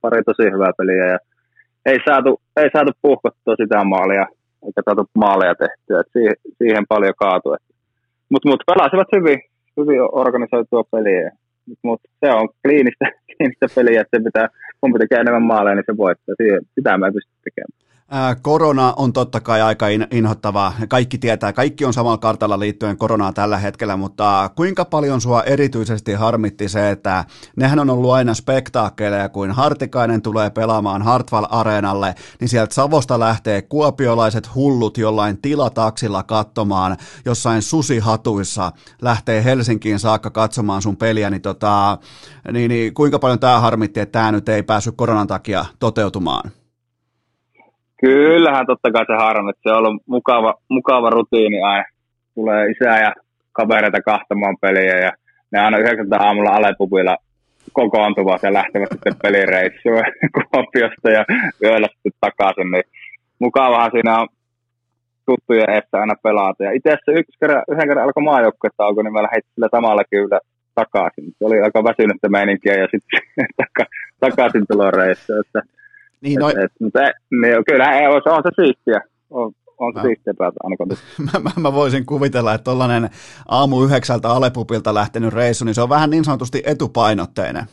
pari 0.00 0.22
tosi 0.22 0.50
hyvää 0.54 0.72
peliä 0.78 1.06
ja 1.06 1.18
ei 1.86 1.98
saatu, 2.08 2.40
ei 2.56 2.70
saatu 2.72 2.92
puhkottua 3.02 3.54
sitä 3.56 3.84
maalia 3.84 4.26
eikä 4.66 4.82
saatu 4.84 5.04
maaleja 5.14 5.54
tehtyä, 5.54 6.00
että 6.00 6.12
siihen, 6.12 6.36
siihen 6.58 6.84
paljon 6.88 7.14
kaatui. 7.18 7.56
Mutta 8.28 8.48
mut 8.48 8.62
pelasivat 8.66 9.08
hyvin, 9.16 9.38
hyvin 9.76 10.00
organisoitua 10.12 10.84
peliä, 10.90 11.30
mutta 11.66 11.80
mut 11.88 12.00
se 12.20 12.32
on 12.32 12.48
kliinistä, 12.62 13.04
kliinistä 13.26 13.66
peliä, 13.74 14.00
että 14.00 14.16
se 14.16 14.24
pitää, 14.24 14.48
kumpi 14.80 14.98
tekee 14.98 15.18
enemmän 15.20 15.42
maaleja, 15.42 15.74
niin 15.74 15.88
se 15.90 15.96
voittaa. 15.96 16.34
Sitä 16.74 16.98
mä 16.98 17.06
en 17.06 17.12
pysty 17.12 17.32
tekemään. 17.44 17.87
Korona 18.42 18.94
on 18.96 19.12
totta 19.12 19.40
kai 19.40 19.62
aika 19.62 19.86
inhottava. 20.10 20.72
Kaikki 20.88 21.18
tietää, 21.18 21.52
kaikki 21.52 21.84
on 21.84 21.92
samalla 21.92 22.18
kartalla 22.18 22.58
liittyen 22.58 22.96
koronaan 22.96 23.34
tällä 23.34 23.58
hetkellä, 23.58 23.96
mutta 23.96 24.50
kuinka 24.56 24.84
paljon 24.84 25.20
sua 25.20 25.42
erityisesti 25.42 26.12
harmitti 26.12 26.68
se, 26.68 26.90
että 26.90 27.24
nehän 27.56 27.78
on 27.78 27.90
ollut 27.90 28.12
aina 28.12 28.34
spektaakkeleja, 28.34 29.28
kuin 29.28 29.50
Hartikainen 29.50 30.22
tulee 30.22 30.50
pelaamaan 30.50 31.02
Hartwall 31.02 31.46
Areenalle, 31.50 32.14
niin 32.40 32.48
sieltä 32.48 32.74
Savosta 32.74 33.20
lähtee 33.20 33.62
kuopiolaiset 33.62 34.54
hullut 34.54 34.98
jollain 34.98 35.42
tilataksilla 35.42 36.22
katsomaan, 36.22 36.96
jossain 37.24 37.62
susihatuissa 37.62 38.72
lähtee 39.02 39.44
Helsinkiin 39.44 39.98
saakka 39.98 40.30
katsomaan 40.30 40.82
sun 40.82 40.96
peliä, 40.96 41.30
niin, 41.30 41.42
tota, 41.42 41.98
niin, 42.52 42.68
niin 42.68 42.94
kuinka 42.94 43.18
paljon 43.18 43.38
tämä 43.38 43.60
harmitti, 43.60 44.00
että 44.00 44.18
tämä 44.18 44.32
nyt 44.32 44.48
ei 44.48 44.62
päässyt 44.62 44.94
koronan 44.96 45.26
takia 45.26 45.64
toteutumaan? 45.78 46.57
Kyllähän 48.00 48.66
totta 48.66 48.92
kai 48.92 49.04
se 49.06 49.12
että 49.50 49.62
Se 49.62 49.70
on 49.70 49.78
ollut 49.78 50.02
mukava, 50.06 50.54
mukava 50.68 51.10
rutiini 51.10 51.62
aina. 51.62 51.84
Tulee 52.34 52.70
isää 52.70 53.02
ja 53.02 53.12
kavereita 53.52 54.02
kahtamaan 54.02 54.56
peliä 54.60 54.98
ja 54.98 55.12
ne 55.52 55.58
aina 55.60 55.78
9 55.78 56.06
aamulla 56.18 56.50
Alepupilla 56.50 57.16
kokoontuvat 57.72 58.42
ja 58.42 58.52
lähtevät 58.52 58.88
sitten 58.92 59.14
pelireissuun 59.22 60.02
Kuopiosta 60.36 61.10
ja 61.10 61.24
yöllä 61.62 61.88
sitten 61.92 62.12
takaisin. 62.20 62.70
Niin 62.70 62.84
mukavahan 63.38 63.90
siinä 63.90 64.20
on 64.20 64.28
tuttujen 65.26 65.70
eessä 65.70 66.00
aina 66.00 66.14
pelata. 66.22 66.64
Ja 66.64 66.72
itse 66.72 66.88
asiassa 66.88 67.12
yksi 67.12 67.38
kerran, 67.40 67.62
yhden 67.72 67.88
kerran 67.88 68.04
alkoi 68.04 68.22
maajoukkue 68.22 68.70
tauko, 68.76 69.02
niin 69.02 69.12
mä 69.12 69.22
lähdin 69.22 69.42
sillä 69.54 69.68
samalla 69.70 70.02
kyllä 70.10 70.40
takaisin. 70.74 71.24
Se 71.38 71.44
oli 71.44 71.60
aika 71.60 71.84
väsynyttä 71.84 72.28
meininkiä 72.28 72.74
ja 72.74 72.88
sitten 72.92 73.20
takaisin 74.24 74.64
tuloreissu. 74.70 75.32
Että 75.40 75.60
niin, 76.20 76.38
no... 76.40 76.48
et, 76.48 76.58
et, 76.58 76.72
mutta, 76.80 77.00
niin, 77.42 77.64
kyllä 77.68 77.98
ei, 77.98 78.06
on, 78.06 78.22
on 78.26 78.42
se 78.42 78.62
siistiä. 78.62 79.00
On, 79.30 79.52
on 79.78 79.92
se 79.94 80.00
siistiä 80.06 80.34
päätä 80.38 80.56
ainakaan. 80.62 80.88
mä, 81.26 81.38
mä, 81.44 81.50
mä, 81.62 81.72
voisin 81.72 82.06
kuvitella, 82.06 82.54
että 82.54 82.64
tuollainen 82.64 83.08
aamu 83.48 83.84
yhdeksältä 83.84 84.28
Alepupilta 84.28 84.94
lähtenyt 84.94 85.34
reissu, 85.34 85.64
niin 85.64 85.74
se 85.74 85.82
on 85.82 85.88
vähän 85.88 86.10
niin 86.10 86.24
sanotusti 86.24 86.62
etupainotteinen. 86.66 87.64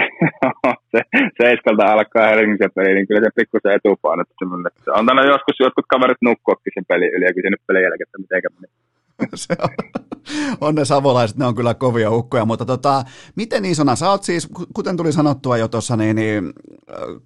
se 0.92 1.00
seiskalta 1.42 1.92
alkaa 1.92 2.28
Helsingin 2.28 2.74
peli, 2.74 2.94
niin 2.94 3.08
kyllä 3.08 3.20
se 3.20 3.30
pikkusen 3.36 3.76
etupainotteinen. 3.76 4.72
On 4.98 5.06
tänne 5.06 5.22
joskus 5.26 5.56
jotkut 5.60 5.86
kaverit 5.88 6.22
nukkuakin 6.22 6.72
sen 6.74 6.84
pelin 6.88 7.14
yli 7.14 7.24
ja 7.24 7.34
kysynyt 7.34 7.66
pelin 7.66 7.82
jälkeen, 7.82 8.08
että 8.08 8.22
miten 8.22 8.42
meni. 8.60 8.72
se 9.34 9.56
on, 9.62 9.68
on 10.60 10.74
ne 10.74 10.84
savolaiset, 10.84 11.36
ne 11.36 11.46
on 11.46 11.54
kyllä 11.54 11.74
kovia 11.74 12.10
ukkoja, 12.10 12.44
mutta 12.44 12.64
tota, 12.64 13.04
miten 13.36 13.64
isona, 13.64 13.96
sä 13.96 14.10
oot 14.10 14.24
siis, 14.24 14.48
kuten 14.74 14.96
tuli 14.96 15.12
sanottua 15.12 15.56
jo 15.56 15.68
tuossa, 15.68 15.96
niin, 15.96 16.16
niin 16.16 16.52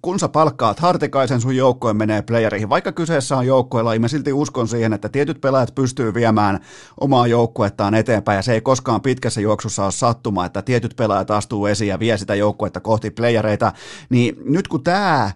kun 0.01 0.19
sä 0.19 0.29
palkkaat 0.29 0.79
Hartikaisen, 0.79 1.41
sun 1.41 1.55
joukkoen 1.55 1.97
menee 1.97 2.21
playereihin. 2.21 2.69
Vaikka 2.69 2.91
kyseessä 2.91 3.37
on 3.37 3.47
joukkoilla, 3.47 3.99
mä 3.99 4.07
silti 4.07 4.33
uskon 4.33 4.67
siihen, 4.67 4.93
että 4.93 5.09
tietyt 5.09 5.41
pelaajat 5.41 5.75
pystyy 5.75 6.13
viemään 6.13 6.59
omaa 6.99 7.27
joukkuettaan 7.27 7.95
eteenpäin, 7.95 8.35
ja 8.35 8.41
se 8.41 8.53
ei 8.53 8.61
koskaan 8.61 9.01
pitkässä 9.01 9.41
juoksussa 9.41 9.83
ole 9.83 9.91
sattuma, 9.91 10.45
että 10.45 10.61
tietyt 10.61 10.95
pelaajat 10.95 11.31
astuu 11.31 11.65
esiin 11.65 11.89
ja 11.89 11.99
vie 11.99 12.17
sitä 12.17 12.35
joukkuetta 12.35 12.79
kohti 12.79 13.11
playereita. 13.11 13.71
Niin 14.09 14.35
nyt 14.45 14.67
kun 14.67 14.83
tämä 14.83 15.31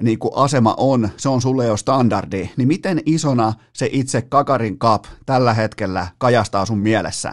niin 0.00 0.18
kuin 0.18 0.32
asema 0.36 0.74
on, 0.78 1.08
se 1.16 1.28
on 1.28 1.40
sulle 1.40 1.66
jo 1.66 1.76
standardi, 1.76 2.50
niin 2.56 2.68
miten 2.68 2.98
isona 3.06 3.52
se 3.72 3.88
itse 3.92 4.22
Kakarin 4.28 4.78
Cup 4.78 5.04
tällä 5.26 5.54
hetkellä 5.54 6.06
kajastaa 6.18 6.64
sun 6.64 6.78
mielessä? 6.78 7.32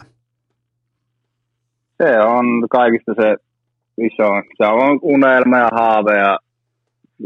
Se 1.97 2.19
on 2.19 2.45
kaikista 2.69 3.11
se 3.21 3.35
iso. 3.97 4.29
Se 4.57 4.65
on 4.65 4.99
unelma 5.01 5.57
ja 5.57 5.69
haave 5.71 6.17
ja 6.17 6.39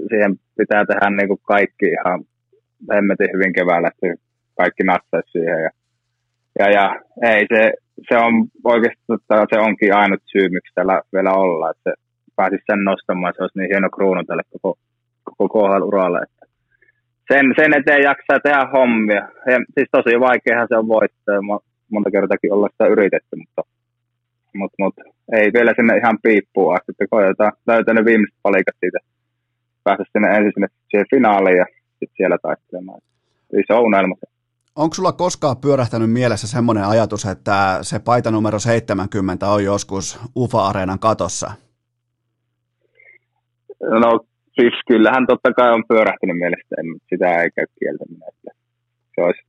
siihen 0.10 0.36
pitää 0.58 0.86
tehdä 0.86 1.10
niin 1.10 1.28
kuin 1.28 1.40
kaikki 1.44 1.86
ihan 1.86 2.24
hemmetin 2.94 3.30
hyvin 3.34 3.54
keväällä, 3.54 3.88
että 3.88 4.24
kaikki 4.58 4.84
natsaisi 4.84 5.32
siihen. 5.32 5.62
Ja, 5.64 5.70
ja, 6.60 6.68
ja 6.72 6.86
ei, 7.32 7.46
se, 7.54 7.74
se 8.10 8.18
on 8.18 8.34
oikeasti 8.64 9.02
se 9.54 9.60
onkin 9.60 9.96
ainut 9.96 10.22
syy, 10.26 10.50
miksi 10.50 10.74
täällä 10.76 11.02
vielä 11.14 11.34
olla, 11.34 11.72
että 11.72 11.94
pääsisi 12.36 12.64
sen 12.66 12.84
nostamaan, 12.84 13.34
se 13.36 13.42
olisi 13.44 13.60
niin 13.60 13.70
hieno 13.72 13.90
kruunu 13.90 14.24
tälle 14.24 14.44
koko, 14.52 14.78
koko 15.38 15.60
KHL-uralle. 15.60 16.20
Että 16.24 16.46
sen, 17.34 17.46
sen 17.60 17.74
eteen 17.80 18.04
jaksaa 18.04 18.40
tehdä 18.40 18.70
hommia. 18.74 19.24
Ja, 19.52 19.58
siis 19.74 19.90
tosi 19.92 20.20
vaikeahan 20.20 20.68
se 20.70 20.78
on 20.78 20.88
voittaa, 20.88 21.42
monta 21.92 22.12
kertaakin 22.12 22.54
olla 22.54 22.68
sitä 22.72 22.86
yritetty, 22.88 23.36
mutta 23.36 23.62
mutta 24.58 24.76
mut, 24.80 24.94
ei 25.32 25.54
vielä 25.54 25.74
sinne 25.76 25.98
ihan 25.98 26.18
piippuun 26.24 26.74
asti, 26.74 26.92
että 26.92 27.06
koetaan 27.10 27.52
löytää 27.68 27.94
ne 27.94 28.06
viimeiset 28.06 28.40
palikat 28.44 28.76
siitä, 28.80 29.00
päästä 29.84 30.04
sinne 30.12 30.28
ensin 30.38 30.52
sinne 30.54 30.68
siihen 30.90 31.06
finaaliin 31.10 31.58
ja 31.58 31.66
sitten 31.90 32.18
siellä 32.18 32.38
taistelemaan. 32.42 33.02
Iso 33.54 33.82
unelma 33.82 34.16
Onko 34.76 34.94
sulla 34.94 35.12
koskaan 35.12 35.58
pyörähtänyt 35.58 36.12
mielessä 36.12 36.48
semmoinen 36.48 36.86
ajatus, 36.86 37.26
että 37.26 37.80
se 37.82 38.00
paita 38.00 38.32
numero 38.32 38.60
70 38.60 39.50
on 39.50 39.64
joskus 39.64 40.20
UFA-areenan 40.36 41.00
katossa? 41.00 41.52
No 43.82 44.20
siis 44.56 44.76
kyllähän 44.88 45.28
totta 45.28 45.54
kai 45.54 45.74
on 45.74 45.84
pyörähtänyt 45.88 46.38
mielestä, 46.38 46.76
sitä 47.10 47.42
ei 47.42 47.50
käy 47.56 47.66
kieltäminen. 47.80 48.30
Se 49.16 49.22
olisi, 49.22 49.42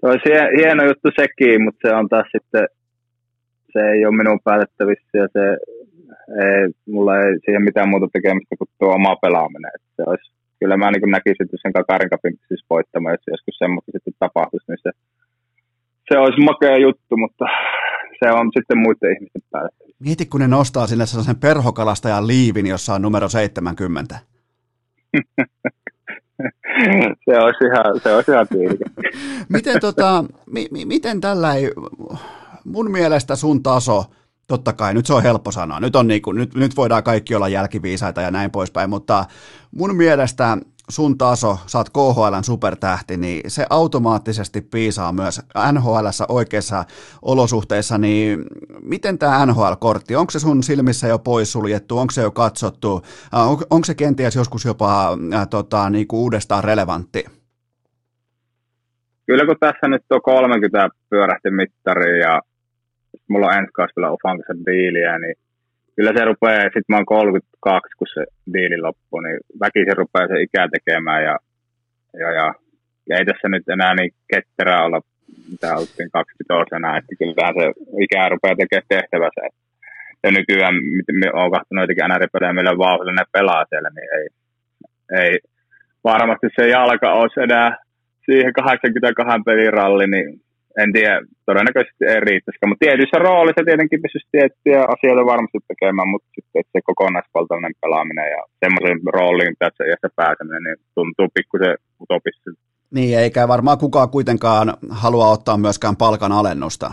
se 0.00 0.06
olisi 0.10 0.28
hieno 0.58 0.82
juttu 0.84 1.08
sekin, 1.20 1.62
mutta 1.64 1.88
se 1.88 1.94
on 1.94 2.08
taas 2.08 2.28
sitten 2.32 2.66
se 3.72 3.80
ei 3.92 4.06
ole 4.06 4.16
minun 4.16 4.40
päätettävissä 4.44 5.18
ja 5.22 5.28
se 5.32 5.44
ei, 6.44 6.64
mulla 6.94 7.12
ei 7.22 7.32
siihen 7.44 7.62
mitään 7.68 7.88
muuta 7.88 8.08
tekemistä 8.12 8.56
kuin 8.58 8.70
tuo 8.78 8.90
oma 8.94 9.16
pelaaminen. 9.16 9.70
Että 9.74 9.90
se 9.96 10.02
olisi, 10.10 10.32
kyllä 10.60 10.76
mä 10.76 10.90
niin 10.90 11.10
näkisin, 11.16 11.44
että 11.44 11.56
sen 11.62 11.72
Kakarin 11.72 12.10
kapin 12.10 12.34
siis 12.48 12.64
voittamaan, 12.70 13.14
jos 13.14 13.26
joskus 13.34 13.58
semmoista 13.58 13.92
sitten 13.92 14.14
tapahtuisi, 14.18 14.66
niin 14.68 14.82
se, 14.82 14.90
se 16.08 16.18
olisi 16.18 16.40
makea 16.50 16.76
juttu, 16.86 17.16
mutta 17.16 17.44
se 18.24 18.32
on 18.32 18.50
sitten 18.56 18.78
muiden 18.78 19.12
ihmisten 19.12 19.42
päällä. 19.50 19.70
Mieti, 19.98 20.26
kun 20.26 20.40
ne 20.40 20.48
nostaa 20.48 20.86
sinne 20.86 21.06
sellaisen 21.06 21.36
perhokalastajan 21.36 22.26
liivin, 22.26 22.66
jossa 22.66 22.94
on 22.94 23.02
numero 23.02 23.28
70. 23.28 24.18
se 27.24 27.38
olisi 27.38 27.64
ihan, 27.64 28.00
se 28.02 28.14
olisi 28.14 28.30
ihan 28.30 28.46
miten, 29.48 29.80
tota, 29.80 30.24
mi, 30.50 30.68
mi, 30.70 30.84
miten 30.84 31.20
tällä 31.20 31.54
ei, 31.54 31.70
mun 32.64 32.90
mielestä 32.90 33.36
sun 33.36 33.62
taso, 33.62 34.04
totta 34.46 34.72
kai, 34.72 34.94
nyt 34.94 35.06
se 35.06 35.14
on 35.14 35.22
helppo 35.22 35.52
sanoa, 35.52 35.80
nyt, 35.80 35.96
on 35.96 36.06
niin 36.06 36.22
kuin, 36.22 36.36
nyt, 36.36 36.54
nyt 36.54 36.76
voidaan 36.76 37.02
kaikki 37.02 37.34
olla 37.34 37.48
jälkiviisaita 37.48 38.22
ja 38.22 38.30
näin 38.30 38.50
poispäin, 38.50 38.90
mutta 38.90 39.24
mun 39.70 39.96
mielestä 39.96 40.58
sun 40.88 41.18
taso, 41.18 41.58
sä 41.66 41.78
oot 41.78 41.90
KHLn 41.90 42.44
supertähti, 42.44 43.16
niin 43.16 43.50
se 43.50 43.66
automaattisesti 43.70 44.60
piisaa 44.60 45.12
myös 45.12 45.40
NHLssä 45.72 46.24
oikeissa 46.28 46.84
olosuhteissa, 47.22 47.98
niin 47.98 48.44
miten 48.82 49.18
tämä 49.18 49.46
NHL-kortti, 49.46 50.16
onko 50.16 50.30
se 50.30 50.38
sun 50.38 50.62
silmissä 50.62 51.08
jo 51.08 51.18
poissuljettu, 51.18 51.98
onko 51.98 52.10
se 52.10 52.22
jo 52.22 52.30
katsottu, 52.30 53.02
on, 53.32 53.58
onko 53.70 53.84
se 53.84 53.94
kenties 53.94 54.36
joskus 54.36 54.64
jopa 54.64 55.18
äh, 55.34 55.48
tota, 55.48 55.90
niin 55.90 56.06
kuin 56.06 56.20
uudestaan 56.20 56.64
relevantti? 56.64 57.24
Kyllä 59.26 59.46
kun 59.46 59.56
tässä 59.60 59.88
nyt 59.88 60.02
on 60.10 60.22
30 60.22 60.88
pyörähti 61.10 61.50
mittari 61.50 62.20
ja 62.20 62.42
mulla 63.28 63.46
on 63.46 63.52
ensi 63.52 63.72
kaudella 63.72 64.12
Ufanksen 64.12 64.66
diiliä, 64.66 65.18
niin 65.18 65.34
kyllä 65.98 66.12
se 66.16 66.24
rupeaa, 66.24 66.74
sitten 66.74 66.90
mä 66.92 66.96
oon 66.96 67.06
32, 67.06 67.96
kun 67.98 68.06
se 68.14 68.22
diili 68.52 68.78
loppuu, 68.86 69.20
niin 69.20 69.38
väkisin 69.62 70.00
rupeaa 70.02 70.28
se 70.28 70.42
ikää 70.42 70.68
tekemään 70.74 71.22
ja, 71.28 71.36
ja, 72.22 72.28
ja, 72.38 72.46
ja 73.08 73.14
ei 73.18 73.24
tässä 73.24 73.48
nyt 73.48 73.68
enää 73.68 73.94
niin 73.94 74.12
ketterää 74.32 74.84
olla, 74.86 75.00
mitä 75.50 75.68
oltiin 75.76 76.10
20 76.10 76.76
enää, 76.76 76.98
että 76.98 77.12
kyllähän 77.18 77.54
se 77.58 77.66
ikää 78.04 78.28
rupeaa 78.28 78.60
tekemään 78.60 78.92
tehtävänsä. 78.94 79.40
Ja 80.22 80.30
nykyään, 80.30 80.74
mitä 80.98 81.12
olen 81.38 81.54
katsonut 81.54 81.82
jotenkin 81.82 82.08
NR-pelejä, 82.08 82.58
millä 82.58 82.82
vauhdilla 82.84 83.12
ne 83.12 83.24
pelaa 83.36 83.64
siellä, 83.68 83.90
niin 83.96 84.10
ei, 84.18 84.26
ei 85.20 85.32
varmasti 86.04 86.46
se 86.56 86.68
jalka 86.68 87.08
olisi 87.20 87.40
enää 87.40 87.68
siihen 88.26 88.52
82 88.52 89.42
pelin 89.46 89.72
ralli, 89.72 90.06
niin 90.06 90.28
en 90.82 90.92
tiedä, 90.92 91.16
todennäköisesti 91.46 92.04
ei 92.12 92.20
riittäisi. 92.20 92.66
Mutta 92.66 92.84
tietyissä 92.84 93.18
roolissa 93.18 93.62
tietenkin 93.64 94.02
pystyisi 94.02 94.32
tiettyjä 94.32 94.82
asioita 94.94 95.30
varmasti 95.32 95.58
tekemään, 95.68 96.08
mutta 96.12 96.28
sitten 96.34 96.64
se 96.72 96.80
kokonaisvaltainen 96.90 97.74
pelaaminen 97.82 98.28
ja 98.36 98.42
semmoisen 98.62 98.98
rooliin 99.16 99.56
tässä 99.58 99.82
iässä 99.84 100.08
pääseminen, 100.20 100.62
niin 100.64 100.78
tuntuu 100.94 101.28
pikkusen 101.34 101.74
utopistiselta. 102.02 102.60
Niin, 102.96 103.18
eikä 103.18 103.48
varmaan 103.48 103.78
kukaan 103.78 104.10
kuitenkaan 104.10 104.66
halua 105.02 105.26
ottaa 105.36 105.58
myöskään 105.64 105.96
palkan 105.96 106.32
alennusta. 106.32 106.88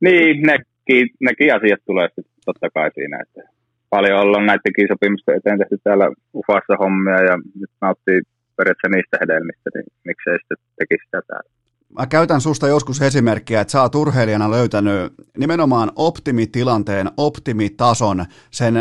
Niin, 0.00 0.42
nekin, 0.50 1.06
nekin 1.20 1.54
asiat 1.56 1.80
tulee 1.86 2.08
sitten 2.08 2.42
totta 2.44 2.68
kai 2.74 2.90
siinä, 2.94 3.18
että 3.24 3.42
paljon 3.90 4.20
ollaan 4.20 4.46
näidenkin 4.46 4.88
sopimusten 4.92 5.36
eteen 5.36 5.58
tehty 5.58 5.78
täällä 5.84 6.06
Ufassa 6.34 6.74
hommia 6.82 7.20
ja 7.28 7.34
nyt 7.60 7.72
nauttii 7.80 8.20
periaatteessa 8.56 8.94
niistä 8.94 9.16
hedelmistä, 9.20 9.68
niin 9.74 9.86
miksei 10.04 10.38
sitten 10.38 10.58
tekisi 10.78 11.04
sitä 11.04 11.20
täällä 11.28 11.55
mä 11.88 12.06
käytän 12.06 12.40
susta 12.40 12.68
joskus 12.68 13.02
esimerkkiä, 13.02 13.60
että 13.60 13.72
sä 13.72 13.82
oot 13.82 13.94
urheilijana 13.94 14.50
löytänyt 14.50 15.12
nimenomaan 15.38 15.92
optimitilanteen, 15.96 17.10
optimitason, 17.16 18.26
sen 18.50 18.74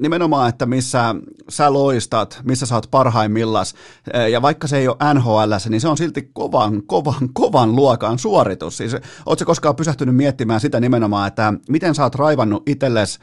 nimenomaan, 0.00 0.48
että 0.48 0.66
missä 0.66 1.14
sä 1.48 1.72
loistat, 1.72 2.40
missä 2.44 2.66
sä 2.66 2.74
oot 2.74 2.90
parhaimmillas, 2.90 3.74
ja 4.30 4.42
vaikka 4.42 4.66
se 4.66 4.78
ei 4.78 4.88
ole 4.88 5.14
NHL, 5.14 5.52
niin 5.68 5.80
se 5.80 5.88
on 5.88 5.96
silti 5.96 6.30
kovan, 6.32 6.82
kovan, 6.86 7.28
kovan 7.32 7.76
luokan 7.76 8.18
suoritus. 8.18 8.76
Siis 8.76 8.96
ootko 9.26 9.44
koskaan 9.44 9.76
pysähtynyt 9.76 10.16
miettimään 10.16 10.60
sitä 10.60 10.80
nimenomaan, 10.80 11.28
että 11.28 11.54
miten 11.68 11.94
sä 11.94 12.02
oot 12.02 12.14
raivannut 12.14 12.62
itsellesi 12.68 13.18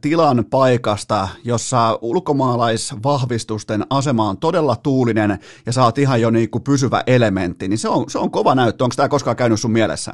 tilan 0.00 0.44
paikasta, 0.50 1.28
jossa 1.44 1.98
ulkomaalaisvahvistusten 2.02 3.82
asema 3.90 4.28
on 4.28 4.38
todella 4.38 4.76
tuulinen 4.76 5.30
ja 5.66 5.82
oot 5.84 5.98
ihan 5.98 6.20
jo 6.20 6.30
niin 6.30 6.50
kuin 6.50 6.64
pysyvä 6.64 7.02
elementti, 7.06 7.68
niin 7.68 7.78
se 7.78 7.88
on, 7.88 8.10
se 8.10 8.18
on 8.18 8.30
kova 8.30 8.54
näyttö. 8.54 8.84
Onko 8.84 8.94
tämä 8.96 9.08
koskaan 9.08 9.36
käynyt 9.36 9.60
sun 9.60 9.70
mielessä? 9.70 10.12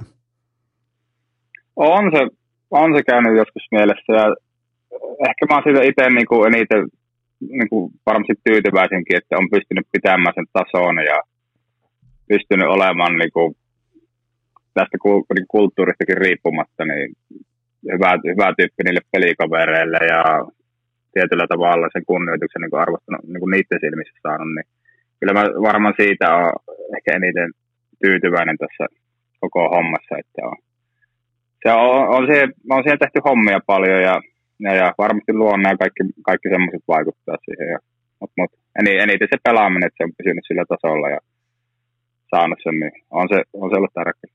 On 1.77 2.11
se, 2.15 2.37
on 2.71 2.95
se 2.97 3.03
käynyt 3.03 3.37
joskus 3.37 3.63
mielessä 3.71 4.13
ja 4.13 4.25
ehkä 5.29 5.47
mä 5.49 5.55
oon 5.55 5.63
siitä 5.65 5.83
itse 5.83 6.11
niin 6.11 6.27
kuin 6.27 6.55
eniten 6.55 6.89
niin 7.41 7.69
kuin 7.69 7.93
varmasti 8.07 8.35
tyytyväisenkin, 8.45 9.17
että 9.17 9.37
on 9.37 9.51
pystynyt 9.51 9.87
pitämään 9.93 10.35
sen 10.35 10.47
tason 10.53 10.97
ja 11.11 11.19
pystynyt 12.29 12.69
olemaan 12.69 13.15
niin 13.19 13.33
kuin 13.33 13.57
tästä 14.75 14.97
kulttuuristakin 15.51 16.19
riippumatta 16.19 16.85
niin 16.85 17.15
hyvä, 17.95 18.11
hyvä 18.33 18.55
tyyppi 18.57 18.83
niille 18.85 19.05
pelikavereille 19.13 20.01
ja 20.15 20.23
tietyllä 21.15 21.47
tavalla 21.53 21.89
sen 21.93 22.05
kunnioituksen 22.11 22.63
niin 22.63 22.83
arvostanut 22.85 23.25
niin 23.25 23.51
niiden 23.55 23.81
silmissä 23.85 24.17
saanut, 24.23 24.51
niin 24.55 24.69
kyllä 25.19 25.33
mä 25.39 25.45
varmaan 25.69 25.95
siitä 26.01 26.27
on 26.37 26.53
ehkä 26.97 27.11
eniten 27.19 27.51
tyytyväinen 28.03 28.59
tässä 28.59 28.85
koko 29.41 29.61
hommassa, 29.75 30.15
että 30.19 30.41
on, 30.51 30.57
se 31.63 31.69
on, 31.73 32.09
on, 32.17 32.23
siihen, 32.27 32.49
on 32.71 32.83
siihen 32.83 32.99
tehty 32.99 33.21
hommia 33.29 33.61
paljon 33.67 34.03
ja, 34.09 34.15
ja, 34.65 34.73
ja 34.81 34.95
varmasti 34.99 35.33
luonne 35.33 35.69
ja 35.69 35.77
kaikki, 35.77 36.03
kaikki 36.29 36.49
semmoiset 36.49 36.85
vaikuttaa 36.89 37.37
siihen. 37.45 37.69
Ja, 37.73 37.79
mutta 38.21 38.35
mut, 38.39 38.53
eniten 39.05 39.29
se 39.31 39.39
pelaaminen, 39.49 39.87
että 39.87 39.97
se 39.99 40.05
on 40.05 40.19
pysynyt 40.19 40.45
sillä 40.47 40.65
tasolla 40.69 41.09
ja 41.11 41.21
saanut 42.31 42.59
sen, 42.63 42.81
niin 42.81 42.93
on 43.11 43.29
se, 43.33 43.43
on 43.53 43.71
se 43.71 43.77
ollut 43.77 43.95
tärkeää. 43.95 44.35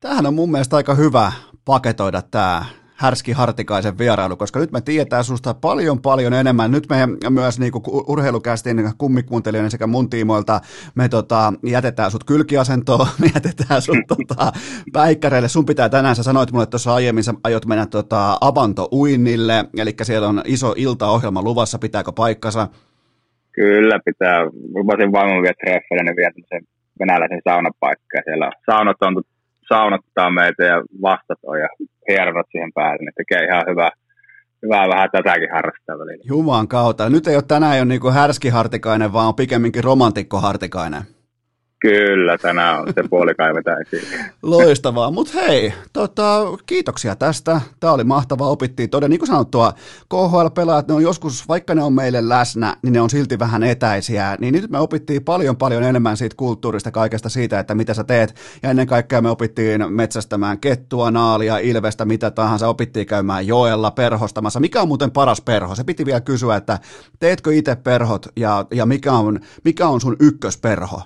Tämähän 0.00 0.26
on 0.26 0.34
mun 0.34 0.50
mielestä 0.50 0.76
aika 0.76 0.94
hyvä 0.94 1.32
paketoida 1.68 2.22
tämä 2.22 2.64
Härski 2.96 3.32
Hartikaisen 3.32 3.98
vierailu, 3.98 4.36
koska 4.36 4.60
nyt 4.60 4.72
me 4.72 4.80
tiedetään 4.80 5.24
susta 5.24 5.54
paljon 5.54 6.02
paljon 6.02 6.32
enemmän. 6.32 6.70
Nyt 6.70 6.86
me 6.90 6.96
myös 7.30 7.58
niin 7.58 7.72
kuin 7.72 7.82
urheilukästin 8.08 8.76
kummikuuntelijoiden 8.98 9.70
sekä 9.70 9.86
mun 9.86 10.10
tiimoilta 10.10 10.60
me 10.94 11.08
tota, 11.08 11.52
jätetään 11.62 12.10
sut 12.10 12.24
kylkiasentoon, 12.24 13.06
me 13.20 13.30
jätetään 13.34 13.82
sut 13.82 13.96
tota, 14.08 14.52
päikkäreille. 14.92 15.48
Sun 15.48 15.66
pitää 15.66 15.88
tänään, 15.88 16.16
sä 16.16 16.22
sanoit 16.22 16.52
mulle 16.52 16.66
tuossa 16.66 16.94
aiemmin, 16.94 17.24
sä 17.24 17.34
aiot 17.44 17.66
mennä 17.66 17.86
tota, 17.86 18.38
Avanto-uinnille, 18.40 19.64
eli 19.78 19.90
siellä 20.02 20.28
on 20.28 20.42
iso 20.44 20.74
iltaohjelma 20.76 21.42
luvassa, 21.42 21.78
pitääkö 21.78 22.12
paikkansa? 22.12 22.68
Kyllä 23.52 24.00
pitää. 24.04 24.44
Lupasin 24.74 25.12
vaimon 25.12 25.42
vielä 25.42 25.54
treffeille, 25.64 26.04
niin 26.04 26.16
vielä 26.16 26.62
venäläisen 27.00 27.40
saunapaikkaan. 27.48 28.24
Siellä 28.24 28.50
saunat 28.70 28.96
on 29.00 29.22
saunottaa 29.68 30.30
meitä 30.30 30.64
ja 30.64 30.82
vastat 31.02 31.38
on 31.42 31.60
ja 31.60 31.68
hieronnat 32.08 32.46
siihen 32.52 32.72
päälle, 32.74 33.04
niin 33.04 33.12
tekee 33.16 33.44
ihan 33.44 33.64
hyvää, 33.70 33.90
hyvää 34.62 34.88
vähän 34.88 35.08
tätäkin 35.12 35.52
harrastaa 35.52 35.98
välillä. 35.98 36.24
Juman 36.26 36.68
kautta. 36.68 37.10
Nyt 37.10 37.26
ei 37.26 37.34
ole 37.34 37.44
tänään 37.48 37.78
jo 37.78 37.84
niin 37.84 38.12
härskihartikainen, 38.12 39.12
vaan 39.12 39.28
on 39.28 39.34
pikemminkin 39.34 39.84
romantikkohartikainen. 39.84 41.02
Kyllä, 41.80 42.38
tänään 42.38 42.80
on 42.80 42.86
se 42.94 43.08
puoli 43.10 43.34
kaivetaan 43.34 43.82
esiin. 43.82 44.24
Loistavaa, 44.42 45.10
mutta 45.10 45.32
hei, 45.40 45.72
tota, 45.92 46.42
kiitoksia 46.66 47.16
tästä. 47.16 47.60
Tämä 47.80 47.92
oli 47.92 48.04
mahtavaa, 48.04 48.48
opittiin 48.48 48.90
todella, 48.90 49.08
niin 49.08 49.18
kuin 49.18 49.26
sanottua, 49.26 49.72
KHL-pelaajat, 50.08 50.88
ne 50.88 50.94
on 50.94 51.02
joskus, 51.02 51.48
vaikka 51.48 51.74
ne 51.74 51.82
on 51.82 51.92
meille 51.92 52.28
läsnä, 52.28 52.76
niin 52.82 52.92
ne 52.92 53.00
on 53.00 53.10
silti 53.10 53.38
vähän 53.38 53.62
etäisiä, 53.62 54.36
niin 54.40 54.54
nyt 54.54 54.70
me 54.70 54.78
opittiin 54.78 55.24
paljon 55.24 55.56
paljon 55.56 55.82
enemmän 55.82 56.16
siitä 56.16 56.36
kulttuurista, 56.36 56.90
kaikesta 56.90 57.28
siitä, 57.28 57.58
että 57.58 57.74
mitä 57.74 57.94
sä 57.94 58.04
teet, 58.04 58.34
ja 58.62 58.70
ennen 58.70 58.86
kaikkea 58.86 59.22
me 59.22 59.30
opittiin 59.30 59.92
metsästämään 59.92 60.60
kettua, 60.60 61.10
naalia, 61.10 61.58
ilvestä, 61.58 62.04
mitä 62.04 62.30
tahansa, 62.30 62.68
opittiin 62.68 63.06
käymään 63.06 63.46
joella, 63.46 63.90
perhostamassa. 63.90 64.60
Mikä 64.60 64.82
on 64.82 64.88
muuten 64.88 65.10
paras 65.10 65.40
perho? 65.40 65.74
Se 65.74 65.84
piti 65.84 66.06
vielä 66.06 66.20
kysyä, 66.20 66.56
että 66.56 66.78
teetkö 67.18 67.54
itse 67.54 67.76
perhot, 67.76 68.26
ja, 68.36 68.66
ja 68.70 68.86
mikä, 68.86 69.12
on, 69.12 69.40
mikä 69.64 69.88
on 69.88 70.00
sun 70.00 70.16
ykkösperho? 70.20 71.02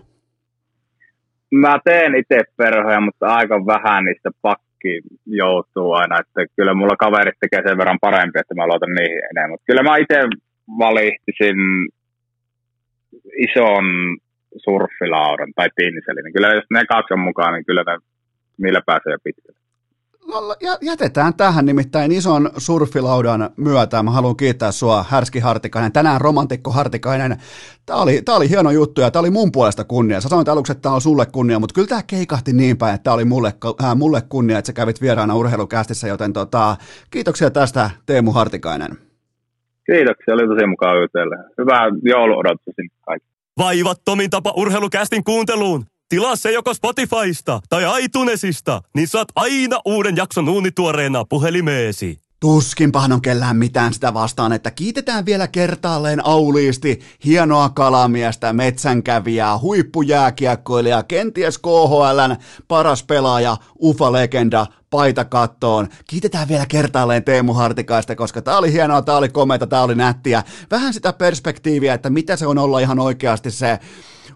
Mä 1.53 1.79
teen 1.85 2.15
itse 2.15 2.41
perhoja, 2.57 3.01
mutta 3.01 3.27
aika 3.27 3.67
vähän 3.67 4.05
niistä 4.05 4.31
pakki 4.43 5.01
joutuu 5.27 5.93
aina. 5.93 6.19
Että 6.21 6.55
kyllä 6.57 6.75
mulla 6.75 6.97
kaverit 6.97 7.35
tekee 7.41 7.63
sen 7.67 7.79
verran 7.79 7.99
parempi, 8.01 8.39
että 8.39 8.55
mä 8.55 8.67
luotan 8.67 8.95
niihin 8.95 9.23
enemmän. 9.31 9.51
Mutta 9.51 9.65
kyllä 9.67 9.83
mä 9.83 9.97
itse 9.97 10.19
valihtisin 10.79 11.57
ison 13.37 13.85
surfilaudan 14.57 15.53
tai 15.57 15.69
pinselin. 15.77 16.33
Kyllä 16.33 16.49
jos 16.55 16.65
ne 16.71 16.85
kaksi 16.89 17.15
on 17.15 17.21
mukaan, 17.21 17.55
niin 17.55 17.65
kyllä 17.65 17.85
ne, 17.87 17.99
niillä 18.63 18.83
pääsee 18.87 19.17
pitkälle. 19.25 19.62
Jätetään 20.83 21.35
tähän 21.35 21.67
nimittäin 21.67 22.13
ison 22.13 22.51
surfilaudan 22.57 23.51
myötä. 23.57 24.03
Mä 24.03 24.11
haluan 24.11 24.37
kiittää 24.37 24.73
sua 24.73 25.05
Härski 25.09 25.39
Hartikainen, 25.39 25.93
tänään 25.93 26.21
romantikko 26.21 26.71
Hartikainen. 26.71 27.37
Tämä 27.87 27.99
oli, 27.99 28.23
tää 28.23 28.35
oli 28.35 28.49
hieno 28.49 28.71
juttu 28.71 29.01
ja 29.01 29.11
tämä 29.11 29.21
oli 29.21 29.31
mun 29.31 29.53
puolesta 29.53 29.85
kunnia. 29.85 30.21
Sä 30.21 30.29
sanoit 30.29 30.49
aluksi, 30.49 30.73
että 30.73 30.83
tämä 30.83 30.95
on 30.95 31.01
sulle 31.01 31.27
kunnia, 31.27 31.59
mutta 31.59 31.75
kyllä 31.75 31.89
tämä 31.89 32.03
keikahti 32.07 32.53
niin 32.53 32.79
päin, 32.79 32.95
että 32.95 33.05
tämä 33.05 33.15
oli 33.15 33.25
mulle, 33.25 33.53
äh, 33.85 33.97
mulle 33.97 34.23
kunnia, 34.29 34.59
että 34.59 34.67
sä 34.67 34.73
kävit 34.73 35.01
vieraana 35.01 35.35
urheilukästissä, 35.35 36.09
joten 36.09 36.33
tota, 36.33 36.77
kiitoksia 37.11 37.51
tästä 37.51 37.91
Teemu 38.07 38.33
Hartikainen. 38.33 38.99
Kiitoksia, 39.87 40.35
oli 40.35 40.49
tosi 40.49 40.67
mukava 40.67 41.01
jutella. 41.01 41.37
Hyvää 41.59 41.83
jouluodotusta 42.03 42.73
sinne 42.77 42.95
kaikille. 43.07 43.33
Vaivattomin 43.59 44.31
tapa 44.31 44.53
urheilukästin 44.57 45.25
kuunteluun. 45.25 45.85
Tilaa 46.13 46.37
se 46.37 46.53
joko 46.53 46.75
Spotifysta 46.75 47.61
tai 47.69 48.05
iTunesista, 48.05 48.83
niin 48.95 49.09
saat 49.09 49.29
aina 49.37 49.81
uuden 49.85 50.17
jakson 50.17 50.49
uunituoreena 50.49 51.25
puhelimeesi. 51.25 52.19
Tuskinpahan 52.41 53.13
on 53.13 53.23
kellään 53.23 53.57
mitään 53.57 53.95
sitä 53.95 54.15
vastaan, 54.15 54.53
että 54.53 54.71
kiitetään 54.71 55.27
vielä 55.27 55.49
kertaalleen 55.49 56.27
auliisti 56.27 57.01
hienoa 57.25 57.69
kalamiestä, 57.69 58.53
metsänkävijää, 58.53 59.59
huippujääkiekkoilija, 59.59 61.03
kenties 61.03 61.59
KHLn 61.59 62.37
paras 62.69 63.03
pelaaja, 63.03 63.57
ufa-legenda, 63.83 64.67
paita 64.93 65.25
kattoon. 65.25 65.89
Kiitetään 66.07 66.49
vielä 66.49 66.67
kertaalleen 66.67 67.25
Teemu 67.25 67.53
Hartikaista, 67.53 68.17
koska 68.17 68.43
tää 68.43 68.59
oli 68.59 68.73
hienoa, 68.73 69.03
tää 69.03 69.17
oli 69.17 69.29
komeita, 69.29 69.67
tää 69.67 69.83
oli 69.83 69.95
nättiä. 69.95 70.43
Vähän 70.71 70.95
sitä 70.95 71.13
perspektiiviä, 71.13 71.95
että 71.95 72.11
mitä 72.11 72.37
se 72.37 72.47
on 72.47 72.59
olla 72.59 72.79
ihan 72.79 72.99
oikeasti 72.99 73.51
se 73.51 73.79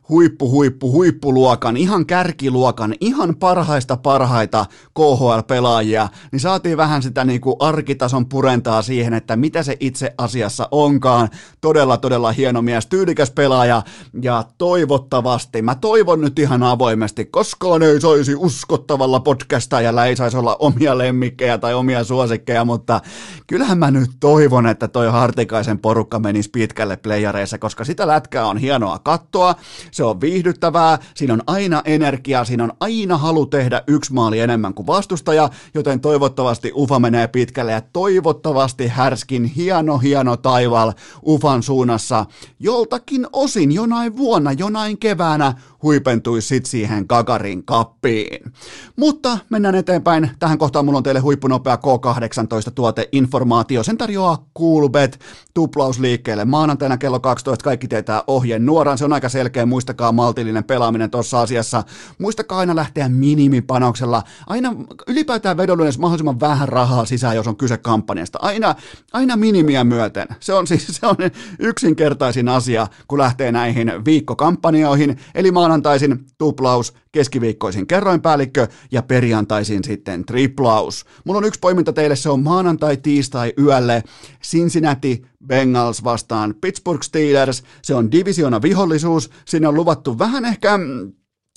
huippu, 0.08 0.50
huippu, 0.50 0.92
huippuluokan, 0.92 1.76
ihan 1.76 2.06
kärkiluokan, 2.06 2.94
ihan 3.00 3.36
parhaista 3.36 3.96
parhaita 3.96 4.66
KHL-pelaajia, 4.94 6.08
niin 6.32 6.40
saatiin 6.40 6.76
vähän 6.76 7.02
sitä 7.02 7.24
niin 7.24 7.40
kuin 7.40 7.56
arkitason 7.58 8.28
purentaa 8.28 8.82
siihen, 8.82 9.14
että 9.14 9.36
mitä 9.36 9.62
se 9.62 9.76
itse 9.80 10.14
asiassa 10.18 10.68
onkaan. 10.70 11.28
Todella, 11.60 11.96
todella 11.96 12.32
hieno 12.32 12.62
mies, 12.62 12.86
tyylikäs 12.86 13.30
pelaaja 13.30 13.82
ja 14.22 14.44
toivottavasti, 14.58 15.62
mä 15.62 15.74
toivon 15.74 16.20
nyt 16.20 16.38
ihan 16.38 16.62
avoimesti, 16.62 17.24
koskaan 17.24 17.82
ei 17.82 18.00
saisi 18.00 18.34
uskottavalla 18.34 19.20
podcastajalla, 19.20 20.06
ei 20.06 20.16
saisi 20.16 20.36
olla 20.36 20.45
omia 20.54 20.98
lemmikkejä 20.98 21.58
tai 21.58 21.74
omia 21.74 22.04
suosikkeja, 22.04 22.64
mutta 22.64 23.00
kyllähän 23.46 23.78
mä 23.78 23.90
nyt 23.90 24.10
toivon, 24.20 24.66
että 24.66 24.88
toi 24.88 25.10
Hartikaisen 25.10 25.78
porukka 25.78 26.18
menisi 26.18 26.50
pitkälle 26.50 26.96
playareissa, 26.96 27.58
koska 27.58 27.84
sitä 27.84 28.06
lätkää 28.06 28.46
on 28.46 28.58
hienoa 28.58 28.98
kattoa, 28.98 29.54
se 29.90 30.04
on 30.04 30.20
viihdyttävää, 30.20 30.98
siinä 31.14 31.34
on 31.34 31.42
aina 31.46 31.82
energiaa, 31.84 32.44
siinä 32.44 32.64
on 32.64 32.72
aina 32.80 33.18
halu 33.18 33.46
tehdä 33.46 33.82
yksi 33.86 34.12
maali 34.12 34.40
enemmän 34.40 34.74
kuin 34.74 34.86
vastustaja, 34.86 35.50
joten 35.74 36.00
toivottavasti 36.00 36.72
Ufa 36.74 36.98
menee 36.98 37.28
pitkälle 37.28 37.72
ja 37.72 37.80
toivottavasti 37.80 38.88
härskin 38.88 39.44
hieno 39.44 39.98
hieno 39.98 40.36
taival 40.36 40.92
Ufan 41.26 41.62
suunnassa 41.62 42.26
joltakin 42.60 43.26
osin 43.32 43.72
jonain 43.72 44.16
vuonna, 44.16 44.52
jonain 44.52 44.98
keväänä 44.98 45.54
huipentuisi 45.82 46.48
sit 46.48 46.66
siihen 46.66 47.04
Gagarin 47.08 47.64
kappiin. 47.64 48.52
Mutta 48.96 49.38
mennään 49.50 49.74
eteenpäin. 49.74 50.30
Tähän 50.38 50.58
kohtaan 50.58 50.84
mulla 50.84 50.96
on 50.96 51.02
teille 51.02 51.20
huippunopea 51.20 51.76
K18 51.76 52.70
tuoteinformaatio. 52.74 53.82
Sen 53.82 53.98
tarjoaa 53.98 54.46
Coolbet 54.58 55.20
tuplausliikkeelle. 55.54 56.44
Maanantaina 56.44 56.98
kello 56.98 57.20
12 57.20 57.64
kaikki 57.64 57.88
tietää 57.88 58.22
ohjeen 58.26 58.66
nuoran. 58.66 58.98
Se 58.98 59.04
on 59.04 59.12
aika 59.12 59.28
selkeä. 59.28 59.66
Muistakaa 59.66 60.12
maltillinen 60.12 60.64
pelaaminen 60.64 61.10
tuossa 61.10 61.40
asiassa. 61.40 61.84
Muistakaa 62.18 62.58
aina 62.58 62.76
lähteä 62.76 63.08
minimipanoksella. 63.08 64.22
Aina 64.46 64.74
ylipäätään 65.06 65.56
vedonlyönnössä 65.56 66.00
mahdollisimman 66.00 66.40
vähän 66.40 66.68
rahaa 66.68 67.04
sisään, 67.04 67.36
jos 67.36 67.46
on 67.46 67.56
kyse 67.56 67.76
kampanjasta. 67.78 68.38
Aina, 68.42 68.74
aina 69.12 69.36
minimiä 69.36 69.84
myöten. 69.84 70.28
Se 70.40 70.54
on 70.54 70.66
siis 70.66 70.86
se 70.86 71.06
on 71.06 71.16
yksinkertaisin 71.58 72.48
asia, 72.48 72.86
kun 73.08 73.18
lähtee 73.18 73.52
näihin 73.52 73.92
viikkokampanjoihin. 74.04 75.18
Eli 75.34 75.50
maanantaisin 75.66 76.26
tuplaus, 76.38 76.94
keskiviikkoisin 77.12 77.86
kerroinpäällikkö 77.86 78.68
ja 78.90 79.02
perjantaisin 79.02 79.84
sitten 79.84 80.24
triplaus. 80.24 81.04
Mulla 81.24 81.38
on 81.38 81.44
yksi 81.44 81.60
poiminta 81.60 81.92
teille, 81.92 82.16
se 82.16 82.30
on 82.30 82.42
maanantai-tiistai 82.42 83.52
yölle. 83.58 84.02
Cincinnati 84.42 85.22
Bengals 85.46 86.04
vastaan 86.04 86.54
Pittsburgh 86.60 87.02
Steelers. 87.02 87.62
Se 87.82 87.94
on 87.94 88.12
divisiona 88.12 88.62
vihollisuus, 88.62 89.30
sinne 89.44 89.68
on 89.68 89.74
luvattu 89.74 90.18
vähän 90.18 90.44
ehkä 90.44 90.78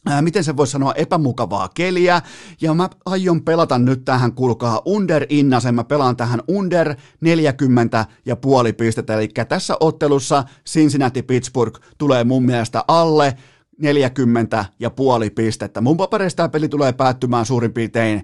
ää, 0.06 0.22
miten 0.22 0.44
se 0.44 0.58
voisi 0.58 0.72
sanoa, 0.72 0.94
epämukavaa 0.94 1.70
keliä, 1.74 2.22
ja 2.62 2.74
mä 2.74 2.90
aion 3.06 3.42
pelata 3.42 3.80
nyt 3.80 4.06
tähän, 4.06 4.34
kuulkaa, 4.34 4.82
under 4.86 5.26
innasen, 5.30 5.76
mä 5.76 5.84
pelaan 5.84 6.16
tähän 6.16 6.42
under 6.48 6.96
40 7.22 8.06
ja 8.26 8.36
puoli 8.36 8.74
pistettä, 8.74 9.14
eli 9.14 9.28
tässä 9.28 9.78
ottelussa 9.80 10.44
Cincinnati-Pittsburgh 10.70 11.82
tulee 11.98 12.24
mun 12.24 12.46
mielestä 12.46 12.84
alle 12.88 13.38
40 13.80 14.66
ja 14.80 14.90
puoli 14.90 15.30
pistettä. 15.30 15.82
Mun 15.82 15.98
papereista 15.98 16.38
tämä 16.38 16.50
peli 16.50 16.70
tulee 16.70 16.94
päättymään 16.94 17.46
suurin 17.46 17.74
piirtein 17.74 18.24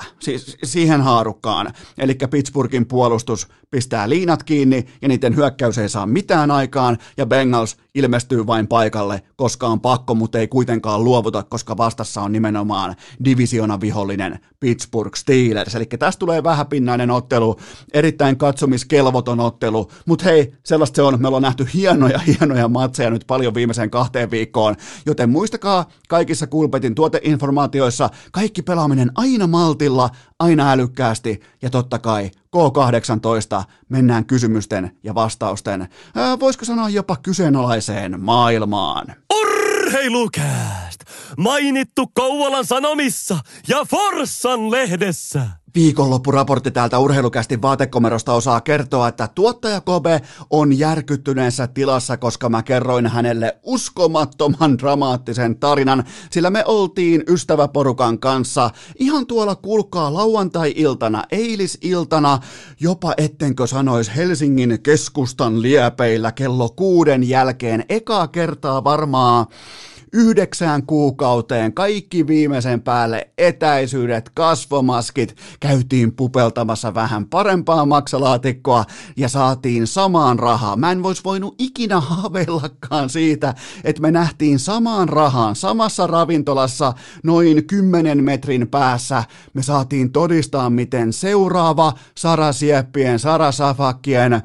10-20, 0.00 0.04
siis 0.20 0.56
siihen 0.64 1.00
haarukkaan. 1.00 1.72
Eli 1.98 2.16
Pittsburghin 2.30 2.86
puolustus 2.86 3.48
pistää 3.72 4.08
liinat 4.08 4.42
kiinni 4.42 4.86
ja 5.02 5.08
niiden 5.08 5.36
hyökkäys 5.36 5.78
ei 5.78 5.88
saa 5.88 6.06
mitään 6.06 6.50
aikaan 6.50 6.98
ja 7.16 7.26
Bengals 7.26 7.76
ilmestyy 7.94 8.46
vain 8.46 8.68
paikalle, 8.68 9.22
koska 9.36 9.66
on 9.66 9.80
pakko, 9.80 10.14
mutta 10.14 10.38
ei 10.38 10.48
kuitenkaan 10.48 11.04
luovuta, 11.04 11.42
koska 11.42 11.76
vastassa 11.76 12.20
on 12.20 12.32
nimenomaan 12.32 12.94
divisiona 13.24 13.80
vihollinen 13.80 14.38
Pittsburgh 14.60 15.16
Steelers. 15.16 15.74
Eli 15.74 15.86
tästä 15.86 16.18
tulee 16.18 16.44
vähäpinnainen 16.44 17.10
ottelu, 17.10 17.56
erittäin 17.92 18.36
katsomiskelvoton 18.36 19.40
ottelu, 19.40 19.90
mutta 20.06 20.24
hei, 20.24 20.54
sellaista 20.64 20.96
se 20.96 21.02
on. 21.02 21.22
Me 21.22 21.28
ollaan 21.28 21.42
nähty 21.42 21.66
hienoja, 21.74 22.18
hienoja 22.28 22.68
matseja 22.68 23.10
nyt 23.10 23.24
paljon 23.26 23.54
viimeiseen 23.54 23.90
kahteen 23.90 24.30
viikkoon, 24.30 24.76
joten 25.06 25.30
muistakaa 25.30 25.88
kaikissa 26.08 26.46
Kulpetin 26.46 26.94
tuoteinformaatioissa 26.94 28.10
kaikki 28.32 28.62
pelaaminen 28.62 29.10
aina 29.14 29.46
maltilla, 29.46 30.10
aina 30.38 30.72
älykkäästi 30.72 31.40
ja 31.62 31.70
totta 31.70 31.98
kai 31.98 32.30
K18 32.56 33.64
mennään 33.88 34.26
kysymysten 34.26 34.96
ja 35.02 35.14
vastausten, 35.14 35.88
ää, 36.14 36.40
voisiko 36.40 36.64
sanoa 36.64 36.88
jopa 36.88 37.16
kyseenalaiseen 37.16 38.20
maailmaan. 38.20 39.14
Urheilukääst! 39.40 41.00
Mainittu 41.38 42.06
Kouvolan 42.14 42.64
Sanomissa 42.64 43.38
ja 43.68 43.84
Forssan 43.84 44.70
lehdessä. 44.70 45.61
Viikonloppuraportti 45.74 46.70
täältä 46.70 46.98
urheilukästi 46.98 47.62
vaatekomerosta 47.62 48.32
osaa 48.32 48.60
kertoa, 48.60 49.08
että 49.08 49.28
tuottaja 49.34 49.80
Kobe 49.80 50.20
on 50.50 50.78
järkyttyneessä 50.78 51.66
tilassa, 51.66 52.16
koska 52.16 52.48
mä 52.48 52.62
kerroin 52.62 53.06
hänelle 53.06 53.58
uskomattoman 53.62 54.78
dramaattisen 54.78 55.56
tarinan, 55.58 56.04
sillä 56.30 56.50
me 56.50 56.64
oltiin 56.66 57.24
ystäväporukan 57.28 58.18
kanssa. 58.18 58.70
Ihan 58.98 59.26
tuolla 59.26 59.54
kulkaa 59.54 60.14
lauantai-iltana, 60.14 61.24
eilisiltana, 61.30 62.38
jopa 62.80 63.14
ettenkö 63.16 63.66
sanois 63.66 64.16
Helsingin 64.16 64.78
keskustan 64.82 65.62
liepeillä 65.62 66.32
kello 66.32 66.68
kuuden 66.68 67.28
jälkeen, 67.28 67.84
ekaa 67.88 68.28
kertaa 68.28 68.84
varmaan 68.84 69.46
yhdeksään 70.12 70.86
kuukauteen, 70.86 71.74
kaikki 71.74 72.26
viimeisen 72.26 72.82
päälle, 72.82 73.28
etäisyydet, 73.38 74.30
kasvomaskit, 74.34 75.36
käytiin 75.60 76.12
pupeltamassa 76.12 76.94
vähän 76.94 77.26
parempaa 77.26 77.86
maksalaatikkoa 77.86 78.84
ja 79.16 79.28
saatiin 79.28 79.86
samaan 79.86 80.38
rahaa. 80.38 80.76
Mä 80.76 80.92
en 80.92 81.02
vois 81.02 81.24
voinut 81.24 81.54
ikinä 81.58 82.00
haaveillakaan 82.00 83.10
siitä, 83.10 83.54
että 83.84 84.02
me 84.02 84.10
nähtiin 84.10 84.58
samaan 84.58 85.08
rahaan, 85.08 85.56
samassa 85.56 86.06
ravintolassa 86.06 86.92
noin 87.24 87.66
10 87.66 88.24
metrin 88.24 88.68
päässä. 88.68 89.24
Me 89.54 89.62
saatiin 89.62 90.12
todistaa, 90.12 90.70
miten 90.70 91.12
seuraava 91.12 91.92
Sara 92.14 92.52
Sieppien, 92.52 93.18
Sara 93.18 93.52
Safakkien, 93.52 94.32
äh, 94.32 94.42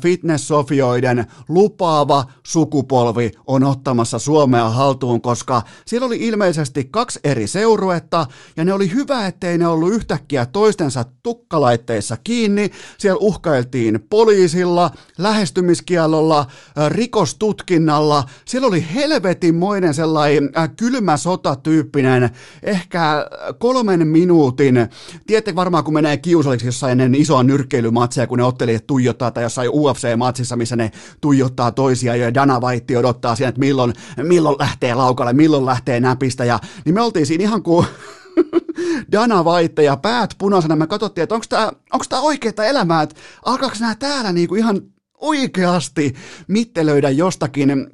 fitness-sofioiden 0.00 1.26
lupaava 1.48 2.24
sukupolvi 2.46 3.30
on 3.46 3.64
ottamassa 3.64 4.18
Suomea 4.18 4.70
haltuun 4.70 5.01
haltuun, 5.02 5.20
koska 5.20 5.62
siellä 5.86 6.06
oli 6.06 6.16
ilmeisesti 6.20 6.84
kaksi 6.84 7.20
eri 7.24 7.46
seuruetta, 7.46 8.26
ja 8.56 8.64
ne 8.64 8.72
oli 8.72 8.92
hyvä, 8.92 9.26
ettei 9.26 9.58
ne 9.58 9.66
ollut 9.66 9.92
yhtäkkiä 9.92 10.46
toistensa 10.46 11.04
tukkalaitteissa 11.22 12.16
kiinni. 12.24 12.70
Siellä 12.98 13.18
uhkailtiin 13.20 14.06
poliisilla, 14.10 14.90
lähestymiskielolla, 15.18 16.46
rikostutkinnalla. 16.88 18.24
Siellä 18.44 18.68
oli 18.68 18.86
helvetinmoinen 18.94 19.94
sellainen 19.94 20.50
kylmä 20.76 21.16
sotatyyppinen, 21.16 22.30
ehkä 22.62 23.26
kolmen 23.58 24.08
minuutin. 24.08 24.74
Tiedätte 25.26 25.54
varmaan, 25.54 25.84
kun 25.84 25.94
menee 25.94 26.16
kiusalliksi 26.16 26.66
jossain 26.66 27.00
ennen 27.00 27.20
isoa 27.20 27.42
nyrkkeilymatsia, 27.42 28.26
kun 28.26 28.38
ne 28.38 28.44
ottelijat 28.44 28.86
tuijottaa, 28.86 29.30
tai 29.30 29.42
jossain 29.42 29.70
UFC-matsissa, 29.70 30.56
missä 30.56 30.76
ne 30.76 30.90
tuijottaa 31.20 31.72
toisia, 31.72 32.16
ja 32.16 32.34
Dana 32.34 32.60
White 32.60 32.98
odottaa 32.98 33.36
siinä, 33.36 33.48
että 33.48 33.58
milloin, 33.58 33.92
milloin 34.22 34.56
lähtee 34.58 34.91
lähtee 34.92 35.04
laukalle, 35.04 35.32
milloin 35.32 35.66
lähtee 35.66 36.00
näpistä, 36.00 36.44
ja 36.44 36.58
niin 36.84 36.94
me 36.94 37.00
oltiin 37.00 37.26
siinä 37.26 37.44
ihan 37.44 37.62
kuin 37.62 37.86
Dana 39.12 39.44
Vaitte 39.44 39.82
ja 39.82 39.96
päät 39.96 40.34
punaisena, 40.38 40.76
me 40.76 40.86
katsottiin, 40.86 41.22
että 41.22 41.34
onko 41.34 41.46
tämä 41.48 41.72
onko 41.92 42.04
tämä 42.08 42.22
oikeaa 42.22 42.64
elämää, 42.66 43.02
että 43.02 43.16
alkaako 43.44 43.76
nämä 43.80 43.94
täällä 43.94 44.32
niinku 44.32 44.54
ihan 44.54 44.82
oikeasti 45.22 46.14
mittelöidä 46.48 47.10
jostakin, 47.10 47.86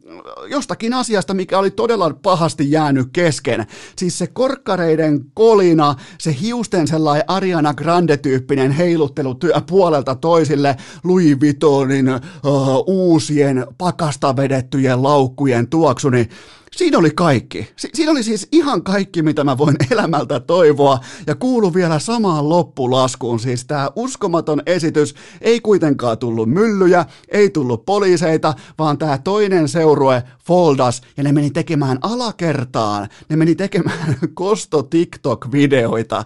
jostakin 0.50 0.94
asiasta, 0.94 1.34
mikä 1.34 1.58
oli 1.58 1.70
todella 1.70 2.14
pahasti 2.22 2.70
jäänyt 2.70 3.08
kesken. 3.12 3.66
Siis 3.96 4.18
se 4.18 4.26
korkkareiden 4.26 5.20
kolina, 5.34 5.94
se 6.18 6.36
hiusten 6.40 6.88
sellainen 6.88 7.24
Ariana 7.30 7.74
Grande-tyyppinen 7.74 8.70
heiluttelu 8.70 9.36
puolelta 9.66 10.14
toisille, 10.14 10.76
Louis 11.04 11.40
Vuittonin 11.40 12.08
uh, 12.08 12.84
uusien 12.86 13.66
pakasta 13.78 14.36
vedettyjen 14.36 15.02
laukkujen 15.02 15.68
tuoksu, 15.68 16.10
niin 16.10 16.28
Siinä 16.76 16.98
oli 16.98 17.10
kaikki. 17.10 17.68
Si- 17.76 17.90
siinä 17.94 18.12
oli 18.12 18.22
siis 18.22 18.48
ihan 18.52 18.82
kaikki, 18.82 19.22
mitä 19.22 19.44
mä 19.44 19.58
voin 19.58 19.76
elämältä 19.90 20.40
toivoa, 20.40 20.98
ja 21.26 21.34
kuulu 21.34 21.74
vielä 21.74 21.98
samaan 21.98 22.48
loppulaskuun. 22.48 23.40
Siis 23.40 23.64
tämä 23.64 23.90
uskomaton 23.96 24.62
esitys 24.66 25.14
ei 25.40 25.60
kuitenkaan 25.60 26.18
tullut 26.18 26.48
myllyjä, 26.48 27.06
ei 27.28 27.50
tullut 27.50 27.84
poliiseita, 27.86 28.54
vaan 28.78 28.98
tämä 28.98 29.18
toinen 29.18 29.68
seurue 29.68 30.22
foldas, 30.44 31.02
ja 31.16 31.22
ne 31.22 31.32
meni 31.32 31.50
tekemään 31.50 31.98
alakertaan, 32.00 33.08
ne 33.28 33.36
meni 33.36 33.54
tekemään 33.54 34.16
kosto 34.34 34.82
TikTok-videoita, 34.82 36.24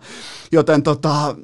joten 0.52 0.82
tota, 0.82 1.36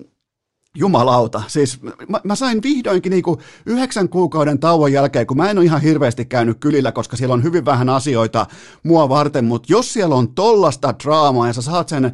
Jumalauta, 0.77 1.43
siis 1.47 1.82
mä, 2.09 2.20
mä 2.24 2.35
sain 2.35 2.62
vihdoinkin 2.62 3.11
niinku 3.11 3.39
yhdeksän 3.66 4.09
kuukauden 4.09 4.59
tauon 4.59 4.93
jälkeen, 4.93 5.27
kun 5.27 5.36
mä 5.36 5.51
en 5.51 5.59
ole 5.59 5.65
ihan 5.65 5.81
hirveästi 5.81 6.24
käynyt 6.24 6.61
kylillä, 6.61 6.93
koska 6.93 7.16
siellä 7.16 7.32
on 7.32 7.43
hyvin 7.43 7.65
vähän 7.65 7.89
asioita 7.89 8.47
mua 8.82 9.09
varten, 9.09 9.45
mutta 9.45 9.73
jos 9.73 9.93
siellä 9.93 10.15
on 10.15 10.35
tollasta 10.35 10.95
draamaa 11.05 11.47
ja 11.47 11.53
sä 11.53 11.62
saat 11.62 11.89
sen 11.89 12.12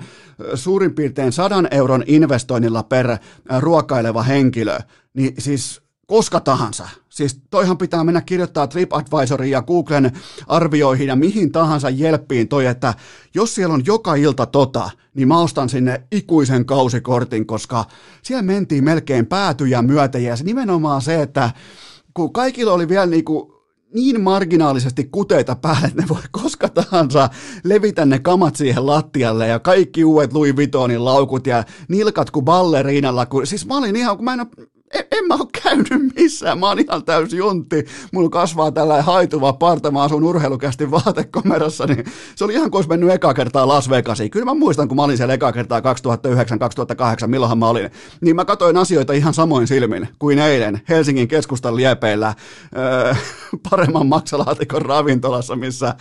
suurin 0.55 0.95
piirtein 0.95 1.33
sadan 1.33 1.69
euron 1.71 2.05
investoinnilla 2.07 2.83
per 2.83 3.17
ruokaileva 3.61 4.23
henkilö, 4.23 4.79
niin 5.15 5.35
siis 5.39 5.84
koska 6.15 6.41
tahansa. 6.41 6.89
Siis 7.09 7.41
toihan 7.51 7.79
pitää 7.79 8.05
mennä 8.05 8.21
kirjoittaa 8.21 8.67
TripAdvisoriin 8.67 9.51
ja 9.51 9.63
Googlen 9.63 10.13
arvioihin 10.47 11.09
ja 11.09 11.17
mihin 11.17 11.53
tahansa 11.53 11.91
jelppiin 11.91 12.49
toi, 12.49 12.67
että 12.67 12.95
jos 13.35 13.55
siellä 13.55 13.75
on 13.75 13.83
joka 13.87 14.15
ilta 14.15 14.47
tota, 14.47 14.91
niin 15.15 15.29
mä 15.29 15.41
ostan 15.41 15.69
sinne 15.69 16.03
ikuisen 16.13 16.67
kausikortin, 16.67 17.47
koska 17.47 17.85
siellä 18.23 18.43
mentiin 18.43 18.85
melkein 18.85 19.27
päätyjä 19.27 19.83
myötä 19.83 20.19
ja 20.19 20.37
se 20.37 20.45
nimenomaan 20.45 21.03
se, 21.03 21.23
että 21.23 21.51
kun 22.15 22.33
kaikilla 22.33 22.73
oli 22.73 22.89
vielä 22.89 23.07
niinku 23.07 23.55
niin 23.95 24.21
marginaalisesti 24.21 25.05
kuteita 25.05 25.57
päälle, 25.57 25.87
että 25.87 26.03
ne 26.03 26.09
voi 26.09 26.23
koska 26.31 26.69
tahansa 26.69 27.29
levitä 27.65 28.05
ne 28.05 28.19
kamat 28.19 28.57
siihen 28.57 28.87
lattialle 28.87 29.49
ja 29.49 29.59
kaikki 29.59 30.05
uudet 30.05 30.33
Louis 30.33 30.57
Vuittonin 30.57 31.05
laukut 31.05 31.47
ja 31.47 31.65
nilkat 31.89 32.31
kuin 32.31 32.45
balleriinalla. 32.45 33.27
Kun, 33.27 33.47
siis 33.47 33.67
mä 33.67 33.77
olin 33.77 33.97
ihan, 33.97 34.17
kun 34.17 34.25
mä 34.25 34.33
en 34.33 34.41
ole 34.41 34.69
en, 34.95 35.05
en 35.11 35.27
mä 35.29 35.35
ole 35.35 35.47
käynyt 35.63 36.15
missään, 36.17 36.59
mä 36.59 36.69
oon 36.69 36.79
ihan 36.79 37.05
täysin 37.05 37.39
juntti, 37.39 37.85
mulla 38.13 38.29
kasvaa 38.29 38.73
tällainen 38.73 39.05
haituva 39.05 39.53
parta, 39.53 39.91
mä 39.91 40.03
asun 40.03 40.25
urheilukästi 40.25 40.91
vaatekomerossa, 40.91 41.87
niin 41.87 42.05
se 42.37 42.45
oli 42.45 42.53
ihan 42.53 42.71
kuin 42.71 42.79
olisi 42.79 42.89
mennyt 42.89 43.11
eka 43.11 43.35
kertaa 43.35 43.69
Las 43.69 43.91
Vegasiin. 43.91 44.31
Kyllä 44.31 44.45
mä 44.45 44.55
muistan, 44.55 44.89
kun 44.89 44.97
mä 44.97 45.03
olin 45.03 45.17
siellä 45.17 45.35
eka 45.35 45.53
kertaa 45.53 45.81
2009-2008, 45.81 47.27
milloinhan 47.27 47.59
mä 47.59 47.69
olin, 47.69 47.91
niin 48.21 48.37
mä 48.37 48.45
katsoin 48.45 48.77
asioita 48.77 49.13
ihan 49.13 49.35
samoin 49.35 49.67
silmin 49.67 50.09
kuin 50.19 50.39
eilen 50.39 50.81
Helsingin 50.89 51.29
keskustan 51.29 51.77
liepeillä 51.77 52.35
öö, 52.77 53.15
paremman 53.71 54.07
maksalaatikon 54.07 54.83
ravintolassa, 54.83 55.57
missä 55.57 55.95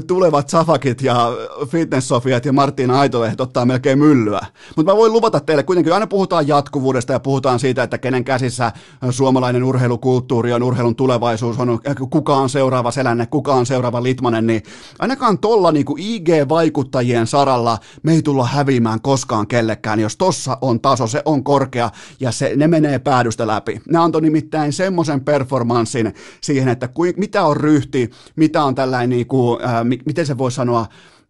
tulevat 0.00 0.48
Safakit 0.48 1.02
ja 1.02 1.32
Fitness-Sofiat 1.66 2.44
ja 2.44 2.52
Martina 2.52 3.00
Aitolehdet 3.00 3.40
ottaa 3.40 3.64
melkein 3.64 3.98
myllyä. 3.98 4.46
Mutta 4.76 4.92
mä 4.92 4.96
voin 4.96 5.12
luvata 5.12 5.40
teille 5.40 5.62
kuitenkin, 5.62 5.92
aina 5.92 6.06
puhutaan 6.06 6.48
jatkuvuudesta 6.48 7.12
ja 7.12 7.20
puhutaan 7.20 7.58
siitä, 7.58 7.82
että 7.82 7.98
kenen 7.98 8.24
käsissä 8.24 8.72
suomalainen 9.10 9.64
urheilukulttuuri 9.64 10.52
on, 10.52 10.62
urheilun 10.62 10.96
tulevaisuus 10.96 11.58
on, 11.58 11.80
kuka 12.10 12.36
on 12.36 12.48
seuraava 12.48 12.90
Selänne, 12.90 13.26
kuka 13.26 13.54
on 13.54 13.66
seuraava 13.66 14.02
Litmanen, 14.02 14.46
niin 14.46 14.62
ainakaan 14.98 15.38
tolla 15.38 15.72
niin 15.72 15.84
IG-vaikuttajien 15.98 17.26
saralla 17.26 17.78
me 18.02 18.12
ei 18.12 18.22
tulla 18.22 18.46
häviämään 18.46 19.00
koskaan 19.00 19.46
kellekään, 19.46 20.00
jos 20.00 20.16
tossa 20.16 20.58
on 20.60 20.80
taso, 20.80 21.06
se 21.06 21.22
on 21.24 21.44
korkea 21.44 21.90
ja 22.20 22.32
se, 22.32 22.52
ne 22.56 22.68
menee 22.68 22.98
päädystä 22.98 23.46
läpi. 23.46 23.80
Ne 23.88 23.98
antoi 23.98 24.20
nimittäin 24.20 24.72
semmoisen 24.72 25.24
performanssin 25.24 26.14
siihen, 26.40 26.68
että 26.68 26.88
ku, 26.88 27.02
mitä 27.16 27.44
on 27.44 27.56
ryhti, 27.56 28.10
mitä 28.36 28.64
on 28.64 28.74
tällainen 28.74 29.10
niin 29.10 29.26
kuin, 29.26 29.64
äh, 29.64 29.81
miten 29.84 30.26
se 30.26 30.38
voi 30.38 30.52
sanoa, 30.52 30.86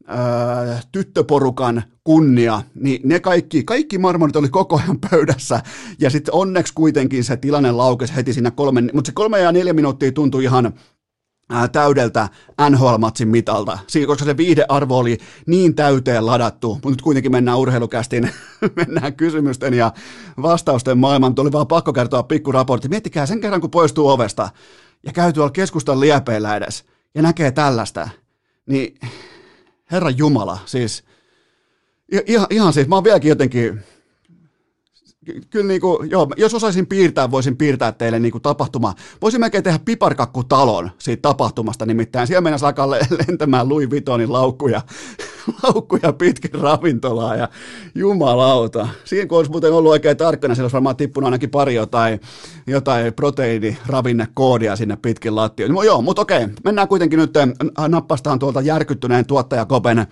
ää, 0.06 0.80
tyttöporukan 0.92 1.82
kunnia, 2.04 2.62
niin 2.74 3.00
ne 3.04 3.20
kaikki, 3.20 3.64
kaikki 3.64 3.98
marmonit 3.98 4.36
oli 4.36 4.48
koko 4.48 4.80
ajan 4.84 4.98
pöydässä, 5.10 5.62
ja 6.00 6.10
sitten 6.10 6.34
onneksi 6.34 6.74
kuitenkin 6.74 7.24
se 7.24 7.36
tilanne 7.36 7.72
laukesi 7.72 8.16
heti 8.16 8.32
siinä 8.32 8.50
kolme, 8.50 8.82
mutta 8.92 9.08
se 9.08 9.12
kolme 9.12 9.40
ja 9.40 9.52
neljä 9.52 9.72
minuuttia 9.72 10.12
tuntui 10.12 10.44
ihan 10.44 10.72
ää, 11.50 11.68
täydeltä 11.68 12.28
NHL-matsin 12.70 13.28
mitalta, 13.28 13.78
koska 14.06 14.24
se 14.24 14.36
viihdearvo 14.36 14.98
oli 14.98 15.18
niin 15.46 15.74
täyteen 15.74 16.26
ladattu, 16.26 16.74
mutta 16.74 16.90
nyt 16.90 17.02
kuitenkin 17.02 17.32
mennään 17.32 17.58
urheilukästiin, 17.58 18.30
mennään 18.76 19.14
kysymysten 19.14 19.74
ja 19.74 19.92
vastausten 20.42 20.98
maailman, 20.98 21.34
tuli 21.34 21.52
vaan 21.52 21.66
pakko 21.66 21.92
kertoa 21.92 22.22
pikku 22.22 22.52
raportti, 22.52 22.88
miettikää 22.88 23.26
sen 23.26 23.40
kerran 23.40 23.60
kun 23.60 23.70
poistuu 23.70 24.08
ovesta, 24.08 24.48
ja 25.06 25.12
käy 25.12 25.32
tuolla 25.32 25.50
keskustan 25.50 26.00
liepeillä 26.00 26.56
edes, 26.56 26.84
ja 27.14 27.22
näkee 27.22 27.50
tällaista, 27.50 28.08
niin 28.66 28.98
Herra 29.90 30.10
Jumala, 30.10 30.58
siis 30.66 31.04
ihan, 32.26 32.46
ihan 32.50 32.72
siis, 32.72 32.88
mä 32.88 32.94
oon 32.94 33.04
vieläkin 33.04 33.28
jotenkin, 33.28 33.80
kyllä 35.50 35.66
niin 35.66 35.80
kuin, 35.80 36.10
joo, 36.10 36.28
jos 36.36 36.54
osaisin 36.54 36.86
piirtää, 36.86 37.30
voisin 37.30 37.56
piirtää 37.56 37.92
teille 37.92 38.18
niin 38.18 38.32
kuin 38.32 38.42
tapahtuma. 38.42 38.94
Voisin 39.22 39.40
melkein 39.40 39.64
tehdä 39.64 39.78
piparkakkutalon 39.84 40.90
siitä 40.98 41.22
tapahtumasta, 41.22 41.86
nimittäin 41.86 42.26
siellä 42.26 42.40
mennessä 42.40 42.66
alkaa 42.66 42.90
lentämään 42.90 43.68
Louis 43.68 43.90
Vuittonin 43.90 44.32
laukkuja 44.32 44.82
laukkuja 45.62 46.12
pitkin 46.12 46.60
ravintolaa 46.60 47.36
ja 47.36 47.48
jumalauta. 47.94 48.88
Siinä 49.04 49.26
kun 49.26 49.38
olisi 49.38 49.50
muuten 49.50 49.72
ollut 49.72 49.90
oikein 49.90 50.16
tarkkana, 50.16 50.54
siellä 50.54 50.64
olisi 50.64 50.74
varmaan 50.74 50.96
tippunut 50.96 51.26
ainakin 51.26 51.50
pari 51.50 51.74
jotain, 51.74 52.20
jotain 52.66 53.14
proteiiniravinnekoodia 53.14 54.76
sinne 54.76 54.96
pitkin 54.96 55.36
lattioon. 55.36 55.72
No 55.72 55.82
joo, 55.82 56.02
mutta 56.02 56.22
okei, 56.22 56.48
mennään 56.64 56.88
kuitenkin 56.88 57.18
nyt 57.18 57.34
nappastaan 57.88 58.38
tuolta 58.38 58.60
järkyttyneen 58.60 59.26
tuottajakopen 59.26 60.06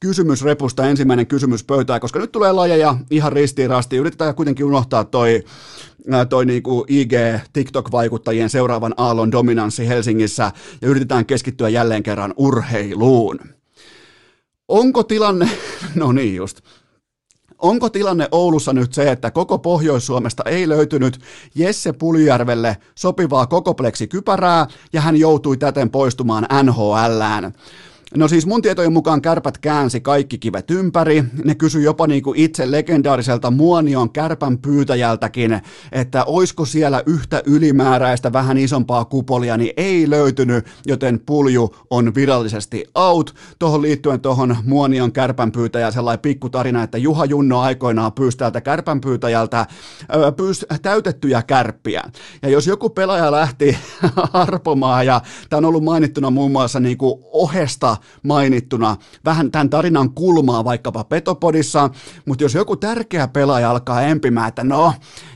kysymysrepusta 0.00 0.86
ensimmäinen 0.86 1.26
kysymys 1.26 1.64
pöytään, 1.64 2.00
koska 2.00 2.18
nyt 2.18 2.32
tulee 2.32 2.52
lajeja 2.52 2.96
ihan 3.10 3.32
ristiin 3.32 3.70
rastiin. 3.70 4.00
Yritetään 4.00 4.34
kuitenkin 4.34 4.66
unohtaa 4.66 5.04
toi, 5.04 5.44
toi 6.28 6.46
niinku 6.46 6.84
IG 6.88 7.12
TikTok-vaikuttajien 7.52 8.50
seuraavan 8.50 8.94
aallon 8.96 9.32
dominanssi 9.32 9.88
Helsingissä 9.88 10.52
ja 10.82 10.88
yritetään 10.88 11.26
keskittyä 11.26 11.68
jälleen 11.68 12.02
kerran 12.02 12.34
urheiluun. 12.36 13.38
Onko 14.72 15.02
tilanne, 15.02 15.50
no 15.94 16.12
niin 16.12 16.36
just, 16.36 16.60
onko 17.58 17.90
tilanne 17.90 18.28
Oulussa 18.30 18.72
nyt 18.72 18.94
se, 18.94 19.10
että 19.10 19.30
koko 19.30 19.58
Pohjois-Suomesta 19.58 20.42
ei 20.46 20.68
löytynyt 20.68 21.20
Jesse 21.54 21.92
Puljärvelle 21.92 22.76
sopivaa 22.94 23.46
kokopleksikypärää 23.46 24.66
ja 24.92 25.00
hän 25.00 25.16
joutui 25.16 25.56
täten 25.56 25.90
poistumaan 25.90 26.46
NHLään? 26.62 27.52
No 28.16 28.28
siis 28.28 28.46
mun 28.46 28.62
tietojen 28.62 28.92
mukaan 28.92 29.22
kärpät 29.22 29.58
käänsi 29.58 30.00
kaikki 30.00 30.38
kivet 30.38 30.70
ympäri. 30.70 31.24
Ne 31.44 31.54
kysyi 31.54 31.84
jopa 31.84 32.06
niin 32.06 32.22
kuin 32.22 32.38
itse 32.38 32.70
legendaariselta 32.70 33.50
Muonion 33.50 34.10
kärpän 34.10 34.58
pyytäjältäkin, 34.58 35.60
että 35.92 36.24
oisko 36.24 36.64
siellä 36.64 37.02
yhtä 37.06 37.42
ylimääräistä 37.46 38.32
vähän 38.32 38.58
isompaa 38.58 39.04
kupolia, 39.04 39.56
niin 39.56 39.72
ei 39.76 40.10
löytynyt, 40.10 40.66
joten 40.86 41.20
pulju 41.26 41.76
on 41.90 42.14
virallisesti 42.14 42.84
out. 42.94 43.34
Tuohon 43.58 43.82
liittyen 43.82 44.20
tuohon 44.20 44.56
Muonion 44.64 45.12
kärpän 45.12 45.52
pyytäjä 45.52 45.90
sellainen 45.90 46.22
pikku 46.22 46.48
tarina, 46.48 46.82
että 46.82 46.98
Juha 46.98 47.24
Junno 47.24 47.60
aikoinaan 47.60 48.12
pyysi 48.12 48.38
täältä 48.38 48.60
kärpän 48.60 49.00
pyytäjältä 49.00 49.66
pyysi 50.36 50.66
täytettyjä 50.82 51.42
kärppiä. 51.42 52.02
Ja 52.42 52.48
jos 52.48 52.66
joku 52.66 52.90
pelaaja 52.90 53.32
lähti 53.32 53.78
arpomaan, 54.32 55.06
ja 55.06 55.20
tämä 55.50 55.58
on 55.58 55.64
ollut 55.64 55.84
mainittuna 55.84 56.30
muun 56.30 56.52
muassa 56.52 56.80
niin 56.80 56.98
kuin 56.98 57.20
ohesta 57.32 57.96
mainittuna. 58.22 58.96
Vähän 59.24 59.50
tämän 59.50 59.70
tarinan 59.70 60.10
kulmaa 60.10 60.64
vaikkapa 60.64 61.04
Petopodissa, 61.04 61.90
mutta 62.26 62.44
jos 62.44 62.54
joku 62.54 62.76
tärkeä 62.76 63.28
pelaaja 63.28 63.70
alkaa 63.70 64.02
empimään, 64.02 64.48
että 64.48 64.64
no, 64.64 64.92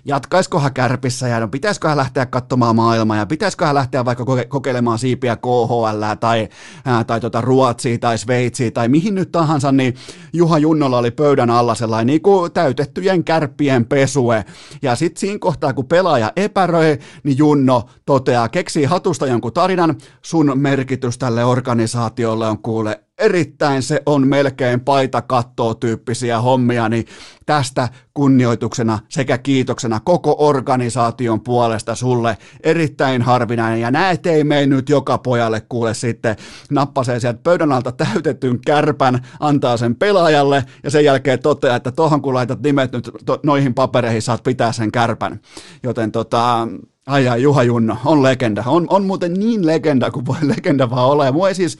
jatkaiskohan 0.07 0.75
kärpissä 0.75 1.29
ja 1.29 1.41
no 1.41 1.49
pitäisiköhän 1.49 1.97
lähteä 1.97 2.27
katsomaan 2.27 2.77
maailmaa 2.77 3.17
ja 3.17 3.27
pitäisiköhän 3.27 3.75
lähteä 3.75 4.05
vaikka 4.05 4.25
kokeilemaan 4.49 4.99
siipiä 4.99 5.37
KHL 5.37 6.15
tai, 6.21 6.49
ää, 6.85 7.05
tai 7.05 7.21
tota 7.21 7.41
Ruotsia 7.41 7.99
tai 7.99 8.19
Sveitsiä 8.19 8.71
tai 8.71 8.89
mihin 8.89 9.15
nyt 9.15 9.33
tahansa, 9.33 9.73
niin 9.73 9.95
Juha 10.33 10.59
Junnolla 10.59 10.99
oli 10.99 11.11
pöydän 11.11 11.51
alla 11.51 11.75
sellainen 11.75 12.07
niin 12.07 12.23
kuin 12.23 12.53
täytettyjen 12.53 13.25
kärppien 13.25 13.87
pesue. 13.87 14.45
Ja 14.83 14.97
sitten 14.97 15.21
siinä 15.21 15.39
kohtaa, 15.39 15.73
kun 15.73 15.87
pelaaja 15.87 16.33
epäröi, 16.37 16.99
niin 17.23 17.39
Junno 17.39 17.83
toteaa, 18.07 18.49
keksii 18.49 18.85
hatusta 18.85 19.27
jonkun 19.27 19.53
tarinan, 19.53 19.97
sun 20.23 20.53
merkitys 20.55 21.19
tälle 21.19 21.45
organisaatiolle 21.45 22.49
on 22.49 22.59
kuule 22.59 23.06
erittäin 23.19 23.83
se 23.83 24.03
on 24.07 24.29
melkein 24.29 24.81
paita 24.81 25.23
kattoo 25.23 25.75
tyyppisiä 25.75 26.41
hommia, 26.41 26.89
niin 26.89 27.05
tästä 27.47 27.89
kunnioituksena 28.15 28.99
sekä 29.09 29.39
kiitoksena 29.39 30.01
koko 30.01 30.37
organisaation 30.39 31.41
puolesta 31.41 31.95
sulle 31.95 32.39
erittäin 32.63 33.23
harvinainen. 33.23 33.81
Ja 33.81 33.91
näet 33.91 34.27
ei 34.27 34.45
mene 34.45 34.67
nyt 34.67 34.89
joka 34.89 35.19
pojalle 35.19 35.61
kuule 35.69 35.95
sitten 35.95 36.37
nappasee 36.71 37.21
sieltä 37.21 37.41
pöydän 37.43 37.73
alta 37.73 37.93
täytetyn 37.93 38.61
kärpän, 38.67 39.27
antaa 39.41 39.77
sen 39.77 39.97
pelaajalle 39.97 40.65
ja 40.83 40.91
sen 40.91 41.05
jälkeen 41.05 41.43
toteaa, 41.43 41.77
että 41.77 41.93
tohon 41.93 42.23
kun 42.23 42.35
laitat 42.35 42.63
nimet 42.63 42.93
nyt 42.93 43.11
to, 43.25 43.41
noihin 43.43 43.75
papereihin, 43.75 44.23
saat 44.23 44.43
pitää 44.43 44.73
sen 44.73 44.93
kärpän. 44.93 45.41
Joten 45.83 46.13
tota, 46.13 46.69
ai 47.07 47.29
ai, 47.29 47.43
Juha 47.43 47.63
Junno, 47.63 47.97
on 48.05 48.23
legenda. 48.23 48.65
On, 48.67 48.87
on 48.91 49.05
muuten 49.05 49.35
niin 49.35 49.67
legenda 49.67 50.11
kuin 50.11 50.27
voi 50.27 50.37
legenda 50.57 50.91
vaan 50.91 51.07
olla. 51.07 51.25
Ja 51.25 51.33
mua 51.33 51.49
ei 51.49 51.55
siis, 51.55 51.79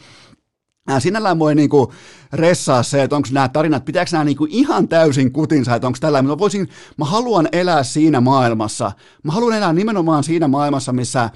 Sinällään 0.99 1.39
voi 1.39 1.55
niinku 1.55 1.93
ressaa 2.33 2.83
se, 2.83 3.03
että 3.03 3.17
onko 3.17 3.29
nämä 3.33 3.49
tarinat, 3.49 3.85
pitääkö 3.85 4.11
nämä 4.13 4.25
niinku 4.25 4.47
ihan 4.51 4.89
täysin 4.89 5.33
kutinsa, 5.33 5.75
että 5.75 5.87
onko 5.87 5.99
tällä, 6.01 6.23
mä 6.23 6.39
voisin, 6.39 6.69
mä 6.97 7.05
haluan 7.05 7.49
elää 7.53 7.83
siinä 7.83 8.21
maailmassa, 8.21 8.93
mä 9.23 9.33
haluan 9.33 9.57
elää 9.57 9.73
nimenomaan 9.73 10.25
siinä 10.25 10.49
maailmassa, 10.49 10.93
missä 10.93 11.31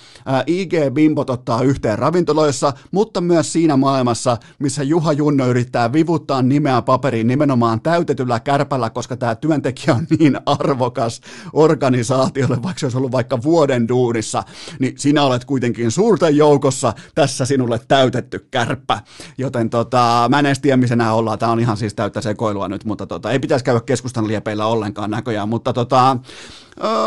IG 0.47 0.73
Bimbot 0.93 1.31
ottaa 1.31 1.63
yhteen 1.63 1.99
ravintoloissa, 1.99 2.73
mutta 2.91 3.21
myös 3.21 3.53
siinä 3.53 3.77
maailmassa, 3.77 4.37
missä 4.59 4.83
Juha 4.83 5.13
Junno 5.13 5.47
yrittää 5.47 5.93
vivuttaa 5.93 6.43
nimeä 6.43 6.83
paperiin 6.83 7.27
nimenomaan 7.27 7.81
täytetyllä 7.81 8.41
kärpällä, 8.41 8.91
koska 8.91 9.17
tämä 9.17 9.35
työntekijä 9.35 9.95
on 9.95 10.07
niin 10.19 10.39
arvokas 10.47 11.21
organisaatiolle, 11.53 12.63
vaikka 12.63 12.81
se 12.81 12.87
olisi 12.87 12.97
ollut 12.97 13.13
vaikka 13.13 13.43
vuoden 13.43 13.89
duunissa, 13.89 14.43
niin 14.79 14.95
sinä 14.99 15.23
olet 15.23 15.45
kuitenkin 15.45 15.91
suurten 15.91 16.37
joukossa 16.37 16.93
tässä 17.15 17.45
sinulle 17.45 17.81
täytetty 17.89 18.47
kärppä. 18.51 19.01
Joten 19.41 19.71
tota, 19.71 20.27
mä 20.31 20.39
en 20.39 20.47
edes 20.47 20.59
tiedä, 20.59 20.77
missä 20.77 20.97
nämä 20.97 21.13
ollaan. 21.13 21.39
Tämä 21.39 21.53
on 21.53 21.61
ihan 21.61 21.77
siis 21.77 21.95
täyttä 21.95 22.21
sekoilua 22.21 22.69
nyt, 22.69 22.85
mutta 22.85 23.07
tota, 23.07 23.31
ei 23.31 23.39
pitäisi 23.39 23.65
käydä 23.65 23.81
keskustan 23.81 24.29
liepeillä 24.29 24.67
ollenkaan 24.67 25.11
näköjään. 25.11 25.49
Mutta 25.49 25.73
tota, 25.73 26.17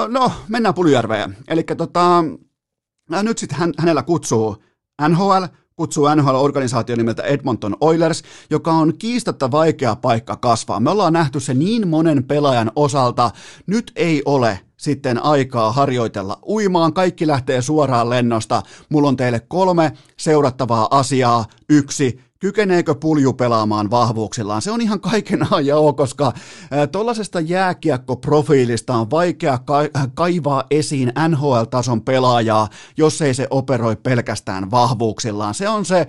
no, 0.08 0.32
mennään 0.48 0.76
Puljärveen. 0.76 1.38
Eli 1.48 1.64
tota, 1.64 2.24
nyt 3.24 3.38
sitten 3.38 3.60
hän, 3.60 3.74
hänellä 3.78 4.04
kutsuu 4.04 4.64
NHL, 5.10 5.44
kutsuu 5.76 6.06
NHL-organisaatio 6.16 6.96
nimeltä 6.96 7.24
Edmonton 7.24 7.78
Oilers, 7.82 8.24
joka 8.50 8.72
on 8.72 8.94
kiistatta 8.98 9.52
vaikea 9.52 9.96
paikka 9.96 10.36
kasvaa. 10.36 10.80
Me 10.80 10.90
ollaan 10.90 11.14
nähty 11.14 11.40
se 11.40 11.54
niin 11.54 11.88
monen 11.88 12.24
pelaajan 12.24 12.72
osalta. 12.76 13.32
Nyt 13.68 13.92
ei 13.96 14.22
ole 14.26 14.60
sitten 14.78 15.24
aikaa 15.24 15.72
harjoitella 15.72 16.40
uimaan. 16.48 16.94
Kaikki 16.94 17.28
lähtee 17.28 17.62
suoraan 17.62 18.10
lennosta. 18.10 18.62
Mulla 18.90 19.08
on 19.08 19.18
teille 19.18 19.40
kolme 19.40 19.92
seurattavaa 20.18 20.88
asiaa. 20.92 21.46
Yksi, 21.70 22.20
kykeneekö 22.44 22.96
pulju 22.96 23.34
pelaamaan 23.34 23.92
vahvuuksillaan. 23.92 24.62
Se 24.62 24.72
on 24.72 24.82
ihan 24.82 25.00
kaiken 25.00 25.54
ajan 25.54 25.96
koska 25.96 26.34
tuollaisesta 26.92 27.40
jääkiekkoprofiilista 27.40 28.96
on 28.96 29.12
vaikea 29.12 29.58
ka- 29.58 30.10
kaivaa 30.14 30.64
esiin 30.72 31.14
NHL-tason 31.28 32.02
pelaajaa, 32.02 32.68
jos 32.98 33.22
ei 33.22 33.34
se 33.34 33.48
operoi 33.50 33.96
pelkästään 33.96 34.72
vahvuuksillaan. 34.72 35.54
Se 35.54 35.70
on 35.70 35.86
se 35.86 36.08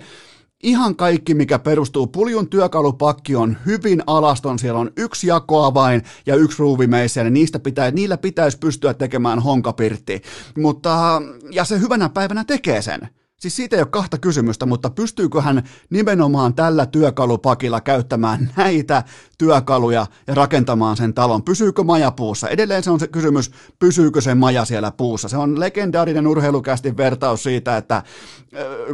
ihan 0.63 0.95
kaikki, 0.95 1.33
mikä 1.33 1.59
perustuu. 1.59 2.07
Puljun 2.07 2.49
työkalupakki 2.49 3.35
on 3.35 3.57
hyvin 3.65 4.03
alaston, 4.07 4.59
siellä 4.59 4.79
on 4.79 4.91
yksi 4.97 5.27
jakoavain 5.27 6.01
ja 6.25 6.35
yksi 6.35 6.59
ruuvimeisse, 6.59 7.19
ja 7.19 7.29
niistä 7.29 7.59
pitää, 7.59 7.91
niillä 7.91 8.17
pitäisi 8.17 8.57
pystyä 8.57 8.93
tekemään 8.93 9.39
honkapirtti. 9.39 10.21
Mutta, 10.57 11.21
ja 11.51 11.63
se 11.65 11.79
hyvänä 11.79 12.09
päivänä 12.09 12.43
tekee 12.43 12.81
sen. 12.81 13.09
Siis 13.41 13.55
siitä 13.55 13.75
ei 13.75 13.81
ole 13.81 13.87
kahta 13.87 14.17
kysymystä, 14.17 14.65
mutta 14.65 14.89
pystyykö 14.89 15.41
hän 15.41 15.63
nimenomaan 15.89 16.53
tällä 16.53 16.85
työkalupakilla 16.85 17.81
käyttämään 17.81 18.49
näitä 18.57 19.03
työkaluja 19.37 20.05
ja 20.27 20.35
rakentamaan 20.35 20.97
sen 20.97 21.13
talon? 21.13 21.43
Pysyykö 21.43 21.83
maja 21.83 22.11
puussa? 22.11 22.49
Edelleen 22.49 22.83
se 22.83 22.91
on 22.91 22.99
se 22.99 23.07
kysymys, 23.07 23.51
pysyykö 23.79 24.21
se 24.21 24.35
maja 24.35 24.65
siellä 24.65 24.91
puussa? 24.91 25.29
Se 25.29 25.37
on 25.37 25.59
legendaarinen 25.59 26.27
urheilukästi 26.27 26.97
vertaus 26.97 27.43
siitä, 27.43 27.77
että 27.77 28.03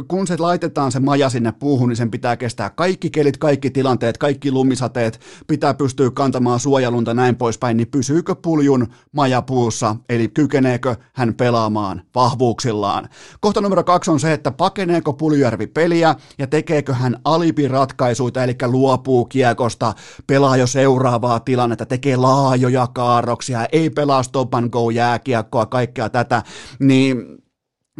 kun 0.08 0.26
se 0.26 0.36
laitetaan 0.38 0.92
se 0.92 1.00
maja 1.00 1.30
sinne 1.30 1.52
puuhun, 1.52 1.88
niin 1.88 1.96
sen 1.96 2.10
pitää 2.10 2.36
kestää 2.36 2.70
kaikki 2.70 3.10
kelit, 3.10 3.36
kaikki 3.36 3.70
tilanteet, 3.70 4.18
kaikki 4.18 4.50
lumisateet, 4.50 5.20
pitää 5.46 5.74
pystyä 5.74 6.10
kantamaan 6.10 6.60
suojalunta 6.60 7.14
näin 7.14 7.36
poispäin, 7.36 7.76
niin 7.76 7.90
pysyykö 7.90 8.34
puljun 8.34 8.86
maja 9.12 9.42
puussa, 9.42 9.96
eli 10.08 10.28
kykeneekö 10.28 10.96
hän 11.12 11.34
pelaamaan 11.34 12.02
vahvuuksillaan? 12.14 13.08
Kohta 13.40 13.60
numero 13.60 13.84
kaksi 13.84 14.10
on 14.10 14.20
se, 14.20 14.31
että 14.32 14.50
pakeneeko 14.50 15.12
Puljärvi 15.12 15.66
peliä 15.66 16.14
ja 16.38 16.46
tekeekö 16.46 16.94
hän 16.94 17.16
alipiratkaisuita, 17.24 18.44
eli 18.44 18.56
luopuu 18.66 19.24
kiekosta, 19.24 19.94
pelaa 20.26 20.56
jo 20.56 20.66
seuraavaa 20.66 21.40
tilannetta, 21.40 21.86
tekee 21.86 22.16
laajoja 22.16 22.86
kaarroksia, 22.86 23.66
ei 23.72 23.90
pelaa 23.90 24.22
stop 24.22 24.54
and 24.54 24.70
go 24.70 24.90
jääkiekkoa, 24.90 25.66
kaikkea 25.66 26.08
tätä, 26.08 26.42
niin 26.78 27.41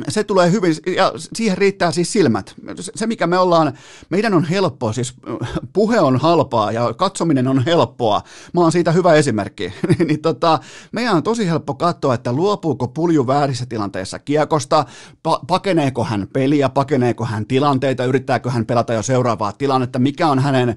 se 0.08 0.24
tulee 0.24 0.50
hyvin, 0.50 0.74
ja 0.96 1.12
siihen 1.34 1.58
riittää 1.58 1.92
siis 1.92 2.12
silmät. 2.12 2.54
Se, 2.80 3.06
mikä 3.06 3.26
me 3.26 3.38
ollaan, 3.38 3.72
meidän 4.10 4.34
on 4.34 4.44
helppoa, 4.44 4.92
siis 4.92 5.14
puhe 5.72 6.00
on 6.00 6.16
halpaa 6.16 6.72
ja 6.72 6.94
katsominen 6.94 7.48
on 7.48 7.64
helppoa. 7.64 8.22
Mä 8.54 8.60
oon 8.60 8.72
siitä 8.72 8.92
hyvä 8.92 9.14
esimerkki. 9.14 9.72
niin 10.08 10.22
tota, 10.22 10.58
meidän 10.92 11.16
on 11.16 11.22
tosi 11.22 11.46
helppo 11.46 11.74
katsoa, 11.74 12.14
että 12.14 12.32
luopuuko 12.32 12.88
pulju 12.88 13.26
väärissä 13.26 13.66
tilanteissa 13.66 14.18
kiekosta, 14.18 14.84
pa- 15.28 15.44
pakeneeko 15.46 16.04
hän 16.04 16.26
peliä, 16.32 16.68
pakeneeko 16.68 17.24
hän 17.24 17.46
tilanteita, 17.46 18.04
yrittääkö 18.04 18.50
hän 18.50 18.66
pelata 18.66 18.92
jo 18.92 19.02
seuraavaa 19.02 19.52
tilannetta, 19.52 19.98
mikä 19.98 20.28
on 20.28 20.38
hänen 20.38 20.68
ö, 20.68 20.74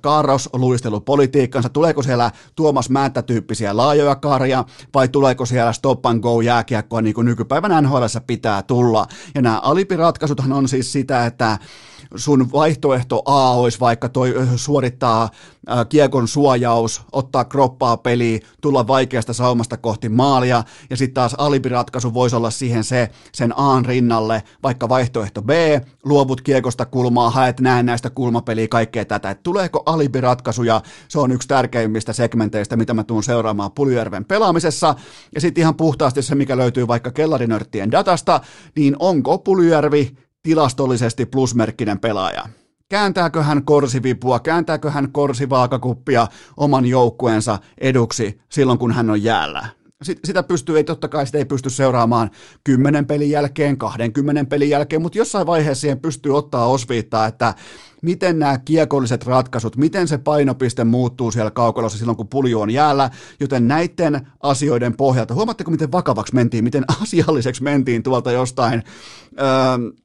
kaarosluistelupolitiikkansa, 0.00 1.68
tuleeko 1.68 2.02
siellä 2.02 2.30
Tuomas 2.54 2.90
Määttä-tyyppisiä 2.90 3.76
laajoja 3.76 4.14
kaaria, 4.14 4.64
vai 4.94 5.08
tuleeko 5.08 5.46
siellä 5.46 5.72
stop 5.72 6.06
and 6.06 6.20
go 6.20 6.40
jääkiekkoa 6.40 7.02
niin 7.02 7.14
kuin 7.14 7.24
nykypäivänä 7.24 7.80
NHL 7.80 8.06
pitää 8.36 8.62
tulla. 8.62 9.06
Ja 9.34 9.42
nämä 9.42 9.60
alipiratkaisuthan 9.60 10.52
on 10.52 10.68
siis 10.68 10.92
sitä, 10.92 11.26
että 11.26 11.58
sun 12.16 12.52
vaihtoehto 12.52 13.22
A 13.24 13.50
olisi 13.50 13.80
vaikka 13.80 14.08
toi, 14.08 14.34
suorittaa 14.56 15.28
kiekon 15.88 16.28
suojaus, 16.28 17.02
ottaa 17.12 17.44
kroppaa 17.44 17.96
peliin, 17.96 18.40
tulla 18.60 18.86
vaikeasta 18.86 19.32
saumasta 19.32 19.76
kohti 19.76 20.08
maalia, 20.08 20.64
ja 20.90 20.96
sitten 20.96 21.14
taas 21.14 21.34
alibiratkaisu 21.34 22.14
voisi 22.14 22.36
olla 22.36 22.50
siihen 22.50 22.84
se, 22.84 23.10
sen 23.32 23.58
A 23.58 23.82
rinnalle, 23.86 24.42
vaikka 24.62 24.88
vaihtoehto 24.88 25.42
B, 25.42 25.50
luovut 26.04 26.40
kiekosta 26.40 26.86
kulmaa, 26.86 27.30
haet 27.30 27.60
näin 27.60 27.86
näistä 27.86 28.10
kulmapeliä, 28.10 28.68
kaikkea 28.68 29.04
tätä, 29.04 29.30
että 29.30 29.42
tuleeko 29.42 29.82
alibiratkaisuja, 29.86 30.82
se 31.08 31.18
on 31.18 31.32
yksi 31.32 31.48
tärkeimmistä 31.48 32.12
segmenteistä, 32.12 32.76
mitä 32.76 32.94
mä 32.94 33.04
tuun 33.04 33.22
seuraamaan 33.22 33.72
Puljärven 33.72 34.24
pelaamisessa, 34.24 34.94
ja 35.34 35.40
sitten 35.40 35.62
ihan 35.62 35.74
puhtaasti 35.74 36.22
se, 36.22 36.34
mikä 36.34 36.56
löytyy 36.56 36.88
vaikka 36.88 37.10
kellarinörttien 37.10 37.90
datasta, 37.90 38.40
niin 38.76 38.96
onko 38.98 39.38
Puljärvi 39.38 40.16
tilastollisesti 40.42 41.26
plusmerkkinen 41.26 41.98
pelaaja? 41.98 42.48
Kääntääkö 42.88 43.42
hän 43.42 43.64
korsivipua, 43.64 44.40
kääntääkö 44.40 44.90
hän 44.90 45.12
korsivaakakuppia 45.12 46.26
oman 46.56 46.86
joukkueensa 46.86 47.58
eduksi 47.78 48.40
silloin, 48.48 48.78
kun 48.78 48.92
hän 48.92 49.10
on 49.10 49.22
jäällä? 49.22 49.68
Sitä 50.24 50.42
pystyy, 50.42 50.76
ei 50.76 50.84
totta 50.84 51.08
kai 51.08 51.26
sitä 51.26 51.38
ei 51.38 51.44
pysty 51.44 51.70
seuraamaan 51.70 52.30
10 52.64 53.06
pelin 53.06 53.30
jälkeen, 53.30 53.78
20 53.78 54.44
pelin 54.44 54.70
jälkeen, 54.70 55.02
mutta 55.02 55.18
jossain 55.18 55.46
vaiheessa 55.46 55.80
siihen 55.80 56.00
pystyy 56.00 56.36
ottaa 56.36 56.66
osviittaa, 56.66 57.26
että 57.26 57.54
miten 58.02 58.38
nämä 58.38 58.58
kiekolliset 58.58 59.26
ratkaisut, 59.26 59.76
miten 59.76 60.08
se 60.08 60.18
painopiste 60.18 60.84
muuttuu 60.84 61.30
siellä 61.30 61.50
kaukalossa 61.50 61.98
silloin, 61.98 62.16
kun 62.16 62.28
pulju 62.28 62.60
on 62.60 62.70
jäällä, 62.70 63.10
joten 63.40 63.68
näiden 63.68 64.26
asioiden 64.40 64.96
pohjalta, 64.96 65.34
huomaatteko, 65.34 65.70
miten 65.70 65.92
vakavaksi 65.92 66.34
mentiin, 66.34 66.64
miten 66.64 66.84
asialliseksi 67.02 67.62
mentiin 67.62 68.02
tuolta 68.02 68.32
jostain 68.32 68.82
öö, 69.40 70.01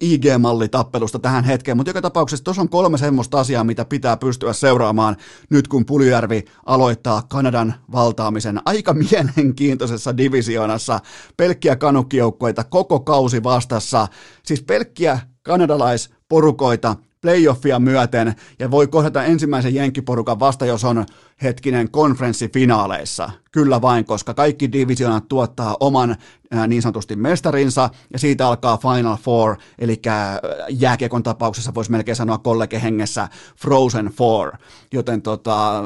IG-mallitappelusta 0.00 1.18
tähän 1.18 1.44
hetkeen, 1.44 1.76
mutta 1.76 1.90
joka 1.90 2.02
tapauksessa 2.02 2.44
tuossa 2.44 2.62
on 2.62 2.68
kolme 2.68 2.98
semmoista 2.98 3.40
asiaa, 3.40 3.64
mitä 3.64 3.84
pitää 3.84 4.16
pystyä 4.16 4.52
seuraamaan 4.52 5.16
nyt, 5.50 5.68
kun 5.68 5.86
Puljärvi 5.86 6.44
aloittaa 6.66 7.22
Kanadan 7.28 7.74
valtaamisen 7.92 8.60
aika 8.64 8.94
mielenkiintoisessa 8.94 10.16
divisioonassa. 10.16 11.00
Pelkkiä 11.36 11.76
kanukkijoukkoita 11.76 12.64
koko 12.64 13.00
kausi 13.00 13.42
vastassa, 13.42 14.08
siis 14.42 14.62
pelkkiä 14.62 15.20
kanadalaisporukoita, 15.42 16.96
playoffia 17.26 17.78
myöten 17.78 18.34
ja 18.58 18.70
voi 18.70 18.86
kohdata 18.86 19.24
ensimmäisen 19.24 19.74
jenkkiporukan 19.74 20.40
vasta, 20.40 20.66
jos 20.66 20.84
on 20.84 21.06
hetkinen 21.42 21.90
konferenssifinaaleissa. 21.90 23.30
Kyllä 23.52 23.82
vain, 23.82 24.04
koska 24.04 24.34
kaikki 24.34 24.72
divisionat 24.72 25.28
tuottaa 25.28 25.76
oman 25.80 26.16
niin 26.66 26.82
sanotusti 26.82 27.16
mestarinsa 27.16 27.90
ja 28.12 28.18
siitä 28.18 28.48
alkaa 28.48 28.78
Final 28.78 29.16
Four, 29.16 29.56
eli 29.78 30.02
jääkiekon 30.68 31.22
tapauksessa 31.22 31.74
voisi 31.74 31.90
melkein 31.90 32.16
sanoa 32.16 32.38
kollegehengessä 32.38 33.28
Frozen 33.56 34.06
Four. 34.06 34.52
Joten 34.92 35.22
tota, 35.22 35.84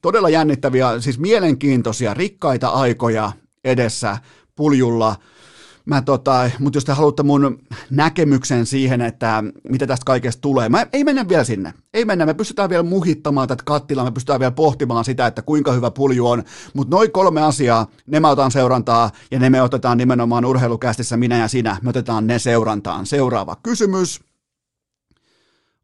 todella 0.00 0.28
jännittäviä, 0.28 1.00
siis 1.00 1.18
mielenkiintoisia, 1.18 2.14
rikkaita 2.14 2.68
aikoja 2.68 3.32
edessä 3.64 4.16
puljulla– 4.56 5.16
mä 5.84 6.02
tota, 6.02 6.50
mutta 6.58 6.76
jos 6.76 6.84
te 6.84 6.92
haluatte 6.92 7.22
mun 7.22 7.58
näkemyksen 7.90 8.66
siihen, 8.66 9.00
että 9.00 9.44
mitä 9.68 9.86
tästä 9.86 10.04
kaikesta 10.04 10.40
tulee, 10.40 10.68
mä 10.68 10.86
ei 10.92 11.04
mennä 11.04 11.28
vielä 11.28 11.44
sinne. 11.44 11.74
Ei 11.94 12.04
mennä, 12.04 12.26
me 12.26 12.34
pystytään 12.34 12.70
vielä 12.70 12.82
muhittamaan 12.82 13.48
tätä 13.48 13.62
kattilaa, 13.66 14.04
me 14.04 14.10
pystytään 14.10 14.40
vielä 14.40 14.52
pohtimaan 14.52 15.04
sitä, 15.04 15.26
että 15.26 15.42
kuinka 15.42 15.72
hyvä 15.72 15.90
pulju 15.90 16.26
on, 16.26 16.42
mutta 16.74 16.96
noin 16.96 17.12
kolme 17.12 17.42
asiaa, 17.42 17.86
ne 18.06 18.20
mä 18.20 18.30
otan 18.30 18.50
seurantaa 18.50 19.10
ja 19.30 19.38
ne 19.38 19.50
me 19.50 19.62
otetaan 19.62 19.98
nimenomaan 19.98 20.44
urheilukästissä 20.44 21.16
minä 21.16 21.38
ja 21.38 21.48
sinä, 21.48 21.76
me 21.82 21.90
otetaan 21.90 22.26
ne 22.26 22.38
seurantaan. 22.38 23.06
Seuraava 23.06 23.56
kysymys. 23.62 24.20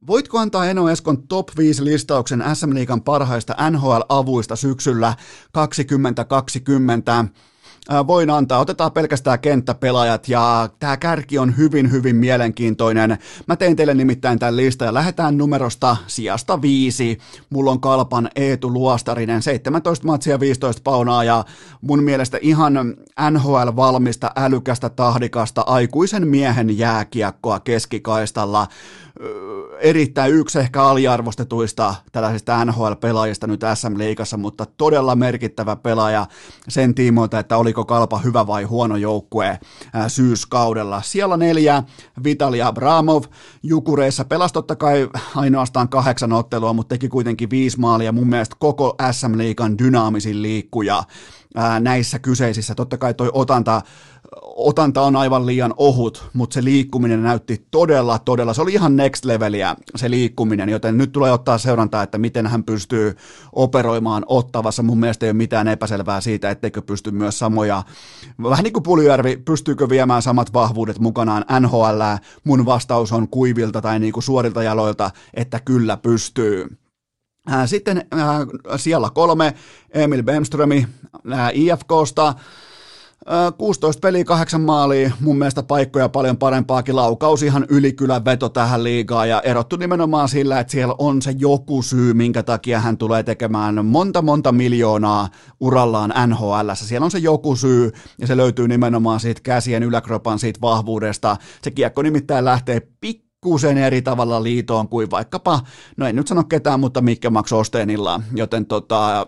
Voitko 0.06 0.38
antaa 0.38 0.66
Eno 0.66 0.88
Eskon 0.88 1.28
top 1.28 1.48
5 1.56 1.84
listauksen 1.84 2.44
SM 2.54 2.74
Liigan 2.74 3.02
parhaista 3.02 3.54
NHL-avuista 3.70 4.56
syksyllä 4.56 5.14
2020? 5.52 7.24
Voin 8.06 8.30
antaa. 8.30 8.58
Otetaan 8.58 8.92
pelkästään 8.92 9.40
kenttäpelaajat 9.40 10.28
ja 10.28 10.68
tämä 10.78 10.96
kärki 10.96 11.38
on 11.38 11.56
hyvin, 11.56 11.90
hyvin 11.90 12.16
mielenkiintoinen. 12.16 13.18
Mä 13.46 13.56
tein 13.56 13.76
teille 13.76 13.94
nimittäin 13.94 14.38
tämän 14.38 14.56
lista 14.56 14.84
ja 14.84 14.94
lähdetään 14.94 15.38
numerosta 15.38 15.96
sijasta 16.06 16.62
viisi. 16.62 17.18
Mulla 17.50 17.70
on 17.70 17.80
Kalpan 17.80 18.30
Eetu 18.36 18.72
Luostarinen, 18.72 19.42
17 19.42 20.06
matsia 20.06 20.40
15 20.40 20.82
paunaa 20.84 21.24
ja 21.24 21.44
mun 21.80 22.02
mielestä 22.02 22.38
ihan 22.40 22.74
NHL-valmista, 23.30 24.30
älykästä, 24.36 24.88
tahdikasta, 24.88 25.60
aikuisen 25.60 26.28
miehen 26.28 26.78
jääkiekkoa 26.78 27.60
keskikaistalla 27.60 28.66
erittäin 29.80 30.32
yksi 30.32 30.58
ehkä 30.58 30.82
aliarvostetuista 30.82 31.94
tällaisista 32.12 32.64
NHL-pelaajista 32.64 33.46
nyt 33.46 33.60
SM-liigassa, 33.74 34.36
mutta 34.36 34.66
todella 34.76 35.16
merkittävä 35.16 35.76
pelaaja 35.76 36.26
sen 36.68 36.94
tiimoilta, 36.94 37.38
että 37.38 37.56
oliko 37.56 37.84
Kalpa 37.84 38.18
hyvä 38.18 38.46
vai 38.46 38.64
huono 38.64 38.96
joukkue 38.96 39.58
syyskaudella. 40.08 41.02
Siellä 41.02 41.36
neljä, 41.36 41.82
Vitali 42.24 42.62
Abramov, 42.62 43.22
Jukureissa 43.62 44.24
pelasi 44.24 44.54
totta 44.54 44.76
kai 44.76 45.08
ainoastaan 45.34 45.88
kahdeksan 45.88 46.32
ottelua, 46.32 46.72
mutta 46.72 46.94
teki 46.94 47.08
kuitenkin 47.08 47.50
viisi 47.50 47.80
maalia, 47.80 48.12
mun 48.12 48.28
mielestä 48.28 48.56
koko 48.58 48.96
SM-liigan 49.12 49.78
dynaamisin 49.78 50.42
liikkuja 50.42 51.02
näissä 51.80 52.18
kyseisissä. 52.18 52.74
Totta 52.74 52.98
kai 52.98 53.14
toi 53.14 53.30
otanta 53.32 53.82
otanta 54.42 55.02
on 55.02 55.16
aivan 55.16 55.46
liian 55.46 55.74
ohut, 55.76 56.30
mutta 56.32 56.54
se 56.54 56.64
liikkuminen 56.64 57.22
näytti 57.22 57.66
todella, 57.70 58.18
todella, 58.18 58.54
se 58.54 58.62
oli 58.62 58.72
ihan 58.72 58.96
next 58.96 59.24
leveliä 59.24 59.76
se 59.96 60.10
liikkuminen, 60.10 60.68
joten 60.68 60.98
nyt 60.98 61.12
tulee 61.12 61.32
ottaa 61.32 61.58
seurantaa, 61.58 62.02
että 62.02 62.18
miten 62.18 62.46
hän 62.46 62.64
pystyy 62.64 63.16
operoimaan 63.52 64.24
ottavassa. 64.26 64.82
Mun 64.82 65.00
mielestä 65.00 65.26
ei 65.26 65.30
ole 65.30 65.36
mitään 65.36 65.68
epäselvää 65.68 66.20
siitä, 66.20 66.50
etteikö 66.50 66.82
pysty 66.82 67.10
myös 67.10 67.38
samoja, 67.38 67.82
vähän 68.42 68.62
niin 68.64 68.72
kuin 68.72 68.82
Puljärvi, 68.82 69.36
pystyykö 69.36 69.88
viemään 69.88 70.22
samat 70.22 70.52
vahvuudet 70.52 70.98
mukanaan 70.98 71.44
NHL, 71.60 72.02
mun 72.44 72.66
vastaus 72.66 73.12
on 73.12 73.28
kuivilta 73.28 73.80
tai 73.80 73.98
niin 73.98 74.12
kuin 74.12 74.24
suorilta 74.24 74.62
jaloilta, 74.62 75.10
että 75.34 75.60
kyllä 75.60 75.96
pystyy. 75.96 76.78
Sitten 77.66 78.06
siellä 78.76 79.10
kolme, 79.10 79.54
Emil 79.90 80.22
Bemströmi 80.22 80.86
IFKsta, 81.52 82.34
16 83.58 84.00
peliä, 84.00 84.24
8 84.24 84.60
maalia, 84.60 85.10
mun 85.20 85.38
mielestä 85.38 85.62
paikkoja 85.62 86.08
paljon 86.08 86.36
parempaakin 86.36 86.96
laukaus, 86.96 87.42
ihan 87.42 87.66
ylikylän 87.68 88.24
veto 88.24 88.48
tähän 88.48 88.84
liigaan 88.84 89.28
ja 89.28 89.40
erottu 89.40 89.76
nimenomaan 89.76 90.28
sillä, 90.28 90.60
että 90.60 90.70
siellä 90.70 90.94
on 90.98 91.22
se 91.22 91.34
joku 91.38 91.82
syy, 91.82 92.14
minkä 92.14 92.42
takia 92.42 92.80
hän 92.80 92.98
tulee 92.98 93.22
tekemään 93.22 93.86
monta 93.86 94.22
monta 94.22 94.52
miljoonaa 94.52 95.28
urallaan 95.60 96.12
NHL. 96.26 96.70
Siellä 96.74 97.04
on 97.04 97.10
se 97.10 97.18
joku 97.18 97.56
syy 97.56 97.92
ja 98.20 98.26
se 98.26 98.36
löytyy 98.36 98.68
nimenomaan 98.68 99.20
siitä 99.20 99.40
käsien 99.44 99.82
yläkropan 99.82 100.38
siitä 100.38 100.60
vahvuudesta. 100.60 101.36
Se 101.62 101.70
kiekko 101.70 102.02
nimittäin 102.02 102.44
lähtee 102.44 102.80
pikku 103.00 103.28
pikkusen 103.40 103.78
eri 103.78 104.02
tavalla 104.02 104.42
liitoon 104.42 104.88
kuin 104.88 105.10
vaikkapa, 105.10 105.60
no 105.96 106.06
en 106.06 106.16
nyt 106.16 106.26
sano 106.26 106.44
ketään, 106.44 106.80
mutta 106.80 107.00
Mikke 107.00 107.30
Max 107.30 107.52
Osteenilla, 107.52 108.20
joten 108.34 108.66
tota, 108.66 109.26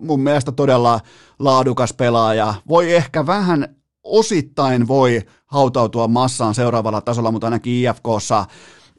mun 0.00 0.20
mielestä 0.20 0.52
todella 0.52 1.00
laadukas 1.38 1.92
pelaaja. 1.92 2.54
Voi 2.68 2.92
ehkä 2.94 3.26
vähän 3.26 3.76
osittain 4.04 4.88
voi 4.88 5.22
hautautua 5.46 6.08
massaan 6.08 6.54
seuraavalla 6.54 7.00
tasolla, 7.00 7.32
mutta 7.32 7.46
ainakin 7.46 7.72
IFKssa 7.72 8.46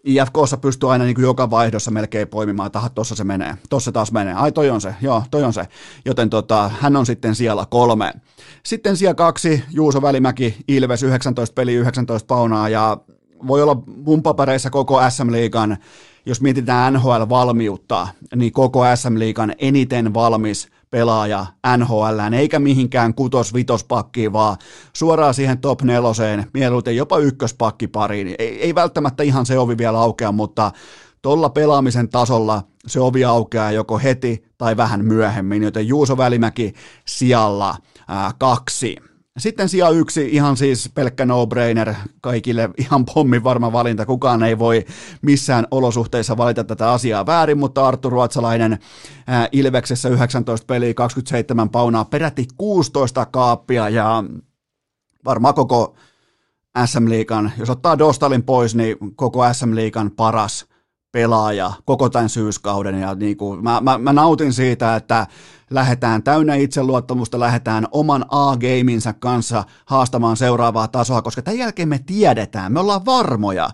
IFKssa 0.03 0.57
pystyy 0.57 0.91
aina 0.91 1.05
niin 1.05 1.15
kuin 1.15 1.23
joka 1.23 1.49
vaihdossa 1.49 1.91
melkein 1.91 2.27
poimimaan, 2.27 2.67
että 2.67 2.81
tuossa 2.95 3.15
se 3.15 3.23
menee, 3.23 3.55
tuossa 3.69 3.91
taas 3.91 4.11
menee, 4.11 4.33
ai 4.33 4.51
toi 4.51 4.69
on 4.69 4.81
se, 4.81 4.95
joo, 5.01 5.23
toi 5.31 5.43
on 5.43 5.53
se, 5.53 5.67
joten 6.05 6.29
tota, 6.29 6.71
hän 6.79 6.95
on 6.95 7.05
sitten 7.05 7.35
siellä 7.35 7.65
kolme. 7.69 8.13
Sitten 8.63 8.97
siellä 8.97 9.13
kaksi, 9.13 9.63
Juuso 9.71 10.01
Välimäki, 10.01 10.55
Ilves, 10.67 11.03
19 11.03 11.53
peli, 11.53 11.73
19 11.73 12.27
paunaa 12.27 12.69
ja 12.69 12.97
voi 13.47 13.61
olla 13.63 13.83
mun 13.85 14.23
papereissa 14.23 14.69
koko 14.69 14.99
SM-liigan, 15.09 15.77
jos 16.25 16.41
mietitään 16.41 16.93
NHL-valmiutta, 16.93 18.07
niin 18.35 18.51
koko 18.51 18.83
SM-liigan 18.95 19.53
eniten 19.57 20.13
valmis 20.13 20.69
pelaaja 20.91 21.45
NHL, 21.77 22.33
eikä 22.33 22.59
mihinkään 22.59 23.13
kutos-vitospakkiin, 23.13 24.33
vaan 24.33 24.57
suoraan 24.93 25.33
siihen 25.33 25.57
top 25.57 25.81
neloseen, 25.81 26.47
mieluiten 26.53 26.95
jopa 26.95 27.17
ykköspakkipariin. 27.17 28.35
Ei, 28.39 28.61
ei 28.61 28.75
välttämättä 28.75 29.23
ihan 29.23 29.45
se 29.45 29.59
ovi 29.59 29.77
vielä 29.77 29.99
aukea, 29.99 30.31
mutta 30.31 30.71
tuolla 31.21 31.49
pelaamisen 31.49 32.09
tasolla 32.09 32.63
se 32.87 32.99
ovi 32.99 33.25
aukeaa 33.25 33.71
joko 33.71 33.99
heti 33.99 34.43
tai 34.57 34.77
vähän 34.77 35.05
myöhemmin, 35.05 35.63
joten 35.63 35.87
Juuso 35.87 36.17
Välimäki 36.17 36.73
sijalla 37.05 37.75
ää, 38.07 38.31
kaksi. 38.39 39.10
Sitten 39.41 39.69
sija 39.69 39.89
yksi, 39.89 40.29
ihan 40.31 40.57
siis 40.57 40.89
pelkkä 40.93 41.25
no-brainer, 41.25 41.93
kaikille. 42.21 42.69
Ihan 42.77 43.05
pommin 43.05 43.43
varma 43.43 43.71
valinta, 43.71 44.05
kukaan 44.05 44.43
ei 44.43 44.59
voi 44.59 44.85
missään 45.21 45.67
olosuhteissa 45.71 46.37
valita 46.37 46.63
tätä 46.63 46.91
asiaa 46.91 47.25
väärin, 47.25 47.57
mutta 47.57 47.87
Arttu 47.87 48.09
Ruotsalainen 48.09 48.79
ää, 49.27 49.47
Ilveksessä 49.51 50.09
19 50.09 50.65
peliä, 50.65 50.93
27 50.93 51.69
paunaa, 51.69 52.05
peräti 52.05 52.47
16 52.57 53.25
kaappia 53.25 53.89
ja 53.89 54.23
varmaan 55.25 55.53
koko 55.53 55.95
SM 56.85 57.09
Liikan, 57.09 57.51
jos 57.57 57.69
ottaa 57.69 57.97
Dostalin 57.97 58.43
pois, 58.43 58.75
niin 58.75 58.97
koko 59.15 59.53
SM 59.53 59.75
Liikan 59.75 60.11
paras 60.11 60.65
pelaaja 61.11 61.71
koko 61.85 62.09
tämän 62.09 62.29
syyskauden. 62.29 63.01
Ja 63.01 63.15
niin 63.15 63.37
kuin, 63.37 63.63
mä, 63.63 63.81
mä, 63.81 63.97
mä, 63.97 64.13
nautin 64.13 64.53
siitä, 64.53 64.95
että 64.95 65.27
lähdetään 65.71 66.23
täynnä 66.23 66.55
itseluottamusta, 66.55 67.39
lähdetään 67.39 67.87
oman 67.91 68.25
A-gameinsa 68.29 69.13
kanssa 69.13 69.63
haastamaan 69.85 70.37
seuraavaa 70.37 70.87
tasoa, 70.87 71.21
koska 71.21 71.41
tämän 71.41 71.57
jälkeen 71.57 71.89
me 71.89 71.99
tiedetään, 72.05 72.73
me 72.73 72.79
ollaan 72.79 73.05
varmoja. 73.05 73.69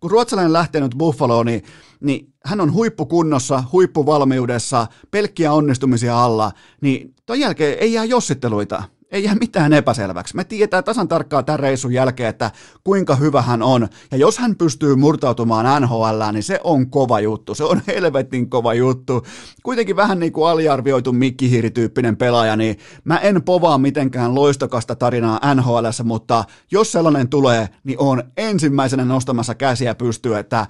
Kun 0.00 0.10
ruotsalainen 0.10 0.52
lähtee 0.52 0.80
nyt 0.80 0.94
Buffaloon, 0.98 1.46
niin, 1.46 1.62
niin 2.00 2.32
hän 2.44 2.60
on 2.60 2.72
huippukunnossa, 2.72 3.64
huippuvalmiudessa, 3.72 4.86
pelkkiä 5.10 5.52
onnistumisia 5.52 6.24
alla, 6.24 6.52
niin 6.80 7.14
ton 7.26 7.40
jälkeen 7.40 7.78
ei 7.78 7.92
jää 7.92 8.04
jossitteluita 8.04 8.82
ei 9.12 9.24
jää 9.24 9.34
mitään 9.34 9.72
epäselväksi. 9.72 10.36
Me 10.36 10.44
tiedetään 10.44 10.84
tasan 10.84 11.08
tarkkaan 11.08 11.44
tämän 11.44 11.60
reissun 11.60 11.92
jälkeen, 11.92 12.28
että 12.28 12.50
kuinka 12.84 13.16
hyvä 13.16 13.42
hän 13.42 13.62
on. 13.62 13.88
Ja 14.10 14.16
jos 14.16 14.38
hän 14.38 14.56
pystyy 14.56 14.96
murtautumaan 14.96 15.82
NHL, 15.82 16.32
niin 16.32 16.42
se 16.42 16.60
on 16.64 16.90
kova 16.90 17.20
juttu. 17.20 17.54
Se 17.54 17.64
on 17.64 17.82
helvetin 17.86 18.50
kova 18.50 18.74
juttu. 18.74 19.26
Kuitenkin 19.62 19.96
vähän 19.96 20.18
niin 20.18 20.32
kuin 20.32 20.48
aliarvioitu 20.48 21.12
mikkihiirityyppinen 21.12 22.16
pelaaja, 22.16 22.56
niin 22.56 22.78
mä 23.04 23.18
en 23.18 23.42
povaa 23.42 23.78
mitenkään 23.78 24.34
loistokasta 24.34 24.96
tarinaa 24.96 25.54
NHL, 25.54 25.86
mutta 26.04 26.44
jos 26.70 26.92
sellainen 26.92 27.28
tulee, 27.28 27.68
niin 27.84 27.98
on 27.98 28.22
ensimmäisenä 28.36 29.04
nostamassa 29.04 29.54
käsiä 29.54 29.94
pystyy, 29.94 30.36
että, 30.36 30.66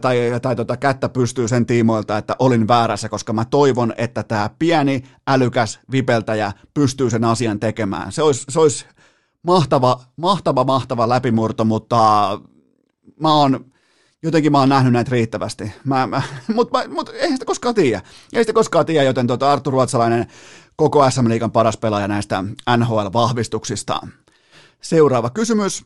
tai, 0.00 0.18
tai 0.42 0.56
tota, 0.56 0.76
kättä 0.76 1.08
pystyy 1.08 1.48
sen 1.48 1.66
tiimoilta, 1.66 2.18
että 2.18 2.36
olin 2.38 2.68
väärässä, 2.68 3.08
koska 3.08 3.32
mä 3.32 3.44
toivon, 3.44 3.94
että 3.96 4.22
tämä 4.22 4.50
pieni, 4.58 5.02
älykäs 5.26 5.80
vipeltäjä 5.92 6.52
pystyy 6.74 7.10
sen 7.10 7.24
asian 7.24 7.60
tekemään 7.60 7.77
tekemään. 7.78 8.12
Se 8.12 8.22
olisi, 8.22 8.44
se 8.48 8.60
olisi 8.60 8.86
mahtava, 9.42 10.00
mahtava, 10.16 10.64
mahtava 10.64 11.08
läpimurto, 11.08 11.64
mutta 11.64 12.40
mä 13.20 13.34
oon, 13.34 13.64
jotenkin 14.22 14.52
mä 14.52 14.58
oon 14.58 14.68
nähnyt 14.68 14.92
näitä 14.92 15.10
riittävästi. 15.10 15.72
Mä, 15.84 16.06
mä, 16.06 16.22
mutta 16.54 16.88
mut, 16.88 17.08
eihän 17.08 17.32
sitä 17.32 17.44
koskaan 17.44 17.74
tiedä. 17.74 18.02
Ei 18.32 18.42
sitä 18.42 18.52
koskaan 18.52 18.86
tiedä, 18.86 19.02
joten 19.02 19.26
tuota 19.26 19.52
Artur 19.52 19.72
Ruotsalainen 19.72 20.26
koko 20.76 21.10
SM 21.10 21.28
Liikan 21.28 21.50
paras 21.50 21.76
pelaaja 21.76 22.08
näistä 22.08 22.44
NHL-vahvistuksista. 22.76 24.08
Seuraava 24.80 25.30
kysymys. 25.30 25.84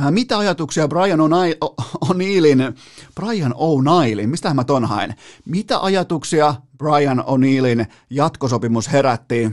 Äh, 0.00 0.10
mitä 0.10 0.38
ajatuksia 0.38 0.88
Brian 0.88 1.20
O'Neillin, 1.20 2.74
Brian 3.14 3.54
O'Neillin, 3.54 4.26
mistä 4.26 4.54
mä 4.54 4.64
ton 4.64 4.84
haen? 4.84 5.14
Mitä 5.44 5.80
ajatuksia 5.80 6.54
Brian 6.78 7.18
O'Neillin 7.18 7.86
jatkosopimus 8.10 8.92
herätti 8.92 9.50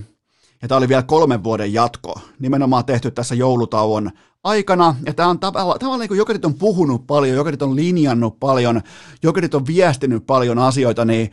ja 0.62 0.68
tämä 0.68 0.78
oli 0.78 0.90
vielä 0.90 1.04
kolmen 1.04 1.44
vuoden 1.44 1.74
jatko, 1.74 2.22
nimenomaan 2.40 2.86
tehty 2.86 3.12
tässä 3.12 3.36
joulutauon 3.36 4.12
aikana, 4.44 4.96
ja 5.06 5.14
tämä 5.14 5.30
on 5.30 5.40
tavallaan, 5.40 5.80
tavallaan 5.80 6.00
niin 6.00 6.08
kuin 6.08 6.18
jokerit 6.18 6.46
on 6.46 6.54
puhunut 6.54 7.08
paljon, 7.08 7.38
jokerit 7.38 7.62
on 7.62 7.76
linjannut 7.76 8.40
paljon, 8.40 8.82
jokerit 9.24 9.56
on 9.56 9.68
viestinyt 9.68 10.26
paljon 10.26 10.60
asioita, 10.60 11.06
niin 11.06 11.32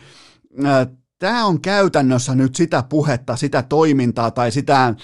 äh, 0.64 0.86
tämä 1.18 1.46
on 1.46 1.60
käytännössä 1.60 2.34
nyt 2.34 2.54
sitä 2.54 2.84
puhetta, 2.88 3.36
sitä 3.36 3.62
toimintaa 3.62 4.30
tai 4.30 4.50
sitä 4.50 4.94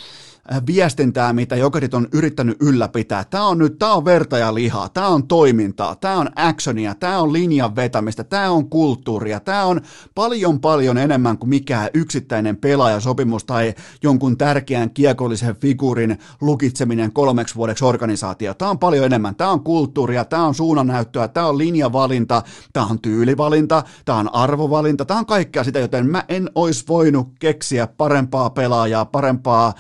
viestintää, 0.67 1.33
mitä 1.33 1.57
jokerit 1.57 1.95
on 1.95 2.09
yrittänyt 2.13 2.57
ylläpitää. 2.61 3.25
Tämä 3.25 3.47
on 3.47 3.59
nyt, 3.59 3.79
tämä 3.79 3.93
on 3.95 4.05
verta 4.05 4.39
ja 4.39 4.55
lihaa, 4.55 4.89
tämä 4.89 5.09
on 5.09 5.29
toimintaa, 5.29 5.97
tämä 5.97 6.17
on 6.17 6.29
actionia, 6.37 6.95
tämä 6.95 7.21
on 7.21 7.33
linjan 7.33 7.77
vetämistä, 7.77 8.25
tämä 8.25 8.51
on 8.51 8.71
kulttuuria, 8.71 9.41
tämä 9.41 9.65
on 9.65 9.81
paljon 10.15 10.61
paljon 10.61 10.99
enemmän 10.99 11.39
kuin 11.39 11.49
mikään 11.51 11.89
yksittäinen 11.95 12.57
pelaajasopimus 12.57 13.45
tai 13.45 13.75
jonkun 14.03 14.39
tärkeän 14.39 14.91
kiekollisen 14.91 15.57
figuurin 15.57 16.19
lukitseminen 16.41 17.13
kolmeksi 17.13 17.55
vuodeksi 17.55 17.85
organisaatio. 17.85 18.55
Tämä 18.55 18.71
on 18.71 18.79
paljon 18.79 19.05
enemmän. 19.05 19.35
Tämä 19.35 19.51
on 19.51 19.61
kulttuuria, 19.61 20.25
tämä 20.25 20.47
on 20.47 20.55
suunnannäyttöä, 20.55 21.29
tämä 21.29 21.47
on 21.47 21.59
linjavalinta, 21.59 22.43
tämä 22.73 22.87
on 22.87 23.01
tyylivalinta, 23.01 23.83
tämä 24.05 24.19
on 24.19 24.35
arvovalinta, 24.35 25.05
tämä 25.05 25.21
on 25.21 25.27
kaikkea 25.27 25.65
sitä, 25.65 25.79
joten 25.79 26.11
mä 26.11 26.25
en 26.29 26.51
olisi 26.55 26.85
voinut 26.89 27.29
keksiä 27.39 27.87
parempaa 27.87 28.51
pelaajaa, 28.51 29.05
parempaa 29.05 29.73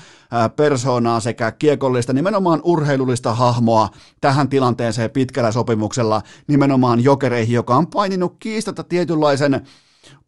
persoonaa 0.56 1.20
sekä 1.20 1.52
kiekollista, 1.52 2.12
nimenomaan 2.12 2.60
urheilullista 2.64 3.34
hahmoa 3.34 3.88
tähän 4.20 4.48
tilanteeseen 4.48 5.10
pitkällä 5.10 5.52
sopimuksella 5.52 6.22
nimenomaan 6.46 7.04
jokereihin, 7.04 7.54
joka 7.54 7.76
on 7.76 7.86
paininut 7.86 8.36
kiistata 8.38 8.84
tietynlaisen 8.84 9.66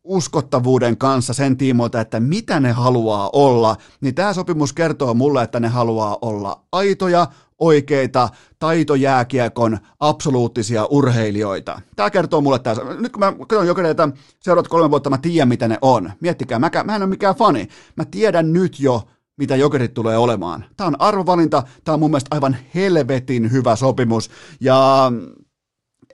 uskottavuuden 0.05 0.97
kanssa 0.97 1.33
sen 1.33 1.57
tiimoilta, 1.57 2.01
että 2.01 2.21
mitä 2.21 2.61
ne 2.61 2.73
haluaa 2.73 3.31
olla, 3.33 3.77
niin 4.01 4.15
tämä 4.15 4.33
sopimus 4.33 4.73
kertoo 4.73 5.15
mulle, 5.15 5.43
että 5.43 5.61
ne 5.61 5.69
haluaa 5.69 6.19
olla 6.23 6.61
aitoja, 6.73 7.27
oikeita 7.59 8.29
taitojääkiekon 8.59 9.79
absoluuttisia 10.01 10.87
urheilijoita. 10.87 11.81
Tämä 11.97 12.11
kertoo 12.11 12.41
mulle 12.41 12.59
tässä. 12.59 12.83
Nyt 12.85 13.13
kun 13.13 13.21
mä 13.21 13.33
katson 13.33 13.67
jokereita 13.67 14.09
seuraavat 14.41 14.69
kolme 14.69 14.91
vuotta, 14.91 15.11
mä 15.11 15.19
tiedän 15.19 15.49
mitä 15.49 15.69
ne 15.69 15.79
on. 15.83 16.13
Miettikää, 16.21 16.59
mä, 16.59 16.71
mä 16.85 16.97
en 16.97 17.03
ole 17.03 17.11
mikään 17.11 17.35
fani. 17.35 17.69
Mä 17.97 18.05
tiedän 18.05 18.53
nyt 18.53 18.81
jo, 18.81 19.03
mitä 19.37 19.57
jokerit 19.57 19.95
tulee 19.95 20.19
olemaan. 20.19 20.65
Tämä 20.77 20.89
on 20.89 21.01
arvovalinta, 21.01 21.63
tämä 21.85 21.95
on 21.95 22.01
mun 22.01 22.11
mielestä 22.11 22.35
aivan 22.35 22.57
helvetin 22.75 23.53
hyvä 23.53 23.77
sopimus, 23.77 24.31
ja 24.61 25.13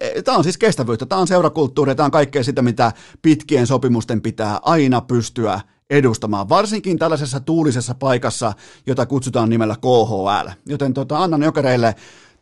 e, 0.01 0.23
Tämä 0.23 0.39
on 0.39 0.45
siis 0.45 0.59
kestävyyttä, 0.59 1.07
tämä 1.07 1.21
on 1.21 1.27
seurakulttuuria, 1.27 1.95
tämä 1.95 2.05
on 2.05 2.11
kaikkea 2.11 2.45
sitä, 2.45 2.63
mitä 2.63 2.93
pitkien 3.23 3.67
sopimusten 3.67 4.21
pitää 4.21 4.59
aina 4.63 5.01
pystyä 5.01 5.61
edustamaan, 5.91 6.49
varsinkin 6.49 6.99
tällaisessa 6.99 7.41
tuulisessa 7.41 7.95
paikassa, 7.95 8.53
jota 8.87 9.07
kutsutaan 9.07 9.51
nimellä 9.51 9.77
KHL. 9.77 10.49
Joten 10.67 10.95
tota, 10.95 11.19
annan 11.19 11.43
jokereille 11.43 11.95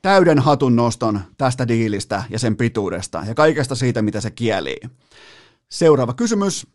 täyden 0.03 0.39
hatun 0.39 0.77
noston 0.77 1.21
tästä 1.39 1.69
diilistä 1.69 2.23
ja 2.31 2.39
sen 2.39 2.57
pituudesta 2.57 3.25
ja 3.27 3.35
kaikesta 3.35 3.75
siitä, 3.75 4.03
mitä 4.03 4.21
se 4.21 4.31
kielii. 4.31 4.81
Seuraava 5.69 6.15
kysymys. 6.15 6.67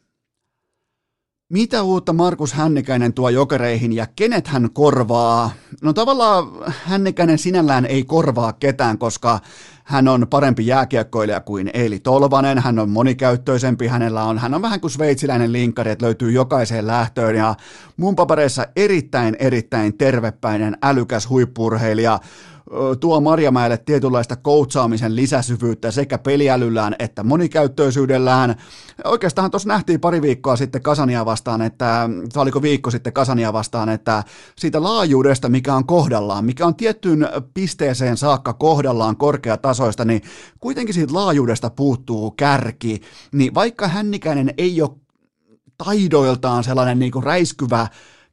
Mitä 1.53 1.83
uutta 1.83 2.13
Markus 2.13 2.53
Hännikäinen 2.53 3.13
tuo 3.13 3.29
jokereihin 3.29 3.93
ja 3.93 4.07
kenet 4.15 4.47
hän 4.47 4.69
korvaa? 4.73 5.51
No 5.81 5.93
tavallaan 5.93 6.47
Hännikäinen 6.65 7.37
sinällään 7.37 7.85
ei 7.85 8.03
korvaa 8.03 8.53
ketään, 8.53 8.97
koska 8.97 9.39
hän 9.83 10.07
on 10.07 10.27
parempi 10.29 10.67
jääkiekkoilija 10.67 11.39
kuin 11.39 11.69
Eili 11.73 11.99
Tolvanen, 11.99 12.59
hän 12.59 12.79
on 12.79 12.89
monikäyttöisempi, 12.89 13.87
hänellä 13.87 14.23
on, 14.23 14.37
hän 14.37 14.53
on 14.53 14.61
vähän 14.61 14.81
kuin 14.81 14.91
sveitsiläinen 14.91 15.51
linkkari, 15.51 15.91
että 15.91 16.05
löytyy 16.05 16.31
jokaiseen 16.31 16.87
lähtöön. 16.87 17.35
Ja 17.35 17.55
mun 17.97 18.15
papereissa 18.15 18.65
erittäin 18.75 19.35
erittäin 19.39 19.97
tervepäinen, 19.97 20.77
älykäs 20.81 21.29
huippurheilija, 21.29 22.19
tuo 22.99 23.21
Marjamäelle 23.21 23.77
tietynlaista 23.77 24.35
koutsaamisen 24.35 25.15
lisäsyvyyttä 25.15 25.91
sekä 25.91 26.17
peliälyllään 26.17 26.95
että 26.99 27.23
monikäyttöisyydellään. 27.23 28.55
Oikeastaan 29.03 29.51
tuossa 29.51 29.69
nähtiin 29.69 29.99
pari 29.99 30.21
viikkoa 30.21 30.55
sitten 30.55 30.81
Kasania 30.81 31.25
vastaan, 31.25 31.61
että, 31.61 32.09
oliko 32.35 32.61
viikko 32.61 32.91
sitten 32.91 33.13
Kasania 33.13 33.53
vastaan, 33.53 33.89
että 33.89 34.23
siitä 34.57 34.83
laajuudesta, 34.83 35.49
mikä 35.49 35.75
on 35.75 35.85
kohdallaan, 35.85 36.45
mikä 36.45 36.65
on 36.65 36.75
tiettyyn 36.75 37.29
pisteeseen 37.53 38.17
saakka 38.17 38.53
kohdallaan 38.53 39.17
korkeatasoista, 39.17 40.05
niin 40.05 40.21
kuitenkin 40.59 40.93
siitä 40.93 41.13
laajuudesta 41.13 41.69
puuttuu 41.69 42.31
kärki, 42.31 43.01
niin 43.31 43.53
vaikka 43.53 43.87
Hännikäinen 43.87 44.53
ei 44.57 44.81
ole 44.81 44.91
taidoiltaan 45.77 46.63
sellainen 46.63 46.99
niin 46.99 47.11
kuin 47.11 47.23
räiskyvä 47.23 47.87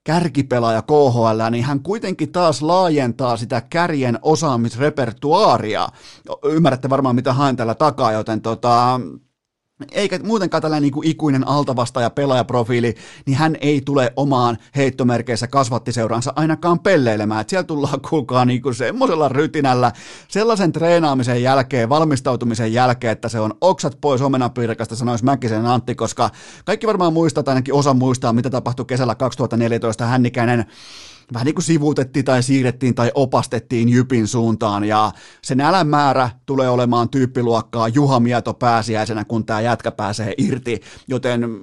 kärkipelaaja 0.05 0.83
KHL, 0.83 1.51
niin 1.51 1.65
hän 1.65 1.81
kuitenkin 1.81 2.33
taas 2.33 2.63
laajentaa 2.63 3.37
sitä 3.37 3.61
kärjen 3.61 4.19
osaamisrepertuaaria. 4.23 5.89
Ymmärrätte 6.45 6.91
varmaan, 6.91 7.15
mitä 7.15 7.33
haen 7.33 7.57
tällä 7.57 7.75
takaa, 7.75 8.13
joten 8.13 8.41
tota, 8.41 9.01
eikä 9.93 10.19
muutenkaan 10.23 10.63
tällainen 10.63 10.83
niin 10.83 10.93
kuin 10.93 11.09
ikuinen 11.09 11.49
altavastaja 11.49 12.11
pelaajaprofiili, 12.11 12.95
niin 13.27 13.37
hän 13.37 13.57
ei 13.61 13.81
tule 13.81 14.13
omaan 14.17 14.59
heittomerkeissä 14.77 15.47
kasvattiseuransa 15.47 16.33
ainakaan 16.37 16.79
pelleilemään. 16.79 17.41
Että 17.41 17.51
siellä 17.51 17.65
tullaan 17.65 18.01
kuulkaa 18.11 18.45
niin 18.45 18.63
kuin 18.63 18.75
semmoisella 18.75 19.29
rytinällä 19.29 19.93
sellaisen 20.29 20.73
treenaamisen 20.73 21.43
jälkeen, 21.43 21.89
valmistautumisen 21.89 22.73
jälkeen, 22.73 23.13
että 23.13 23.29
se 23.29 23.41
on 23.41 23.55
oksat 23.61 23.99
pois 24.01 24.23
omenapirkasta, 24.23 24.97
sanoisi 24.97 25.25
Mäkisen 25.25 25.67
Antti, 25.67 25.95
koska 25.95 26.31
kaikki 26.65 26.87
varmaan 26.87 27.13
muistaa, 27.13 27.43
tai 27.43 27.53
ainakin 27.53 27.75
osa 27.75 27.95
muistaa, 27.95 28.33
mitä 28.33 28.51
tapahtui 28.51 28.85
kesällä 28.85 29.15
2014 29.15 30.07
hännikäinen 30.07 30.65
vähän 31.33 31.47
niin 31.47 31.55
kuin 31.55 31.65
sivuutettiin 31.65 32.25
tai 32.25 32.43
siirrettiin 32.43 32.95
tai 32.95 33.11
opastettiin 33.15 33.89
Jypin 33.89 34.27
suuntaan 34.27 34.85
ja 34.85 35.13
se 35.43 35.55
nälän 35.55 35.87
määrä 35.87 36.31
tulee 36.47 36.69
olemaan 36.69 37.09
tyyppiluokkaa 37.09 37.89
Juha 37.89 38.21
Mieto 38.21 38.55
pääsiäisenä, 38.55 39.25
kun 39.25 39.47
tämä 39.47 39.61
jätkä 39.61 39.91
pääsee 39.91 40.35
irti, 40.39 40.81
joten 41.09 41.61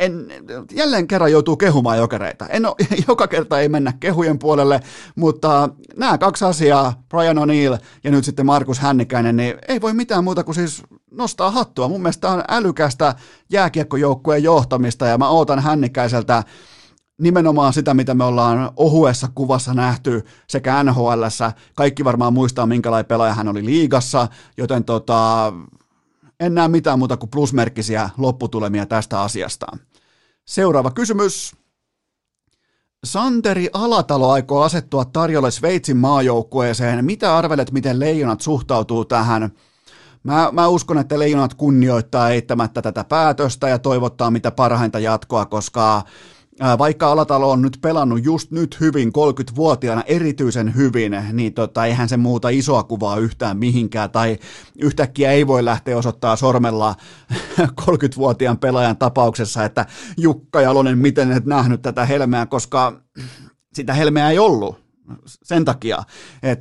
en, 0.00 0.26
jälleen 0.72 1.06
kerran 1.06 1.32
joutuu 1.32 1.56
kehumaan 1.56 1.98
jokereita. 1.98 2.46
En 2.46 2.66
ole, 2.66 2.74
joka 3.08 3.28
kerta 3.28 3.60
ei 3.60 3.68
mennä 3.68 3.92
kehujen 4.00 4.38
puolelle, 4.38 4.80
mutta 5.16 5.68
nämä 5.96 6.18
kaksi 6.18 6.44
asiaa, 6.44 7.02
Brian 7.08 7.36
O'Neill 7.36 7.78
ja 8.04 8.10
nyt 8.10 8.24
sitten 8.24 8.46
Markus 8.46 8.78
Hännikäinen, 8.78 9.36
niin 9.36 9.54
ei 9.68 9.80
voi 9.80 9.92
mitään 9.94 10.24
muuta 10.24 10.44
kuin 10.44 10.54
siis 10.54 10.82
nostaa 11.10 11.50
hattua. 11.50 11.88
Mun 11.88 12.02
mielestä 12.02 12.28
on 12.28 12.44
älykästä 12.48 13.14
jääkiekkojoukkueen 13.50 14.42
johtamista 14.42 15.06
ja 15.06 15.18
mä 15.18 15.28
ootan 15.28 15.58
Hännikäiseltä 15.58 16.42
nimenomaan 17.20 17.72
sitä, 17.72 17.94
mitä 17.94 18.14
me 18.14 18.24
ollaan 18.24 18.70
ohuessa 18.76 19.28
kuvassa 19.34 19.74
nähty 19.74 20.24
sekä 20.46 20.84
nhl 20.84 21.22
Kaikki 21.74 22.04
varmaan 22.04 22.32
muistaa, 22.32 22.66
minkälainen 22.66 23.06
pelaaja 23.06 23.34
hän 23.34 23.48
oli 23.48 23.64
liigassa, 23.64 24.28
joten 24.56 24.84
tota, 24.84 25.52
en 26.40 26.54
näe 26.54 26.68
mitään 26.68 26.98
muuta 26.98 27.16
kuin 27.16 27.30
plusmerkkisiä 27.30 28.10
lopputulemia 28.18 28.86
tästä 28.86 29.20
asiasta. 29.20 29.66
Seuraava 30.44 30.90
kysymys. 30.90 31.56
Santeri 33.04 33.68
Alatalo 33.72 34.30
aikoo 34.30 34.62
asettua 34.62 35.04
tarjolle 35.04 35.50
Sveitsin 35.50 35.96
maajoukkueeseen. 35.96 37.04
Mitä 37.04 37.36
arvelet, 37.36 37.72
miten 37.72 38.00
leijonat 38.00 38.40
suhtautuu 38.40 39.04
tähän? 39.04 39.50
Mä, 40.22 40.48
mä 40.52 40.68
uskon, 40.68 40.98
että 40.98 41.18
leijonat 41.18 41.54
kunnioittaa 41.54 42.30
eittämättä 42.30 42.82
tätä 42.82 43.04
päätöstä 43.04 43.68
ja 43.68 43.78
toivottaa 43.78 44.30
mitä 44.30 44.50
parhainta 44.50 44.98
jatkoa, 44.98 45.46
koska 45.46 46.02
vaikka 46.78 47.12
Alatalo 47.12 47.50
on 47.50 47.62
nyt 47.62 47.78
pelannut 47.82 48.24
just 48.24 48.50
nyt 48.50 48.80
hyvin, 48.80 49.08
30-vuotiaana 49.08 50.02
erityisen 50.06 50.74
hyvin, 50.74 51.16
niin 51.32 51.54
tota, 51.54 51.86
eihän 51.86 52.08
se 52.08 52.16
muuta 52.16 52.48
isoa 52.48 52.82
kuvaa 52.82 53.16
yhtään 53.16 53.58
mihinkään, 53.58 54.10
tai 54.10 54.38
yhtäkkiä 54.78 55.32
ei 55.32 55.46
voi 55.46 55.64
lähteä 55.64 55.96
osoittaa 55.96 56.36
sormella 56.36 56.94
30-vuotiaan 57.82 58.58
pelaajan 58.58 58.96
tapauksessa, 58.96 59.64
että 59.64 59.86
Jukka 60.16 60.60
Jalonen, 60.60 60.98
miten 60.98 61.32
et 61.32 61.46
nähnyt 61.46 61.82
tätä 61.82 62.06
helmeä, 62.06 62.46
koska 62.46 63.00
sitä 63.74 63.94
helmeä 63.94 64.30
ei 64.30 64.38
ollut 64.38 64.90
sen 65.26 65.64
takia. 65.64 66.02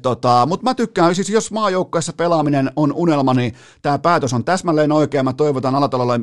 tota, 0.02 0.46
Mutta 0.46 0.64
mä 0.64 0.74
tykkään, 0.74 1.16
siis 1.16 1.30
jos 1.30 1.52
maajoukkoissa 1.52 2.14
pelaaminen 2.14 2.72
on 2.76 2.94
unelma, 2.94 3.34
niin 3.34 3.54
tämä 3.82 4.00
päätös 4.00 4.34
on 4.34 4.44
täsmälleen 4.44 4.92
oikea. 4.92 5.24
Mä 5.24 5.34
toivotan 5.34 5.76
Alatalolle 5.76 6.20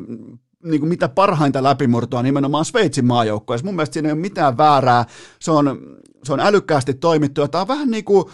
niin 0.69 0.79
kuin 0.79 0.89
mitä 0.89 1.09
parhainta 1.09 1.63
läpimurtoa 1.63 2.23
nimenomaan 2.23 2.65
Sveitsin 2.65 3.05
maajoukkoissa. 3.05 3.65
Mun 3.65 3.75
mielestä 3.75 3.93
siinä 3.93 4.09
ei 4.09 4.13
ole 4.13 4.21
mitään 4.21 4.57
väärää. 4.57 5.05
Se 5.39 5.51
on, 5.51 5.79
se 6.23 6.33
on 6.33 6.39
älykkäästi 6.39 6.93
toimittu. 6.93 7.47
Tämä 7.47 7.61
on 7.61 7.67
vähän 7.67 7.91
niin 7.91 8.03
kuin 8.03 8.25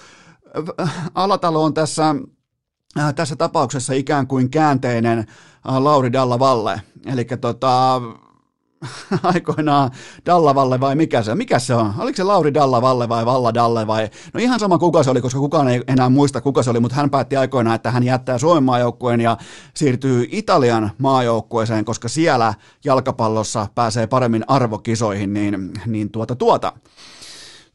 äh, 0.82 1.12
Alatalo 1.16 1.64
on 1.64 1.74
tässä, 1.74 2.16
äh, 3.00 3.14
tässä 3.14 3.36
tapauksessa 3.36 3.94
ikään 3.94 4.28
kuin 4.28 4.50
käänteinen 4.50 5.20
äh, 5.20 5.78
Lauri 5.78 6.14
Dalla 6.14 6.40
Valle. 6.40 6.82
Eli 7.06 7.26
tota, 7.26 8.02
aikoinaan 9.24 9.92
Dallavalle 10.26 10.80
vai 10.80 10.96
mikä 10.96 11.22
se 11.22 11.32
on? 11.32 11.38
Mikä 11.38 11.60
se 11.60 11.76
on? 11.76 11.94
Oliko 11.98 12.16
se 12.16 12.24
Lauri 12.24 12.54
Dallavalle 12.54 13.10
vai 13.10 13.26
Valla 13.26 13.54
Dalle 13.54 13.88
vai? 13.88 14.10
No 14.34 14.40
ihan 14.40 14.60
sama 14.60 14.78
kuka 14.78 15.04
se 15.04 15.10
oli, 15.10 15.22
koska 15.22 15.40
kukaan 15.40 15.68
ei 15.68 15.82
enää 15.88 16.10
muista 16.10 16.42
kuka 16.42 16.64
se 16.64 16.70
oli, 16.70 16.80
mutta 16.80 16.96
hän 16.96 17.10
päätti 17.10 17.38
aikoinaan, 17.38 17.76
että 17.76 17.92
hän 17.92 18.04
jättää 18.04 18.38
Suomen 18.38 18.64
maajoukkueen 18.64 19.22
ja 19.22 19.38
siirtyy 19.74 20.28
Italian 20.32 20.92
maajoukkueeseen, 20.98 21.86
koska 21.86 22.08
siellä 22.08 22.54
jalkapallossa 22.86 23.68
pääsee 23.76 24.08
paremmin 24.08 24.44
arvokisoihin, 24.48 25.34
niin, 25.34 25.72
niin 25.86 26.12
tuota 26.12 26.36
tuota. 26.36 26.74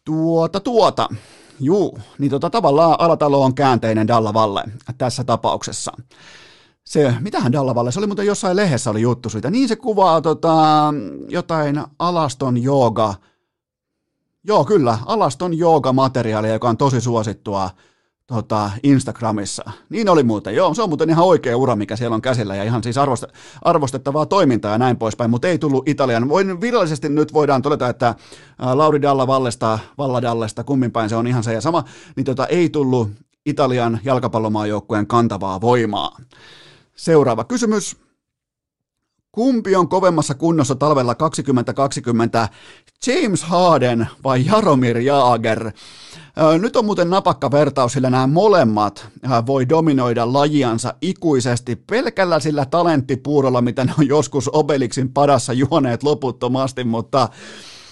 Tuota 0.05 0.61
tuota. 0.61 1.09
Juu, 1.61 1.99
niin 2.19 2.31
tota 2.31 2.51
tavallaan 2.51 2.97
Alatalo 2.99 3.45
on 3.45 3.55
käänteinen 3.55 4.09
Dallavalle 4.09 4.65
tässä 4.99 5.25
tapauksessa 5.25 5.93
se, 6.89 7.15
mitähän 7.21 7.53
Dallavalle, 7.53 7.93
se 7.93 8.01
oli 8.01 8.07
muuten 8.07 8.27
jossain 8.27 8.57
lehdessä 8.57 8.91
oli 8.91 9.01
juttu 9.01 9.31
siitä, 9.31 9.51
niin 9.51 9.69
se 9.69 9.77
kuvaa 9.77 10.21
tota, 10.21 10.95
jotain 11.29 11.83
alaston 11.99 12.63
jooga, 12.63 13.15
joo 14.45 14.65
kyllä, 14.65 14.99
alaston 15.07 15.59
jooga-materiaalia, 15.59 16.53
joka 16.53 16.69
on 16.69 16.77
tosi 16.77 17.01
suosittua 17.01 17.71
tota, 18.27 18.71
Instagramissa. 18.83 19.71
Niin 19.91 20.09
oli 20.09 20.23
muuten, 20.23 20.55
joo, 20.55 20.75
se 20.75 20.83
on 20.83 20.89
muuten 20.89 21.11
ihan 21.11 21.25
oikea 21.25 21.57
ura, 21.57 21.77
mikä 21.77 21.97
siellä 21.97 22.15
on 22.15 22.23
käsillä 22.23 22.57
ja 22.57 22.65
ihan 22.65 22.83
siis 22.83 22.97
arvoste- 22.97 23.33
arvostettavaa 23.63 24.27
toimintaa 24.27 24.73
ja 24.73 24.79
näin 24.79 24.97
poispäin, 24.97 25.31
mutta 25.31 25.49
ei 25.49 25.59
tullut 25.59 25.89
Italian. 25.89 26.29
Voin, 26.29 26.61
virallisesti 26.61 27.09
nyt 27.09 27.33
voidaan 27.33 27.63
todeta, 27.63 27.89
että 27.89 28.15
Lauri 28.75 29.03
Dalla 29.03 29.27
Vallesta, 29.27 29.79
Valla 29.99 30.23
Dallesta, 30.23 30.65
kummin 30.65 30.93
päin 30.93 31.09
se 31.09 31.17
on 31.17 31.27
ihan 31.27 31.45
se 31.45 31.53
ja 31.53 31.61
sama, 31.61 31.85
niin 32.17 32.25
tota, 32.25 32.47
ei 32.47 32.69
tullut 32.69 33.11
Italian 33.47 34.01
jalkapallomaajoukkueen 34.05 35.07
kantavaa 35.07 35.61
voimaa. 35.61 36.17
Seuraava 36.99 37.45
kysymys. 37.45 37.97
Kumpi 39.33 39.77
on 39.77 39.89
kovemmassa 39.89 40.35
kunnossa 40.35 40.75
talvella 40.75 41.15
2020, 41.15 42.49
James 43.07 43.43
Harden 43.43 44.09
vai 44.25 44.47
Jaromir 44.47 44.99
Jaager? 44.99 45.73
Nyt 46.61 46.77
on 46.77 46.85
muuten 46.85 47.11
napakka 47.11 47.51
vertaus, 47.51 47.93
sillä 47.93 48.11
nämä 48.11 48.27
molemmat 48.27 49.09
voi 49.47 49.69
dominoida 49.69 50.33
lajiansa 50.33 50.95
ikuisesti 51.03 51.77
pelkällä 51.77 52.41
sillä 52.41 52.67
talenttipuurolla, 52.67 53.63
mitä 53.63 53.85
ne 53.85 53.95
on 53.99 54.09
joskus 54.09 54.51
Obeliksin 54.53 55.13
padassa 55.13 55.53
juoneet 55.53 56.03
loputtomasti, 56.03 56.85
mutta 56.85 57.29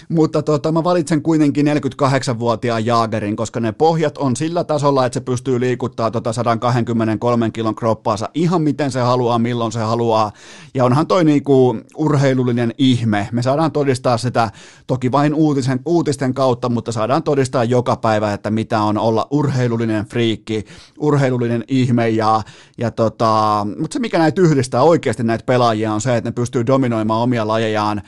mutta 0.09 0.43
tota, 0.43 0.73
mä 0.73 0.85
valitsen 0.85 1.23
kuitenkin 1.23 1.66
48-vuotiaan 1.66 2.87
Jaagerin, 2.87 3.37
koska 3.37 3.61
ne 3.61 3.73
pohjat 3.73 4.19
on 4.19 4.37
sillä 4.37 4.65
tasolla, 4.65 5.07
että 5.07 5.15
se 5.15 5.20
pystyy 5.20 5.61
liikuttaa 5.61 6.11
tota 6.11 6.33
123 6.33 7.51
kilon 7.51 7.74
kroppaansa 7.74 8.28
ihan 8.35 8.62
miten 8.62 8.91
se 8.91 9.01
haluaa, 9.01 9.39
milloin 9.39 9.73
se 9.73 9.81
haluaa. 9.81 10.33
Ja 10.74 10.85
onhan 10.85 11.07
toi 11.07 11.24
niinku 11.24 11.77
urheilullinen 11.97 12.74
ihme. 12.78 13.28
Me 13.33 13.43
saadaan 13.43 13.73
todistaa 13.73 14.19
sitä 14.19 14.51
toki 14.87 15.12
vain 15.12 15.35
uutisen, 15.35 15.81
uutisten 15.87 16.35
kautta, 16.35 16.69
mutta 16.69 16.93
saadaan 16.93 17.23
todistaa 17.23 17.65
joka 17.65 17.97
päivä, 17.97 18.33
että 18.33 18.51
mitä 18.51 18.81
on 18.81 18.99
olla 18.99 19.27
urheilullinen 19.31 20.07
friikki, 20.07 20.65
urheilullinen 20.99 21.65
ihme. 21.69 22.09
Ja, 22.09 22.43
ja 22.78 22.91
tota, 22.91 23.66
mutta 23.81 23.95
se, 23.95 23.99
mikä 23.99 24.19
näitä 24.19 24.41
yhdistää 24.43 24.83
oikeasti 24.83 25.23
näitä 25.23 25.45
pelaajia, 25.45 25.93
on 25.93 26.01
se, 26.01 26.16
että 26.16 26.28
ne 26.28 26.33
pystyy 26.33 26.66
dominoimaan 26.66 27.23
omia 27.23 27.49
lajejaan 27.49 28.03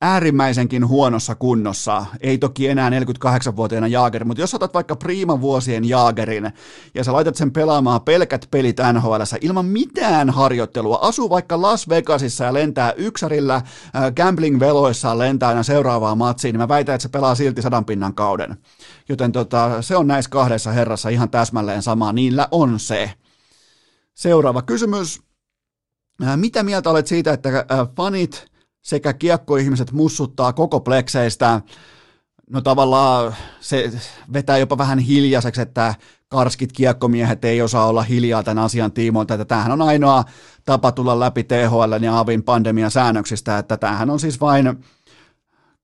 äärimmäisenkin 0.00 0.88
huonossa 0.88 1.34
kunnossa. 1.34 2.06
Ei 2.20 2.38
toki 2.38 2.68
enää 2.68 2.90
48-vuotiaana 2.90 3.88
Jaager, 3.88 4.24
mutta 4.24 4.40
jos 4.40 4.54
otat 4.54 4.74
vaikka 4.74 4.96
Prima 4.96 5.40
vuosien 5.40 5.88
Jaagerin 5.88 6.52
ja 6.94 7.04
sä 7.04 7.12
laitat 7.12 7.36
sen 7.36 7.52
pelaamaan 7.52 8.00
pelkät 8.00 8.48
pelit 8.50 8.76
nhl 8.92 9.14
ilman 9.40 9.66
mitään 9.66 10.30
harjoittelua, 10.30 10.98
asuu 11.02 11.30
vaikka 11.30 11.62
Las 11.62 11.88
Vegasissa 11.88 12.44
ja 12.44 12.54
lentää 12.54 12.92
yksärillä 12.92 13.54
äh, 13.54 13.62
gambling-veloissaan 14.16 15.18
lentää 15.18 15.48
aina 15.48 15.62
seuraavaa 15.62 16.14
matsiin, 16.14 16.52
niin 16.52 16.60
mä 16.60 16.68
väitän, 16.68 16.94
että 16.94 17.02
se 17.02 17.08
pelaa 17.08 17.34
silti 17.34 17.62
sadan 17.62 17.84
pinnan 17.84 18.14
kauden. 18.14 18.56
Joten 19.08 19.32
tota, 19.32 19.82
se 19.82 19.96
on 19.96 20.06
näissä 20.06 20.30
kahdessa 20.30 20.70
herrassa 20.70 21.08
ihan 21.08 21.30
täsmälleen 21.30 21.82
sama, 21.82 22.12
niillä 22.12 22.48
on 22.50 22.80
se. 22.80 23.12
Seuraava 24.14 24.62
kysymys. 24.62 25.20
Äh, 26.22 26.36
mitä 26.36 26.62
mieltä 26.62 26.90
olet 26.90 27.06
siitä, 27.06 27.32
että 27.32 27.48
äh, 27.48 27.88
fanit 27.96 28.47
sekä 28.88 29.12
kiekkoihmiset 29.12 29.92
mussuttaa 29.92 30.52
koko 30.52 30.80
plekseistä. 30.80 31.60
No 32.50 32.60
tavallaan 32.60 33.34
se 33.60 33.92
vetää 34.32 34.58
jopa 34.58 34.78
vähän 34.78 34.98
hiljaiseksi, 34.98 35.60
että 35.60 35.94
karskit 36.28 36.72
kiekkomiehet 36.72 37.44
ei 37.44 37.62
osaa 37.62 37.86
olla 37.86 38.02
hiljaa 38.02 38.42
tämän 38.42 38.64
asian 38.64 38.92
tiimoilta, 38.92 39.34
että 39.34 39.44
tämähän 39.44 39.72
on 39.72 39.82
ainoa 39.82 40.24
tapa 40.64 40.92
tulla 40.92 41.20
läpi 41.20 41.44
THL 41.44 42.02
ja 42.02 42.18
Avin 42.18 42.42
pandemian 42.42 42.90
säännöksistä, 42.90 43.58
että 43.58 43.76
tämähän 43.76 44.10
on 44.10 44.20
siis 44.20 44.40
vain 44.40 44.84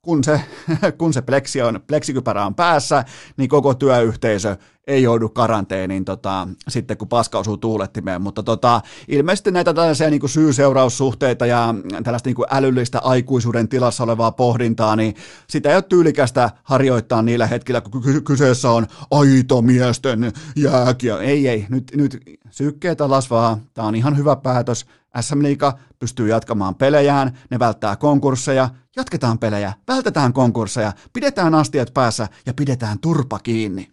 kun 0.05 0.24
se, 0.24 0.40
kun 0.98 1.12
se 1.12 1.22
pleksi 1.22 1.62
on, 1.62 1.81
pleksikypärä 1.86 2.47
on 2.47 2.55
päässä, 2.55 3.05
niin 3.36 3.48
koko 3.48 3.74
työyhteisö 3.74 4.56
ei 4.86 5.02
joudu 5.02 5.28
karanteeniin 5.28 6.05
tota, 6.05 6.48
sitten, 6.68 6.97
kun 6.97 7.09
paska 7.09 7.39
osuu 7.39 7.56
tuulettimeen. 7.56 8.22
Mutta 8.22 8.43
tota, 8.43 8.81
ilmeisesti 9.09 9.51
näitä 9.51 9.74
tällaisia 9.74 10.10
niin 10.10 10.28
syy-seuraussuhteita 10.28 11.47
ja 11.47 11.74
tällaista 12.05 12.28
niin 12.28 12.47
älyllistä 12.51 12.98
aikuisuuden 12.98 13.68
tilassa 13.68 14.05
olevaa 14.05 14.32
pohdintaa, 14.32 14.97
niin 14.97 15.14
sitä 15.47 15.68
ei 15.68 15.74
ole 15.74 15.82
tyylikästä 15.82 16.51
harjoittaa 16.62 17.22
niillä 17.22 17.47
hetkillä, 17.47 17.81
kun 17.81 18.02
kyseessä 18.24 18.70
on 18.70 18.86
aito 19.10 19.62
miesten 19.62 20.32
jääkiä. 20.56 21.18
Ei, 21.18 21.48
ei, 21.48 21.66
nyt, 21.68 21.93
nyt 21.97 22.20
sykkeet 22.51 23.01
alas 23.01 23.31
vaan. 23.31 23.60
Tämä 23.74 23.89
on 23.89 23.94
ihan 23.94 24.16
hyvä 24.16 24.36
päätös. 24.36 24.86
SM 25.20 25.43
Liiga 25.43 25.78
pystyy 25.99 26.28
jatkamaan 26.28 26.74
pelejään, 26.74 27.39
ne 27.51 27.59
välttää 27.59 27.97
konkursseja, 27.97 28.70
jatketaan 28.97 29.39
pelejä, 29.39 29.73
vältetään 29.89 30.32
konkursseja, 30.32 30.93
pidetään 31.12 31.55
astiat 31.55 31.95
päässä 31.95 32.28
ja 32.47 32.55
pidetään 32.55 32.99
turpa 32.99 33.39
kiinni. 33.39 33.91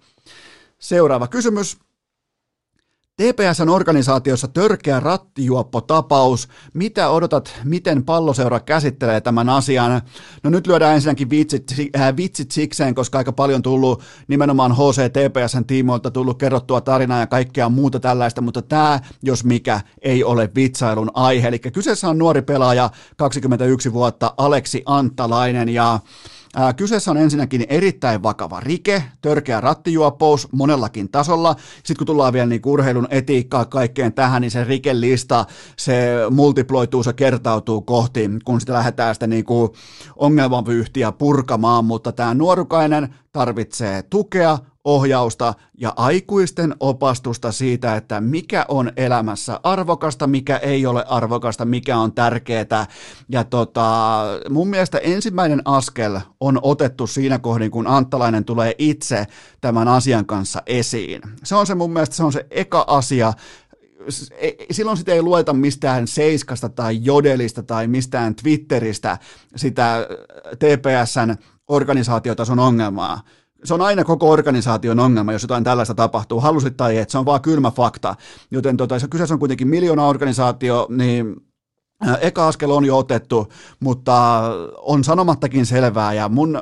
Seuraava 0.80 1.28
kysymys. 1.28 1.78
TPSn 3.18 3.70
organisaatiossa 3.70 4.48
törkeä 4.48 5.00
rattijuoppo-tapaus. 5.00 6.48
Mitä 6.74 7.10
odotat, 7.10 7.54
miten 7.64 8.06
palloseura 8.06 8.60
käsittelee 8.60 9.22
tämän 9.22 9.50
asian? 9.50 10.02
No 10.44 10.50
nyt 10.50 10.68
lyödään 10.68 10.96
ensinnäkin 10.96 11.30
vitsit, 11.30 11.64
äh, 11.96 12.18
vitsit 12.18 12.52
sikseen, 12.52 12.96
koska 12.96 13.18
aika 13.18 13.32
paljon 13.32 13.62
tullut 13.62 14.04
nimenomaan 14.28 14.72
HC 14.72 15.12
TPSn 15.14 15.66
tiimoilta 15.66 16.12
tullut 16.12 16.38
kerrottua 16.38 16.82
tarinaa 16.82 17.20
ja 17.20 17.28
kaikkea 17.28 17.70
muuta 17.70 18.00
tällaista, 18.00 18.42
mutta 18.42 18.62
tämä, 18.62 19.00
jos 19.24 19.44
mikä, 19.44 19.82
ei 20.02 20.24
ole 20.24 20.50
vitsailun 20.56 21.12
aihe. 21.14 21.48
Eli 21.48 21.60
kyseessä 21.60 22.10
on 22.10 22.18
nuori 22.18 22.42
pelaaja, 22.42 22.90
21 23.18 23.94
vuotta, 23.94 24.34
Aleksi 24.38 24.84
Antalainen 24.86 25.70
ja 25.70 26.00
Ää, 26.56 26.74
kyseessä 26.74 27.12
on 27.12 27.18
ensinnäkin 27.18 27.66
erittäin 27.70 28.24
vakava 28.24 28.60
rike, 28.60 29.04
törkeä 29.22 29.62
rattijuopous 29.62 30.48
monellakin 30.52 31.12
tasolla. 31.12 31.56
Sitten 31.76 31.98
kun 31.98 32.08
tullaan 32.08 32.34
vielä 32.34 32.46
niin 32.46 32.62
urheilun 32.66 33.08
etiikkaa 33.10 33.66
kaikkeen 33.66 34.14
tähän, 34.14 34.42
niin 34.42 34.52
se 34.52 34.64
rikelista, 34.64 35.46
se 35.78 36.12
multiploituu, 36.30 37.04
se 37.04 37.14
kertautuu 37.14 37.82
kohti, 37.82 38.30
kun 38.46 38.60
sitä 38.60 38.74
lähdetään 38.74 39.16
sitä 39.16 39.28
niin 39.28 39.46
ongelmavyyhtiä 40.16 41.12
purkamaan, 41.12 41.86
mutta 41.86 42.12
tämä 42.12 42.34
nuorukainen 42.34 43.16
tarvitsee 43.32 44.04
tukea, 44.04 44.58
ohjausta 44.84 45.54
ja 45.78 45.94
aikuisten 45.96 46.76
opastusta 46.80 47.52
siitä, 47.52 47.96
että 47.96 48.22
mikä 48.22 48.66
on 48.68 48.92
elämässä 48.98 49.60
arvokasta, 49.64 50.28
mikä 50.28 50.58
ei 50.58 50.86
ole 50.86 51.06
arvokasta, 51.08 51.66
mikä 51.66 51.98
on 51.98 52.14
tärkeää. 52.14 52.88
Ja 53.30 53.44
tota, 53.44 54.24
mun 54.50 54.68
mielestä 54.68 54.98
ensimmäinen 54.98 55.62
askel 55.66 56.20
on 56.40 56.60
otettu 56.62 57.08
siinä 57.08 57.40
kohdin, 57.40 57.72
kun 57.72 57.88
Anttalainen 57.88 58.46
tulee 58.46 58.76
itse 58.78 59.28
tämän 59.62 59.88
asian 59.88 60.26
kanssa 60.26 60.62
esiin. 60.66 61.22
Se 61.44 61.56
on 61.56 61.68
se 61.68 61.76
mun 61.76 61.94
mielestä 61.94 62.16
se 62.16 62.24
on 62.24 62.34
se 62.34 62.46
eka 62.52 62.86
asia, 62.88 63.34
silloin 64.72 64.98
sitä 64.98 65.12
ei 65.12 65.22
lueta 65.22 65.54
mistään 65.54 66.08
Seiskasta 66.08 66.70
tai 66.70 67.00
Jodelista 67.02 67.64
tai 67.64 67.88
mistään 67.88 68.36
Twitteristä 68.36 69.18
sitä 69.56 70.08
TPSn 70.60 71.36
organisaatiotason 71.68 72.60
ongelmaa, 72.60 73.22
se 73.64 73.74
on 73.74 73.82
aina 73.82 74.04
koko 74.04 74.30
organisaation 74.30 75.00
ongelma, 75.00 75.34
jos 75.34 75.42
jotain 75.42 75.64
tällaista 75.64 75.96
tapahtuu, 75.96 76.40
halusit 76.40 76.78
tai 76.78 76.98
et, 76.98 77.10
se 77.10 77.18
on 77.18 77.26
vaan 77.26 77.42
kylmä 77.42 77.72
fakta. 77.72 78.16
Joten 78.52 78.78
tota, 78.78 79.00
se 79.00 79.08
kyseessä 79.08 79.36
on 79.36 79.40
kuitenkin 79.40 79.68
miljoona 79.68 80.08
organisaatio, 80.08 80.88
niin 80.90 81.36
eka 82.22 82.48
askel 82.48 82.72
on 82.72 82.86
jo 82.86 82.98
otettu, 82.98 83.48
mutta 83.80 84.42
on 84.82 85.04
sanomattakin 85.04 85.66
selvää 85.66 86.14
ja 86.14 86.30
mun, 86.30 86.62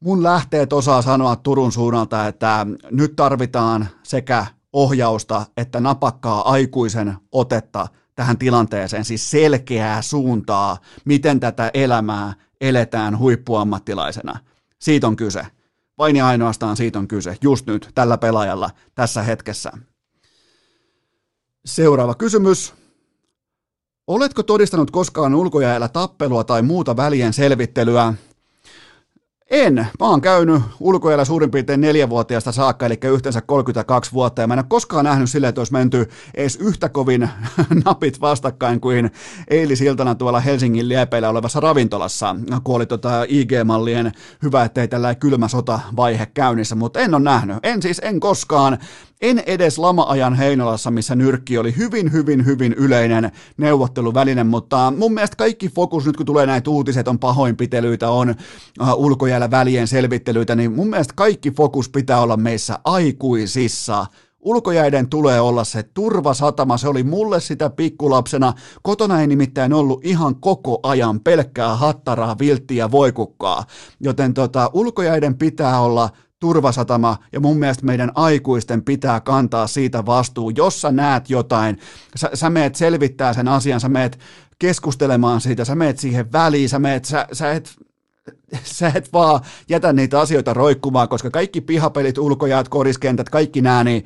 mun 0.00 0.22
lähteet 0.22 0.72
osaa 0.72 1.02
sanoa 1.02 1.36
Turun 1.36 1.72
suunnalta, 1.72 2.26
että 2.26 2.66
nyt 2.90 3.16
tarvitaan 3.16 3.88
sekä 4.02 4.46
ohjausta 4.72 5.46
että 5.56 5.80
napakkaa 5.80 6.50
aikuisen 6.50 7.16
otetta 7.32 7.86
tähän 8.14 8.38
tilanteeseen, 8.38 9.04
siis 9.04 9.30
selkeää 9.30 10.02
suuntaa, 10.02 10.76
miten 11.04 11.40
tätä 11.40 11.70
elämää 11.74 12.32
eletään 12.60 13.18
huippuammattilaisena. 13.18 14.38
Siitä 14.78 15.06
on 15.06 15.16
kyse. 15.16 15.46
Vain 15.98 16.16
ja 16.16 16.26
ainoastaan 16.26 16.76
siitä 16.76 16.98
on 16.98 17.08
kyse, 17.08 17.36
just 17.42 17.66
nyt, 17.66 17.90
tällä 17.94 18.18
pelaajalla, 18.18 18.70
tässä 18.94 19.22
hetkessä. 19.22 19.72
Seuraava 21.64 22.14
kysymys. 22.14 22.74
Oletko 24.06 24.42
todistanut 24.42 24.90
koskaan 24.90 25.34
ulkojäällä 25.34 25.88
tappelua 25.88 26.44
tai 26.44 26.62
muuta 26.62 26.96
välien 26.96 27.32
selvittelyä? 27.32 28.14
En. 29.50 29.74
Mä 29.74 30.08
oon 30.08 30.20
käynyt 30.20 30.62
ulkoajalla 30.80 31.24
suurin 31.24 31.50
piirtein 31.50 31.80
neljävuotiaasta 31.80 32.52
saakka, 32.52 32.86
eli 32.86 32.98
yhteensä 33.04 33.40
32 33.40 34.12
vuotta, 34.12 34.40
ja 34.40 34.46
mä 34.46 34.54
en 34.54 34.58
ole 34.58 34.66
koskaan 34.68 35.04
nähnyt 35.04 35.30
silleen, 35.30 35.48
että 35.48 35.60
olisi 35.60 35.72
menty 35.72 36.08
edes 36.34 36.56
yhtä 36.56 36.88
kovin 36.88 37.28
napit 37.84 38.20
vastakkain 38.20 38.80
kuin 38.80 39.10
eilisiltana 39.48 40.14
tuolla 40.14 40.40
Helsingin 40.40 40.88
liepeillä 40.88 41.28
olevassa 41.28 41.60
ravintolassa, 41.60 42.36
kun 42.64 42.76
oli 42.76 42.86
tota 42.86 43.24
IG-mallien 43.28 44.12
hyvä, 44.42 44.64
ettei 44.64 44.88
tällä 44.88 45.14
kylmä 45.14 45.48
sota 45.48 45.80
vaihe 45.96 46.26
käynnissä, 46.26 46.74
mutta 46.74 47.00
en 47.00 47.14
ole 47.14 47.22
nähnyt. 47.22 47.56
En 47.62 47.82
siis, 47.82 48.00
en 48.04 48.20
koskaan. 48.20 48.78
En 49.20 49.42
edes 49.46 49.78
lama-ajan 49.78 50.34
Heinolassa, 50.34 50.90
missä 50.90 51.14
nyrkki 51.14 51.58
oli 51.58 51.76
hyvin, 51.76 52.12
hyvin, 52.12 52.46
hyvin 52.46 52.72
yleinen 52.72 53.32
neuvotteluväline, 53.56 54.44
mutta 54.44 54.92
mun 54.96 55.14
mielestä 55.14 55.36
kaikki 55.36 55.68
fokus 55.68 56.06
nyt 56.06 56.16
kun 56.16 56.26
tulee 56.26 56.46
näitä 56.46 56.70
uutiset, 56.70 57.08
on 57.08 57.18
pahoinpitelyitä, 57.18 58.10
on 58.10 58.30
uh, 58.80 58.88
ulkojäällä 59.34 59.50
välien 59.50 59.88
selvittelyitä, 59.88 60.54
niin 60.54 60.72
mun 60.72 60.90
mielestä 60.90 61.14
kaikki 61.16 61.50
fokus 61.50 61.88
pitää 61.88 62.20
olla 62.20 62.36
meissä 62.36 62.78
aikuisissa. 62.84 64.06
Ulkojäiden 64.40 65.08
tulee 65.08 65.40
olla 65.40 65.64
se 65.64 65.82
turvasatama, 65.82 66.76
se 66.76 66.88
oli 66.88 67.02
mulle 67.02 67.40
sitä 67.40 67.70
pikkulapsena. 67.70 68.52
Kotona 68.82 69.20
ei 69.20 69.26
nimittäin 69.26 69.72
ollut 69.72 70.04
ihan 70.04 70.36
koko 70.36 70.80
ajan 70.82 71.20
pelkkää 71.20 71.76
hattaraa, 71.76 72.38
vilttiä, 72.38 72.90
voikukkaa. 72.90 73.64
Joten 74.00 74.34
tota, 74.34 74.70
ulkojäiden 74.72 75.38
pitää 75.38 75.80
olla 75.80 76.10
turvasatama 76.40 77.18
ja 77.32 77.40
mun 77.40 77.58
mielestä 77.58 77.86
meidän 77.86 78.12
aikuisten 78.14 78.84
pitää 78.84 79.20
kantaa 79.20 79.66
siitä 79.66 80.06
vastuu. 80.06 80.50
Jos 80.50 80.80
sä 80.80 80.92
näet 80.92 81.30
jotain, 81.30 81.78
sä, 82.16 82.30
sä 82.34 82.50
meet 82.50 82.74
selvittää 82.74 83.32
sen 83.32 83.48
asian, 83.48 83.80
sä 83.80 83.88
meet 83.88 84.18
keskustelemaan 84.58 85.40
siitä, 85.40 85.64
sä 85.64 85.74
meet 85.74 85.98
siihen 85.98 86.32
väliin, 86.32 86.68
sä, 86.68 86.78
meet, 86.78 87.04
sä, 87.04 87.26
sä 87.32 87.52
et 87.52 87.74
sä 88.64 88.92
et 88.94 89.12
vaan 89.12 89.40
jätä 89.68 89.92
niitä 89.92 90.20
asioita 90.20 90.54
roikkumaan, 90.54 91.08
koska 91.08 91.30
kaikki 91.30 91.60
pihapelit, 91.60 92.18
ulkojäät, 92.18 92.68
koriskentät, 92.68 93.28
kaikki 93.30 93.62
nämä, 93.62 93.84
niin 93.84 94.04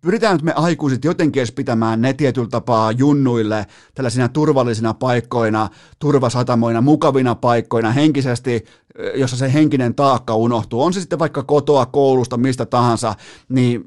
pyritään 0.00 0.36
nyt 0.36 0.42
me 0.42 0.52
aikuiset 0.56 1.04
jotenkin 1.04 1.40
edes 1.40 1.52
pitämään 1.52 2.00
ne 2.00 2.12
tietyllä 2.12 2.48
tapaa 2.48 2.92
junnuille 2.92 3.66
tällaisina 3.94 4.28
turvallisina 4.28 4.94
paikkoina, 4.94 5.68
turvasatamoina, 5.98 6.80
mukavina 6.80 7.34
paikkoina, 7.34 7.92
henkisesti, 7.92 8.64
jossa 9.14 9.36
se 9.36 9.52
henkinen 9.52 9.94
taakka 9.94 10.34
unohtuu. 10.34 10.82
On 10.82 10.92
se 10.92 11.00
sitten 11.00 11.18
vaikka 11.18 11.42
kotoa, 11.42 11.86
koulusta, 11.86 12.36
mistä 12.36 12.66
tahansa, 12.66 13.14
niin 13.48 13.84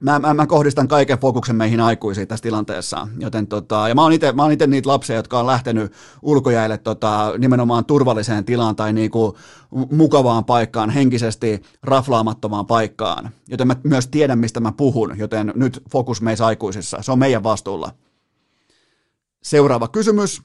Mä, 0.00 0.18
mä, 0.18 0.34
mä 0.34 0.46
kohdistan 0.46 0.88
kaiken 0.88 1.18
fokuksen 1.18 1.56
meihin 1.56 1.80
aikuisiin 1.80 2.28
tässä 2.28 2.42
tilanteessa, 2.42 3.08
joten 3.18 3.46
tota, 3.46 3.88
ja 3.88 3.94
mä 3.94 4.02
oon 4.42 4.52
itse 4.52 4.66
niitä 4.66 4.88
lapsia, 4.88 5.16
jotka 5.16 5.38
on 5.38 5.46
lähtenyt 5.46 5.92
ulkojäille 6.22 6.78
tota, 6.78 7.32
nimenomaan 7.38 7.84
turvalliseen 7.84 8.44
tilaan 8.44 8.76
tai 8.76 8.92
niinku 8.92 9.36
mukavaan 9.90 10.44
paikkaan, 10.44 10.90
henkisesti 10.90 11.62
raflaamattomaan 11.82 12.66
paikkaan, 12.66 13.30
joten 13.48 13.66
mä 13.66 13.76
myös 13.82 14.08
tiedän, 14.08 14.38
mistä 14.38 14.60
mä 14.60 14.72
puhun, 14.72 15.18
joten 15.18 15.52
nyt 15.56 15.82
fokus 15.92 16.22
meissä 16.22 16.46
aikuisissa, 16.46 16.98
se 17.00 17.12
on 17.12 17.18
meidän 17.18 17.42
vastuulla. 17.42 17.92
Seuraava 19.42 19.88
kysymys. 19.88 20.42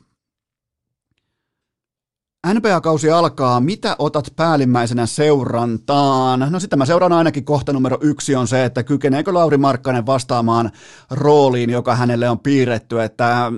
NBA-kausi 2.48 3.11
alkaa. 3.11 3.60
Mitä 3.60 3.95
otat 3.99 4.34
päällimmäisenä 4.36 5.06
seurantaan? 5.06 6.48
No 6.49 6.60
sitten 6.60 6.80
mä 6.80 6.86
seuraan 6.86 7.14
ainakin 7.14 7.45
kohta 7.45 7.74
numero 7.74 7.98
yksi 8.02 8.36
on 8.36 8.48
se, 8.48 8.65
että 8.65 8.84
kykeneekö 8.84 9.34
Lauri 9.34 9.57
Markkanen 9.57 10.06
vastaamaan 10.06 10.72
rooliin, 11.11 11.70
joka 11.70 11.95
hänelle 11.95 12.30
on 12.30 12.40
piirretty, 12.40 13.02
että 13.02 13.52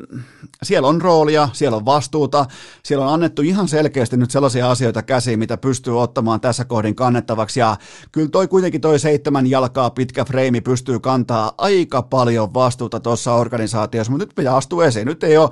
siellä 0.63 0.87
on 0.87 1.01
roolia, 1.01 1.49
siellä 1.53 1.77
on 1.77 1.85
vastuuta, 1.85 2.45
siellä 2.83 3.05
on 3.05 3.13
annettu 3.13 3.41
ihan 3.41 3.67
selkeästi 3.67 4.17
nyt 4.17 4.31
sellaisia 4.31 4.71
asioita 4.71 5.03
käsiin, 5.03 5.39
mitä 5.39 5.57
pystyy 5.57 6.01
ottamaan 6.01 6.41
tässä 6.41 6.65
kohdin 6.65 6.95
kannettavaksi 6.95 7.59
ja 7.59 7.77
kyllä 8.11 8.29
toi 8.29 8.47
kuitenkin 8.47 8.81
toi 8.81 8.99
seitsemän 8.99 9.47
jalkaa 9.47 9.89
pitkä 9.89 10.25
freimi 10.25 10.61
pystyy 10.61 10.99
kantaa 10.99 11.53
aika 11.57 12.01
paljon 12.01 12.53
vastuuta 12.53 12.99
tuossa 12.99 13.33
organisaatiossa, 13.33 14.11
mutta 14.11 14.25
nyt 14.25 14.35
pitää 14.35 14.55
astua 14.55 14.85
esiin. 14.85 15.07
Nyt 15.07 15.23
ei 15.23 15.37
ole 15.37 15.49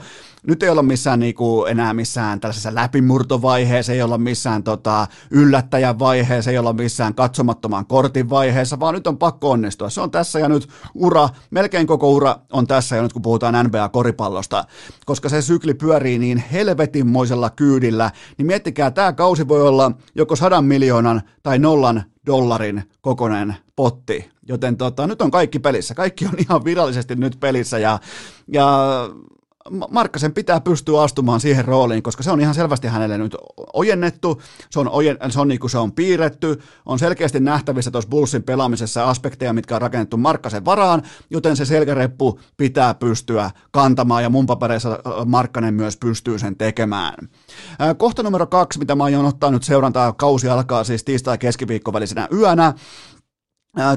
nyt 0.48 0.64
ei 0.64 0.70
olla 0.70 0.84
missään 0.84 1.20
niinku 1.20 1.66
enää 1.66 1.94
missään 1.94 2.40
tällaisessa 2.40 2.76
läpimurtovaiheessa, 2.76 3.94
ei 3.94 4.02
olla 4.02 4.18
missään 4.18 4.64
tota, 4.64 5.08
yllättäjän 5.32 6.00
vaiheessa, 6.00 6.52
ei 6.52 6.58
olla 6.58 6.74
missään 6.74 7.16
katsomattoman 7.16 7.86
kortin 7.86 8.30
vaiheessa, 8.30 8.80
vaan 8.80 8.94
nyt 8.94 9.08
on 9.08 9.18
pakko 9.18 9.52
onnistua. 9.52 9.90
Se 9.90 10.02
on 10.02 10.12
tässä 10.12 10.40
ja 10.40 10.50
nyt 10.50 10.68
ura, 10.94 11.30
melkein 11.52 11.88
koko 11.88 12.12
ura 12.12 12.36
on 12.52 12.68
tässä 12.68 12.96
ja 12.96 13.02
nyt 13.02 13.14
kun 13.14 13.22
puhutaan 13.22 13.66
NBA-koripallosta, 13.66 14.66
koska 15.06 15.30
se 15.30 15.42
sykli 15.42 15.74
pyörii 15.74 16.20
niin 16.20 16.38
helvetinmoisella 16.38 17.50
kyydillä, 17.50 18.12
niin 18.38 18.46
miettikää, 18.46 18.92
tämä 18.92 19.14
kausi 19.14 19.48
voi 19.48 19.62
olla 19.62 19.92
joko 20.16 20.36
sadan 20.36 20.66
miljoonan 20.66 21.22
tai 21.44 21.60
nollan 21.60 22.04
dollarin 22.26 22.84
kokoinen 23.02 23.56
potti. 23.76 24.30
Joten 24.48 24.78
tota, 24.78 25.08
nyt 25.08 25.22
on 25.22 25.32
kaikki 25.32 25.60
pelissä. 25.60 25.96
Kaikki 25.96 26.26
on 26.26 26.34
ihan 26.38 26.66
virallisesti 26.66 27.16
nyt 27.16 27.38
pelissä 27.40 27.80
ja, 27.80 28.00
ja 28.48 28.70
Markkasen 29.90 30.34
pitää 30.34 30.62
pystyä 30.62 31.02
astumaan 31.02 31.40
siihen 31.40 31.66
rooliin, 31.66 32.04
koska 32.04 32.24
se 32.24 32.32
on 32.32 32.42
ihan 32.42 32.56
selvästi 32.56 32.88
hänelle 32.88 33.18
nyt 33.18 33.36
ojennettu, 33.74 34.42
se 34.70 34.80
on, 34.80 34.90
ojen, 34.90 35.18
se 35.30 35.40
on, 35.40 35.48
niin 35.48 35.60
kuin 35.60 35.72
se 35.72 35.78
on 35.78 35.92
piirretty, 35.92 36.62
on 36.86 37.00
selkeästi 37.00 37.40
nähtävissä 37.40 37.92
tuossa 37.92 38.10
Bullsin 38.10 38.44
pelaamisessa 38.44 39.10
aspekteja, 39.10 39.54
mitkä 39.54 39.76
on 39.76 39.82
rakennettu 39.82 40.18
Markkasen 40.18 40.66
varaan, 40.66 41.02
joten 41.30 41.58
se 41.58 41.66
selkäreppu 41.66 42.40
pitää 42.58 42.94
pystyä 42.94 43.52
kantamaan 43.72 44.24
ja 44.24 44.30
mun 44.30 44.46
papereissa 44.46 45.00
Markkanen 45.26 45.74
myös 45.74 45.98
pystyy 45.98 46.40
sen 46.40 46.56
tekemään. 46.56 47.30
Kohta 47.98 48.24
numero 48.24 48.48
kaksi, 48.48 48.80
mitä 48.80 48.96
mä 48.96 49.04
aion 49.04 49.26
ottaa 49.26 49.52
nyt 49.52 49.64
seurantaa, 49.64 50.14
kausi 50.14 50.50
alkaa 50.50 50.84
siis 50.84 51.04
tiistai 51.04 51.38
keskiviikko 51.38 51.94
välisenä 51.94 52.28
yönä, 52.34 52.74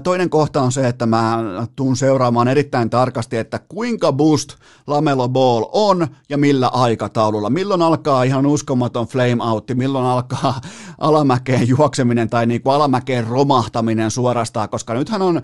Toinen 0.02 0.30
kohta 0.30 0.62
on 0.62 0.72
se, 0.72 0.88
että 0.88 1.06
mä 1.06 1.38
tuun 1.76 1.96
seuraamaan 1.96 2.48
erittäin 2.48 2.90
tarkasti, 2.90 3.36
että 3.36 3.60
kuinka 3.68 4.12
boost 4.12 4.54
Lamelo 4.86 5.28
Ball 5.28 5.64
on 5.72 6.06
ja 6.28 6.38
millä 6.38 6.68
aikataululla. 6.68 7.50
Milloin 7.50 7.82
alkaa 7.82 8.22
ihan 8.22 8.46
uskomaton 8.46 9.06
flame 9.06 9.44
outti, 9.44 9.74
milloin 9.74 10.06
alkaa 10.06 10.60
alamäkeen 10.98 11.68
juokseminen 11.68 12.30
tai 12.30 12.46
niin 12.46 12.62
kuin 12.62 12.74
alamäkeen 12.74 13.26
romahtaminen 13.26 14.10
suorastaan, 14.10 14.68
koska 14.68 14.94
nythän 14.94 15.22
on 15.22 15.42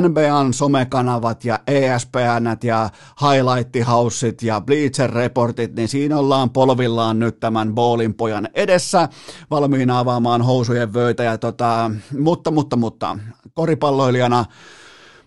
NBAn 0.00 0.54
somekanavat 0.54 1.44
ja 1.44 1.58
ESPN 1.66 2.56
ja 2.64 2.90
Highlight 3.20 3.88
Houseit 3.88 4.42
ja 4.42 4.60
Bleacher 4.60 5.10
Reportit, 5.10 5.76
niin 5.76 5.88
siinä 5.88 6.18
ollaan 6.18 6.50
polvillaan 6.50 7.18
nyt 7.18 7.40
tämän 7.40 7.74
Ballin 7.74 8.14
pojan 8.14 8.48
edessä 8.54 9.08
valmiina 9.50 9.98
avaamaan 9.98 10.42
housujen 10.42 10.94
vöitä. 10.94 11.22
Ja 11.22 11.38
tota, 11.38 11.90
mutta, 12.18 12.50
mutta, 12.50 12.76
mutta, 12.76 13.18
koripalloilijana 13.66 14.44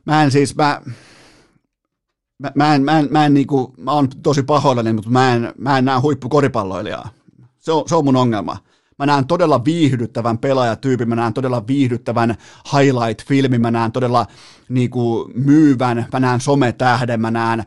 mä 0.06 0.24
en 0.24 0.32
siis, 0.32 0.56
mä, 0.56 0.82
mä, 2.40 2.52
mä 2.56 2.76
en, 2.76 2.84
mä 2.84 3.00
en, 3.00 3.08
mä 3.12 3.26
en 3.26 3.34
niinku, 3.34 3.74
mä 3.78 3.92
oon 3.92 4.10
tosi 4.24 4.44
pahoillani, 4.44 4.94
mutta 4.94 5.10
mä 5.10 5.34
en, 5.34 5.54
mä 5.58 5.78
en 5.78 5.86
näe 5.86 6.00
huippukoripalloilijaa. 6.00 7.10
Se 7.60 7.72
on, 7.72 7.84
se 7.90 7.96
on 7.96 8.06
mun 8.06 8.16
ongelma. 8.16 8.58
Mä 9.00 9.06
näen 9.06 9.28
todella 9.28 9.66
viihdyttävän 9.66 10.38
pelaajatyypin, 10.38 11.10
mä 11.10 11.16
näen 11.16 11.34
todella 11.34 11.68
viihdyttävän 11.68 12.36
highlight-filmin, 12.74 13.62
mä 13.62 13.72
näen 13.72 13.92
todella 13.92 14.26
niinku, 14.70 15.32
myyvän, 15.34 16.08
mä 16.14 16.20
näen 16.20 16.42
sometähden, 16.42 17.22
mä 17.22 17.32
näen, 17.32 17.64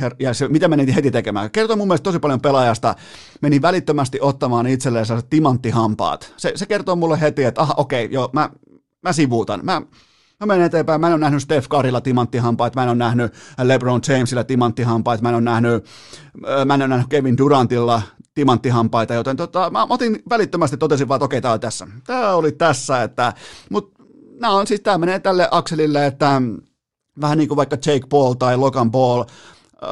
ja, 0.00 0.10
ja 0.18 0.34
se, 0.34 0.48
mitä 0.48 0.68
menin 0.68 0.88
heti 0.88 1.10
tekemään? 1.10 1.50
Kertoo 1.50 1.76
mun 1.76 1.88
mielestä 1.88 2.04
tosi 2.04 2.18
paljon 2.18 2.40
pelaajasta, 2.40 2.94
meni 3.42 3.62
välittömästi 3.62 4.18
ottamaan 4.20 4.66
itselleen 4.66 5.06
timanttihampaat. 5.30 6.34
Se, 6.36 6.52
se 6.54 6.66
kertoo 6.66 6.96
mulle 6.96 7.20
heti, 7.20 7.44
että 7.44 7.62
aha, 7.62 7.74
okei, 7.76 8.08
joo, 8.10 8.30
mä, 8.32 8.50
mä 9.02 9.12
sivuutan. 9.12 9.60
Mä, 9.62 9.82
Mä 10.40 10.46
menen 10.46 10.66
eteenpäin. 10.66 11.00
Mä 11.00 11.06
en 11.06 11.12
ole 11.12 11.20
nähnyt 11.20 11.42
Steph 11.42 11.68
Currylla 11.68 12.00
timanttihampaita, 12.00 12.80
mä 12.80 12.82
en 12.82 12.88
ole 12.88 12.96
nähnyt 12.96 13.34
LeBron 13.62 14.00
Jamesilla 14.08 14.44
timanttihampaita, 14.44 15.22
mä 15.22 15.28
en 15.28 15.34
ole 15.34 15.42
nähnyt, 15.42 15.84
mä 16.64 16.74
en 16.74 16.82
ole 16.82 16.88
nähnyt 16.88 17.08
Kevin 17.08 17.38
Durantilla 17.38 18.02
timanttihampaita, 18.34 19.14
joten 19.14 19.36
tota, 19.36 19.70
mä 19.70 19.86
otin 19.90 20.22
välittömästi, 20.30 20.76
totesin 20.76 21.08
vaan, 21.08 21.16
että 21.16 21.24
okei, 21.24 21.40
tää 21.40 21.52
oli 21.52 21.58
tässä. 21.58 21.86
Tää 22.06 22.34
oli 22.34 22.52
tässä, 22.52 23.02
että, 23.02 23.32
mutta 23.70 24.02
nämä 24.40 24.52
on 24.52 24.66
siis, 24.66 24.80
tää 24.80 24.98
menee 24.98 25.18
tälle 25.18 25.48
akselille, 25.50 26.06
että 26.06 26.42
vähän 27.20 27.38
niin 27.38 27.48
kuin 27.48 27.56
vaikka 27.56 27.76
Jake 27.76 28.06
Paul 28.08 28.34
tai 28.34 28.56
Logan 28.56 28.90
Paul, 28.90 29.24
öö, 29.82 29.90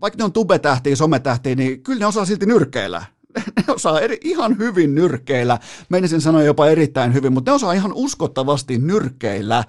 vaikka 0.00 0.18
ne 0.18 0.24
on 0.24 0.32
tubetähtiä, 0.32 0.96
sometähtiä, 0.96 1.54
niin 1.54 1.82
kyllä 1.82 1.98
ne 1.98 2.06
osaa 2.06 2.24
silti 2.24 2.46
nyrkkeillä 2.46 3.04
ne 3.36 3.74
osaa 3.74 4.00
eri, 4.00 4.18
ihan 4.24 4.58
hyvin 4.58 4.94
nyrkkeillä. 4.94 5.58
Meinasin 5.88 6.20
sanoa 6.20 6.42
jopa 6.42 6.66
erittäin 6.66 7.14
hyvin, 7.14 7.32
mutta 7.32 7.50
ne 7.50 7.54
osaa 7.54 7.72
ihan 7.72 7.92
uskottavasti 7.94 8.78
nyrkkeillä. 8.78 9.64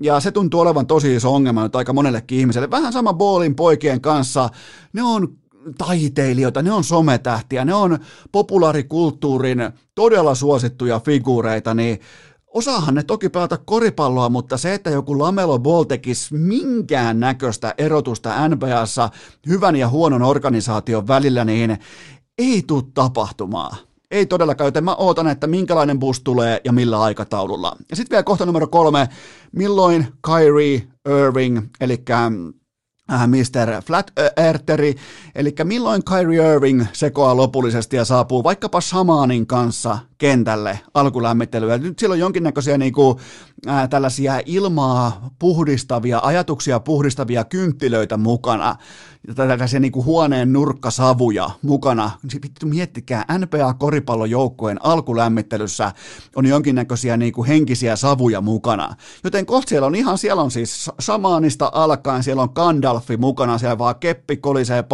Ja 0.00 0.20
se 0.20 0.30
tuntuu 0.30 0.60
olevan 0.60 0.86
tosi 0.86 1.14
iso 1.14 1.34
ongelma 1.34 1.62
nyt 1.62 1.76
aika 1.76 1.92
monellekin 1.92 2.38
ihmiselle. 2.38 2.70
Vähän 2.70 2.92
sama 2.92 3.14
Ballin 3.14 3.54
poikien 3.54 4.00
kanssa. 4.00 4.48
Ne 4.92 5.02
on 5.02 5.28
taiteilijoita, 5.78 6.62
ne 6.62 6.72
on 6.72 6.84
sometähtiä, 6.84 7.64
ne 7.64 7.74
on 7.74 7.98
populaarikulttuurin 8.32 9.58
todella 9.94 10.34
suosittuja 10.34 11.00
figuureita, 11.00 11.74
niin 11.74 12.00
Osaahan 12.54 12.94
ne 12.94 13.02
toki 13.02 13.28
pelata 13.28 13.56
koripalloa, 13.56 14.28
mutta 14.28 14.56
se, 14.56 14.74
että 14.74 14.90
joku 14.90 15.18
Lamelo 15.18 15.58
Ball 15.58 15.84
tekisi 15.84 16.34
minkään 16.34 17.20
näköistä 17.20 17.74
erotusta 17.78 18.48
NBAssa 18.48 19.10
hyvän 19.48 19.76
ja 19.76 19.88
huonon 19.88 20.22
organisaation 20.22 21.08
välillä, 21.08 21.44
niin 21.44 21.78
ei 22.38 22.62
tule 22.66 22.82
tapahtumaan. 22.94 23.76
Ei 24.10 24.26
todellakaan, 24.26 24.68
joten 24.68 24.84
mä 24.84 24.94
ootan, 24.94 25.28
että 25.28 25.46
minkälainen 25.46 25.98
bus 25.98 26.20
tulee 26.20 26.60
ja 26.64 26.72
millä 26.72 27.02
aikataululla. 27.02 27.76
Ja 27.90 27.96
sitten 27.96 28.10
vielä 28.10 28.22
kohta 28.22 28.46
numero 28.46 28.66
kolme, 28.66 29.08
milloin 29.52 30.06
Kyrie 30.26 30.82
Irving, 31.08 31.60
eli 31.80 32.04
äh, 32.10 33.28
Mr. 33.28 33.82
Flat 33.86 34.12
Eartheri, 34.36 34.94
eli 35.34 35.54
milloin 35.64 36.02
Kyrie 36.04 36.52
Irving 36.52 36.84
sekoaa 36.92 37.36
lopullisesti 37.36 37.96
ja 37.96 38.04
saapuu 38.04 38.44
vaikkapa 38.44 38.80
Samanin 38.80 39.46
kanssa 39.46 39.98
kentälle 40.18 40.80
alkulämmittelyä. 40.94 41.78
Nyt 41.78 41.98
siellä 41.98 42.12
on 42.12 42.18
jonkinnäköisiä 42.18 42.78
niin 42.78 42.92
kuin, 42.92 43.18
ää, 43.66 43.88
tällaisia 43.88 44.40
ilmaa 44.46 45.30
puhdistavia, 45.38 46.20
ajatuksia 46.22 46.80
puhdistavia 46.80 47.44
kynttilöitä 47.44 48.16
mukana, 48.16 48.76
tällaisia 49.34 49.80
niin 49.80 49.92
kuin 49.92 50.06
huoneen 50.06 50.52
nurkkasavuja 50.52 51.50
mukana. 51.62 52.10
Vittu 52.42 52.66
miettikää, 52.66 53.24
NPA-koripallojoukkojen 53.38 54.78
alkulämmittelyssä 54.82 55.92
on 56.36 56.46
jonkinnäköisiä 56.46 57.16
niin 57.16 57.32
kuin 57.32 57.48
henkisiä 57.48 57.96
savuja 57.96 58.40
mukana. 58.40 58.96
Joten 59.24 59.46
kohta 59.46 59.68
siellä 59.68 59.86
on 59.86 59.94
ihan, 59.94 60.18
siellä 60.18 60.42
on 60.42 60.50
siis 60.50 60.90
Samaanista 61.00 61.70
alkaen, 61.74 62.22
siellä 62.22 62.42
on 62.42 62.52
Gandalfi 62.54 63.16
mukana, 63.16 63.58
siellä 63.58 63.78
vaan 63.78 63.96
keppi 63.96 64.36
kolisee 64.36 64.84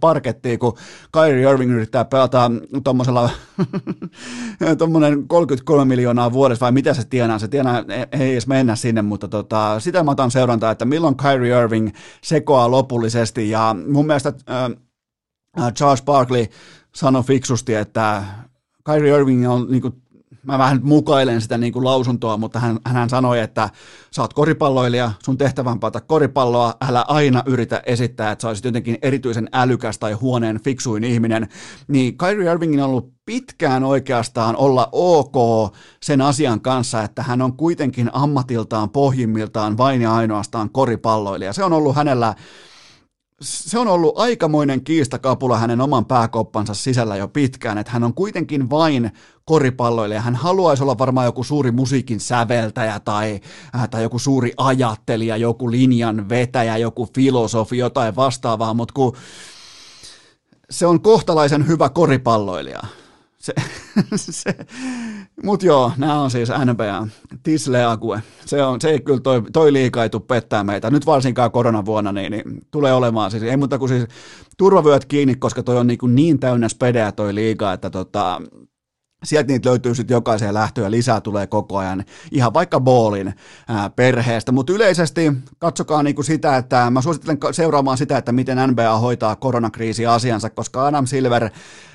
parkettiin, 0.00 0.58
kun 0.58 0.76
Kyrie 1.12 1.50
Irving 1.50 1.72
yrittää 1.72 2.04
pelata 2.04 2.50
tuommoisella 2.84 3.30
tuommoinen 4.78 5.28
33 5.28 5.84
miljoonaa 5.84 6.32
vuodessa, 6.32 6.64
vai 6.64 6.72
mitä 6.72 6.94
se 6.94 7.04
tienaa? 7.04 7.38
Se 7.38 7.48
tienaa, 7.48 7.84
ei 8.12 8.32
edes 8.32 8.46
mennä 8.46 8.76
sinne, 8.76 9.02
mutta 9.02 9.28
tota, 9.28 9.80
sitä 9.80 10.02
mä 10.02 10.10
otan 10.10 10.30
seurantaa, 10.30 10.70
että 10.70 10.84
milloin 10.84 11.16
Kyrie 11.16 11.62
Irving 11.62 11.90
sekoaa 12.22 12.70
lopullisesti, 12.70 13.50
ja 13.50 13.76
mun 13.88 14.06
mielestä 14.06 14.32
äh, 14.50 15.72
Charles 15.72 16.02
Barkley 16.02 16.46
sanoi 16.94 17.22
fiksusti, 17.22 17.74
että 17.74 18.24
Kyrie 18.84 19.16
Irving 19.16 19.50
on 19.50 19.66
niin 19.70 19.82
kuin, 19.82 20.02
mä 20.44 20.58
vähän 20.58 20.80
mukailen 20.82 21.40
sitä 21.40 21.58
niin 21.58 21.72
kuin 21.72 21.84
lausuntoa, 21.84 22.36
mutta 22.36 22.60
hän, 22.60 22.78
hän 22.86 23.10
sanoi, 23.10 23.40
että 23.40 23.70
sä 24.10 24.22
oot 24.22 24.34
koripalloilija, 24.34 25.12
sun 25.24 25.38
tehtävä 25.38 25.70
on 25.70 25.80
koripalloa, 26.06 26.74
älä 26.88 27.04
aina 27.08 27.42
yritä 27.46 27.82
esittää, 27.86 28.32
että 28.32 28.42
sä 28.42 28.48
olisit 28.48 28.64
jotenkin 28.64 28.98
erityisen 29.02 29.48
älykäs 29.52 29.98
tai 29.98 30.12
huoneen 30.12 30.60
fiksuin 30.60 31.04
ihminen. 31.04 31.48
Niin 31.88 32.18
Kyrie 32.18 32.52
Irvingin 32.52 32.80
on 32.80 32.90
ollut 32.90 33.14
pitkään 33.26 33.84
oikeastaan 33.84 34.56
olla 34.56 34.88
ok 34.92 35.36
sen 36.02 36.20
asian 36.20 36.60
kanssa, 36.60 37.02
että 37.02 37.22
hän 37.22 37.42
on 37.42 37.56
kuitenkin 37.56 38.10
ammatiltaan 38.12 38.90
pohjimmiltaan 38.90 39.78
vain 39.78 40.02
ja 40.02 40.14
ainoastaan 40.14 40.70
koripalloilija. 40.70 41.52
Se 41.52 41.64
on 41.64 41.72
ollut 41.72 41.96
hänellä 41.96 42.34
se 43.44 43.78
on 43.78 43.88
ollut 43.88 44.18
aikamoinen 44.18 44.84
kiistakapula 44.84 45.58
hänen 45.58 45.80
oman 45.80 46.04
pääkoppansa 46.04 46.74
sisällä 46.74 47.16
jo 47.16 47.28
pitkään, 47.28 47.78
että 47.78 47.92
hän 47.92 48.04
on 48.04 48.14
kuitenkin 48.14 48.70
vain 48.70 49.10
koripalloilija. 49.44 50.20
Hän 50.20 50.34
haluaisi 50.34 50.82
olla 50.82 50.98
varmaan 50.98 51.24
joku 51.24 51.44
suuri 51.44 51.70
musiikin 51.70 52.20
säveltäjä 52.20 53.00
tai, 53.00 53.40
äh, 53.74 53.88
tai 53.88 54.02
joku 54.02 54.18
suuri 54.18 54.52
ajattelija, 54.56 55.36
joku 55.36 55.70
linjan 55.70 56.28
vetäjä, 56.28 56.76
joku 56.76 57.08
filosofi, 57.14 57.78
jotain 57.78 58.16
vastaavaa, 58.16 58.74
mutta 58.74 58.94
kun 58.94 59.16
se 60.70 60.86
on 60.86 61.00
kohtalaisen 61.00 61.66
hyvä 61.66 61.88
koripalloilija. 61.88 62.82
Se, 63.38 63.54
se, 64.16 64.56
mut 65.42 65.62
joo, 65.62 65.92
nämä 65.96 66.20
on 66.20 66.30
siis 66.30 66.48
NBA, 66.64 67.06
Tisleague. 67.42 68.22
Se, 68.46 68.62
on, 68.62 68.80
se 68.80 68.90
ei 68.90 69.00
kyllä 69.00 69.20
toi, 69.20 69.42
toi 69.52 69.72
liikaitu 69.72 70.20
pettää 70.20 70.64
meitä. 70.64 70.90
Nyt 70.90 71.06
varsinkaan 71.06 71.50
koronavuonna 71.50 72.12
niin, 72.12 72.30
niin 72.32 72.44
tulee 72.70 72.92
olemaan 72.92 73.30
siis, 73.30 73.42
ei 73.42 73.56
muuta 73.56 73.78
kuin 73.78 73.88
siis 73.88 74.04
turvavyöt 74.58 75.04
kiinni, 75.04 75.34
koska 75.34 75.62
toi 75.62 75.76
on 75.76 75.86
niin, 75.86 75.98
niin 76.06 76.40
täynnä 76.40 76.68
spedeä 76.68 77.12
toi 77.12 77.34
liiga, 77.34 77.72
että 77.72 77.90
tota, 77.90 78.40
sieltä 79.24 79.52
niitä 79.52 79.68
löytyy 79.68 79.94
sitten 79.94 80.14
jokaiseen 80.14 80.54
lähtöön 80.54 80.84
ja 80.84 80.90
lisää 80.90 81.20
tulee 81.20 81.46
koko 81.46 81.78
ajan, 81.78 82.04
ihan 82.32 82.54
vaikka 82.54 82.80
Ballin 82.80 83.34
ää, 83.68 83.90
perheestä, 83.90 84.52
mutta 84.52 84.72
yleisesti 84.72 85.32
katsokaa 85.58 86.02
niinku 86.02 86.22
sitä, 86.22 86.56
että 86.56 86.90
mä 86.90 87.00
suosittelen 87.00 87.38
seuraamaan 87.50 87.98
sitä, 87.98 88.18
että 88.18 88.32
miten 88.32 88.58
NBA 88.70 88.98
hoitaa 88.98 89.36
koronakriisi 89.36 90.06
asiansa, 90.06 90.50
koska 90.50 90.86
Adam 90.86 91.06
Silver 91.06 91.50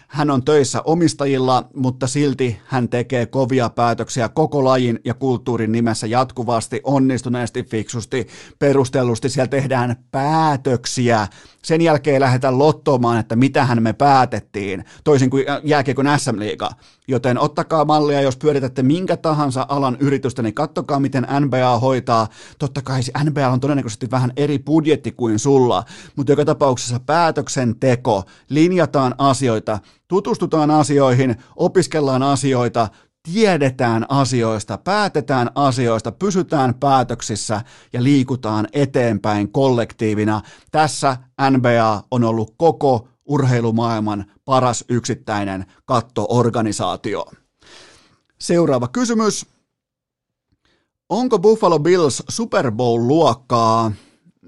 hän 0.10 0.30
on 0.30 0.46
töissä 0.46 0.82
omistajilla, 0.82 1.70
mutta 1.76 2.08
silti 2.08 2.60
hän 2.66 2.90
tekee 2.90 3.26
kovia 3.26 3.70
päätöksiä 3.70 4.30
koko 4.30 4.64
lajin 4.64 5.00
ja 5.06 5.14
kulttuurin 5.14 5.72
nimessä 5.72 6.08
jatkuvasti, 6.08 6.82
onnistuneesti, 6.84 7.64
fiksusti, 7.64 8.28
perustellusti. 8.60 9.30
Siellä 9.30 9.48
tehdään 9.48 9.96
päätöksiä. 10.12 11.28
Sen 11.64 11.82
jälkeen 11.82 12.22
lähdetään 12.22 12.60
lottomaan, 12.60 13.20
että 13.20 13.36
mitähän 13.36 13.84
me 13.84 13.94
päätettiin, 13.94 14.86
toisin 15.04 15.30
kuin 15.30 15.46
jääkiekon 15.64 16.06
SM-liiga. 16.18 16.70
Joten 17.08 17.40
ottakaa 17.40 17.86
mallia, 17.86 18.22
jos 18.22 18.38
pyöritätte 18.38 18.84
minkä 18.84 19.18
tahansa 19.18 19.66
alan 19.70 19.98
yritystä, 20.00 20.42
niin 20.42 20.54
kattokaa, 20.54 21.00
miten 21.00 21.28
NBA 21.40 21.80
hoitaa. 21.80 22.28
Totta 22.60 22.82
kai 22.82 23.02
NBA 23.24 23.50
on 23.50 23.60
todennäköisesti 23.60 24.12
vähän 24.12 24.34
eri 24.38 24.60
budjetti 24.60 25.12
kuin 25.12 25.40
sulla, 25.40 25.84
mutta 26.16 26.32
joka 26.32 26.46
tapauksessa 26.46 27.00
päätöksenteko, 27.00 28.24
linjataan 28.50 29.16
asioita, 29.18 29.80
tutustutaan 30.10 30.72
asioihin, 30.72 31.36
opiskellaan 31.56 32.24
asioita, 32.24 32.88
tiedetään 33.34 34.06
asioista, 34.10 34.78
päätetään 34.78 35.50
asioista, 35.56 36.12
pysytään 36.12 36.74
päätöksissä 36.74 37.62
ja 37.94 38.04
liikutaan 38.04 38.68
eteenpäin 38.74 39.52
kollektiivina. 39.52 40.42
Tässä 40.72 41.18
NBA 41.52 42.04
on 42.12 42.24
ollut 42.24 42.54
koko 42.58 43.08
urheilumaailman 43.26 44.26
paras 44.46 44.86
yksittäinen 44.90 45.66
kattoorganisaatio. 45.86 47.26
Seuraava 48.40 48.88
kysymys. 48.88 49.46
Onko 51.10 51.40
Buffalo 51.40 51.80
Bills 51.80 52.24
Super 52.30 52.72
Bowl-luokkaa? 52.72 53.92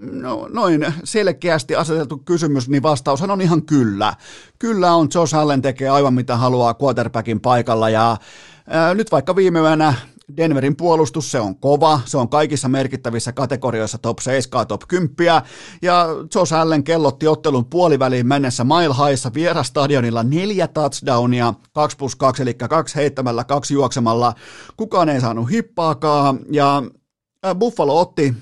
No, 0.01 0.47
noin 0.49 0.93
selkeästi 1.03 1.75
aseteltu 1.75 2.17
kysymys, 2.17 2.69
niin 2.69 2.83
vastaushan 2.83 3.31
on 3.31 3.41
ihan 3.41 3.65
kyllä. 3.65 4.13
Kyllä 4.59 4.93
on, 4.93 5.07
Josh 5.15 5.35
Allen 5.35 5.61
tekee 5.61 5.89
aivan 5.89 6.13
mitä 6.13 6.37
haluaa 6.37 6.75
quarterbackin 6.83 7.39
paikalla 7.39 7.89
ja 7.89 8.17
ää, 8.67 8.93
nyt 8.93 9.11
vaikka 9.11 9.35
viime 9.35 9.59
yönä 9.59 9.93
Denverin 10.37 10.75
puolustus, 10.75 11.31
se 11.31 11.39
on 11.39 11.55
kova, 11.55 11.99
se 12.05 12.17
on 12.17 12.29
kaikissa 12.29 12.69
merkittävissä 12.69 13.31
kategorioissa 13.31 13.97
top 13.97 14.19
7, 14.19 14.67
top 14.67 14.81
10, 14.87 15.41
ja 15.81 16.07
Josh 16.35 16.53
Allen 16.53 16.83
kellotti 16.83 17.27
ottelun 17.27 17.65
puoliväliin 17.65 18.27
mennessä 18.27 18.63
Mile 18.63 18.95
Highissa 19.05 19.33
vierastadionilla 19.33 20.23
neljä 20.23 20.67
touchdownia, 20.67 21.53
2 21.73 21.97
plus 21.97 22.15
2, 22.15 22.41
eli 22.41 22.53
kaksi 22.53 22.95
heittämällä, 22.95 23.43
kaksi 23.43 23.73
juoksemalla, 23.73 24.33
kukaan 24.77 25.09
ei 25.09 25.21
saanut 25.21 25.51
hippaakaan, 25.51 26.39
ja 26.51 26.83
Buffalo 27.59 27.99
otti 27.99 28.33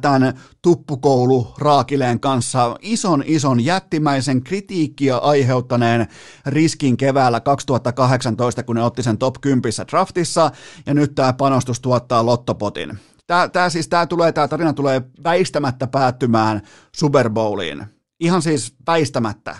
tämän 0.00 0.40
tuppukoulu 0.62 1.54
Raakileen 1.58 2.20
kanssa 2.20 2.76
ison 2.80 3.22
ison 3.26 3.64
jättimäisen 3.64 4.42
kritiikkiä 4.42 5.16
aiheuttaneen 5.16 6.06
riskin 6.46 6.96
keväällä 6.96 7.40
2018, 7.40 8.62
kun 8.62 8.76
ne 8.76 8.82
otti 8.82 9.02
sen 9.02 9.18
top 9.18 9.34
10 9.40 9.72
draftissa, 9.90 10.50
ja 10.86 10.94
nyt 10.94 11.14
tämä 11.14 11.32
panostus 11.32 11.80
tuottaa 11.80 12.26
lottopotin. 12.26 12.98
Tämä, 13.26 13.48
tämä 13.48 13.70
siis 13.70 13.88
tämä 13.88 14.06
tulee, 14.06 14.32
tämä 14.32 14.48
tarina 14.48 14.72
tulee 14.72 15.02
väistämättä 15.24 15.86
päättymään 15.86 16.62
Super 16.96 17.30
Bowliin. 17.30 17.86
Ihan 18.20 18.42
siis 18.42 18.74
väistämättä 18.86 19.56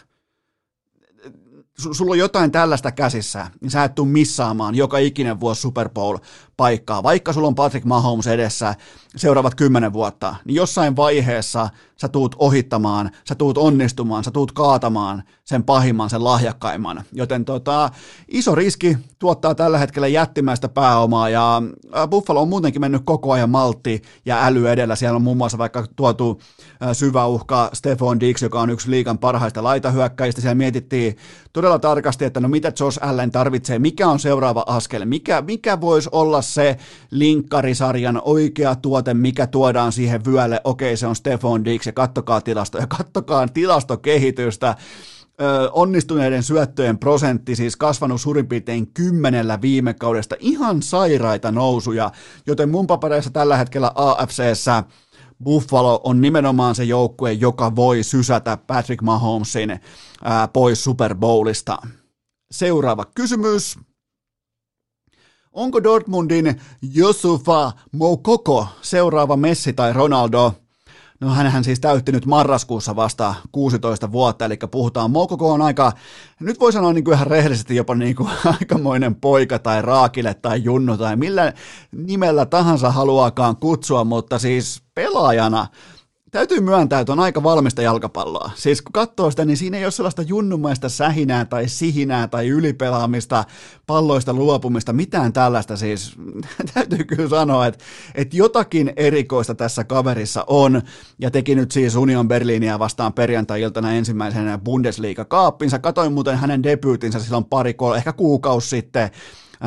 sulla 1.79 2.13
on 2.13 2.19
jotain 2.19 2.53
tällaista 2.53 2.93
käsissä, 2.93 3.47
niin 3.61 3.71
sä 3.71 3.85
et 3.85 3.95
tuu 3.95 4.05
missaamaan 4.05 4.75
joka 4.75 4.99
ikinen 4.99 5.41
vuosi 5.41 5.61
Super 5.61 5.89
Bowl-paikkaa. 6.57 7.03
Vaikka 7.03 7.33
sulla 7.33 7.49
on 7.49 7.55
Patrick 7.55 7.87
Mahomes 7.87 8.27
edessä 8.27 8.75
seuraavat 9.17 9.55
kymmenen 9.55 9.93
vuotta, 9.93 10.35
niin 10.45 10.55
jossain 10.55 10.97
vaiheessa 10.97 11.69
sä 11.97 12.09
tuut 12.09 12.37
ohittamaan, 12.39 13.11
sä 13.29 13.35
tuut 13.35 13.59
onnistumaan, 13.59 14.25
sä 14.25 14.31
tuut 14.31 14.53
kaatamaan 14.53 15.23
sen 15.45 15.65
pahimman, 15.65 16.11
sen 16.11 16.25
lahjakkaimman. 16.25 17.03
Joten 17.13 17.45
tota, 17.45 17.91
iso 18.29 18.55
riski 18.55 18.99
tuottaa 19.19 19.55
tällä 19.55 19.79
hetkellä 19.79 20.09
jättimäistä 20.09 20.69
pääomaa 20.69 21.29
ja 21.29 21.63
Buffalo 22.11 22.43
on 22.43 22.49
muutenkin 22.49 22.81
mennyt 22.81 23.03
koko 23.05 23.33
ajan 23.33 23.51
maltti 23.51 24.03
ja 24.27 24.47
äly 24.47 24.69
edellä. 24.69 24.97
Siellä 24.97 25.17
on 25.17 25.23
muun 25.23 25.37
muassa 25.37 25.59
vaikka 25.59 25.87
tuotu 25.97 26.41
syvä 26.93 27.27
uhka 27.27 27.71
Stefan 27.73 28.21
Dix, 28.21 28.43
joka 28.43 28.61
on 28.61 28.71
yksi 28.71 28.91
liikan 28.91 29.19
parhaista 29.19 29.63
laitahyökkäistä. 29.63 30.41
Siellä 30.41 30.55
mietittiin 30.55 31.17
todella 31.53 31.79
tarkasti, 31.79 32.25
että 32.25 32.41
no 32.41 32.49
mitä 32.49 32.73
Josh 32.81 32.99
Allen 33.03 33.31
tarvitsee, 33.31 33.79
mikä 33.79 34.09
on 34.09 34.19
seuraava 34.19 34.65
askel, 34.67 35.05
mikä, 35.05 35.43
mikä 35.43 35.81
voisi 35.81 36.09
olla 36.13 36.42
se 36.43 36.77
linkkarisarjan 37.11 38.23
oikea 38.25 38.75
tuote, 38.75 39.15
mikä 39.15 39.47
tuodaan 39.47 39.93
siihen 39.93 40.25
vyölle. 40.25 40.61
Okei, 40.65 40.97
se 40.97 41.07
on 41.07 41.17
Stefan 41.17 41.65
Dix 41.65 41.87
ja 41.87 41.93
kattokaa 41.93 42.41
tilastoja, 42.41 42.87
kattokaa 42.87 43.49
tilastokehitystä 43.49 44.77
onnistuneiden 45.73 46.43
syöttöjen 46.43 46.99
prosentti 46.99 47.57
siis 47.57 47.77
kasvanut 47.77 48.21
suurin 48.21 48.47
piirtein 48.47 48.87
kymmenellä 48.95 49.61
viime 49.61 49.95
kaudesta. 49.95 50.37
Ihan 50.39 50.83
sairaita 50.83 51.53
nousuja, 51.53 52.11
joten 52.47 52.69
mun 52.71 52.87
papereissa 52.87 53.31
tällä 53.31 53.57
hetkellä 53.57 53.93
AFCssä 53.95 54.85
Buffalo 55.45 56.01
on 56.05 56.21
nimenomaan 56.21 56.75
se 56.75 56.85
joukkue, 56.85 57.33
joka 57.33 57.77
voi 57.77 58.03
sysätä 58.03 58.59
Patrick 58.67 59.03
Mahomesin 59.03 59.81
ää, 60.25 60.49
pois 60.49 60.85
Super 60.85 61.15
Bowlista. 61.15 61.79
Seuraava 62.51 63.05
kysymys. 63.15 63.79
Onko 65.53 65.83
Dortmundin 65.83 66.61
Josufa 66.95 67.73
Moukoko 67.93 68.67
seuraava 68.83 69.37
Messi 69.37 69.73
tai 69.73 69.93
Ronaldo? 69.93 70.55
No 71.21 71.29
hänhän 71.29 71.65
siis 71.65 71.81
täytti 71.81 72.13
nyt 72.13 72.27
marraskuussa 72.27 72.97
vasta 72.97 73.35
16 73.53 74.13
vuotta, 74.13 74.45
eli 74.45 74.59
puhutaan 74.71 75.11
Moukoko 75.11 75.53
on 75.53 75.63
aika, 75.63 75.93
nyt 76.41 76.61
voi 76.61 76.73
sanoa 76.73 76.93
niin 76.93 77.05
kuin 77.05 77.15
ihan 77.15 77.27
rehellisesti 77.27 77.77
jopa 77.77 77.95
niin 77.95 78.17
kuin 78.17 78.29
aikamoinen 78.61 79.15
poika 79.15 79.59
tai 79.59 79.83
raakille 79.83 80.35
tai 80.35 80.65
junnu 80.65 80.99
tai 80.99 81.17
millä 81.17 81.53
nimellä 81.93 82.47
tahansa 82.47 82.91
haluaakaan 82.91 83.57
kutsua, 83.57 84.05
mutta 84.05 84.39
siis 84.39 84.83
pelaajana 84.95 85.67
Täytyy 86.33 86.61
myöntää, 86.61 87.01
että 87.01 87.13
on 87.13 87.21
aika 87.21 87.43
valmista 87.43 87.83
jalkapalloa. 87.83 88.51
Siis 88.55 88.83
kun 88.83 88.93
katsoo 88.93 89.31
sitä, 89.31 89.45
niin 89.45 89.57
siinä 89.57 89.79
ei 89.79 89.85
ole 89.85 89.91
sellaista 89.91 90.23
junnumaista 90.23 90.89
sähinää 90.89 91.45
tai 91.45 91.69
sihinää 91.69 92.29
tai 92.29 92.49
ylipelaamista, 92.49 93.45
palloista 93.87 94.33
luopumista, 94.35 94.93
mitään 94.93 95.33
tällaista. 95.33 95.77
Siis 95.77 96.17
täytyy 96.75 97.05
kyllä 97.05 97.29
sanoa, 97.29 97.67
että, 97.67 97.85
että 98.15 98.37
jotakin 98.37 98.93
erikoista 98.97 99.55
tässä 99.55 99.85
kaverissa 99.85 100.45
on. 100.47 100.83
Ja 101.19 101.31
teki 101.31 101.55
nyt 101.55 101.73
siis 101.73 101.97
Union 101.97 102.29
Berliiniä 102.29 102.79
vastaan 102.79 103.13
perjantai-iltana 103.13 103.93
ensimmäisen 103.93 104.61
Bundesliga-kaappinsa. 104.61 105.79
Katoin 105.79 106.13
muuten 106.13 106.39
hänen 106.39 106.63
debyytinsä 106.63 107.21
silloin 107.21 107.45
pari, 107.45 107.75
ehkä 107.97 108.13
kuukausi 108.13 108.69
sitten 108.69 109.11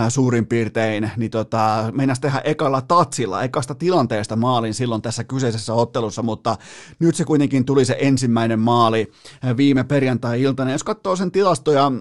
suurin 0.09 0.45
piirtein, 0.45 1.11
niin 1.17 1.31
tota, 1.31 1.91
meinasi 1.93 2.21
tehdä 2.21 2.41
ekalla 2.43 2.81
tatsilla, 2.81 3.43
ekasta 3.43 3.75
tilanteesta 3.75 4.35
maalin 4.35 4.73
silloin 4.73 5.01
tässä 5.01 5.23
kyseisessä 5.23 5.73
ottelussa, 5.73 6.23
mutta 6.23 6.57
nyt 6.99 7.15
se 7.15 7.25
kuitenkin 7.25 7.65
tuli 7.65 7.85
se 7.85 7.97
ensimmäinen 7.99 8.59
maali 8.59 9.11
viime 9.57 9.83
perjantai-iltana. 9.83 10.71
Jos 10.71 10.83
katsoo 10.83 11.15
sen 11.15 11.31
tilastoja, 11.31 11.91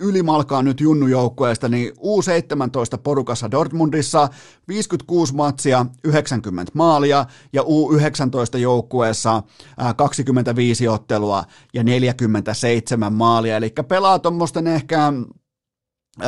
ylimalkaa 0.00 0.62
nyt 0.62 0.80
junnujoukkueesta, 0.80 1.68
niin 1.68 1.92
U17 1.92 2.98
porukassa 3.02 3.50
Dortmundissa 3.50 4.28
56 4.68 5.34
matsia, 5.34 5.86
90 6.04 6.72
maalia 6.74 7.26
ja 7.52 7.62
U19 7.62 8.58
joukkueessa 8.58 9.42
25 9.96 10.88
ottelua 10.88 11.44
ja 11.74 11.84
47 11.84 13.12
maalia, 13.12 13.56
eli 13.56 13.74
pelaa 13.88 14.18
tuommoisten 14.18 14.66
ehkä 14.66 15.12
2-4-5 16.18 16.22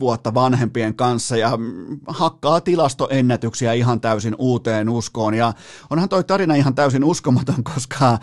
vuotta 0.00 0.34
vanhempien 0.34 0.96
kanssa 0.96 1.36
ja 1.36 1.58
hakkaa 2.06 2.60
tilastoennätyksiä 2.60 3.72
ihan 3.72 4.00
täysin 4.00 4.34
uuteen 4.38 4.88
uskoon. 4.88 5.34
Ja 5.34 5.52
onhan 5.90 6.08
toi 6.08 6.24
tarina 6.24 6.54
ihan 6.54 6.74
täysin 6.74 7.04
uskomaton, 7.04 7.64
koska 7.74 8.18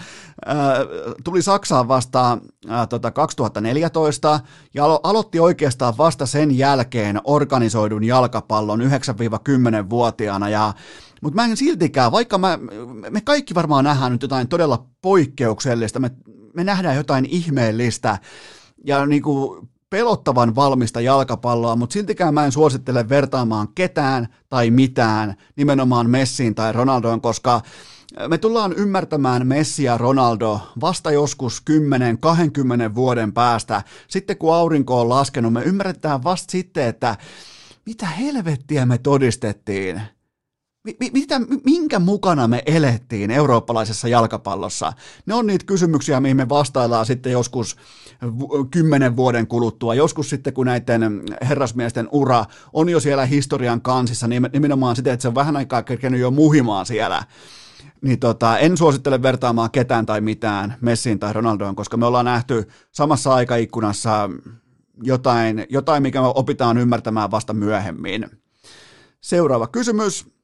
ää, 0.46 0.76
tuli 1.24 1.42
Saksaan 1.42 1.88
vasta 1.88 2.38
ää, 2.68 2.88
tota 2.88 3.12
2014 3.12 4.40
ja 4.74 4.86
alo- 4.86 5.00
aloitti 5.04 5.40
oikeastaan 5.40 5.94
vasta 5.98 6.26
sen 6.26 6.58
jälkeen 6.58 7.22
organisoidun 7.24 8.04
jalkapallon 8.04 8.82
9-10-vuotiaana 8.82 10.50
ja 10.50 10.74
mutta 11.22 11.36
mä 11.36 11.46
en 11.46 11.58
siltikään, 11.58 12.12
vaikka 12.12 12.38
mä, 12.38 12.60
me 13.10 13.22
kaikki 13.22 13.56
varmaan 13.56 13.84
nähdään 13.84 14.12
nyt 14.12 14.22
jotain 14.22 14.48
todella 14.48 14.86
poikkeuksellista, 15.02 16.00
me 16.00 16.12
me 16.54 16.64
nähdään 16.64 16.96
jotain 16.96 17.26
ihmeellistä 17.26 18.18
ja 18.86 19.06
niin 19.06 19.22
kuin 19.22 19.70
pelottavan 19.90 20.56
valmista 20.56 21.02
jalkapalloa, 21.02 21.76
mutta 21.76 21.94
siltikään 21.94 22.34
mä 22.34 22.46
en 22.46 22.52
suosittele 22.52 23.10
vertaamaan 23.10 23.68
ketään 23.76 24.28
tai 24.50 24.72
mitään 24.72 25.36
nimenomaan 25.56 26.10
Messiin 26.10 26.56
tai 26.56 26.74
Ronaldoon, 26.74 27.22
koska 27.22 27.62
me 28.28 28.38
tullaan 28.38 28.74
ymmärtämään 28.74 29.48
Messi 29.48 29.84
ja 29.84 29.98
Ronaldo 29.98 30.60
vasta 30.82 31.12
joskus 31.12 31.64
10-20 32.92 32.96
vuoden 32.96 33.34
päästä. 33.34 33.84
Sitten 34.08 34.38
kun 34.38 34.54
aurinko 34.54 35.02
on 35.02 35.10
laskenut, 35.10 35.54
me 35.54 35.64
ymmärretään 35.64 36.24
vasta 36.24 36.52
sitten, 36.52 36.88
että 36.88 37.18
mitä 37.86 38.06
helvettiä 38.06 38.86
me 38.86 38.98
todistettiin 38.98 40.02
mitä, 41.14 41.40
minkä 41.66 42.00
mukana 42.00 42.48
me 42.48 42.64
elettiin 42.66 43.32
eurooppalaisessa 43.32 44.08
jalkapallossa? 44.08 44.94
Ne 45.26 45.34
on 45.34 45.48
niitä 45.48 45.66
kysymyksiä, 45.66 46.20
mihin 46.20 46.38
me 46.38 46.50
vastaillaan 46.50 47.06
sitten 47.06 47.32
joskus 47.32 47.78
kymmenen 48.72 49.16
vuoden 49.16 49.48
kuluttua, 49.48 49.96
joskus 49.96 50.30
sitten 50.30 50.54
kun 50.54 50.66
näiden 50.66 51.24
herrasmiesten 51.42 52.08
ura 52.12 52.46
on 52.74 52.90
jo 52.90 53.00
siellä 53.00 53.26
historian 53.26 53.82
kansissa, 53.82 54.28
nimenomaan 54.28 54.96
sitten, 54.96 55.14
että 55.14 55.22
se 55.22 55.28
on 55.28 55.36
vähän 55.36 55.58
aikaa 55.58 55.84
kerkenyt 55.84 56.20
jo 56.20 56.32
muhimaan 56.32 56.86
siellä. 56.86 57.24
Niin 58.02 58.20
tota, 58.20 58.58
en 58.58 58.78
suosittele 58.78 59.22
vertaamaan 59.22 59.72
ketään 59.72 60.06
tai 60.06 60.22
mitään 60.22 60.78
Messiin 60.82 61.20
tai 61.20 61.34
Ronaldoon, 61.34 61.76
koska 61.76 61.98
me 61.98 62.06
ollaan 62.06 62.26
nähty 62.26 62.68
samassa 62.92 63.34
aikaikkunassa 63.34 64.30
jotain, 65.04 65.66
jotain 65.70 66.04
mikä 66.04 66.22
me 66.22 66.28
opitaan 66.36 66.78
ymmärtämään 66.78 67.32
vasta 67.32 67.54
myöhemmin. 67.54 68.30
Seuraava 69.22 69.68
kysymys. 69.68 70.41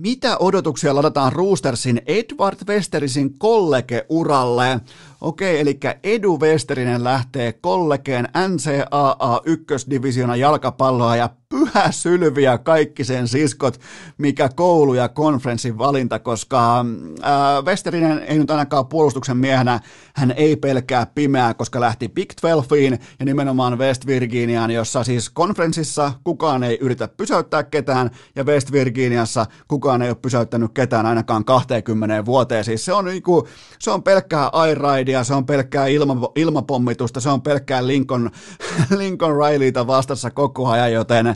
Mitä 0.00 0.36
odotuksia 0.38 0.94
ladataan 0.94 1.32
Roostersin 1.32 2.02
Edward 2.06 2.56
Westerisin 2.68 3.38
kollege-uralle? 3.38 4.80
Okei, 5.20 5.60
eli 5.60 5.78
Edu 6.02 6.40
Westerinen 6.40 7.04
lähtee 7.04 7.52
kollegeen 7.52 8.28
NCAA 8.48 9.40
ykkösdivisiona 9.44 10.36
jalkapalloa 10.36 11.16
ja 11.16 11.30
pyhä 11.58 11.92
sylviä 11.92 12.58
kaikki 12.58 13.04
sen 13.04 13.28
siskot, 13.28 13.80
mikä 14.18 14.48
koulu 14.48 14.94
ja 14.94 15.08
konferenssin 15.08 15.78
valinta, 15.78 16.18
koska 16.18 16.80
äh, 16.80 17.64
Westerinen 17.64 18.18
ei 18.18 18.38
nyt 18.38 18.50
ainakaan 18.50 18.86
puolustuksen 18.86 19.36
miehenä, 19.36 19.80
hän 20.14 20.30
ei 20.30 20.56
pelkää 20.56 21.06
pimeää, 21.06 21.54
koska 21.54 21.80
lähti 21.80 22.08
Big 22.08 22.32
12iin 22.32 22.98
ja 23.18 23.24
nimenomaan 23.24 23.78
West 23.78 24.06
Virginiaan, 24.06 24.70
jossa 24.70 25.04
siis 25.04 25.30
konferenssissa 25.30 26.12
kukaan 26.24 26.62
ei 26.62 26.78
yritä 26.80 27.08
pysäyttää 27.08 27.62
ketään 27.62 28.10
ja 28.36 28.44
West 28.44 28.72
Virginiassa 28.72 29.46
kukaan 29.68 30.02
ei 30.02 30.08
ole 30.08 30.16
pysäyttänyt 30.22 30.70
ketään 30.74 31.06
ainakaan 31.06 31.44
20 31.44 32.24
vuoteen. 32.24 32.64
Siis 32.64 32.84
se 32.84 32.92
on, 32.92 33.04
niinku, 33.04 33.48
se 33.78 33.90
on 33.90 34.02
pelkkää 34.02 34.48
airaidia, 34.48 35.24
se 35.24 35.34
on 35.34 35.46
pelkkää 35.46 35.86
ilma, 35.86 36.32
ilmapommitusta, 36.36 37.20
se 37.20 37.28
on 37.28 37.42
pelkkää 37.42 37.86
Lincoln, 37.86 38.30
Lincoln 38.98 39.36
Rileyta 39.36 39.86
vastassa 39.86 40.30
koko 40.30 40.68
ajan, 40.68 40.92
joten 40.92 41.34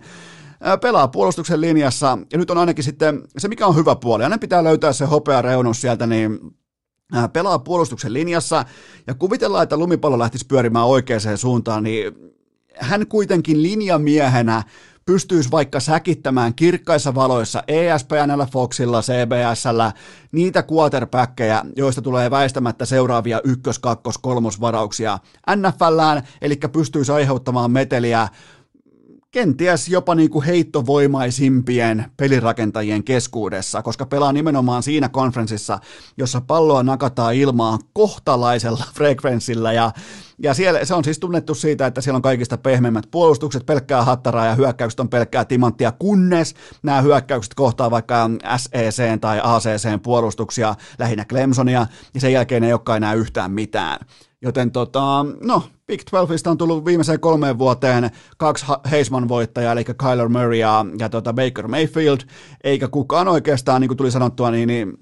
pelaa 0.80 1.08
puolustuksen 1.08 1.60
linjassa, 1.60 2.18
ja 2.32 2.38
nyt 2.38 2.50
on 2.50 2.58
ainakin 2.58 2.84
sitten 2.84 3.22
se, 3.38 3.48
mikä 3.48 3.66
on 3.66 3.76
hyvä 3.76 3.96
puoli, 3.96 4.24
aina 4.24 4.38
pitää 4.38 4.64
löytää 4.64 4.92
se 4.92 5.04
hopea 5.04 5.42
reunus 5.42 5.80
sieltä, 5.80 6.06
niin 6.06 6.38
pelaa 7.32 7.58
puolustuksen 7.58 8.12
linjassa, 8.12 8.64
ja 9.06 9.14
kuvitellaan, 9.14 9.62
että 9.62 9.76
lumipallo 9.76 10.18
lähtisi 10.18 10.46
pyörimään 10.46 10.86
oikeaan 10.86 11.20
suuntaan, 11.36 11.82
niin 11.82 12.14
hän 12.76 13.06
kuitenkin 13.06 13.62
linjamiehenä 13.62 14.62
pystyisi 15.06 15.50
vaikka 15.50 15.80
säkittämään 15.80 16.54
kirkkaissa 16.54 17.14
valoissa 17.14 17.62
ESPNllä, 17.68 18.46
Foxilla, 18.52 19.02
CBSllä 19.02 19.92
niitä 20.32 20.64
quarterbackkejä, 20.72 21.64
joista 21.76 22.02
tulee 22.02 22.30
väistämättä 22.30 22.84
seuraavia 22.84 23.40
ykkös-, 23.44 23.78
kakkos-, 23.78 24.18
kolmosvarauksia 24.18 25.18
NFLään, 25.56 26.22
eli 26.42 26.56
pystyisi 26.72 27.12
aiheuttamaan 27.12 27.70
meteliä 27.70 28.28
kenties 29.32 29.88
jopa 29.88 30.14
niin 30.14 30.30
kuin 30.30 30.44
heittovoimaisimpien 30.44 32.04
pelirakentajien 32.16 33.04
keskuudessa, 33.04 33.82
koska 33.82 34.06
pelaa 34.06 34.32
nimenomaan 34.32 34.82
siinä 34.82 35.08
konferenssissa, 35.08 35.78
jossa 36.16 36.40
palloa 36.40 36.82
nakataan 36.82 37.34
ilmaan 37.34 37.78
kohtalaisella 37.92 38.84
frekvenssillä 38.96 39.72
ja 39.72 39.92
ja 40.38 40.54
siellä, 40.54 40.84
se 40.84 40.94
on 40.94 41.04
siis 41.04 41.18
tunnettu 41.18 41.54
siitä, 41.54 41.86
että 41.86 42.00
siellä 42.00 42.16
on 42.16 42.22
kaikista 42.22 42.58
pehmeimmät 42.58 43.08
puolustukset, 43.10 43.66
pelkkää 43.66 44.04
hattaraa 44.04 44.46
ja 44.46 44.54
hyökkäykset 44.54 45.00
on 45.00 45.08
pelkkää 45.08 45.44
timanttia, 45.44 45.92
kunnes 45.92 46.54
nämä 46.82 47.00
hyökkäykset 47.00 47.54
kohtaa 47.54 47.90
vaikka 47.90 48.30
SEC 48.56 49.20
tai 49.20 49.40
ACC 49.42 50.02
puolustuksia, 50.02 50.74
lähinnä 50.98 51.24
Clemsonia, 51.24 51.86
ja 52.14 52.20
sen 52.20 52.32
jälkeen 52.32 52.64
ei 52.64 52.72
olekaan 52.72 52.96
enää 52.96 53.14
yhtään 53.14 53.50
mitään. 53.50 54.06
Joten 54.42 54.70
tota, 54.70 55.26
no, 55.40 55.62
Big 55.86 56.00
12 56.10 56.50
on 56.50 56.58
tullut 56.58 56.84
viimeiseen 56.84 57.20
kolmeen 57.20 57.58
vuoteen 57.58 58.10
kaksi 58.36 58.66
Heisman-voittajaa, 58.90 59.72
eli 59.72 59.84
Kyler 59.84 60.28
Murray 60.28 60.54
ja, 60.54 60.86
ja 60.98 61.08
tota 61.08 61.32
Baker 61.32 61.68
Mayfield, 61.68 62.20
eikä 62.64 62.88
kukaan 62.88 63.28
oikeastaan, 63.28 63.80
niin 63.80 63.88
kuin 63.88 63.98
tuli 63.98 64.10
sanottua, 64.10 64.50
niin, 64.50 64.66
niin 64.66 64.92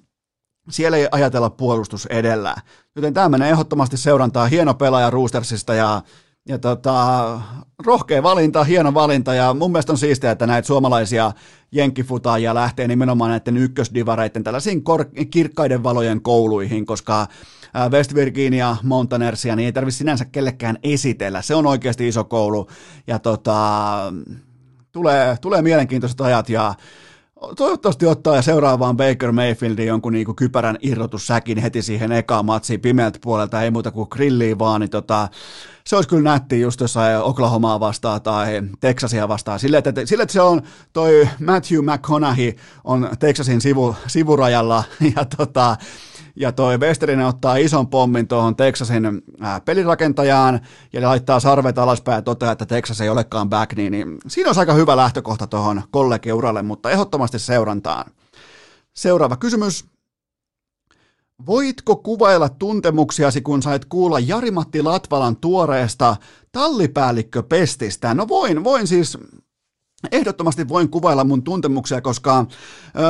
siellä 0.71 0.97
ei 0.97 1.09
ajatella 1.12 1.51
puolustus 1.51 2.07
edellä. 2.07 2.55
Joten 2.97 3.15
tämä 3.15 3.29
menee 3.29 3.51
ehdottomasti 3.51 3.97
seurantaa. 3.97 4.47
Hieno 4.47 4.75
pelaaja 4.75 5.11
Roostersista 5.11 5.75
ja, 5.75 6.03
ja 6.49 6.59
tota, 6.59 7.41
rohkea 7.87 8.23
valinta, 8.23 8.65
hieno 8.65 8.95
valinta 8.95 9.35
ja 9.35 9.55
mun 9.55 9.73
mielestä 9.73 9.93
on 9.93 9.99
siistiä, 9.99 10.31
että 10.31 10.47
näitä 10.47 10.67
suomalaisia 10.67 11.33
jenkkifutaajia 11.73 12.55
lähtee 12.55 12.89
nimenomaan 12.89 13.31
näiden 13.31 13.57
ykkösdivareiden 13.57 14.45
tällaisiin 14.45 14.83
kor- 14.83 15.11
kirkkaiden 15.31 15.83
valojen 15.83 16.23
kouluihin, 16.23 16.87
koska 16.87 17.27
West 17.91 18.15
Virginia 18.15 18.77
Mountaineersia, 18.83 19.57
niin 19.57 19.67
ei 19.67 19.73
tarvitse 19.73 19.99
sinänsä 19.99 20.25
kellekään 20.25 20.79
esitellä. 20.83 21.43
Se 21.43 21.55
on 21.55 21.67
oikeasti 21.67 22.09
iso 22.09 22.25
koulu 22.25 22.69
ja 23.07 23.19
tota, 23.19 24.12
tulee, 24.93 25.37
tulee 25.41 25.62
mielenkiintoiset 25.62 26.21
ajat 26.21 26.49
ja 26.49 26.75
toivottavasti 27.57 28.07
ottaa 28.07 28.37
ja 28.37 28.43
seuraavaan 28.43 28.97
Baker 28.97 29.33
Mayfieldin 29.33 29.87
jonkun 29.87 30.12
niinku 30.12 30.35
kypärän 30.35 30.79
irrotussäkin 30.83 31.59
heti 31.59 31.83
siihen 31.83 32.12
ekaan 32.12 32.45
matsiin 32.45 32.81
pimeältä 32.81 33.19
puolelta, 33.23 33.62
ei 33.62 33.71
muuta 33.71 33.91
kuin 33.91 34.09
grilliin 34.11 34.59
vaan, 34.59 34.81
niin 34.81 34.91
tota, 34.91 35.29
se 35.87 35.97
olisi 35.97 36.09
kyllä 36.09 36.31
nätti 36.31 36.61
just 36.61 36.81
jossain 36.81 37.19
Oklahomaa 37.19 37.81
vastaan 37.81 38.23
tai 38.23 38.62
Texasia 38.81 39.29
vastaan. 39.29 39.59
Sille, 39.59 39.79
että, 39.79 39.93
sille, 40.05 40.23
että 40.23 40.33
se 40.33 40.41
on 40.41 40.62
toi 40.93 41.29
Matthew 41.47 41.85
McConaughey 41.85 42.53
on 42.85 43.09
Texasin 43.19 43.61
sivu, 43.61 43.97
sivurajalla 44.07 44.85
ja 45.17 45.25
tota, 45.37 45.77
ja 46.36 46.52
toi 46.52 46.78
Westerinen 46.78 47.27
ottaa 47.27 47.57
ison 47.57 47.89
pommin 47.89 48.28
tuohon 48.28 48.57
Texasin 48.57 49.23
ää, 49.40 49.61
pelirakentajaan 49.61 50.61
ja 50.93 51.09
laittaa 51.09 51.40
sarvet 51.40 51.78
alaspäin 51.78 52.16
ja 52.16 52.23
toteaa, 52.23 52.52
että 52.52 52.66
Texas 52.66 53.01
ei 53.01 53.09
olekaan 53.09 53.48
back, 53.48 53.77
niin, 53.77 53.93
niin 53.93 54.19
siinä 54.28 54.51
on 54.51 54.59
aika 54.59 54.74
hyvä 54.74 54.97
lähtökohta 54.97 55.47
tuohon 55.47 55.82
kollegiuralle, 55.90 56.62
mutta 56.62 56.90
ehdottomasti 56.90 57.39
seurantaan. 57.39 58.11
Seuraava 58.94 59.36
kysymys. 59.36 59.85
Voitko 61.47 61.97
kuvailla 61.97 62.48
tuntemuksiasi, 62.48 63.40
kun 63.40 63.62
sait 63.62 63.85
kuulla 63.85 64.19
Jari-Matti 64.19 64.82
Latvalan 64.82 65.36
tuoreesta 65.36 66.16
tallipäällikköpestistä? 66.52 68.15
No 68.15 68.28
voin, 68.28 68.65
voin 68.65 68.86
siis 68.86 69.19
Ehdottomasti 70.12 70.68
voin 70.68 70.89
kuvailla 70.89 71.24
mun 71.24 71.43
tuntemuksia, 71.43 72.01
koska 72.01 72.47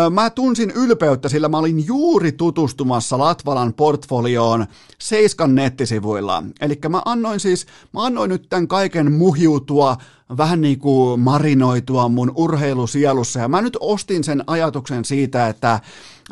ö, 0.06 0.10
mä 0.10 0.30
tunsin 0.30 0.70
ylpeyttä, 0.70 1.28
sillä 1.28 1.48
mä 1.48 1.58
olin 1.58 1.86
juuri 1.86 2.32
tutustumassa 2.32 3.18
Latvalan 3.18 3.74
portfolioon 3.74 4.66
Seiskan 4.98 5.54
nettisivuilla. 5.54 6.42
Eli 6.60 6.78
mä 6.88 7.02
annoin 7.04 7.40
siis, 7.40 7.66
mä 7.92 8.04
annoin 8.04 8.28
nyt 8.28 8.46
tämän 8.48 8.68
kaiken 8.68 9.12
muhiutua, 9.12 9.96
vähän 10.36 10.60
niin 10.60 10.78
kuin 10.78 11.20
marinoitua 11.20 12.08
mun 12.08 12.32
urheilusielussa, 12.34 13.40
ja 13.40 13.48
mä 13.48 13.60
nyt 13.60 13.76
ostin 13.80 14.24
sen 14.24 14.44
ajatuksen 14.46 15.04
siitä, 15.04 15.48
että 15.48 15.80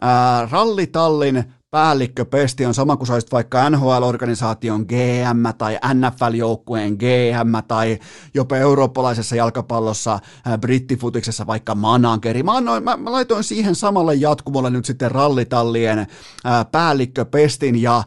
ää, 0.01 0.49
rallitallin 0.51 1.45
päällikköpesti 1.71 2.67
on 2.67 2.75
sama 2.75 2.97
kuin 2.97 3.07
sä 3.07 3.15
vaikka 3.33 3.71
NHL-organisaation 3.71 4.87
GM 4.89 5.59
tai 5.59 5.79
NFL-joukkueen 5.95 6.93
GM 6.97 7.67
tai 7.69 7.99
jopa 8.35 8.57
eurooppalaisessa 8.57 9.37
jalkapallossa 9.37 10.13
äh, 10.15 10.59
brittifutiksessa 10.61 11.47
vaikka 11.47 11.75
manageri. 11.75 12.43
Mä, 12.43 12.57
annoin, 12.57 12.85
mä, 12.85 12.97
mä 12.97 13.13
laitoin 13.13 13.45
siihen 13.45 13.75
samalle 13.75 14.15
jatkumolle 14.15 14.71
nyt 14.71 14.85
sitten 14.85 15.11
rallitallien 15.11 15.99
ää, 15.99 16.61
äh, 16.61 16.67
päällikköpestin 16.73 17.83
ja 17.83 18.03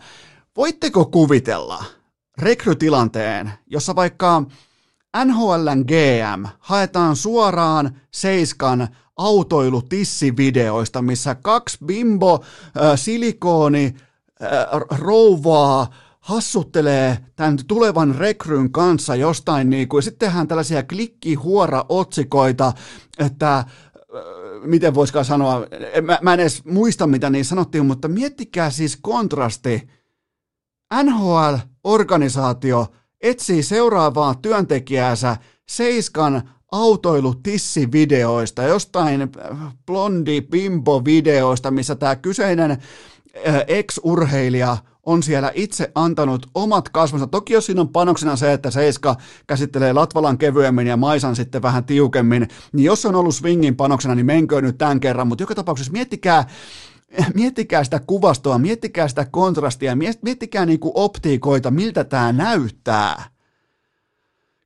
voitteko 0.57 1.05
kuvitella 1.05 1.83
rekrytilanteen, 2.37 3.51
jossa 3.67 3.95
vaikka 3.95 4.43
NHLn 5.25 5.85
GM 5.87 6.45
haetaan 6.59 7.15
suoraan 7.15 7.99
Seiskan 8.11 8.87
autoilutissivideoista, 9.17 11.01
missä 11.01 11.35
kaksi 11.35 11.77
bimbo 11.85 12.33
äh, 12.33 12.91
silikooni 12.95 13.95
äh, 14.43 14.49
rouvaa 14.99 15.93
hassuttelee 16.19 17.17
tämän 17.35 17.57
tulevan 17.67 18.15
rekryn 18.15 18.71
kanssa 18.71 19.15
jostain, 19.15 19.69
niin 19.69 19.87
kuin, 19.87 19.97
ja 19.97 20.01
sitten 20.01 20.27
tehdään 20.27 20.47
tällaisia 20.47 20.83
klikkihuora-otsikoita, 20.83 22.73
että 23.19 23.57
äh, 23.57 23.65
miten 24.65 24.95
voisikaan 24.95 25.25
sanoa, 25.25 25.65
mä, 26.01 26.19
mä 26.21 26.33
en 26.33 26.39
edes 26.39 26.65
muista 26.65 27.07
mitä 27.07 27.29
niin 27.29 27.45
sanottiin, 27.45 27.85
mutta 27.85 28.07
miettikää 28.07 28.69
siis 28.69 28.97
kontrasti. 29.01 29.89
NHL-organisaatio 31.03 32.87
etsii 33.21 33.63
seuraavaa 33.63 34.35
työntekijäänsä 34.35 35.37
Seiskan 35.69 36.49
autoilutissivideoista, 36.71 38.63
jostain 38.63 39.29
blondi 39.85 40.41
bimbo-videoista, 40.41 41.71
missä 41.71 41.95
tämä 41.95 42.15
kyseinen 42.15 42.77
ex-urheilija 43.67 44.77
on 45.03 45.23
siellä 45.23 45.51
itse 45.53 45.91
antanut 45.95 46.47
omat 46.55 46.89
kasvonsa. 46.89 47.27
Toki 47.27 47.53
jos 47.53 47.65
siinä 47.65 47.81
on 47.81 47.89
panoksena 47.89 48.35
se, 48.35 48.53
että 48.53 48.71
Seiska 48.71 49.15
käsittelee 49.47 49.93
Latvalan 49.93 50.37
kevyemmin 50.37 50.87
ja 50.87 50.97
Maisan 50.97 51.35
sitten 51.35 51.61
vähän 51.61 51.85
tiukemmin, 51.85 52.47
niin 52.73 52.85
jos 52.85 53.05
on 53.05 53.15
ollut 53.15 53.35
swingin 53.35 53.75
panoksena, 53.75 54.15
niin 54.15 54.25
menköön 54.25 54.63
nyt 54.63 54.77
tämän 54.77 54.99
kerran. 54.99 55.27
Mutta 55.27 55.43
joka 55.43 55.55
tapauksessa 55.55 55.91
miettikää, 55.91 56.47
miettikää 57.33 57.83
sitä 57.83 57.99
kuvastoa, 57.99 58.57
miettikää 58.57 59.07
sitä 59.07 59.25
kontrastia, 59.31 59.97
miettikää 60.21 60.65
niinku 60.65 60.91
optiikoita, 60.95 61.71
miltä 61.71 62.03
tämä 62.03 62.31
näyttää 62.33 63.30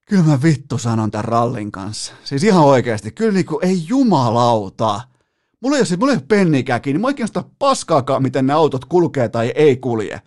kyllä 0.05 0.23
mä 0.23 0.41
vittu 0.43 0.77
sanon 0.77 1.11
tämän 1.11 1.25
rallin 1.25 1.71
kanssa. 1.71 2.13
Siis 2.23 2.43
ihan 2.43 2.63
oikeasti, 2.63 3.11
kyllä 3.11 3.31
niinku, 3.31 3.59
ei 3.61 3.87
jumalauta. 3.87 5.01
Mulla 5.61 5.75
ei 5.75 5.79
ole, 5.79 5.85
siis, 5.85 5.99
mulla 5.99 6.13
ei 6.13 6.17
ole 6.17 6.25
pennikään 6.27 6.81
kiinni, 6.81 7.01
mä 7.01 7.07
oikein 7.07 7.29
paskaakaan, 7.59 8.23
miten 8.23 8.47
ne 8.47 8.53
autot 8.53 8.85
kulkee 8.85 9.29
tai 9.29 9.51
ei 9.55 9.77
kulje. 9.77 10.21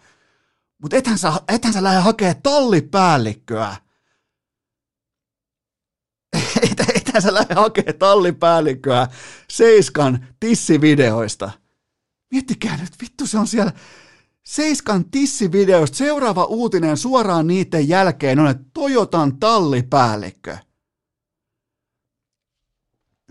Mutta 0.82 0.96
ethän 0.98 1.18
ethän 1.48 1.72
sä 1.72 1.82
lähde 1.82 2.00
hakemaan 2.00 2.42
tallipäällikköä. 2.42 3.76
Et, 6.62 6.80
ethän 6.94 7.22
sä 7.22 7.34
lähde 7.34 7.54
hakemaan 7.54 7.98
tallipäällikköä 7.98 9.08
Seiskan 9.50 10.26
tissivideoista. 10.40 11.50
Miettikää 12.30 12.76
nyt, 12.76 12.92
vittu 13.02 13.26
se 13.26 13.38
on 13.38 13.46
siellä 13.46 13.72
Seiskan 14.48 15.10
tissivideosta 15.10 15.96
seuraava 15.96 16.44
uutinen 16.44 16.96
suoraan 16.96 17.46
niiden 17.46 17.88
jälkeen 17.88 18.38
on, 18.38 18.46
että 18.46 18.64
Toyotan 18.74 19.38
tallipäällikkö. 19.40 20.58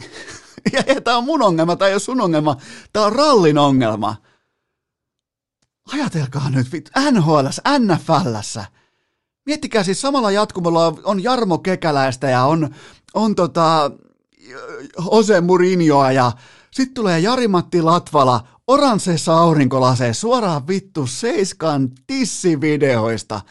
ja, 0.73 0.84
ja 0.88 1.02
tämä 1.02 1.18
on 1.18 1.23
mun 1.23 1.41
ongelma, 1.41 1.76
tämä 1.76 1.88
ei 1.88 1.94
ole 1.94 1.99
sun 1.99 2.22
ongelma, 2.22 2.57
tämä 2.94 3.06
on 3.06 3.14
rallin 3.14 3.57
ongelma. 3.57 4.15
Ajatelkaa 5.94 6.49
nyt, 6.49 6.89
NHL, 7.11 7.48
NFLssä. 7.80 8.65
Miettikää 9.45 9.84
siis 9.84 10.02
samalla 10.02 10.31
jatkumolla 10.31 10.94
on 11.03 11.23
Jarmo 11.23 11.57
Kekäläistä 11.57 12.30
ja 12.30 12.44
on, 12.44 12.76
on 13.14 13.35
tota, 13.35 13.91
Jose 15.11 15.41
Mourinhoa 15.41 16.11
ja 16.11 16.31
sitten 16.77 16.93
tulee 16.93 17.19
Jari-Matti 17.19 17.81
Latvala 17.81 18.47
oranseessa 18.67 19.37
aurinkolaseen 19.37 20.15
suoraan 20.15 20.67
vittu 20.67 21.07
Seiskan 21.07 21.89
tissivideoista. 22.07 23.41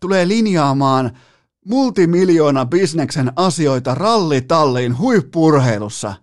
Tulee 0.00 0.28
linjaamaan 0.28 1.18
multimiljoona 1.66 2.66
bisneksen 2.66 3.32
asioita 3.36 3.94
rallitalliin 3.94 4.98
huippurheilussa. 4.98 6.14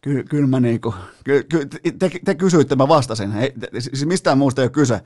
Ky- 0.00 0.24
kyllä 0.24 0.46
mä 0.46 0.60
niinku, 0.60 0.94
ky- 1.24 1.42
ky- 1.42 1.66
te, 1.98 2.10
te 2.24 2.34
kysyitte, 2.34 2.76
mä 2.76 2.88
vastasin. 2.88 3.32
Ei, 3.36 3.52
siis 3.78 4.06
mistään 4.06 4.38
muusta 4.38 4.62
ei 4.62 4.64
ole 4.64 4.70
kyse. 4.70 5.00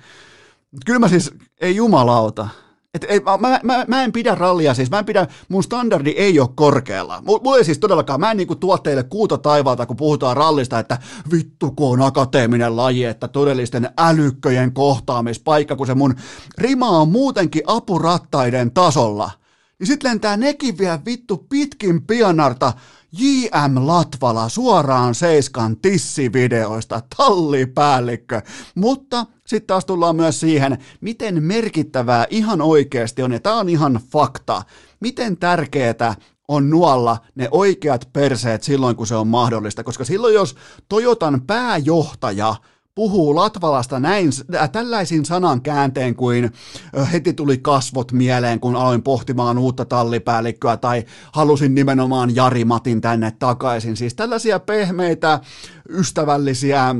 Kyllä 0.86 0.98
mä 0.98 1.08
siis, 1.08 1.30
ei 1.60 1.76
jumalauta, 1.76 2.48
et, 2.97 3.06
et, 3.09 3.24
mä, 3.40 3.60
mä, 3.62 3.85
mä, 3.89 4.05
en 4.05 4.12
pidä 4.12 4.35
rallia 4.35 4.74
siis, 4.74 4.90
mä 4.90 4.98
en 4.98 5.05
pidä, 5.05 5.27
mun 5.48 5.62
standardi 5.62 6.10
ei 6.10 6.40
ole 6.40 6.48
korkealla. 6.55 7.23
Mulla 7.27 7.56
ei 7.56 7.64
siis 7.64 7.78
todellakaan, 7.78 8.20
mä 8.20 8.31
en 8.31 8.36
niinku 8.36 8.55
tuo 8.56 8.78
teille 8.78 9.02
kuuta 9.02 9.39
taivaalta, 9.39 9.86
kun 9.86 9.97
puhutaan 9.97 10.36
rallista, 10.36 10.78
että 10.78 10.98
vittu 11.32 11.70
kun 11.70 11.93
on 11.93 12.06
akateeminen 12.06 12.77
laji, 12.77 13.05
että 13.05 13.28
todellisten 13.28 13.90
älykköjen 13.98 14.73
kohtaamispaikka, 14.73 15.77
kun 15.77 15.86
se 15.86 15.94
mun 15.94 16.14
rima 16.59 16.89
on 16.89 17.09
muutenkin 17.09 17.62
apurattaiden 17.66 18.70
tasolla. 18.70 19.31
Niin 19.78 19.86
sit 19.86 20.02
lentää 20.02 20.36
nekin 20.36 20.78
vielä 20.78 21.01
vittu 21.06 21.47
pitkin 21.48 22.02
pianarta 22.02 22.73
J.M. 23.18 23.86
Latvala 23.86 24.48
suoraan 24.48 25.14
Seiskan 25.14 25.76
tissivideoista, 25.76 27.02
tallipäällikkö. 27.16 28.43
Mutta 28.74 29.26
sitten 29.47 29.66
taas 29.66 29.84
tullaan 29.84 30.16
myös 30.16 30.40
siihen, 30.40 30.78
miten 31.01 31.43
merkittävää 31.43 32.26
ihan 32.30 32.60
oikeasti 32.60 33.22
on, 33.22 33.32
ja 33.32 33.40
tämä 33.40 33.56
on 33.56 33.68
ihan 33.68 34.01
fakta, 34.12 34.62
miten 35.01 35.36
tärkeää 35.36 36.14
on 36.48 36.70
nuolla 36.70 37.18
ne 37.34 37.48
oikeat 37.51 38.09
perseet 38.12 38.62
silloin, 38.62 38.97
kun 38.97 39.06
se 39.06 39.14
on 39.14 39.28
mahdollista, 39.28 39.84
koska 39.84 40.05
silloin 40.05 40.34
jos 40.34 40.56
Toyotan 40.88 41.43
pääjohtaja– 41.47 42.55
puhuu 42.97 43.35
Latvalasta 43.35 44.01
näin, 44.01 44.31
äh, 44.55 44.70
tällaisin 44.70 45.24
sanan 45.24 45.62
käänteen 45.62 46.14
kuin 46.14 46.51
äh, 46.98 47.12
heti 47.12 47.32
tuli 47.32 47.59
kasvot 47.59 48.12
mieleen, 48.12 48.60
kun 48.60 48.77
aloin 48.77 49.02
pohtimaan 49.02 49.59
uutta 49.59 49.85
tallipäällikköä 49.85 50.77
tai 50.77 51.05
halusin 51.32 51.74
nimenomaan 51.74 52.36
Jari 52.36 52.64
Matin 52.64 53.01
tänne 53.01 53.31
takaisin. 53.31 53.97
Siis 53.97 54.14
tällaisia 54.14 54.60
pehmeitä, 54.60 55.40
ystävällisiä, 55.89 56.94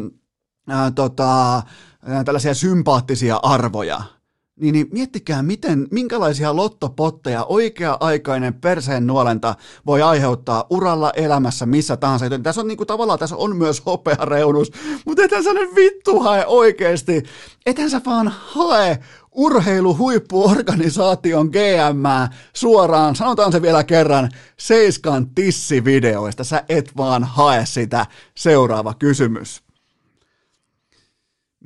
ää, 0.69 0.91
tota, 0.91 1.55
ää, 2.03 2.25
tällaisia 2.25 2.55
sympaattisia 2.55 3.37
arvoja 3.43 4.16
niin, 4.61 4.73
niin 4.73 4.89
miettikää, 4.93 5.43
miten, 5.43 5.89
minkälaisia 5.91 6.57
lottopotteja 6.57 7.45
oikea-aikainen 7.45 8.55
perseen 8.55 9.07
nuolenta 9.07 9.55
voi 9.87 10.03
aiheuttaa 10.03 10.67
uralla, 10.71 11.13
elämässä, 11.17 11.67
missä 11.67 11.97
tahansa. 11.97 12.25
Joten 12.25 12.43
tässä 12.43 12.61
on 12.61 12.69
niin 12.69 12.77
kuin, 12.77 12.87
tavallaan 12.87 13.19
tässä 13.19 13.37
on 13.37 13.57
myös 13.57 13.87
hopeareunus, 13.87 14.73
mutta 15.07 15.23
ethän 15.23 15.45
sä 15.45 15.53
nyt 15.53 15.75
vittu 15.75 16.21
hae 16.21 16.47
oikeasti. 16.47 17.23
Ethän 17.67 17.91
sä 17.91 18.01
vaan 18.07 18.33
hae 18.37 18.99
urheiluhuippuorganisaation 19.33 21.47
GM 21.47 22.05
suoraan, 22.53 23.17
sanotaan 23.17 23.53
se 23.53 23.63
vielä 23.63 23.85
kerran, 23.85 24.31
Seiskan 24.59 25.31
tissivideoista. 25.35 26.45
Sä 26.45 26.65
et 26.69 26.97
vaan 26.97 27.25
hae 27.25 27.67
sitä. 27.67 28.07
Seuraava 28.35 28.95
kysymys. 28.95 29.66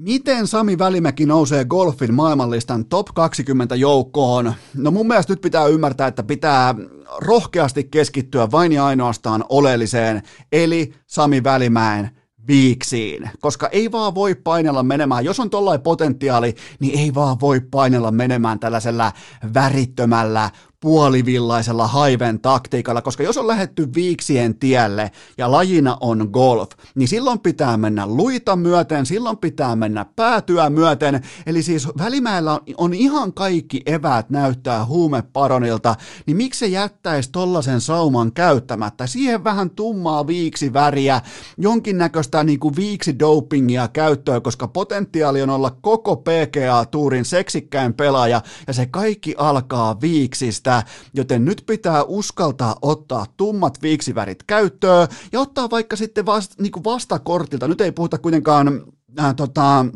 Miten 0.03 0.47
Sami 0.47 0.79
Välimäki 0.79 1.27
nousee 1.27 1.65
golfin 1.65 2.15
maailmanlistan 2.15 2.85
top 2.85 3.07
20 3.15 3.75
joukkoon? 3.75 4.55
No 4.75 4.91
mun 4.91 5.07
mielestä 5.07 5.33
nyt 5.33 5.41
pitää 5.41 5.67
ymmärtää, 5.67 6.07
että 6.07 6.23
pitää 6.23 6.75
rohkeasti 7.19 7.85
keskittyä 7.85 8.51
vain 8.51 8.73
ja 8.73 8.87
ainoastaan 8.87 9.45
oleelliseen, 9.49 10.23
eli 10.53 10.93
Sami 11.07 11.45
Välimäen 11.45 12.11
viiksiin, 12.47 13.31
koska 13.41 13.69
ei 13.69 13.93
vaan 13.93 14.15
voi 14.15 14.35
painella 14.35 14.83
menemään, 14.83 15.25
jos 15.25 15.41
on 15.41 15.51
tollain 15.51 15.81
potentiaali, 15.81 16.55
niin 16.79 16.99
ei 16.99 17.15
vaan 17.15 17.41
voi 17.41 17.61
painella 17.61 18.11
menemään 18.11 18.59
tällaisella 18.61 19.13
värittömällä, 19.55 20.51
puolivillaisella 20.81 21.87
haiven 21.87 22.41
taktiikalla, 22.41 23.03
koska 23.03 23.23
jos 23.23 23.37
on 23.37 23.47
lähetty 23.47 23.95
viiksien 23.95 24.59
tielle 24.59 25.11
ja 25.39 25.51
lajina 25.51 25.97
on 26.01 26.29
golf, 26.33 26.71
niin 26.95 27.09
silloin 27.09 27.39
pitää 27.39 27.77
mennä 27.77 28.07
luita 28.07 28.57
myöten, 28.57 29.07
silloin 29.07 29.37
pitää 29.37 29.77
mennä 29.77 30.07
päätyä 30.17 30.71
myöten, 30.71 31.23
eli 31.47 31.63
siis 31.63 31.89
Välimäellä 31.99 32.53
on, 32.53 32.61
on 32.77 32.95
ihan 32.95 33.33
kaikki 33.33 33.83
eväät 33.87 34.31
näyttää 34.31 34.85
huumeparonilta, 34.85 35.95
niin 36.27 36.37
miksi 36.37 36.59
se 36.59 36.67
jättäisi 36.67 37.31
tollasen 37.33 37.81
sauman 37.81 38.33
käyttämättä? 38.33 39.07
Siihen 39.07 39.45
vähän 39.45 39.71
tummaa 39.71 40.27
viiksiväriä, 40.27 41.21
jonkinnäköistä 41.59 42.45
niin 42.45 42.61
kuin 42.61 42.77
viiksidopingia 42.77 43.89
käyttöön, 43.89 44.43
koska 44.43 44.69
potentiaali 44.69 45.43
on 45.43 45.51
olla 45.51 45.77
koko 45.81 46.17
PGA-tuurin 46.17 47.25
seksikkäin 47.25 47.95
pelaaja, 47.95 48.43
ja 48.67 48.73
se 48.73 48.87
kaikki 48.87 49.35
alkaa 49.39 50.01
viiksistä 50.01 50.70
sitä, 50.71 50.83
joten 51.15 51.45
nyt 51.45 51.63
pitää 51.67 52.05
uskaltaa 52.05 52.77
ottaa 52.83 53.27
tummat 53.37 53.83
viiksivärit 53.83 54.43
käyttöön 54.43 55.09
ja 55.33 55.41
ottaa 55.41 55.71
vaikka 55.71 55.97
sitten 55.97 56.27
vasta, 56.27 56.63
niin 56.63 56.85
vastakortilta, 56.85 57.69
nyt 57.69 57.81
ei 57.81 57.93
puhuta 57.93 58.19
kuitenkaan 58.19 58.85
äh, 59.21 59.35
tota, 59.35 59.87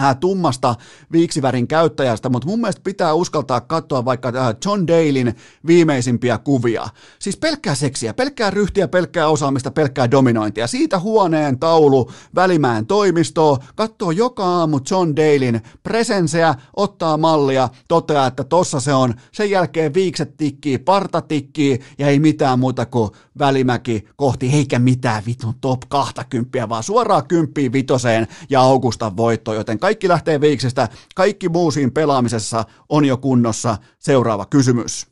äh, 0.00 0.16
tummasta 0.16 0.74
viiksivärin 1.12 1.68
käyttäjästä, 1.68 2.28
mutta 2.28 2.48
mun 2.48 2.60
mielestä 2.60 2.80
pitää 2.84 3.14
uskaltaa 3.14 3.60
katsoa 3.60 4.04
vaikka 4.04 4.28
äh, 4.28 4.56
John 4.64 4.86
Dalein 4.86 5.34
viimeisimpiä 5.66 6.38
kuvia. 6.38 6.88
Siis 7.18 7.36
pelkkää 7.36 7.74
seksiä, 7.74 8.14
pelkkää 8.14 8.50
ryhtiä, 8.50 8.88
pelkkää 8.88 9.28
osaamista, 9.28 9.70
pelkkää 9.70 10.10
dominointia. 10.10 10.66
Siitä 10.66 10.98
huoneen 10.98 11.58
taulu 11.58 12.10
Välimään 12.34 12.86
toimistoa, 12.86 13.58
katsoo 13.74 14.10
joka 14.10 14.44
aamu 14.44 14.80
John 14.90 15.16
Dalein 15.16 15.62
presenseä, 15.82 16.54
ottaa 16.76 17.16
mallia, 17.16 17.68
toteaa, 17.88 18.26
että 18.26 18.44
tossa 18.44 18.80
se 18.80 18.94
on. 18.94 19.14
Sen 19.32 19.50
jälkeen 19.50 19.94
viikset 19.94 20.36
tikkii, 20.36 20.78
parta 20.78 21.20
tikkii 21.20 21.80
ja 21.98 22.08
ei 22.08 22.18
mitään 22.18 22.58
muuta 22.58 22.86
kuin 22.86 23.10
Välimäki 23.38 24.08
kohti, 24.16 24.50
eikä 24.52 24.78
mitään 24.78 25.22
vitun 25.26 25.54
top 25.60 25.80
20, 25.88 26.68
vaan 26.68 26.82
suoraan 26.82 27.28
kymppiin 27.28 27.72
vitoseen 27.72 28.28
ja 28.50 28.60
Augustan 28.60 29.16
voitto, 29.16 29.54
joten 29.54 29.78
kaikki 29.84 30.08
lähtee 30.08 30.40
viiksestä, 30.40 30.88
kaikki 31.14 31.48
muu 31.48 31.70
siinä 31.70 31.90
pelaamisessa 31.94 32.64
on 32.88 33.04
jo 33.04 33.16
kunnossa. 33.16 33.76
Seuraava 33.98 34.46
kysymys. 34.46 35.06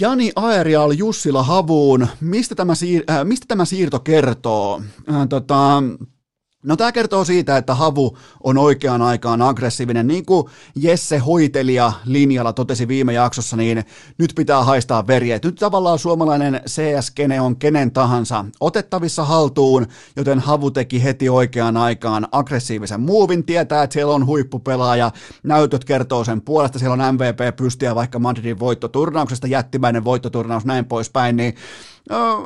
Jani 0.00 0.32
Aerial 0.36 0.90
Jussila 0.90 1.42
Havuun, 1.42 2.06
mistä 2.20 2.54
tämä, 2.54 2.72
siir- 2.72 3.12
äh, 3.12 3.24
mistä 3.24 3.44
tämä 3.48 3.64
siirto 3.64 4.00
kertoo? 4.00 4.82
Äh, 5.10 5.28
tota, 5.28 5.82
No 6.64 6.76
tämä 6.76 6.92
kertoo 6.92 7.24
siitä, 7.24 7.56
että 7.56 7.74
Havu 7.74 8.18
on 8.44 8.58
oikeaan 8.58 9.02
aikaan 9.02 9.42
aggressiivinen. 9.42 10.06
Niin 10.06 10.26
kuin 10.26 10.46
Jesse 10.76 11.18
Hoitelija 11.18 11.92
linjalla 12.04 12.52
totesi 12.52 12.88
viime 12.88 13.12
jaksossa, 13.12 13.56
niin 13.56 13.84
nyt 14.18 14.32
pitää 14.36 14.64
haistaa 14.64 15.06
veriä. 15.06 15.38
Nyt 15.44 15.54
tavallaan 15.54 15.98
suomalainen 15.98 16.60
CS-kene 16.66 17.40
on 17.40 17.56
kenen 17.56 17.90
tahansa 17.90 18.44
otettavissa 18.60 19.24
haltuun, 19.24 19.86
joten 20.16 20.38
Havu 20.38 20.70
teki 20.70 21.04
heti 21.04 21.28
oikeaan 21.28 21.76
aikaan 21.76 22.28
aggressiivisen 22.32 23.00
muuvin. 23.00 23.44
Tietää, 23.44 23.82
että 23.82 23.94
siellä 23.94 24.14
on 24.14 24.26
huippupelaaja. 24.26 25.10
Näytöt 25.42 25.84
kertoo 25.84 26.24
sen 26.24 26.42
puolesta. 26.42 26.78
Siellä 26.78 27.04
on 27.04 27.14
MVP 27.14 27.56
pystiä 27.56 27.94
vaikka 27.94 28.18
Madridin 28.18 28.58
voittoturnauksesta, 28.58 29.46
jättimäinen 29.46 30.04
voittoturnaus, 30.04 30.64
näin 30.64 30.84
poispäin. 30.84 31.36
Niin 31.36 31.54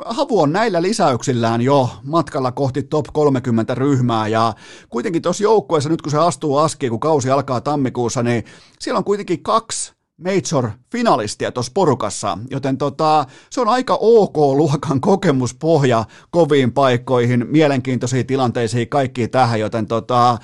Havu 0.05 0.41
on 0.41 0.53
näillä 0.53 0.81
lisäyksillään 0.81 1.61
jo 1.61 1.89
matkalla 2.03 2.51
kohti 2.51 2.83
top 2.83 3.05
30 3.13 3.75
ryhmää 3.75 4.27
ja 4.27 4.53
kuitenkin 4.89 5.21
tuossa 5.21 5.43
joukkueessa 5.43 5.89
nyt 5.89 6.01
kun 6.01 6.11
se 6.11 6.17
astuu 6.17 6.57
askiin, 6.57 6.89
kun 6.89 6.99
kausi 6.99 7.29
alkaa 7.29 7.61
tammikuussa, 7.61 8.23
niin 8.23 8.43
siellä 8.79 8.97
on 8.97 9.03
kuitenkin 9.03 9.43
kaksi 9.43 9.97
Major-finalistia 10.21 11.51
tuossa 11.51 11.71
porukassa, 11.75 12.37
joten 12.51 12.77
tota, 12.77 13.25
se 13.49 13.61
on 13.61 13.67
aika 13.67 13.97
ok-luokan 14.01 15.01
kokemuspohja 15.01 16.05
koviin 16.29 16.71
paikkoihin, 16.71 17.45
mielenkiintoisiin 17.49 18.27
tilanteisiin, 18.27 18.89
kaikkiin 18.89 19.29
tähän, 19.29 19.59
joten 19.59 19.87
tota, 19.87 20.37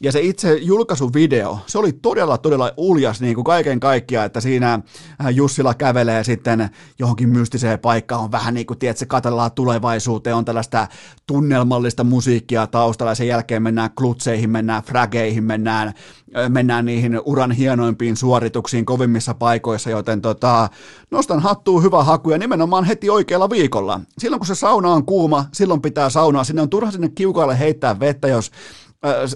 Ja 0.00 0.12
se 0.12 0.20
itse 0.20 0.54
julkaisuvideo, 0.54 1.58
se 1.66 1.78
oli 1.78 1.92
todella, 1.92 2.38
todella 2.38 2.72
uljas 2.76 3.20
niin 3.20 3.34
kuin 3.34 3.44
kaiken 3.44 3.80
kaikkiaan, 3.80 4.26
että 4.26 4.40
siinä 4.40 4.72
äh, 4.74 5.34
Jussila 5.34 5.74
kävelee 5.74 6.24
sitten 6.24 6.70
johonkin 6.98 7.28
mystiseen 7.28 7.78
paikkaan, 7.78 8.24
on 8.24 8.32
vähän 8.32 8.54
niin 8.54 8.66
kuin, 8.66 8.78
tiedät, 8.78 8.96
se 8.96 9.06
katellaan 9.06 9.52
tulevaisuuteen, 9.52 10.36
on 10.36 10.44
tällaista 10.44 10.86
tunnelmallista 11.26 12.04
musiikkia 12.04 12.66
taustalla, 12.66 13.10
ja 13.10 13.14
sen 13.14 13.26
jälkeen 13.26 13.62
mennään 13.62 13.90
klutseihin, 13.90 14.50
mennään 14.50 14.82
frageihin, 14.82 15.44
mennään, 15.44 15.88
äh, 15.88 16.50
mennään 16.50 16.84
niihin 16.84 17.20
uran 17.24 17.50
hienoimpiin 17.50 18.16
suorituksiin 18.16 18.84
kovimmissa 18.84 19.34
paikoissa, 19.34 19.90
joten 19.90 20.20
tota, 20.20 20.68
nostan 21.10 21.40
hattuun 21.40 21.82
hyvä 21.82 22.04
haku, 22.04 22.30
ja 22.30 22.38
nimenomaan 22.38 22.84
heti 22.84 23.10
oikealla 23.10 23.50
viikolla. 23.50 24.00
Silloin 24.18 24.40
kun 24.40 24.46
se 24.46 24.54
sauna 24.54 24.88
on 24.88 25.06
kuuma, 25.06 25.44
silloin 25.52 25.82
pitää 25.82 26.10
saunaa, 26.10 26.44
sinne 26.44 26.62
on 26.62 26.70
turha 26.70 26.90
sinne 26.90 27.08
kiukaille 27.08 27.58
heittää 27.58 28.00
vettä, 28.00 28.28
jos 28.28 28.50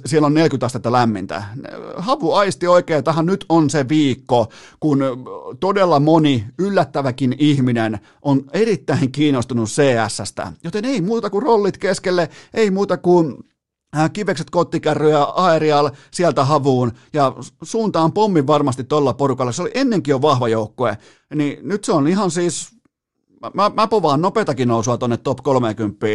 siellä 0.07 0.27
on 0.27 0.35
40 0.35 0.67
astetta 0.67 0.93
lämmintä. 0.93 1.43
Havu 1.97 2.33
aisti 2.33 2.67
oikein, 2.67 3.05
tähän 3.05 3.27
nyt 3.27 3.45
on 3.49 3.71
se 3.71 3.89
viikko, 3.89 4.53
kun 4.81 4.99
todella 5.61 6.01
moni 6.01 6.47
yllättäväkin 6.59 7.35
ihminen 7.39 7.99
on 8.23 8.43
erittäin 8.53 9.13
kiinnostunut 9.13 9.69
CS-stä. 9.69 10.53
Joten 10.65 10.85
ei 10.85 11.01
muuta 11.01 11.31
kuin 11.31 11.43
rollit 11.43 11.79
keskelle, 11.79 12.29
ei 12.55 12.71
muuta 12.71 12.97
kuin 12.97 13.37
äh, 13.97 14.11
kivekset 14.13 14.51
kottikärryjä, 14.51 15.23
aerial, 15.23 15.91
sieltä 16.11 16.45
havuun 16.45 16.93
ja 17.13 17.33
suuntaan 17.63 18.13
pommin 18.13 18.47
varmasti 18.47 18.85
tuolla 18.85 19.15
porukalla. 19.15 19.53
Se 19.53 19.63
oli 19.63 19.71
ennenkin 19.75 20.13
jo 20.13 20.23
vahva 20.23 20.49
joukkue, 20.49 20.99
niin 21.35 21.59
nyt 21.69 21.85
se 21.85 21.93
on 21.93 22.09
ihan 22.09 22.31
siis 22.31 22.82
mä, 23.55 23.71
mä 23.75 23.87
povaan 23.87 24.21
nopeatakin 24.21 24.69
nousua 24.69 24.99
tuonne 24.99 25.17
top 25.17 25.39
30, 25.43 26.07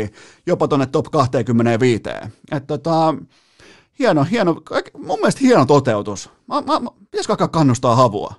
jopa 0.45 0.67
tuonne 0.67 0.85
top 0.85 1.05
25. 1.05 2.03
Että 2.51 2.67
tota, 2.67 3.15
hieno, 3.99 4.23
hieno, 4.23 4.55
mun 4.97 5.19
mielestä 5.19 5.41
hieno 5.41 5.65
toteutus. 5.65 6.29
Mä, 6.47 6.61
mä, 6.61 6.79
mä, 6.79 6.89
pitäisikö 7.11 7.33
alkaa 7.33 7.47
kannustaa 7.47 7.95
havua? 7.95 8.33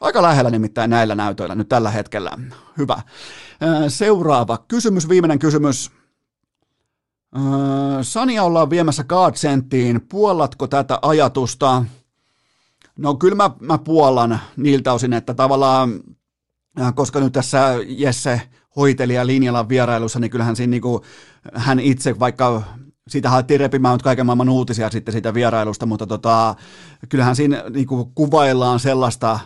Aika 0.00 0.22
lähellä 0.22 0.50
nimittäin 0.50 0.90
näillä 0.90 1.14
näytöillä 1.14 1.54
nyt 1.54 1.68
tällä 1.68 1.90
hetkellä. 1.90 2.32
Hyvä. 2.78 3.02
Seuraava 3.88 4.58
kysymys, 4.68 5.08
viimeinen 5.08 5.38
kysymys. 5.38 5.90
Sania 8.02 8.44
ollaan 8.44 8.70
viemässä 8.70 9.04
Godsenttiin. 9.04 10.00
Puollatko 10.08 10.66
tätä 10.66 10.98
ajatusta? 11.02 11.84
No 12.96 13.14
kyllä 13.14 13.34
mä, 13.34 13.50
mä 13.60 13.78
puollan 13.78 14.40
niiltä 14.56 14.92
osin, 14.92 15.12
että 15.12 15.34
tavallaan 15.34 16.00
koska 16.94 17.20
nyt 17.20 17.32
tässä 17.32 17.74
Jesse 17.86 18.42
hoitelija 18.76 19.26
linjalla 19.26 19.68
vierailussa, 19.68 20.18
niin 20.18 20.30
kyllähän 20.30 20.56
siinä 20.56 20.70
niin 20.70 20.82
kuin, 20.82 21.02
hän 21.54 21.80
itse, 21.80 22.18
vaikka 22.18 22.62
siitä 23.08 23.30
haettiin 23.30 23.60
repimään 23.60 23.94
nyt 23.94 24.02
kaiken 24.02 24.26
maailman 24.26 24.48
uutisia 24.48 24.90
sitten 24.90 25.12
siitä 25.12 25.34
vierailusta, 25.34 25.86
mutta 25.86 26.06
tota, 26.06 26.54
kyllähän 27.08 27.36
siinä 27.36 27.64
niin 27.70 27.86
kuin 27.86 28.14
kuvaillaan 28.14 28.80
sellaista 28.80 29.38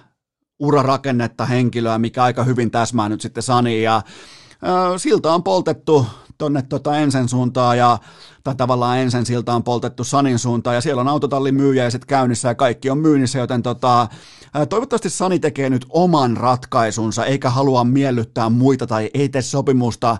urarakennetta 0.58 1.44
henkilöä, 1.44 1.98
mikä 1.98 2.22
aika 2.22 2.44
hyvin 2.44 2.70
täsmää 2.70 3.08
nyt 3.08 3.20
sitten 3.20 3.42
Sani, 3.42 3.82
ja 3.82 4.02
ö, 4.94 4.98
silta 4.98 5.34
on 5.34 5.42
poltettu 5.42 6.06
tonne 6.42 6.62
tota 6.62 6.98
ensin 6.98 7.28
suuntaan 7.28 7.78
ja 7.78 7.98
tai 8.44 8.54
tavallaan 8.54 8.98
ensin 8.98 9.26
silta 9.26 9.54
on 9.54 9.62
poltettu 9.62 10.04
Sanin 10.04 10.38
suuntaan. 10.38 10.76
Ja 10.76 10.80
siellä 10.80 11.00
on 11.00 11.08
autotallin 11.08 11.54
myyjäiset 11.54 12.04
käynnissä 12.04 12.48
ja 12.48 12.54
kaikki 12.54 12.90
on 12.90 12.98
myynnissä, 12.98 13.38
joten 13.38 13.62
tota, 13.62 14.08
toivottavasti 14.68 15.10
Sani 15.10 15.38
tekee 15.38 15.70
nyt 15.70 15.86
oman 15.88 16.36
ratkaisunsa 16.36 17.24
eikä 17.24 17.50
halua 17.50 17.84
miellyttää 17.84 18.48
muita 18.48 18.86
tai 18.86 19.10
ei 19.14 19.28
tee 19.28 19.42
sopimusta 19.42 20.16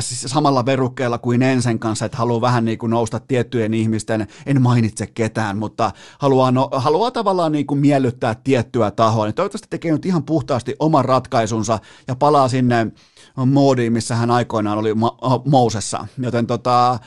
siis 0.00 0.22
samalla 0.32 0.66
verukkeella 0.66 1.18
kuin 1.18 1.42
Ensen 1.42 1.78
kanssa, 1.78 2.04
että 2.04 2.18
haluaa 2.18 2.40
vähän 2.40 2.64
niin 2.64 2.78
kuin 2.78 2.90
nousta 2.90 3.20
tiettyjen 3.20 3.74
ihmisten, 3.74 4.26
en 4.46 4.62
mainitse 4.62 5.06
ketään, 5.06 5.58
mutta 5.58 5.90
haluaa, 6.18 6.50
no, 6.50 6.68
haluaa 6.72 7.10
tavallaan 7.10 7.52
niin 7.52 7.66
kuin 7.66 7.80
miellyttää 7.80 8.34
tiettyä 8.34 8.90
tahoa, 8.90 9.24
niin 9.24 9.34
toivottavasti 9.34 9.68
tekee 9.70 9.92
nyt 9.92 10.06
ihan 10.06 10.22
puhtaasti 10.22 10.76
oman 10.78 11.04
ratkaisunsa 11.04 11.78
ja 12.08 12.16
palaa 12.16 12.48
sinne 12.48 12.86
moodiin, 13.44 13.92
missä 13.92 14.16
hän 14.16 14.30
aikoinaan 14.30 14.78
oli 14.78 14.94
Mousessa. 15.44 16.06
Joten 16.18 16.46
tota, 16.46 16.98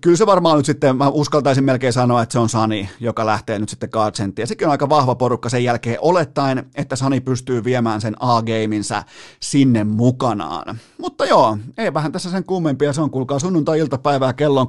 kyllä 0.00 0.16
se 0.16 0.26
varmaan 0.26 0.56
nyt 0.56 0.66
sitten, 0.66 0.96
mä 0.96 1.08
uskaltaisin 1.08 1.64
melkein 1.64 1.92
sanoa, 1.92 2.22
että 2.22 2.32
se 2.32 2.38
on 2.38 2.48
Sani, 2.48 2.88
joka 3.00 3.26
lähtee 3.26 3.58
nyt 3.58 3.68
sitten 3.68 3.88
Guardsenttiin. 3.92 4.42
Ja 4.42 4.46
sekin 4.46 4.66
on 4.66 4.70
aika 4.70 4.88
vahva 4.88 5.14
porukka 5.14 5.48
sen 5.48 5.64
jälkeen, 5.64 5.98
olettaen, 6.00 6.70
että 6.74 6.96
Sani 6.96 7.20
pystyy 7.20 7.64
viemään 7.64 8.00
sen 8.00 8.16
A-gameinsa 8.20 9.02
sinne 9.40 9.84
mukanaan. 9.84 10.78
Mutta 10.98 11.26
joo, 11.26 11.58
ei 11.78 11.94
vähän 11.94 12.12
tässä 12.12 12.30
sen 12.30 12.44
kummempia, 12.44 12.92
se 12.92 13.00
on 13.00 13.10
kuulkaa 13.10 13.38
sunnuntai-iltapäivää, 13.38 14.32
kello 14.32 14.60
on 14.60 14.68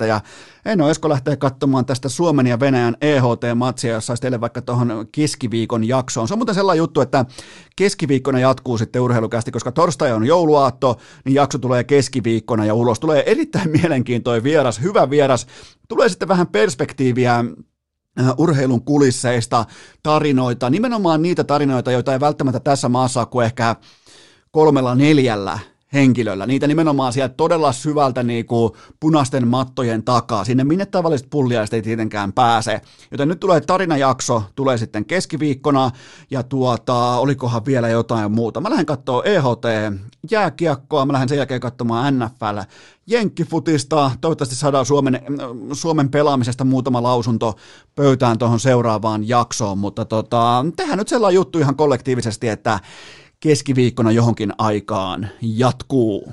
13.40 0.00 0.06
ja 0.06 0.20
en 0.64 0.80
ole 0.80 0.90
Esko 0.90 1.08
lähtee 1.08 1.36
katsomaan 1.36 1.86
tästä 1.86 2.08
Suomen 2.08 2.46
ja 2.46 2.60
Venäjän 2.60 2.96
EHT-matsia, 3.00 3.94
jos 3.94 4.06
saisi 4.06 4.20
teille 4.20 4.40
vaikka 4.40 4.62
tuohon 4.62 5.08
keskiviikon 5.12 5.88
jaksoon. 5.88 6.28
Se 6.28 6.34
on 6.34 6.38
muuten 6.38 6.54
sellainen 6.54 6.78
juttu, 6.78 7.00
että 7.00 7.24
keskiviikkona 7.76 8.38
jatkuu 8.38 8.78
sitten 8.78 9.02
urheilukästi, 9.02 9.50
koska 9.50 9.72
torstai 9.72 10.12
on 10.12 10.26
jouluaatto, 10.26 10.98
niin 11.24 11.34
jakso 11.34 11.58
tulee 11.58 11.84
keskiviikkona 11.84 12.64
ja 12.64 12.74
ulos 12.74 13.00
tulee 13.00 13.30
erittäin 13.30 13.70
mielenkiintoinen 13.80 14.44
vieras, 14.44 14.82
hyvä 14.82 15.10
vieras. 15.10 15.46
Tulee 15.88 16.08
sitten 16.08 16.28
vähän 16.28 16.46
perspektiiviä 16.46 17.44
äh, 18.20 18.34
urheilun 18.38 18.84
kulisseista, 18.84 19.64
tarinoita, 20.02 20.70
nimenomaan 20.70 21.22
niitä 21.22 21.44
tarinoita, 21.44 21.92
joita 21.92 22.12
ei 22.12 22.20
välttämättä 22.20 22.60
tässä 22.60 22.88
maassa 22.88 23.20
ole 23.20 23.26
kuin 23.30 23.46
ehkä 23.46 23.76
kolmella 24.50 24.94
neljällä 24.94 25.58
henkilöllä. 25.92 26.46
Niitä 26.46 26.66
nimenomaan 26.66 27.12
sieltä 27.12 27.34
todella 27.34 27.72
syvältä 27.72 28.22
niin 28.22 28.46
kuin 28.46 28.72
punaisten 29.00 29.48
mattojen 29.48 30.02
takaa, 30.02 30.44
sinne 30.44 30.64
minne 30.64 30.86
tavalliset 30.86 31.30
pulliaiset 31.30 31.74
ei 31.74 31.82
tietenkään 31.82 32.32
pääse. 32.32 32.80
Joten 33.10 33.28
nyt 33.28 33.40
tulee 33.40 33.60
tarinajakso, 33.60 34.42
tulee 34.54 34.78
sitten 34.78 35.04
keskiviikkona, 35.04 35.90
ja 36.30 36.42
tuota, 36.42 37.16
olikohan 37.16 37.66
vielä 37.66 37.88
jotain 37.88 38.32
muuta. 38.32 38.60
Mä 38.60 38.70
lähden 38.70 38.86
katsoa 38.86 39.22
EHT 39.24 39.64
jääkiekkoa, 40.30 41.06
mä 41.06 41.12
lähden 41.12 41.28
sen 41.28 41.38
jälkeen 41.38 41.60
katsomaan 41.60 42.18
NFL 42.18 42.58
jenkkifutista, 43.06 44.10
toivottavasti 44.20 44.54
saadaan 44.54 44.86
Suomen, 44.86 45.20
Suomen 45.72 46.10
pelaamisesta 46.10 46.64
muutama 46.64 47.02
lausunto 47.02 47.56
pöytään 47.94 48.38
tuohon 48.38 48.60
seuraavaan 48.60 49.28
jaksoon, 49.28 49.78
mutta 49.78 50.04
tota, 50.04 50.64
tehdään 50.76 50.98
nyt 50.98 51.08
sellainen 51.08 51.34
juttu 51.34 51.58
ihan 51.58 51.76
kollektiivisesti, 51.76 52.48
että 52.48 52.80
keskiviikkona 53.40 54.10
johonkin 54.10 54.52
aikaan 54.58 55.28
jatkuu. 55.42 56.32